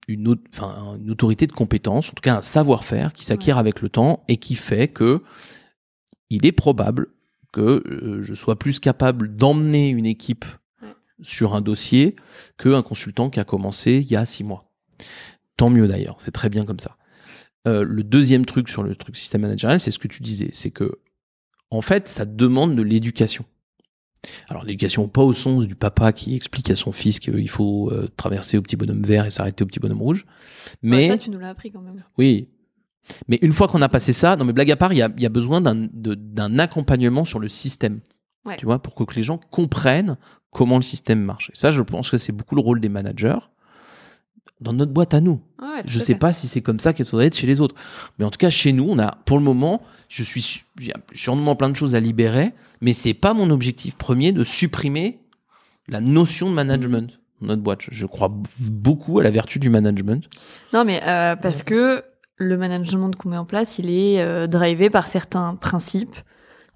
une, 0.08 0.28
au- 0.28 0.36
enfin, 0.52 0.96
une 1.00 1.10
autorité 1.10 1.46
de 1.46 1.52
compétence, 1.52 2.08
en 2.10 2.12
tout 2.12 2.22
cas 2.22 2.36
un 2.38 2.42
savoir-faire 2.42 3.12
qui 3.12 3.24
s'acquiert 3.24 3.58
avec 3.58 3.80
le 3.82 3.88
temps 3.88 4.24
et 4.28 4.36
qui 4.36 4.54
fait 4.54 4.88
que 4.88 5.22
il 6.30 6.46
est 6.46 6.52
probable 6.52 7.08
que 7.52 7.82
euh, 7.86 8.22
je 8.22 8.34
sois 8.34 8.58
plus 8.58 8.80
capable 8.80 9.36
d'emmener 9.36 9.88
une 9.88 10.06
équipe 10.06 10.44
Ouais. 10.82 10.88
sur 11.20 11.54
un 11.54 11.60
dossier 11.60 12.16
qu'un 12.58 12.82
consultant 12.82 13.30
qui 13.30 13.38
a 13.40 13.44
commencé 13.44 13.98
il 14.02 14.10
y 14.10 14.16
a 14.16 14.24
six 14.26 14.42
mois. 14.44 14.70
Tant 15.56 15.70
mieux 15.70 15.86
d'ailleurs, 15.86 16.16
c'est 16.20 16.30
très 16.32 16.48
bien 16.48 16.64
comme 16.64 16.80
ça. 16.80 16.96
Euh, 17.68 17.84
le 17.84 18.02
deuxième 18.02 18.44
truc 18.46 18.68
sur 18.68 18.82
le 18.82 18.96
truc 18.96 19.16
système 19.16 19.42
managérial, 19.42 19.78
c'est 19.78 19.90
ce 19.92 19.98
que 19.98 20.08
tu 20.08 20.22
disais, 20.22 20.48
c'est 20.52 20.70
que 20.70 20.98
en 21.70 21.80
fait, 21.82 22.08
ça 22.08 22.24
demande 22.24 22.74
de 22.76 22.82
l'éducation. 22.82 23.44
Alors 24.48 24.64
l'éducation 24.64 25.08
pas 25.08 25.22
au 25.22 25.32
sens 25.32 25.66
du 25.66 25.74
papa 25.74 26.12
qui 26.12 26.34
explique 26.36 26.70
à 26.70 26.74
son 26.74 26.92
fils 26.92 27.18
qu'il 27.18 27.48
faut 27.48 27.90
euh, 27.90 28.08
traverser 28.16 28.56
au 28.56 28.62
petit 28.62 28.76
bonhomme 28.76 29.02
vert 29.02 29.26
et 29.26 29.30
s'arrêter 29.30 29.64
au 29.64 29.66
petit 29.66 29.80
bonhomme 29.80 30.00
rouge, 30.02 30.26
mais 30.82 30.96
Ouais, 30.96 31.08
ça 31.08 31.18
tu 31.18 31.30
nous 31.30 31.38
l'as 31.40 31.48
appris 31.50 31.70
quand 31.72 31.80
même. 31.80 32.02
oui, 32.18 32.48
Mais 33.28 33.38
une 33.42 33.52
fois 33.52 33.66
qu'on 33.68 33.82
a 33.82 33.88
passé 33.88 34.12
ça, 34.12 34.36
non 34.36 34.44
mais 34.44 34.52
blague 34.52 34.70
à 34.70 34.76
part, 34.76 34.92
il 34.92 34.98
y 34.98 35.02
a, 35.02 35.10
il 35.16 35.22
y 35.22 35.26
a 35.26 35.30
besoin 35.30 35.60
d'un 35.60 36.58
accompagnement 36.58 37.24
sur 37.24 37.40
le 37.40 37.48
système. 37.48 38.00
Ouais. 38.44 38.56
Tu 38.56 38.64
vois, 38.64 38.80
pour 38.80 38.94
que 38.94 39.04
les 39.14 39.22
gens 39.22 39.38
comprennent 39.38 40.16
comment 40.50 40.76
le 40.76 40.82
système 40.82 41.20
marche. 41.20 41.50
Et 41.50 41.56
ça, 41.56 41.70
je 41.70 41.80
pense 41.82 42.10
que 42.10 42.18
c'est 42.18 42.32
beaucoup 42.32 42.54
le 42.56 42.60
rôle 42.60 42.80
des 42.80 42.88
managers 42.88 43.38
dans 44.62 44.72
notre 44.72 44.92
boîte 44.92 45.14
à 45.14 45.20
nous. 45.20 45.40
Ouais, 45.60 45.82
tout 45.82 45.88
Je 45.88 45.98
sais 45.98 46.12
fait. 46.14 46.18
pas 46.18 46.32
si 46.32 46.48
c'est 46.48 46.60
comme 46.62 46.78
ça 46.78 46.92
qu'elle 46.92 47.06
devrait 47.06 47.26
être 47.26 47.36
chez 47.36 47.46
les 47.46 47.60
autres. 47.60 47.74
Mais 48.18 48.24
en 48.24 48.30
tout 48.30 48.38
cas, 48.38 48.50
chez 48.50 48.72
nous, 48.72 48.86
on 48.88 48.98
a, 48.98 49.16
pour 49.26 49.36
le 49.38 49.44
moment, 49.44 49.82
je 50.08 50.22
suis, 50.22 50.40
su- 50.42 50.64
il 50.80 50.86
y 50.88 50.92
a 50.92 50.96
sûrement 51.12 51.56
plein 51.56 51.68
de 51.70 51.76
choses 51.76 51.94
à 51.94 52.00
libérer, 52.00 52.52
mais 52.80 52.92
c'est 52.92 53.14
pas 53.14 53.34
mon 53.34 53.50
objectif 53.50 53.96
premier 53.96 54.32
de 54.32 54.44
supprimer 54.44 55.18
la 55.88 56.00
notion 56.00 56.48
de 56.48 56.54
management 56.54 57.10
dans 57.40 57.48
notre 57.48 57.62
boîte. 57.62 57.80
Je 57.90 58.06
crois 58.06 58.32
beaucoup 58.70 59.18
à 59.18 59.22
la 59.22 59.30
vertu 59.30 59.58
du 59.58 59.68
management. 59.70 60.24
Non, 60.72 60.84
mais 60.84 61.02
euh, 61.04 61.36
parce 61.36 61.62
que 61.62 62.04
le 62.36 62.56
management 62.56 63.14
qu'on 63.16 63.28
met 63.30 63.36
en 63.36 63.44
place, 63.44 63.78
il 63.78 63.90
est 63.90 64.20
euh, 64.20 64.46
drivé 64.46 64.90
par 64.90 65.06
certains 65.06 65.54
principes, 65.56 66.16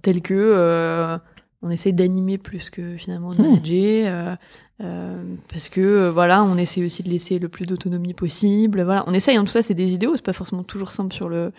tels 0.03 0.23
que 0.23 0.35
euh, 0.35 1.19
on 1.63 1.71
essaie 1.71 1.93
d'animer 1.93 2.39
plus 2.39 2.71
que 2.71 2.97
finalement 2.97 3.33
de 3.35 3.39
Hmm. 3.43 3.51
manager, 3.51 4.07
euh, 4.13 4.37
euh, 4.83 5.23
parce 5.51 5.69
que 5.69 5.81
euh, 5.81 6.13
voilà, 6.13 6.45
on 6.45 6.57
essaie 6.57 6.85
aussi 6.85 7.03
de 7.03 7.09
laisser 7.09 7.39
le 7.39 7.49
plus 7.49 7.67
d'autonomie 7.67 8.15
possible. 8.15 8.83
Voilà, 8.83 9.05
on 9.07 9.15
essaye. 9.15 9.37
Hein, 9.37 9.45
tout 9.45 9.53
ça, 9.53 9.63
c'est 9.63 9.75
des 9.75 9.95
idéaux. 9.95 10.13
C'est 10.17 10.25
pas 10.25 10.33
forcément 10.33 10.63
toujours 10.63 10.91
simple 10.91 11.15
sur 11.15 11.29
le 11.29 11.53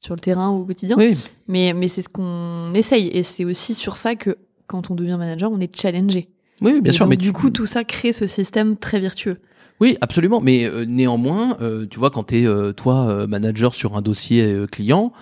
sur 0.00 0.14
le 0.14 0.20
terrain 0.20 0.50
ou 0.50 0.60
au 0.60 0.64
quotidien. 0.64 0.96
Oui. 0.98 1.16
Mais 1.48 1.72
mais 1.74 1.88
c'est 1.88 2.02
ce 2.02 2.08
qu'on 2.08 2.72
essaye, 2.74 3.08
et 3.08 3.22
c'est 3.22 3.44
aussi 3.44 3.74
sur 3.74 3.96
ça 3.96 4.14
que 4.14 4.36
quand 4.66 4.90
on 4.90 4.94
devient 4.94 5.16
manager, 5.18 5.50
on 5.50 5.60
est 5.60 5.74
challengé. 5.74 6.28
Oui, 6.60 6.80
bien 6.80 6.90
Et 6.90 6.94
sûr. 6.94 7.04
donc, 7.06 7.10
mais 7.10 7.16
du 7.16 7.32
coup, 7.32 7.50
tout 7.50 7.66
ça 7.66 7.84
crée 7.84 8.12
ce 8.12 8.26
système 8.26 8.76
très 8.76 9.00
vertueux. 9.00 9.38
Oui, 9.80 9.96
absolument. 10.00 10.40
Mais 10.40 10.64
euh, 10.64 10.84
néanmoins, 10.84 11.56
euh, 11.60 11.86
tu 11.88 11.98
vois, 11.98 12.10
quand 12.10 12.24
tu 12.24 12.44
es, 12.44 12.72
toi, 12.74 13.08
euh, 13.08 13.26
manager 13.28 13.74
sur 13.74 13.96
un 13.96 14.02
dossier 14.02 14.42
euh, 14.42 14.66
client, 14.66 15.12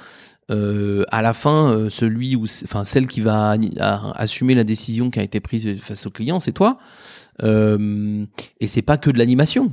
euh, 0.51 1.03
à 1.11 1.23
la 1.23 1.33
fin, 1.33 1.71
euh, 1.71 1.89
celui 1.91 2.37
ou 2.37 2.45
enfin 2.65 2.85
celle 2.85 3.07
qui 3.07 3.21
va 3.21 3.57
assumer 4.15 4.55
la 4.55 4.65
décision 4.65 5.11
qui 5.11 5.19
a 5.19 5.23
été 5.23 5.41
prise 5.41 5.77
face 5.81 6.07
au 6.07 6.11
client, 6.11 6.39
c'est 6.41 6.53
toi. 6.53 6.79
Euh, 7.43 8.25
et 8.61 8.67
c'est 8.67 8.83
pas 8.83 8.97
que 8.99 9.11
de 9.11 9.19
l'animation. 9.19 9.73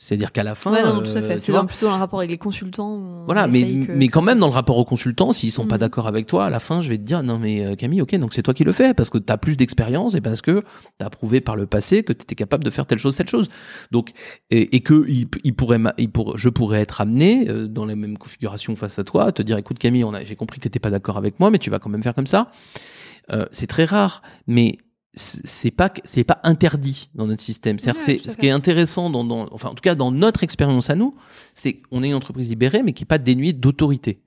C'est-à-dire 0.00 0.32
qu'à 0.32 0.42
la 0.42 0.54
fin, 0.54 0.72
Ouais, 0.72 0.82
non, 0.82 0.94
non, 0.94 1.02
tout 1.02 1.10
à 1.10 1.18
euh, 1.18 1.28
fait. 1.28 1.34
tu 1.36 1.52
C'est 1.52 1.66
plutôt 1.66 1.86
dans 1.86 1.92
le 1.92 1.98
rapport 1.98 2.18
avec 2.20 2.30
les 2.30 2.38
consultants. 2.38 3.24
voilà, 3.26 3.46
mais, 3.46 3.60
que- 3.86 3.92
mais 3.92 4.08
quand 4.08 4.22
même 4.22 4.38
dans 4.38 4.46
le 4.48 4.52
rapport 4.54 4.78
aux 4.78 4.86
consultants, 4.86 5.32
s'ils 5.32 5.52
sont 5.52 5.66
pas 5.66 5.74
Mhm. 5.74 5.80
d'accord 5.80 6.06
avec 6.08 6.26
toi, 6.26 6.46
à 6.46 6.50
la 6.50 6.60
fin, 6.60 6.80
je 6.80 6.88
vais 6.88 6.96
te 6.96 7.02
dire 7.02 7.22
non 7.22 7.38
mais 7.38 7.62
euh, 7.64 7.74
Camille, 7.76 8.00
ok, 8.00 8.16
donc 8.16 8.32
c'est 8.32 8.42
toi 8.42 8.54
qui 8.54 8.64
le 8.64 8.72
fais 8.72 8.94
parce 8.94 9.10
que 9.10 9.18
tu 9.18 9.30
as 9.30 9.36
plus 9.36 9.56
d'expérience 9.58 10.14
et 10.14 10.22
parce 10.22 10.40
que 10.40 10.62
tu 10.98 11.04
as 11.04 11.10
prouvé 11.10 11.42
par 11.42 11.56
le 11.56 11.66
passé 11.66 12.04
que 12.04 12.14
tu 12.14 12.22
étais 12.22 12.34
capable 12.34 12.64
de 12.64 12.70
faire 12.70 12.86
telle 12.86 12.98
chose, 12.98 13.14
telle 13.16 13.28
chose. 13.28 13.50
Donc 13.90 14.12
et, 14.50 14.74
et 14.74 14.80
que 14.80 15.04
il, 15.08 15.28
il 15.44 15.54
pourrait, 15.54 15.78
il 15.98 16.10
pour, 16.10 16.38
je 16.38 16.48
pourrais 16.48 16.80
être 16.80 17.02
amené 17.02 17.48
euh, 17.50 17.68
dans 17.68 17.84
la 17.84 17.94
même 17.94 18.16
configuration 18.16 18.74
face 18.76 18.98
à 18.98 19.04
toi, 19.04 19.30
te 19.30 19.42
dire 19.42 19.58
écoute 19.58 19.78
Camille, 19.78 20.06
j'ai 20.24 20.36
compris 20.36 20.58
que 20.58 20.64
t'étais 20.64 20.80
pas 20.80 20.90
d'accord 20.90 21.18
avec 21.18 21.38
moi, 21.38 21.50
mais 21.50 21.58
tu 21.58 21.68
vas 21.68 21.78
quand 21.78 21.90
même 21.90 22.02
faire 22.02 22.14
comme 22.14 22.26
ça. 22.26 22.50
Euh, 23.30 23.44
c'est 23.52 23.66
très 23.68 23.84
rare, 23.84 24.22
mais 24.46 24.78
c'est 25.14 25.70
pas 25.70 25.92
c'est 26.04 26.24
pas 26.24 26.40
interdit 26.42 27.10
dans 27.14 27.26
notre 27.26 27.42
système. 27.42 27.76
Ouais, 27.92 27.92
c'est 27.98 28.30
ce 28.30 28.36
qui 28.38 28.46
est 28.46 28.50
intéressant 28.50 29.10
dans, 29.10 29.24
dans 29.24 29.46
enfin 29.52 29.68
en 29.68 29.74
tout 29.74 29.82
cas 29.82 29.94
dans 29.94 30.10
notre 30.10 30.42
expérience 30.42 30.88
à 30.88 30.94
nous, 30.94 31.14
c'est 31.54 31.74
qu'on 31.74 32.02
est 32.02 32.08
une 32.08 32.14
entreprise 32.14 32.48
libérée 32.48 32.82
mais 32.82 32.92
qui 32.94 33.04
est 33.04 33.06
pas 33.06 33.18
dénuée 33.18 33.52
d'autorité. 33.52 34.20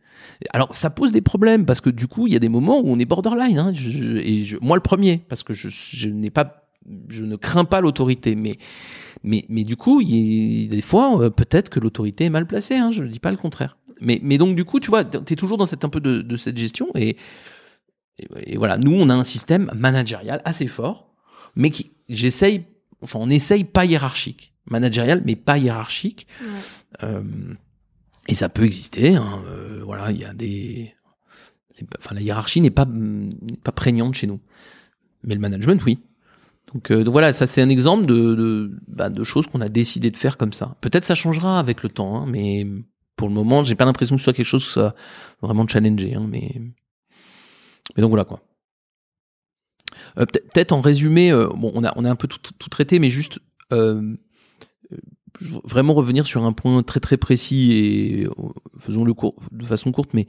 Alors 0.54 0.74
ça 0.76 0.90
pose 0.92 1.12
des 1.12 1.22
problèmes 1.22 1.66
parce 1.66 1.82
que 1.82 1.90
du 1.90 2.08
coup 2.08 2.28
il 2.28 2.34
y 2.34 2.36
a 2.36 2.40
des 2.40 2.50
moments 2.50 2.80
où 2.80 2.86
on 2.88 3.00
est 3.00 3.06
borderline 3.06 3.58
hein, 3.58 3.72
Je- 3.74 3.90
je- 3.90 4.18
et 4.18 4.46
je- 4.46 4.58
moi 4.62 4.78
le 4.78 4.82
premier 4.82 5.18
parce 5.28 5.44
que 5.44 5.54
je, 5.54 5.70
je 5.70 6.08
n'ai 6.10 6.30
pas 6.30 6.68
je 7.10 7.24
ne 7.26 7.36
crains 7.36 7.66
pas 7.66 7.82
l'autorité 7.82 8.36
mais 8.36 8.58
mais 9.24 9.44
mais 9.50 9.64
du 9.64 9.76
coup 9.76 10.02
il 10.02 10.16
y 10.16 10.66
a 10.66 10.70
des 10.70 10.82
fois 10.82 11.20
euh, 11.20 11.30
peut-être 11.32 11.70
que 11.70 11.80
l'autorité 11.80 12.26
est 12.26 12.30
mal 12.30 12.46
placée 12.46 12.76
hein, 12.76 12.92
je 12.92 13.02
ne 13.04 13.08
dis 13.10 13.20
pas 13.20 13.32
le 13.32 13.38
contraire. 13.38 13.78
Mais 14.02 14.20
mais 14.22 14.38
donc 14.38 14.56
du 14.56 14.66
coup 14.66 14.80
tu 14.80 14.90
vois 14.90 15.04
tu 15.04 15.18
es 15.34 15.36
toujours 15.36 15.58
dans 15.58 15.66
cette 15.66 15.84
un 15.84 15.90
peu 15.90 16.00
de, 16.00 16.22
de 16.22 16.36
cette 16.36 16.58
gestion 16.58 16.88
et 16.96 17.18
et, 18.20 18.54
et 18.54 18.58
voilà, 18.58 18.78
nous, 18.78 18.94
on 18.94 19.10
a 19.10 19.14
un 19.14 19.24
système 19.24 19.72
managérial 19.76 20.42
assez 20.46 20.68
fort, 20.68 21.14
mais 21.56 21.70
qui, 21.70 21.92
j'essaye, 22.10 22.66
enfin, 23.02 23.20
on 23.22 23.30
essaye 23.30 23.64
pas 23.64 23.86
hiérarchique. 23.86 24.54
Managérial, 24.68 25.22
mais 25.26 25.36
pas 25.36 25.58
hiérarchique. 25.58 26.28
Ouais. 26.42 26.48
Euh, 27.04 27.24
et 28.28 28.34
ça 28.34 28.50
peut 28.50 28.64
exister, 28.64 29.16
hein, 29.16 29.44
euh, 29.48 29.82
voilà, 29.86 30.12
il 30.12 30.18
y 30.18 30.26
a 30.26 30.34
des. 30.34 30.94
Enfin, 32.00 32.16
la 32.16 32.22
hiérarchie 32.22 32.62
n'est 32.62 32.72
pas, 32.72 32.88
pas 33.64 33.72
prégnante 33.72 34.16
chez 34.16 34.28
nous. 34.28 34.40
Mais 35.24 35.36
le 35.36 35.42
management, 35.42 35.84
oui. 35.86 36.00
Donc, 36.74 36.90
euh, 36.92 37.04
donc 37.04 37.12
voilà, 37.12 37.34
ça 37.34 37.46
c'est 37.46 37.62
un 37.62 37.70
exemple 37.70 38.06
de, 38.06 38.34
de, 38.34 38.72
bah, 38.88 39.10
de 39.10 39.24
choses 39.24 39.48
qu'on 39.48 39.62
a 39.62 39.70
décidé 39.70 40.10
de 40.10 40.18
faire 40.18 40.38
comme 40.38 40.54
ça. 40.54 40.76
Peut-être 40.82 41.04
ça 41.04 41.16
changera 41.16 41.60
avec 41.60 41.84
le 41.84 41.90
temps, 41.90 42.18
hein, 42.18 42.26
mais 42.28 42.66
pour 43.16 43.28
le 43.28 43.34
moment, 43.34 43.64
j'ai 43.64 43.76
pas 43.76 43.86
l'impression 43.86 44.16
que 44.16 44.22
ce 44.22 44.24
soit 44.24 44.34
quelque 44.34 44.46
chose 44.46 44.66
qui 44.66 44.72
soit 44.72 44.96
vraiment 45.42 45.68
challengé. 45.68 46.16
Hein, 46.16 46.28
mais 46.30 46.62
mais 47.96 48.02
donc 48.02 48.10
voilà 48.10 48.26
quoi. 48.26 48.42
Euh, 50.18 50.26
peut- 50.26 50.42
Peut-être 50.54 50.72
en 50.72 50.82
résumé, 50.82 51.32
euh, 51.32 51.48
bon, 51.48 51.72
on 51.76 51.84
a, 51.84 51.94
on 51.98 52.06
a 52.06 52.10
un 52.10 52.16
peu 52.16 52.28
tout, 52.28 52.40
tout 52.58 52.70
traité, 52.70 53.00
mais 53.00 53.10
juste 53.10 53.40
euh, 53.74 54.16
vraiment 55.64 55.94
revenir 55.94 56.26
sur 56.28 56.44
un 56.46 56.54
point 56.54 56.84
très 56.84 57.00
très 57.00 57.18
précis 57.18 57.74
et 57.74 58.28
faisons-le 58.80 59.14
de 59.52 59.66
façon 59.66 59.92
courte, 59.92 60.14
mais 60.14 60.28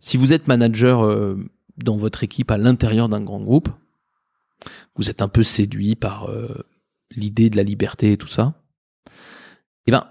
si 0.00 0.16
vous 0.16 0.32
êtes 0.32 0.46
manager 0.48 1.36
dans 1.76 1.96
votre 1.96 2.22
équipe 2.22 2.50
à 2.50 2.56
l'intérieur 2.58 3.08
d'un 3.08 3.20
grand 3.20 3.40
groupe, 3.40 3.68
vous 4.96 5.10
êtes 5.10 5.20
un 5.20 5.28
peu 5.28 5.42
séduit 5.42 5.94
par 5.94 6.30
l'idée 7.10 7.50
de 7.50 7.56
la 7.56 7.62
liberté 7.64 8.12
et 8.12 8.16
tout 8.16 8.28
ça, 8.28 8.62
eh 9.86 9.90
ben, 9.90 10.06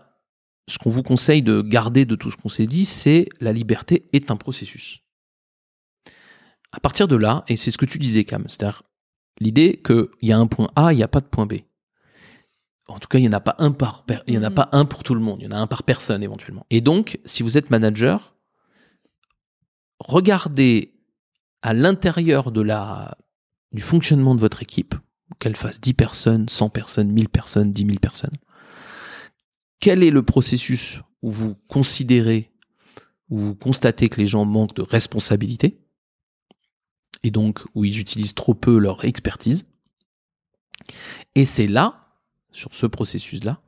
ce 0.68 0.78
qu'on 0.78 0.90
vous 0.92 1.04
conseille 1.04 1.42
de 1.42 1.62
garder 1.62 2.06
de 2.06 2.16
tout 2.16 2.30
ce 2.30 2.38
qu'on 2.38 2.50
s'est 2.50 2.68
dit, 2.68 2.86
c'est 2.86 3.30
la 3.40 3.52
liberté 3.54 4.06
est 4.14 4.30
un 4.32 4.36
processus 4.36 5.02
à 6.76 6.80
partir 6.80 7.08
de 7.08 7.16
là, 7.16 7.44
et 7.48 7.56
c'est 7.58 7.72
ce 7.72 7.78
que 7.78 7.86
tu 7.86 7.98
disais, 8.00 8.24
Cam, 8.26 8.44
c'est-à-dire 8.48 8.84
l'idée 9.40 9.82
qu'il 9.86 10.08
y 10.22 10.32
a 10.32 10.38
un 10.38 10.48
point 10.48 10.70
A, 10.76 10.92
il 10.94 10.98
n'y 10.98 11.04
a 11.04 11.08
pas 11.08 11.22
de 11.22 11.26
point 11.26 11.46
B. 11.46 11.54
En 12.88 13.00
tout 13.00 13.08
cas, 13.08 13.18
il 13.18 13.22
n'y 13.22 13.28
en 13.30 13.34
a 13.34 13.40
pas 13.40 13.56
un 13.60 13.72
par, 13.72 14.06
il 14.28 14.34
y 14.36 14.38
en 14.38 14.44
a 14.44 14.50
Mhm. 14.50 14.56
pas 14.56 14.70
un 14.72 14.86
pour 14.86 15.04
tout 15.04 15.16
le 15.16 15.20
monde. 15.22 15.40
Il 15.42 15.46
y 15.46 15.48
en 15.48 15.56
a 15.56 15.60
un 15.60 15.68
par 15.68 15.84
personne 15.84 16.22
éventuellement. 16.22 16.66
Et 16.70 16.82
donc, 16.82 17.20
si 17.26 17.42
vous 17.44 17.58
êtes 17.58 17.70
manager, 17.72 18.36
regardez 20.00 20.94
à 21.62 21.74
l'intérieur 21.74 22.52
de 22.52 22.62
la, 22.62 23.18
du 23.72 23.82
fonctionnement 23.82 24.36
de 24.36 24.40
votre 24.40 24.62
équipe, 24.62 24.96
qu'elle 25.40 25.56
fasse 25.56 25.82
10 25.82 25.94
personnes, 25.94 26.48
100 26.48 26.70
personnes, 26.70 27.12
1000 27.12 27.30
personnes, 27.30 27.74
10 27.74 27.86
000 27.86 27.98
personnes. 28.00 28.34
Quel 29.80 30.04
est 30.04 30.12
le 30.12 30.22
processus 30.24 31.00
où 31.24 31.32
vous 31.32 31.56
considérez, 31.68 32.52
où 33.30 33.40
vous 33.40 33.56
constatez 33.56 34.10
que 34.10 34.22
les 34.22 34.28
gens 34.28 34.46
manquent 34.46 34.76
de 34.76 34.84
responsabilité? 34.84 35.80
Et 37.26 37.32
donc 37.32 37.64
où 37.74 37.86
ils 37.86 38.00
utilisent 38.00 38.36
trop 38.36 38.54
peu 38.54 38.78
leur 38.78 39.04
expertise. 39.06 39.66
Et 41.36 41.46
c'est 41.46 41.68
là, 41.68 42.08
sur 42.52 42.74
ce 42.74 42.86
processus-là, 42.86 43.60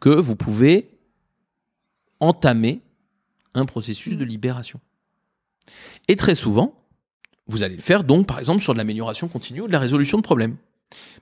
que 0.00 0.10
vous 0.10 0.36
pouvez 0.36 0.98
entamer 2.20 2.80
un 3.54 3.66
processus 3.66 4.16
de 4.16 4.24
libération. 4.24 4.80
Et 6.08 6.16
très 6.16 6.34
souvent, 6.34 6.86
vous 7.46 7.62
allez 7.62 7.76
le 7.76 7.82
faire 7.82 8.04
donc, 8.04 8.26
par 8.26 8.38
exemple, 8.38 8.62
sur 8.62 8.72
de 8.72 8.78
l'amélioration 8.78 9.28
continue 9.28 9.62
ou 9.62 9.66
de 9.66 9.72
la 9.72 9.78
résolution 9.78 10.18
de 10.18 10.22
problèmes. 10.22 10.56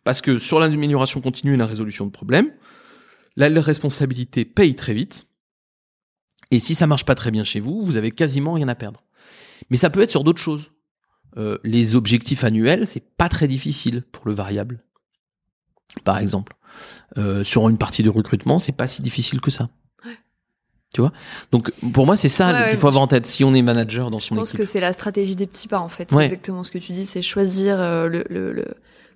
Parce 0.05 0.21
que 0.21 0.39
sur 0.39 0.59
l'amélioration 0.59 1.21
continue 1.21 1.55
et 1.55 1.57
la 1.57 1.67
résolution 1.67 2.07
de 2.07 2.11
problèmes, 2.11 2.53
la 3.37 3.49
responsabilité 3.61 4.45
paye 4.45 4.75
très 4.75 4.95
vite. 4.95 5.27
Et 6.51 6.59
si 6.59 6.75
ça 6.75 6.87
marche 6.87 7.05
pas 7.05 7.15
très 7.15 7.31
bien 7.31 7.45
chez 7.45 7.61
vous, 7.61 7.85
vous 7.85 7.97
avez 7.97 8.11
quasiment 8.11 8.55
rien 8.55 8.69
à 8.69 8.75
perdre. 8.75 9.05
Mais 9.71 9.77
ça 9.77 9.91
peut 9.91 10.01
être 10.01 10.11
sur 10.11 10.25
d'autres 10.25 10.41
choses. 10.41 10.73
Euh, 11.37 11.59
les 11.65 11.95
objectifs 11.95 12.43
annuels, 12.45 12.87
c'est 12.87 13.05
pas 13.17 13.29
très 13.29 13.47
difficile 13.49 14.03
pour 14.13 14.27
le 14.27 14.35
variable. 14.35 14.83
Par 16.05 16.19
exemple, 16.19 16.55
Euh, 17.19 17.43
sur 17.43 17.69
une 17.69 17.77
partie 17.79 18.05
de 18.05 18.09
recrutement, 18.11 18.61
c'est 18.61 18.71
pas 18.73 18.87
si 18.87 19.03
difficile 19.03 19.41
que 19.41 19.51
ça. 19.51 19.69
Tu 20.95 21.01
vois? 21.01 21.13
Donc 21.53 21.73
pour 21.93 22.07
moi, 22.07 22.17
c'est 22.17 22.29
ça 22.29 22.47
Ouais, 22.49 22.53
qu'il 22.53 22.63
ouais, 22.73 22.77
faut 22.77 22.87
avoir 22.89 23.03
en 23.03 23.07
tête 23.09 23.27
si 23.27 23.43
on 23.45 23.53
est 23.55 23.63
manager 23.63 24.11
dans 24.11 24.19
Je 24.21 24.27
son 24.27 24.37
pense 24.37 24.49
équipe. 24.51 24.61
que 24.61 24.65
c'est 24.65 24.81
la 24.81 24.93
stratégie 24.93 25.35
des 25.37 25.47
petits 25.49 25.67
pas 25.69 25.79
en 25.81 25.89
fait. 25.89 26.09
C'est 26.11 26.25
exactement 26.25 26.63
ce 26.65 26.71
que 26.71 26.79
tu 26.79 26.93
dis, 26.93 27.07
c'est 27.07 27.23
choisir 27.23 27.81
euh, 27.81 28.09
le, 28.09 28.25
le, 28.31 28.53
le, 28.53 28.65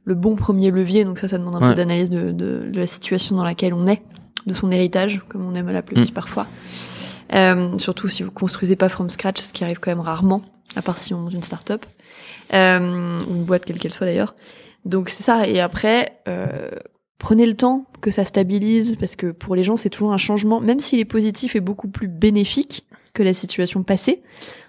le 0.05 0.15
bon 0.15 0.35
premier 0.37 0.71
levier. 0.73 1.05
Donc 1.05 1.19
ça, 1.21 1.29
ça 1.29 1.39
demande 1.39 1.57
un 1.63 1.69
peu 1.69 1.75
d'analyse 1.75 2.11
de, 2.11 2.33
de, 2.33 2.69
de 2.71 2.79
la 2.81 2.87
situation 2.89 3.37
dans 3.37 3.45
laquelle 3.45 3.73
on 3.75 3.87
est, 3.87 4.03
de 4.47 4.53
son 4.55 4.71
héritage, 4.73 5.23
comme 5.29 5.45
on 5.47 5.55
aime 5.55 5.71
l'appeler 5.71 5.99
Mm. 6.01 6.03
aussi 6.03 6.13
parfois. 6.13 6.47
Surtout 7.79 8.09
si 8.09 8.23
vous 8.25 8.31
construisez 8.31 8.77
pas 8.77 8.89
from 8.89 9.11
scratch, 9.11 9.41
ce 9.41 9.53
qui 9.53 9.65
arrive 9.65 9.79
quand 9.81 9.91
même 9.91 10.01
rarement, 10.01 10.43
à 10.77 10.83
part 10.83 10.99
si 10.99 11.15
on 11.15 11.29
est 11.29 11.33
une 11.35 11.43
start-up 11.43 11.85
euh, 12.53 13.21
ou 13.29 13.35
une 13.35 13.45
boîte 13.45 13.65
quelle 13.65 13.79
qu'elle 13.79 13.93
soit 13.95 14.07
d'ailleurs. 14.07 14.35
Donc 14.85 15.09
c'est 15.09 15.23
ça. 15.23 15.47
Et 15.49 15.61
après, 15.61 16.21
euh, 16.29 16.71
prenez 17.19 17.47
le 17.47 17.55
temps 17.55 17.87
que 18.01 18.11
ça 18.11 18.25
stabilise, 18.25 18.97
parce 18.97 19.17
que 19.17 19.29
pour 19.31 19.55
les 19.57 19.63
gens, 19.63 19.77
c'est 19.77 19.89
toujours 19.91 20.13
un 20.13 20.19
changement, 20.19 20.61
même 20.61 20.81
s'il 20.81 20.99
est 21.01 21.05
positif 21.07 21.57
et 21.57 21.61
beaucoup 21.61 21.89
plus 21.89 22.09
bénéfique 22.09 22.85
que 23.15 23.23
la 23.23 23.33
situation 23.33 23.83
passée. 23.83 24.23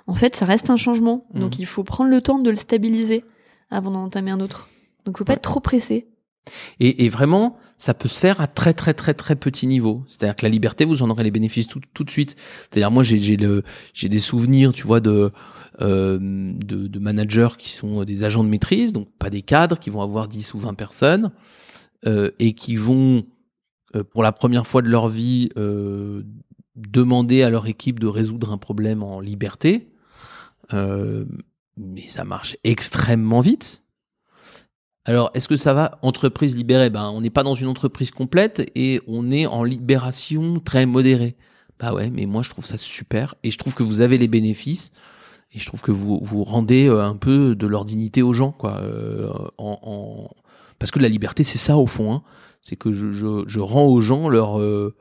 En 0.08 0.14
fait, 0.14 0.36
ça 0.36 0.46
reste 0.46 0.70
un 0.70 0.78
changement. 0.78 1.26
Donc 1.34 1.56
Mhm. 1.56 1.60
il 1.62 1.66
faut 1.66 1.84
prendre 1.84 2.10
le 2.12 2.22
temps 2.22 2.39
de 2.39 2.50
le 2.50 2.56
stabiliser 2.56 3.24
avant 3.72 3.91
d'en 3.91 4.04
entamer 4.04 4.32
un 4.32 4.39
autre. 4.39 4.70
Donc 5.06 5.18
faut 5.18 5.24
pas 5.26 5.34
Ouais. 5.34 5.38
être 5.38 5.41
trop 5.41 5.60
pressé. 5.60 6.08
Et, 6.80 7.10
vraiment, 7.10 7.58
ça 7.78 7.93
peut 7.93 8.08
se 8.08 8.20
faire 8.20 8.39
à 8.39 8.48
très 8.48 8.74
très 8.74 8.93
très 8.93 9.14
très 9.14 9.36
petit 9.36 9.68
niveau. 9.68 10.04
C'est-à-dire 10.08 10.36
que 10.36 10.43
la 10.43 10.50
liberté, 10.50 10.86
vous 10.86 11.04
en 11.04 11.10
aurez 11.10 11.24
les 11.24 11.32
bénéfices 11.32 11.68
tout, 11.68 11.82
tout 11.93 12.04
de 12.04 12.12
suite. 12.12 12.36
C'est-à-dire 12.62 12.91
moi, 12.91 13.04
j'ai 13.04 13.20
j'ai 13.20 14.10
des 14.10 14.20
souvenirs, 14.20 14.74
tu 14.74 14.86
vois, 14.86 15.00
de 15.00 15.32
euh, 15.82 16.18
de, 16.22 16.88
de 16.88 17.00
managers 17.00 17.58
qui 17.58 17.70
sont 17.72 18.06
des 18.06 18.24
agents 18.24 18.46
de 18.46 18.50
maîtrise, 18.50 18.93
donc 18.93 19.10
pas 19.20 19.30
des 19.30 19.41
cadres, 19.41 19.78
qui 19.78 19.89
vont 19.89 20.02
avoir 20.02 20.30
10 20.30 20.54
ou 20.54 20.60
20 20.60 20.74
personnes 20.74 21.32
euh, 22.08 22.32
et 22.39 22.54
qui 22.54 22.78
vont 22.78 23.26
euh, 23.93 24.04
pour 24.06 24.24
la 24.24 24.32
première 24.32 24.66
fois 24.68 24.82
de 24.82 24.89
leur 24.89 25.10
vie 25.10 25.50
demander 26.76 27.41
à 27.41 27.50
leur 27.50 27.68
équipe 27.68 28.00
de 28.00 28.08
résoudre 28.08 28.52
un 28.52 28.58
problème 28.58 29.04
en 29.04 29.20
liberté. 29.20 29.89
Mais 30.72 32.08
ça 32.08 32.24
marche 32.24 32.56
extrêmement 32.64 33.41
vite. 33.41 33.84
Alors, 35.06 35.30
est-ce 35.36 35.47
que 35.47 35.56
ça 35.56 35.74
va 35.74 35.99
entreprise 36.01 36.56
libérée? 36.56 36.89
Ben, 36.89 37.10
on 37.10 37.22
n'est 37.22 37.30
pas 37.30 37.43
dans 37.43 37.53
une 37.53 37.68
entreprise 37.68 38.10
complète 38.12 38.72
et 38.76 39.01
on 39.08 39.32
est 39.32 39.45
en 39.45 39.64
libération 39.64 40.60
très 40.60 40.86
modérée. 40.88 41.36
Bah 41.80 41.93
ouais, 41.93 42.10
mais 42.10 42.26
moi 42.26 42.41
je 42.41 42.49
trouve 42.49 42.66
ça 42.66 42.78
super 42.78 43.36
et 43.43 43.51
je 43.51 43.58
trouve 43.58 43.76
que 43.76 43.84
vous 43.84 44.01
avez 44.01 44.18
les 44.18 44.28
bénéfices 44.30 44.91
et 45.51 45.60
je 45.60 45.66
trouve 45.66 45.82
que 45.82 45.91
vous 45.91 46.20
vous 46.24 46.43
rendez 46.43 46.88
euh, 46.88 47.03
un 47.03 47.16
peu 47.18 47.53
de 47.53 47.68
leur 47.68 47.86
dignité 47.86 48.22
aux 48.24 48.34
gens, 48.34 48.51
quoi. 48.51 48.78
euh, 48.82 49.30
Parce 50.80 50.91
que 50.91 50.99
la 50.99 51.10
liberté, 51.10 51.43
c'est 51.43 51.58
ça 51.58 51.78
au 51.78 51.86
fond. 51.86 52.14
Hein. 52.14 52.24
C'est 52.62 52.76
que 52.78 52.91
je, 52.91 53.12
je, 53.12 53.43
je 53.45 53.60
rends 53.60 53.86
aux 53.86 54.01
gens 54.01 54.28
leur 54.28 54.60
euh, 54.60 54.95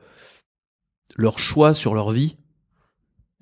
leur 1.17 1.39
choix 1.39 1.73
sur 1.73 1.95
leur 1.95 2.11
vie 2.11 2.37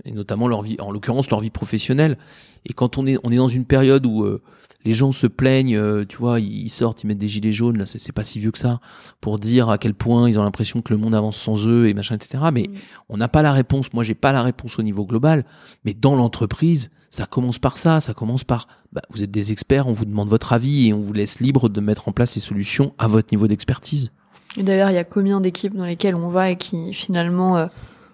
et 0.06 0.12
notamment 0.12 0.47
leur 0.47 0.62
vie, 0.62 0.78
en 0.80 0.91
l'occurrence 0.91 1.30
leur 1.30 1.39
vie 1.39 1.49
professionnelle. 1.49 2.18
Et 2.66 2.74
quand 2.74 2.97
on 2.97 3.06
est 3.06 3.18
on 3.24 3.32
est 3.32 3.38
dans 3.38 3.47
une 3.47 3.66
période 3.66 4.06
où 4.06 4.24
euh, 4.24 4.41
les 4.86 4.93
gens 4.93 5.12
se 5.12 5.28
plaignent, 5.28 5.78
euh, 5.78 6.04
tu 6.08 6.18
vois, 6.18 6.39
ils 6.41 6.70
sortent, 6.70 7.04
ils 7.04 7.08
mettent 7.08 7.18
des 7.18 7.28
gilets 7.30 7.51
jaunes, 7.54 7.78
là 7.78 7.86
c'est 7.86 8.12
pas 8.12 8.24
si 8.24 8.39
vieux 8.39 8.51
que 8.51 8.58
ça, 8.58 8.80
pour 9.22 9.39
dire 9.39 9.70
à 9.70 9.78
quel 9.78 9.93
point 9.93 10.30
ils 10.30 10.38
ont 10.39 10.43
l'impression 10.43 10.82
que 10.82 10.93
le 10.93 10.99
monde 10.99 11.16
avance 11.16 11.38
sans 11.38 11.68
eux 11.68 11.88
et 11.88 11.93
machin, 11.93 12.16
etc. 12.16 12.43
Mais 12.54 12.64
Mm. 12.64 12.74
on 13.10 13.18
n'a 13.18 13.28
pas 13.30 13.41
la 13.41 13.54
réponse. 13.54 13.93
Moi, 13.93 14.04
j'ai 14.04 14.16
pas 14.16 14.32
la 14.34 14.43
réponse 14.43 14.78
au 14.80 14.84
niveau 14.84 15.06
global, 15.06 15.45
mais 15.86 15.93
dans 15.93 16.16
l'entreprise, 16.16 16.89
ça 17.10 17.26
commence 17.26 17.60
par 17.60 17.78
ça. 17.78 17.99
Ça 17.99 18.14
commence 18.14 18.43
par, 18.43 18.68
bah, 18.91 19.01
vous 19.12 19.24
êtes 19.24 19.32
des 19.32 19.51
experts, 19.51 19.88
on 19.88 19.93
vous 19.93 20.06
demande 20.06 20.28
votre 20.30 20.51
avis 20.54 20.88
et 20.89 20.93
on 20.93 20.99
vous 20.99 21.14
laisse 21.14 21.39
libre 21.39 21.70
de 21.70 21.80
mettre 21.82 22.08
en 22.10 22.12
place 22.12 22.32
ces 22.32 22.39
solutions 22.41 22.93
à 22.97 23.08
votre 23.08 23.30
niveau 23.32 23.47
d'expertise. 23.47 24.12
Et 24.58 24.64
d'ailleurs, 24.64 24.89
il 24.91 24.95
y 24.95 24.97
a 24.97 25.04
combien 25.04 25.41
d'équipes 25.41 25.76
dans 25.76 25.86
lesquelles 25.86 26.16
on 26.16 26.28
va 26.30 26.49
et 26.51 26.58
qui 26.58 26.93
finalement, 26.93 27.58
euh, 27.58 27.68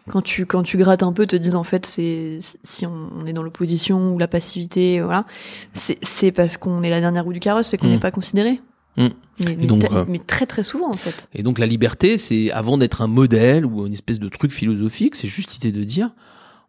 quand 0.09 0.21
tu 0.21 0.45
quand 0.45 0.63
tu 0.63 0.77
grattes 0.77 1.03
un 1.03 1.13
peu, 1.13 1.25
te 1.27 1.35
disent 1.35 1.55
en 1.55 1.63
fait, 1.63 1.85
c'est 1.85 2.39
si 2.63 2.85
on, 2.85 3.09
on 3.17 3.25
est 3.25 3.33
dans 3.33 3.43
l'opposition 3.43 4.13
ou 4.13 4.17
la 4.17 4.27
passivité, 4.27 5.01
voilà, 5.01 5.25
c'est 5.73 5.97
c'est 6.01 6.31
parce 6.31 6.57
qu'on 6.57 6.83
est 6.83 6.89
la 6.89 6.99
dernière 6.99 7.23
roue 7.23 7.33
du 7.33 7.39
carrosse, 7.39 7.67
c'est 7.67 7.77
qu'on 7.77 7.87
Mm. 7.87 7.91
n'est 7.91 7.99
pas 7.99 8.11
considéré. 8.11 8.59
Mm. 8.97 9.07
Mais, 9.45 9.55
mais 9.55 9.65
donc, 9.67 9.81
te- 9.87 9.93
euh, 9.93 10.05
mais 10.07 10.19
très 10.19 10.45
très 10.45 10.63
souvent 10.63 10.89
en 10.89 10.97
fait. 10.97 11.29
Et 11.33 11.43
donc 11.43 11.59
la 11.59 11.65
liberté, 11.67 12.17
c'est 12.17 12.51
avant 12.51 12.77
d'être 12.77 13.01
un 13.01 13.07
modèle 13.07 13.65
ou 13.65 13.85
une 13.85 13.93
espèce 13.93 14.19
de 14.19 14.27
truc 14.29 14.51
philosophique, 14.51 15.15
c'est 15.15 15.27
juste 15.29 15.53
l'idée 15.53 15.71
de 15.71 15.83
dire 15.83 16.13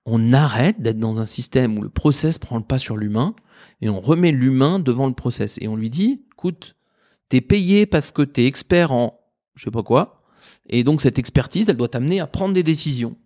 on 0.06 0.32
arrête 0.32 0.80
d'être 0.80 0.98
dans 0.98 1.20
un 1.20 1.26
système 1.26 1.78
où 1.78 1.82
le 1.82 1.88
process 1.90 2.38
prend 2.38 2.56
le 2.56 2.62
pas 2.62 2.78
sur 2.78 2.96
l'humain 2.96 3.34
et 3.82 3.88
on 3.88 4.00
remet 4.00 4.32
l'humain 4.32 4.78
devant 4.78 5.06
le 5.06 5.12
process 5.12 5.58
et 5.60 5.68
on 5.68 5.76
lui 5.76 5.90
dit 5.90 6.22
écoute, 6.32 6.74
t'es 7.28 7.40
payé 7.40 7.84
parce 7.86 8.10
que 8.12 8.22
t'es 8.22 8.46
expert 8.46 8.92
en 8.92 9.18
je 9.56 9.64
sais 9.64 9.70
pas 9.70 9.82
quoi 9.82 10.22
et 10.68 10.84
donc 10.84 11.00
cette 11.02 11.18
expertise, 11.18 11.68
elle 11.68 11.76
doit 11.76 11.88
t'amener 11.88 12.20
à 12.20 12.26
prendre 12.26 12.54
des 12.54 12.62
décisions. 12.62 13.16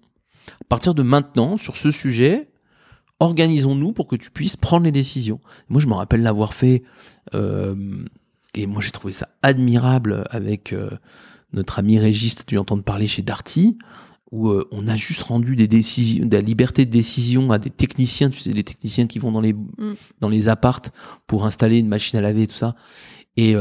À 0.61 0.65
partir 0.69 0.95
de 0.95 1.03
maintenant, 1.03 1.57
sur 1.57 1.77
ce 1.77 1.91
sujet, 1.91 2.49
organisons-nous 3.21 3.93
pour 3.93 4.07
que 4.07 4.17
tu 4.17 4.31
puisses 4.31 4.57
prendre 4.57 4.85
les 4.85 4.93
décisions. 4.93 5.41
Moi, 5.69 5.81
je 5.81 5.87
me 5.87 5.95
rappelle 5.95 6.23
l'avoir 6.23 6.55
fait 6.55 6.83
euh, 7.35 8.05
et 8.55 8.67
moi 8.67 8.81
j'ai 8.81 8.91
trouvé 8.91 9.13
ça 9.13 9.29
admirable 9.43 10.25
avec 10.31 10.73
euh, 10.73 10.91
notre 11.53 11.79
ami 11.79 11.99
Régis, 11.99 12.37
tu 12.37 12.45
dû 12.47 12.59
entendre 12.59 12.83
parler 12.83 13.07
chez 13.07 13.23
Darty, 13.23 13.79
où 14.31 14.49
euh, 14.49 14.67
on 14.73 14.87
a 14.89 14.97
juste 14.97 15.23
rendu 15.23 15.57
des 15.57 15.69
décisions, 15.69 16.27
de 16.27 16.37
la 16.37 16.43
liberté 16.43 16.87
de 16.87 16.91
décision 16.91 17.51
à 17.51 17.59
des 17.59 17.71
techniciens, 17.71 18.31
tu 18.31 18.41
sais, 18.41 18.53
les 18.53 18.65
techniciens 18.65 19.07
qui 19.07 19.19
vont 19.19 19.33
dans 19.33 19.41
les 19.41 19.55
dans 20.21 20.29
les 20.29 20.49
appartes 20.49 20.93
pour 21.27 21.45
installer 21.45 21.79
une 21.79 21.89
machine 21.89 22.19
à 22.19 22.23
laver 22.23 22.43
et 22.43 22.47
tout 22.47 22.57
ça. 22.57 22.75
Et, 23.37 23.55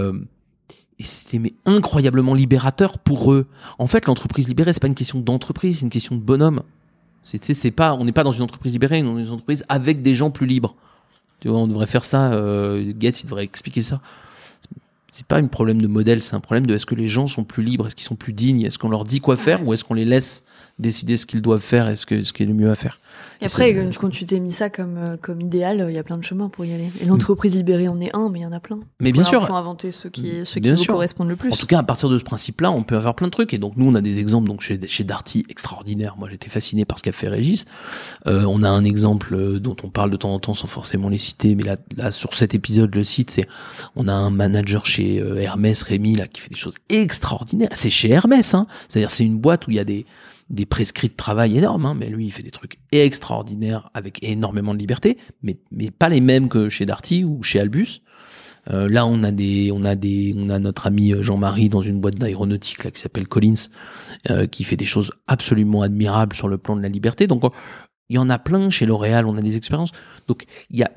et 1.00 1.04
c'était 1.04 1.39
mais 1.39 1.54
incroyablement 1.66 2.34
libérateur 2.34 2.98
pour 3.00 3.32
eux. 3.32 3.48
En 3.80 3.88
fait, 3.88 4.06
l'entreprise 4.06 4.48
libérée, 4.48 4.74
c'est 4.74 4.82
pas 4.82 4.88
une 4.88 4.96
question 4.96 5.20
d'entreprise, 5.20 5.80
c'est 5.80 5.84
une 5.84 5.89
question 5.89 6.16
de 6.16 6.22
bonhomme. 6.22 6.62
C'est 7.24 7.72
pas, 7.72 7.94
on 7.94 8.04
n'est 8.04 8.12
pas 8.12 8.24
dans 8.24 8.32
une 8.32 8.44
entreprise 8.44 8.74
libérée, 8.74 9.02
on 9.02 9.18
est 9.18 9.22
dans 9.22 9.28
une 9.28 9.34
entreprise 9.34 9.64
avec 9.70 10.02
des 10.02 10.14
gens 10.14 10.30
plus 10.30 10.46
libres. 10.46 10.76
Tu 11.39 11.48
vois, 11.48 11.60
on 11.60 11.68
devrait 11.68 11.88
faire 11.88 12.06
ça. 12.06 12.34
Euh, 12.34 12.94
Gates, 12.96 13.22
il 13.22 13.26
devrait 13.26 13.44
expliquer 13.44 13.82
ça. 13.82 14.02
C'est 15.12 15.26
pas 15.26 15.38
un 15.38 15.48
problème 15.48 15.82
de 15.82 15.88
modèle, 15.88 16.24
c'est 16.24 16.36
un 16.36 16.39
problème 16.39 16.66
de 16.66 16.74
est-ce 16.74 16.86
que 16.86 16.96
les 16.96 17.08
gens 17.08 17.28
sont 17.28 17.44
plus 17.44 17.64
libres, 17.64 17.86
est-ce 17.88 17.96
qu'ils 17.96 18.06
sont 18.06 18.16
plus 18.16 18.34
dignes, 18.34 18.64
est-ce 18.64 18.80
qu'on 18.80 18.89
leur 18.89 19.04
dit 19.04 19.22
quoi 19.22 19.36
faire 19.36 19.66
ou 19.66 19.72
est-ce 19.72 19.84
qu'on 19.84 19.94
les 19.94 20.06
laisse 20.06 20.44
décider 20.80 21.17
ce 21.17 21.26
qu'ils 21.26 21.41
doivent 21.41 21.61
faire 21.61 21.88
et 21.89 21.95
ce, 21.95 22.05
que, 22.05 22.24
ce 22.24 22.34
qui 22.34 22.43
est 22.43 22.47
le 22.47 22.53
mieux 22.53 22.69
à 22.71 22.76
faire. 22.76 22.99
Et 23.41 23.43
Et 23.43 23.47
après, 23.47 23.74
c'est- 23.74 23.97
quand- 23.99 24.09
tu 24.09 24.26
t'es 24.26 24.39
mis 24.39 24.51
ça 24.51 24.69
comme 24.69 24.97
euh, 24.97 25.17
comme 25.21 25.39
idéal, 25.41 25.86
il 25.89 25.93
y 25.95 25.99
a 25.99 26.03
plein 26.03 26.17
de 26.17 26.24
chemins 26.24 26.49
pour 26.49 26.65
y 26.65 26.74
aller. 26.74 26.91
Et 26.99 27.05
l'entreprise 27.05 27.55
libérée 27.55 27.88
en 27.88 27.99
est 28.01 28.15
un, 28.15 28.30
mais 28.30 28.39
il 28.39 28.41
y 28.41 28.45
en 28.45 28.51
a 28.51 28.59
plein. 28.59 28.80
Mais 28.99 29.11
bien 29.11 29.24
sûr. 29.24 29.45
faut 29.45 29.53
inventer 29.53 29.91
ceux 29.91 30.09
qui 30.09 30.45
ceux 30.45 30.59
qui 30.59 30.78
sûr. 30.78 30.93
correspondent 30.93 31.30
le 31.30 31.36
plus. 31.36 31.51
En 31.51 31.55
tout 31.55 31.67
cas, 31.67 31.80
à 31.80 31.84
partir 31.84 32.09
de 32.09 32.17
ce 32.17 32.24
principe-là, 32.24 32.71
on 32.71 32.84
peut 32.84 32.95
avoir 32.95 33.13
plein 33.15 33.28
de 33.28 33.32
trucs. 33.32 33.53
Et 33.53 33.57
donc, 33.59 33.74
nous, 33.76 33.88
on 33.88 33.93
a 33.95 34.01
des 34.01 34.19
exemples. 34.19 34.47
Donc, 34.47 34.61
chez, 34.61 34.80
chez 34.88 35.03
Darty, 35.03 35.45
extraordinaire. 35.49 36.15
Moi, 36.17 36.28
j'étais 36.32 36.49
fasciné 36.49 36.86
par 36.86 36.97
ce 36.97 37.03
qu'a 37.03 37.11
fait 37.11 37.28
Régis. 37.28 37.65
Euh, 38.28 38.43
on 38.47 38.63
a 38.63 38.69
un 38.69 38.84
exemple 38.86 39.36
euh, 39.36 39.59
dont 39.59 39.76
on 39.84 39.89
parle 39.89 40.09
de 40.09 40.17
temps 40.17 40.34
en 40.34 40.39
temps 40.39 40.53
sans 40.55 40.67
forcément 40.67 41.09
les 41.09 41.17
citer. 41.19 41.53
Mais 41.55 41.63
là, 41.63 41.76
là 41.97 42.11
sur 42.11 42.34
cet 42.34 42.55
épisode, 42.55 42.89
je 42.93 42.99
le 42.99 43.03
cite, 43.03 43.30
c'est, 43.30 43.47
on 43.95 44.07
a 44.07 44.13
un 44.13 44.30
manager 44.32 44.86
chez 44.86 45.19
euh, 45.19 45.36
Hermès, 45.39 45.82
Rémi, 45.84 46.15
là, 46.15 46.28
qui 46.28 46.41
fait 46.41 46.49
des 46.49 46.55
choses 46.55 46.76
extraordinaires. 46.89 47.69
C'est 47.74 47.89
chez 47.91 48.09
Hermès, 48.09 48.53
hein. 48.53 48.65
C'est-à-dire, 48.88 49.11
c'est 49.11 49.26
une 49.26 49.38
boîte 49.38 49.67
où 49.67 49.71
il 49.71 49.78
y 49.78 49.80
a 49.80 49.84
des, 49.86 50.05
des 50.50 50.66
prescrits 50.66 51.10
de 51.10 51.16
travail 51.16 51.58
énormes, 51.58 51.86
hein, 51.86 51.96
mais 51.98 52.10
lui, 52.10 52.26
il 52.26 52.32
fait 52.32 52.44
des 52.44 52.52
trucs 52.52 52.80
extraordinaires 52.91 53.89
avec 53.94 54.22
énormément 54.24 54.74
de 54.74 54.80
liberté, 54.80 55.18
mais, 55.41 55.58
mais 55.72 55.89
pas 55.91 56.10
les 56.10 56.22
mêmes 56.22 56.50
que 56.50 56.70
chez 56.70 56.86
Darty 56.86 57.24
ou 57.24 57.41
chez 57.44 57.60
Albus. 57.60 58.02
Euh, 58.70 58.88
là, 58.88 59.06
on 59.06 59.24
a 59.24 59.32
des, 59.32 59.72
on 59.74 59.84
a 59.84 59.96
des, 59.96 60.34
on 60.38 60.50
a 60.50 60.58
notre 60.60 60.88
ami 60.88 61.14
euh, 61.14 61.22
Jean-Marie 61.22 61.70
dans 61.70 61.82
une 61.82 62.00
boîte 62.00 62.16
d'aéronautique 62.16 62.84
là 62.86 62.91
qui 62.91 63.02
s'appelle 63.02 63.28
Collins, 63.28 63.54
euh, 64.30 64.48
qui 64.48 64.64
fait 64.64 64.78
des 64.78 64.86
choses 64.86 65.12
absolument 65.28 65.82
admirables 65.82 66.36
sur 66.36 66.48
le 66.48 66.58
plan 66.58 66.76
de 66.76 66.82
la 66.82 66.88
liberté. 66.89 67.28
Donc, 67.28 67.44
on- 67.44 67.52
il 68.10 68.16
y 68.16 68.20
en 68.20 68.30
a 68.30 68.38
plein 68.39 68.70
chez 68.70 68.86
L'Oréal. 68.86 69.26
On 69.26 69.36
a 69.38 69.41
des 69.41 69.58
expériences. 69.58 69.91
Donc, 70.28 70.46
il 70.70 70.80
y 70.80 70.84
a, 70.84 70.91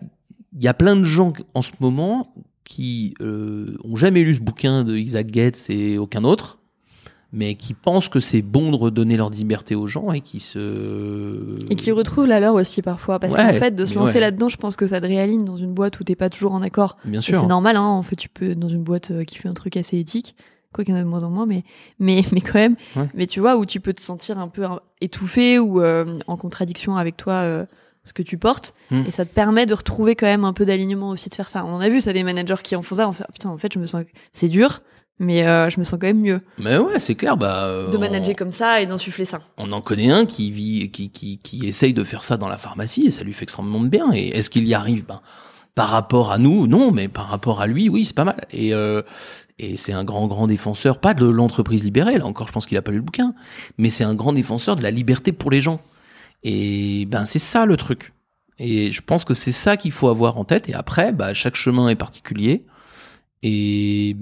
il 0.57 0.62
y 0.62 0.68
a 0.68 0.74
plein 0.74 0.97
de 0.97 1.05
gens 1.05 1.32
en 1.55 1.62
ce 1.62 1.72
moment 1.80 2.34
qui 2.62 3.14
euh, 3.20 3.76
ont 3.84 3.97
jamais 3.97 4.22
lu 4.22 4.34
ce 4.34 4.40
bouquin 4.40 4.84
de 4.84 4.97
Isaac 4.97 5.28
Gates 5.28 5.66
et 5.68 5.99
aucun 5.99 6.24
autre, 6.24 6.55
mais 7.37 7.55
qui 7.55 7.74
pensent 7.74 8.09
que 8.09 8.18
c'est 8.18 8.41
bon 8.41 8.70
de 8.70 8.76
redonner 8.76 9.16
leur 9.16 9.28
liberté 9.30 9.74
aux 9.74 9.87
gens 9.87 10.11
et 10.11 10.22
qui 10.22 10.41
se 10.41 11.59
Et 11.70 11.76
qui 11.76 11.93
retrouvent 11.93 12.26
la 12.26 12.41
leur 12.41 12.55
aussi 12.55 12.80
parfois. 12.80 13.18
Parce 13.18 13.34
Ouais, 13.34 13.47
qu'en 13.47 13.53
fait, 13.53 13.76
de 13.76 13.84
se 13.84 13.95
lancer 13.95 14.14
ouais. 14.14 14.20
là-dedans, 14.20 14.49
je 14.49 14.57
pense 14.57 14.74
que 14.74 14.87
ça 14.87 15.01
te 15.01 15.07
réaligne 15.07 15.45
dans 15.45 15.57
une 15.57 15.74
boîte 15.74 16.01
où 16.01 16.05
t'es 16.05 16.16
pas 16.16 16.30
toujours 16.30 16.53
en 16.53 16.62
accord. 16.62 16.97
bien 17.05 17.20
sûr. 17.20 17.39
C'est 17.39 17.47
normal, 17.47 17.76
hein. 17.76 17.82
En 17.82 18.03
fait, 18.03 18.16
tu 18.16 18.30
peux, 18.30 18.55
dans 18.55 18.70
une 18.70 18.82
boîte 18.82 19.11
euh, 19.11 19.24
qui 19.24 19.37
fait 19.37 19.49
un 19.49 19.55
truc 19.55 19.76
assez 19.76 19.99
éthique, 19.99 20.34
quoi 20.72 20.82
qu'il 20.82 20.95
y 20.95 20.97
en 20.97 21.01
a 21.01 21.03
de 21.05 21.09
moins 21.09 21.24
en 21.24 21.30
moins, 21.30 21.47
mais, 21.47 21.62
mais, 21.99 22.24
mais 22.32 22.41
quand 22.41 22.55
même. 22.55 22.76
Ouais. 22.97 23.09
Mais 23.14 23.26
tu 23.26 23.41
vois, 23.41 23.57
où 23.59 23.66
tu 23.66 23.80
peux 23.80 23.93
te 23.93 24.01
sentir 24.03 24.39
un 24.39 24.49
peu 24.49 24.64
euh, 24.64 24.76
étouffé 25.03 25.59
ou 25.59 25.82
euh, 25.82 26.07
en 26.26 26.39
contradiction 26.39 26.97
avec 26.97 27.18
toi, 27.18 27.34
euh, 27.34 27.66
ce 28.05 28.12
que 28.14 28.22
tu 28.22 28.39
portes. 28.39 28.74
Mm. 28.91 29.03
Et 29.09 29.11
ça 29.11 29.26
te 29.26 29.34
permet 29.34 29.66
de 29.66 29.74
retrouver 29.74 30.14
quand 30.14 30.26
même 30.26 30.45
un 30.45 30.53
peu 30.55 30.64
d'alignement 30.64 31.11
aussi 31.11 31.28
de 31.28 31.34
faire 31.34 31.51
ça. 31.51 31.64
On 31.66 31.72
en 31.74 31.80
a 31.80 31.89
vu, 31.91 32.01
ça, 32.01 32.12
des 32.14 32.22
managers 32.22 32.62
qui 32.62 32.76
en 32.76 32.82
font 32.82 32.95
ça. 32.95 33.09
On 33.09 33.12
fait, 33.12 33.24
ah, 33.28 33.32
putain, 33.32 33.51
en 33.51 33.59
fait, 33.59 33.72
je 33.74 33.78
me 33.78 33.84
sens, 33.87 34.05
c'est 34.32 34.49
dur, 34.49 34.80
mais 35.18 35.46
euh, 35.46 35.68
je 35.70 35.78
me 35.80 35.84
sens 35.84 35.98
quand 36.00 36.06
même 36.06 36.20
mieux 36.20 36.40
Mais 36.58 36.76
ouais, 36.78 36.98
c'est 37.00 37.14
clair. 37.14 37.36
Bah, 37.36 37.64
euh, 37.64 37.88
de 37.88 37.96
on- 37.96 38.00
manager 38.00 38.36
comme 38.36 38.52
ça 38.52 38.80
et 38.80 38.86
d'insuffler 38.86 39.24
ça. 39.24 39.40
on 39.56 39.72
en 39.72 39.80
connaît 39.80 40.10
un 40.10 40.26
qui 40.26 40.50
vit, 40.50 40.90
qui, 40.90 41.10
qui, 41.10 41.38
qui 41.38 41.66
essaye 41.66 41.92
de 41.94 42.04
faire 42.04 42.22
ça 42.24 42.36
dans 42.36 42.48
la 42.48 42.58
pharmacie 42.58 43.06
et 43.06 43.10
ça 43.10 43.24
lui 43.24 43.32
fait 43.32 43.44
extrêmement 43.44 43.80
de 43.80 43.88
bien. 43.88 44.12
Et 44.12 44.28
est-ce 44.28 44.50
qu'il 44.50 44.66
y 44.66 44.74
arrive 44.74 45.06
ben, 45.06 45.20
Par 45.74 45.88
rapport 45.88 46.32
à 46.32 46.38
nous, 46.38 46.66
non, 46.66 46.90
mais 46.92 47.08
par 47.08 47.28
rapport 47.28 47.60
à 47.60 47.66
lui, 47.66 47.88
oui, 47.88 48.04
c'est 48.04 48.14
pas 48.16 48.24
mal. 48.24 48.46
Et, 48.52 48.74
euh, 48.74 49.02
et 49.58 49.76
c'est 49.76 49.92
un 49.94 50.04
grand, 50.04 50.26
grand 50.26 50.46
défenseur, 50.46 50.98
pas 51.00 51.14
de 51.14 51.24
l'entreprise 51.26 51.82
libérée, 51.82 52.18
là 52.18 52.26
encore, 52.26 52.46
je 52.46 52.52
pense 52.52 52.66
qu'il 52.66 52.76
a 52.76 52.82
pas 52.82 52.90
lu 52.90 52.98
le 52.98 53.02
bouquin, 53.02 53.32
mais 53.78 53.88
c'est 53.88 54.04
un 54.04 54.14
grand 54.14 54.34
défenseur 54.34 54.76
de 54.76 54.82
la 54.82 54.90
liberté 54.90 55.32
pour 55.32 55.50
les 55.50 55.60
gens. 55.62 55.80
Et 56.44 57.06
ben, 57.06 57.24
c'est 57.24 57.38
ça 57.38 57.64
le 57.66 57.76
truc. 57.76 58.12
Et 58.58 58.92
je 58.92 59.00
pense 59.02 59.24
que 59.24 59.34
c'est 59.34 59.52
ça 59.52 59.76
qu'il 59.76 59.92
faut 59.92 60.08
avoir 60.08 60.38
en 60.38 60.44
tête. 60.44 60.68
Et 60.68 60.74
après, 60.74 61.12
bah, 61.12 61.34
chaque 61.34 61.56
chemin 61.56 61.88
est 61.88 61.94
particulier. 61.96 62.64
Et, 63.43 64.11
et, 64.11 64.16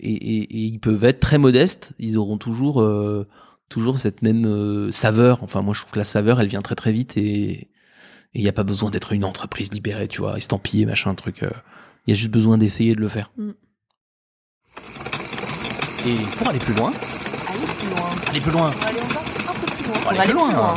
et, 0.00 0.42
et 0.42 0.58
ils 0.58 0.78
peuvent 0.80 1.04
être 1.04 1.20
très 1.20 1.38
modestes. 1.38 1.94
Ils 1.98 2.18
auront 2.18 2.38
toujours, 2.38 2.82
euh, 2.82 3.26
toujours 3.68 3.98
cette 3.98 4.22
même 4.22 4.46
euh, 4.46 4.90
saveur. 4.90 5.42
Enfin, 5.42 5.62
moi, 5.62 5.74
je 5.74 5.80
trouve 5.80 5.92
que 5.92 5.98
la 5.98 6.04
saveur, 6.04 6.40
elle 6.40 6.48
vient 6.48 6.62
très 6.62 6.74
très 6.74 6.92
vite 6.92 7.16
et 7.16 7.68
il 8.34 8.42
n'y 8.42 8.48
a 8.48 8.52
pas 8.52 8.64
besoin 8.64 8.90
d'être 8.90 9.12
une 9.12 9.24
entreprise 9.24 9.72
libérée, 9.72 10.08
tu 10.08 10.20
vois, 10.20 10.36
estampillée, 10.36 10.86
machin, 10.86 11.14
truc. 11.14 11.42
Il 12.06 12.10
y 12.10 12.12
a 12.12 12.16
juste 12.16 12.30
besoin 12.32 12.58
d'essayer 12.58 12.94
de 12.94 13.00
le 13.00 13.08
faire. 13.08 13.30
Mm. 13.36 13.50
Et 16.06 16.16
pour 16.36 16.48
aller 16.48 16.58
plus 16.58 16.74
loin, 16.74 16.92
Allez 17.48 17.66
plus 17.66 17.90
loin. 17.90 18.10
aller 18.28 18.40
plus 18.40 18.50
loin. 18.50 18.72
On 18.74 18.80
va 18.80 18.86
aller 18.88 19.00
encore 19.00 19.22
un 19.48 19.60
peu 19.60 19.66
plus 19.66 19.84
loin. 19.86 19.96
On 19.96 20.14
va 20.14 20.20
aller 20.22 20.32
plus 20.32 20.32
loin. 20.32 20.74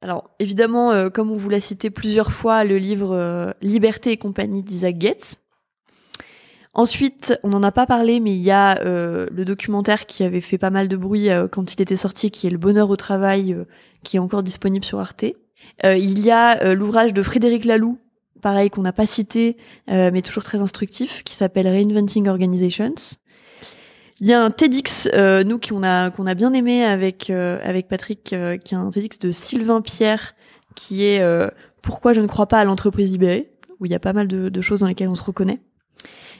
Alors, 0.00 0.30
évidemment, 0.38 0.92
euh, 0.92 1.10
comme 1.10 1.30
on 1.30 1.36
vous 1.36 1.48
l'a 1.48 1.60
cité 1.60 1.90
plusieurs 1.90 2.32
fois, 2.32 2.64
le 2.64 2.78
livre 2.78 3.14
euh, 3.14 3.50
Liberté 3.60 4.12
et 4.12 4.16
compagnie 4.16 4.62
d'Isaac 4.62 4.96
Gates. 4.96 5.36
Ensuite, 6.74 7.38
on 7.42 7.48
n'en 7.48 7.62
a 7.62 7.72
pas 7.72 7.86
parlé, 7.86 8.20
mais 8.20 8.34
il 8.34 8.42
y 8.42 8.50
a 8.50 8.80
euh, 8.82 9.26
le 9.32 9.44
documentaire 9.44 10.06
qui 10.06 10.22
avait 10.22 10.40
fait 10.40 10.58
pas 10.58 10.70
mal 10.70 10.88
de 10.88 10.96
bruit 10.96 11.30
euh, 11.30 11.48
quand 11.48 11.74
il 11.74 11.80
était 11.82 11.96
sorti, 11.96 12.30
qui 12.30 12.46
est 12.46 12.50
Le 12.50 12.58
Bonheur 12.58 12.90
au 12.90 12.96
travail, 12.96 13.52
euh, 13.52 13.64
qui 14.04 14.16
est 14.16 14.20
encore 14.20 14.42
disponible 14.42 14.84
sur 14.84 15.00
Arte. 15.00 15.24
Euh, 15.84 15.96
il 15.96 16.20
y 16.20 16.30
a 16.30 16.62
euh, 16.62 16.74
l'ouvrage 16.74 17.12
de 17.12 17.22
Frédéric 17.22 17.64
Laloux, 17.64 17.98
pareil 18.40 18.70
qu'on 18.70 18.82
n'a 18.82 18.92
pas 18.92 19.06
cité, 19.06 19.56
euh, 19.90 20.10
mais 20.12 20.22
toujours 20.22 20.44
très 20.44 20.58
instructif, 20.58 21.22
qui 21.24 21.34
s'appelle 21.34 21.66
Reinventing 21.66 22.28
Organizations. 22.28 22.94
Il 24.20 24.26
y 24.26 24.32
a 24.32 24.42
un 24.42 24.50
TEDx, 24.50 25.08
nous 25.46 25.60
qu'on 25.60 25.84
a 25.84 26.10
a 26.10 26.34
bien 26.34 26.52
aimé 26.52 26.84
avec 26.84 27.30
avec 27.30 27.86
Patrick, 27.86 28.24
qui 28.24 28.34
est 28.34 28.74
un 28.74 28.90
TEDx 28.90 29.20
de 29.20 29.30
Sylvain 29.30 29.80
Pierre, 29.80 30.34
qui 30.74 31.04
est 31.04 31.22
Pourquoi 31.82 32.12
je 32.12 32.20
ne 32.20 32.26
crois 32.26 32.46
pas 32.46 32.58
à 32.58 32.64
l'entreprise 32.64 33.12
libérée, 33.12 33.52
où 33.78 33.86
il 33.86 33.92
y 33.92 33.94
a 33.94 34.00
pas 34.00 34.12
mal 34.12 34.26
de, 34.26 34.48
de 34.48 34.60
choses 34.60 34.80
dans 34.80 34.88
lesquelles 34.88 35.08
on 35.08 35.14
se 35.14 35.22
reconnaît. 35.22 35.60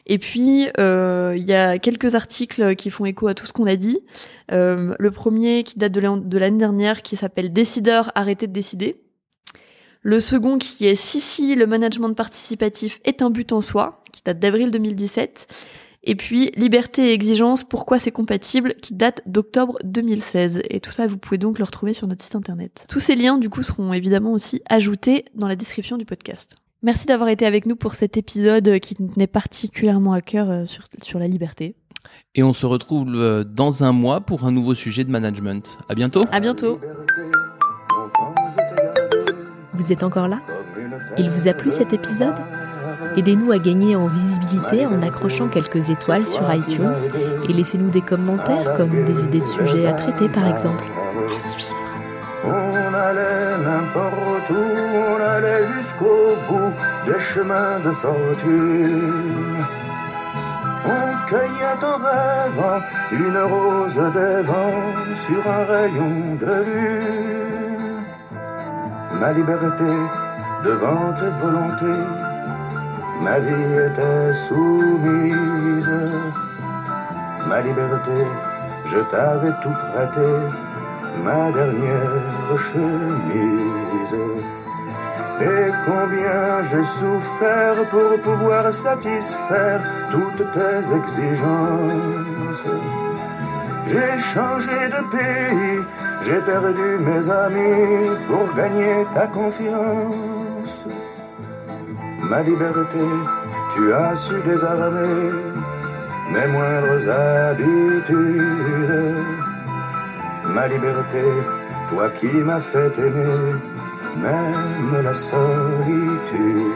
Et 0.06 0.18
puis, 0.18 0.68
euh, 0.78 1.34
il 1.36 1.44
y 1.44 1.52
a 1.54 1.78
quelques 1.78 2.14
articles 2.14 2.76
qui 2.76 2.90
font 2.90 3.04
écho 3.04 3.28
à 3.28 3.34
tout 3.34 3.46
ce 3.46 3.52
qu'on 3.52 3.66
a 3.66 3.76
dit. 3.76 4.00
Euh, 4.52 4.94
le 4.98 5.10
premier 5.10 5.64
qui 5.64 5.78
date 5.78 5.92
de 5.92 6.00
l'an- 6.00 6.16
de 6.16 6.38
l'année 6.38 6.58
dernière, 6.58 7.02
qui 7.02 7.16
s'appelle 7.16 7.52
Décideurs, 7.52 8.10
arrêtez 8.14 8.46
de 8.46 8.52
décider. 8.52 9.00
Le 10.02 10.20
second 10.20 10.58
qui 10.58 10.86
est 10.86 10.94
Si 10.94 11.20
si, 11.20 11.54
le 11.54 11.66
management 11.66 12.14
participatif 12.14 13.00
est 13.04 13.20
un 13.20 13.30
but 13.30 13.52
en 13.52 13.60
soi, 13.60 14.02
qui 14.12 14.22
date 14.24 14.38
d'avril 14.38 14.70
2017. 14.70 15.46
Et 16.04 16.14
puis 16.14 16.52
Liberté 16.56 17.10
et 17.10 17.12
exigence, 17.12 17.64
pourquoi 17.64 17.98
c'est 17.98 18.12
compatible, 18.12 18.74
qui 18.80 18.94
date 18.94 19.20
d'octobre 19.26 19.76
2016. 19.84 20.62
Et 20.70 20.80
tout 20.80 20.92
ça, 20.92 21.06
vous 21.08 21.18
pouvez 21.18 21.36
donc 21.36 21.58
le 21.58 21.64
retrouver 21.64 21.92
sur 21.92 22.06
notre 22.06 22.22
site 22.24 22.36
internet. 22.36 22.86
Tous 22.88 23.00
ces 23.00 23.16
liens, 23.16 23.36
du 23.36 23.50
coup, 23.50 23.62
seront 23.64 23.92
évidemment 23.92 24.32
aussi 24.32 24.62
ajoutés 24.70 25.24
dans 25.34 25.48
la 25.48 25.56
description 25.56 25.96
du 25.98 26.06
podcast. 26.06 26.56
Merci 26.82 27.06
d'avoir 27.06 27.28
été 27.28 27.44
avec 27.44 27.66
nous 27.66 27.74
pour 27.74 27.96
cet 27.96 28.16
épisode 28.16 28.78
qui 28.78 28.96
nous 29.00 29.08
tenait 29.08 29.26
particulièrement 29.26 30.12
à 30.12 30.20
cœur 30.20 30.48
euh, 30.48 30.64
sur, 30.64 30.84
sur 31.02 31.18
la 31.18 31.26
liberté. 31.26 31.74
Et 32.36 32.44
on 32.44 32.52
se 32.52 32.66
retrouve 32.66 33.08
euh, 33.16 33.42
dans 33.42 33.82
un 33.82 33.90
mois 33.90 34.20
pour 34.20 34.44
un 34.44 34.52
nouveau 34.52 34.74
sujet 34.74 35.02
de 35.02 35.10
management. 35.10 35.76
À 35.88 35.96
bientôt. 35.96 36.22
À 36.30 36.38
bientôt. 36.38 36.78
Vous 39.72 39.92
êtes 39.92 40.04
encore 40.04 40.28
là? 40.28 40.40
Il 41.18 41.30
vous 41.30 41.48
a 41.48 41.52
plu 41.52 41.70
cet 41.70 41.92
épisode? 41.92 42.36
Aidez-nous 43.16 43.50
à 43.50 43.58
gagner 43.58 43.96
en 43.96 44.06
visibilité 44.06 44.86
en 44.86 45.02
accrochant 45.02 45.48
quelques 45.48 45.90
étoiles 45.90 46.28
sur 46.28 46.42
iTunes 46.54 46.94
et 47.48 47.52
laissez-nous 47.52 47.90
des 47.90 48.02
commentaires 48.02 48.74
comme 48.74 49.04
des 49.04 49.24
idées 49.24 49.40
de 49.40 49.46
sujets 49.46 49.86
à 49.86 49.94
traiter 49.94 50.28
par 50.28 50.46
exemple. 50.46 50.84
À 51.36 51.40
suivre. 51.40 51.74
On 52.44 52.94
allait 52.94 53.58
n'importe 53.64 54.50
où, 54.50 54.87
jusqu'au 55.74 56.36
bout 56.48 56.72
des 57.06 57.18
chemins 57.18 57.78
de 57.84 57.92
fortune. 57.92 59.64
On 60.86 61.26
cueillait 61.28 61.82
en 61.92 61.96
rêvant 62.08 62.80
une 63.12 63.38
rose 63.52 64.02
des 64.18 64.42
vents 64.42 64.84
sur 65.24 65.42
un 65.50 65.64
rayon 65.64 66.36
de 66.40 66.54
lune. 66.68 68.04
Ma 69.20 69.32
liberté 69.32 69.92
devant 70.64 71.12
tes 71.18 71.32
volontés, 71.42 72.04
ma 73.22 73.38
vie 73.38 73.72
était 73.86 74.32
soumise. 74.48 75.90
Ma 77.46 77.60
liberté, 77.60 78.18
je 78.86 78.98
t'avais 79.10 79.54
tout 79.62 79.76
prêté 79.92 80.28
ma 81.24 81.50
dernière 81.50 82.58
chemise. 82.70 84.14
Et 85.40 85.70
combien 85.86 86.62
j'ai 86.70 86.84
souffert 86.98 87.78
pour 87.90 88.20
pouvoir 88.22 88.72
satisfaire 88.72 89.80
toutes 90.10 90.44
tes 90.52 90.78
exigences. 91.00 92.62
J'ai 93.86 94.18
changé 94.34 94.78
de 94.96 95.00
pays, 95.16 95.80
j'ai 96.22 96.40
perdu 96.40 96.88
mes 97.08 97.30
amis 97.30 98.10
pour 98.26 98.46
gagner 98.54 99.06
ta 99.14 99.26
confiance. 99.28 100.86
Ma 102.28 102.42
liberté, 102.42 103.06
tu 103.74 103.92
as 103.94 104.16
su 104.16 104.34
désarmer 104.42 105.32
mes 106.32 106.46
moindres 106.48 107.08
habitudes 107.08 108.58
ma 110.54 110.66
liberté, 110.66 111.22
toi 111.90 112.08
qui 112.18 112.26
m'as 112.26 112.60
fait 112.60 112.98
aimer, 112.98 113.54
même 114.16 115.02
la 115.02 115.14
solitude. 115.14 116.68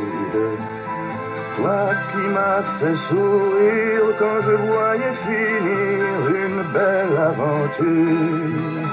Toi 1.56 1.90
qui 2.10 2.24
m'as 2.34 2.62
fait 2.78 2.96
sourire 2.96 4.06
quand 4.18 4.40
je 4.46 4.52
voyais 4.52 5.14
finir 5.26 6.18
une 6.44 6.62
belle 6.72 7.16
aventure. 7.30 8.88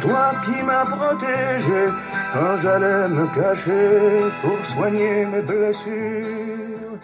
Toi 0.00 0.26
qui 0.44 0.62
m'as 0.62 0.84
protégé 0.84 1.82
quand 2.32 2.56
j'allais 2.62 3.08
me 3.08 3.26
cacher 3.34 4.30
pour 4.42 4.58
soigner 4.64 5.26
mes 5.26 5.42
blessures. 5.42 6.98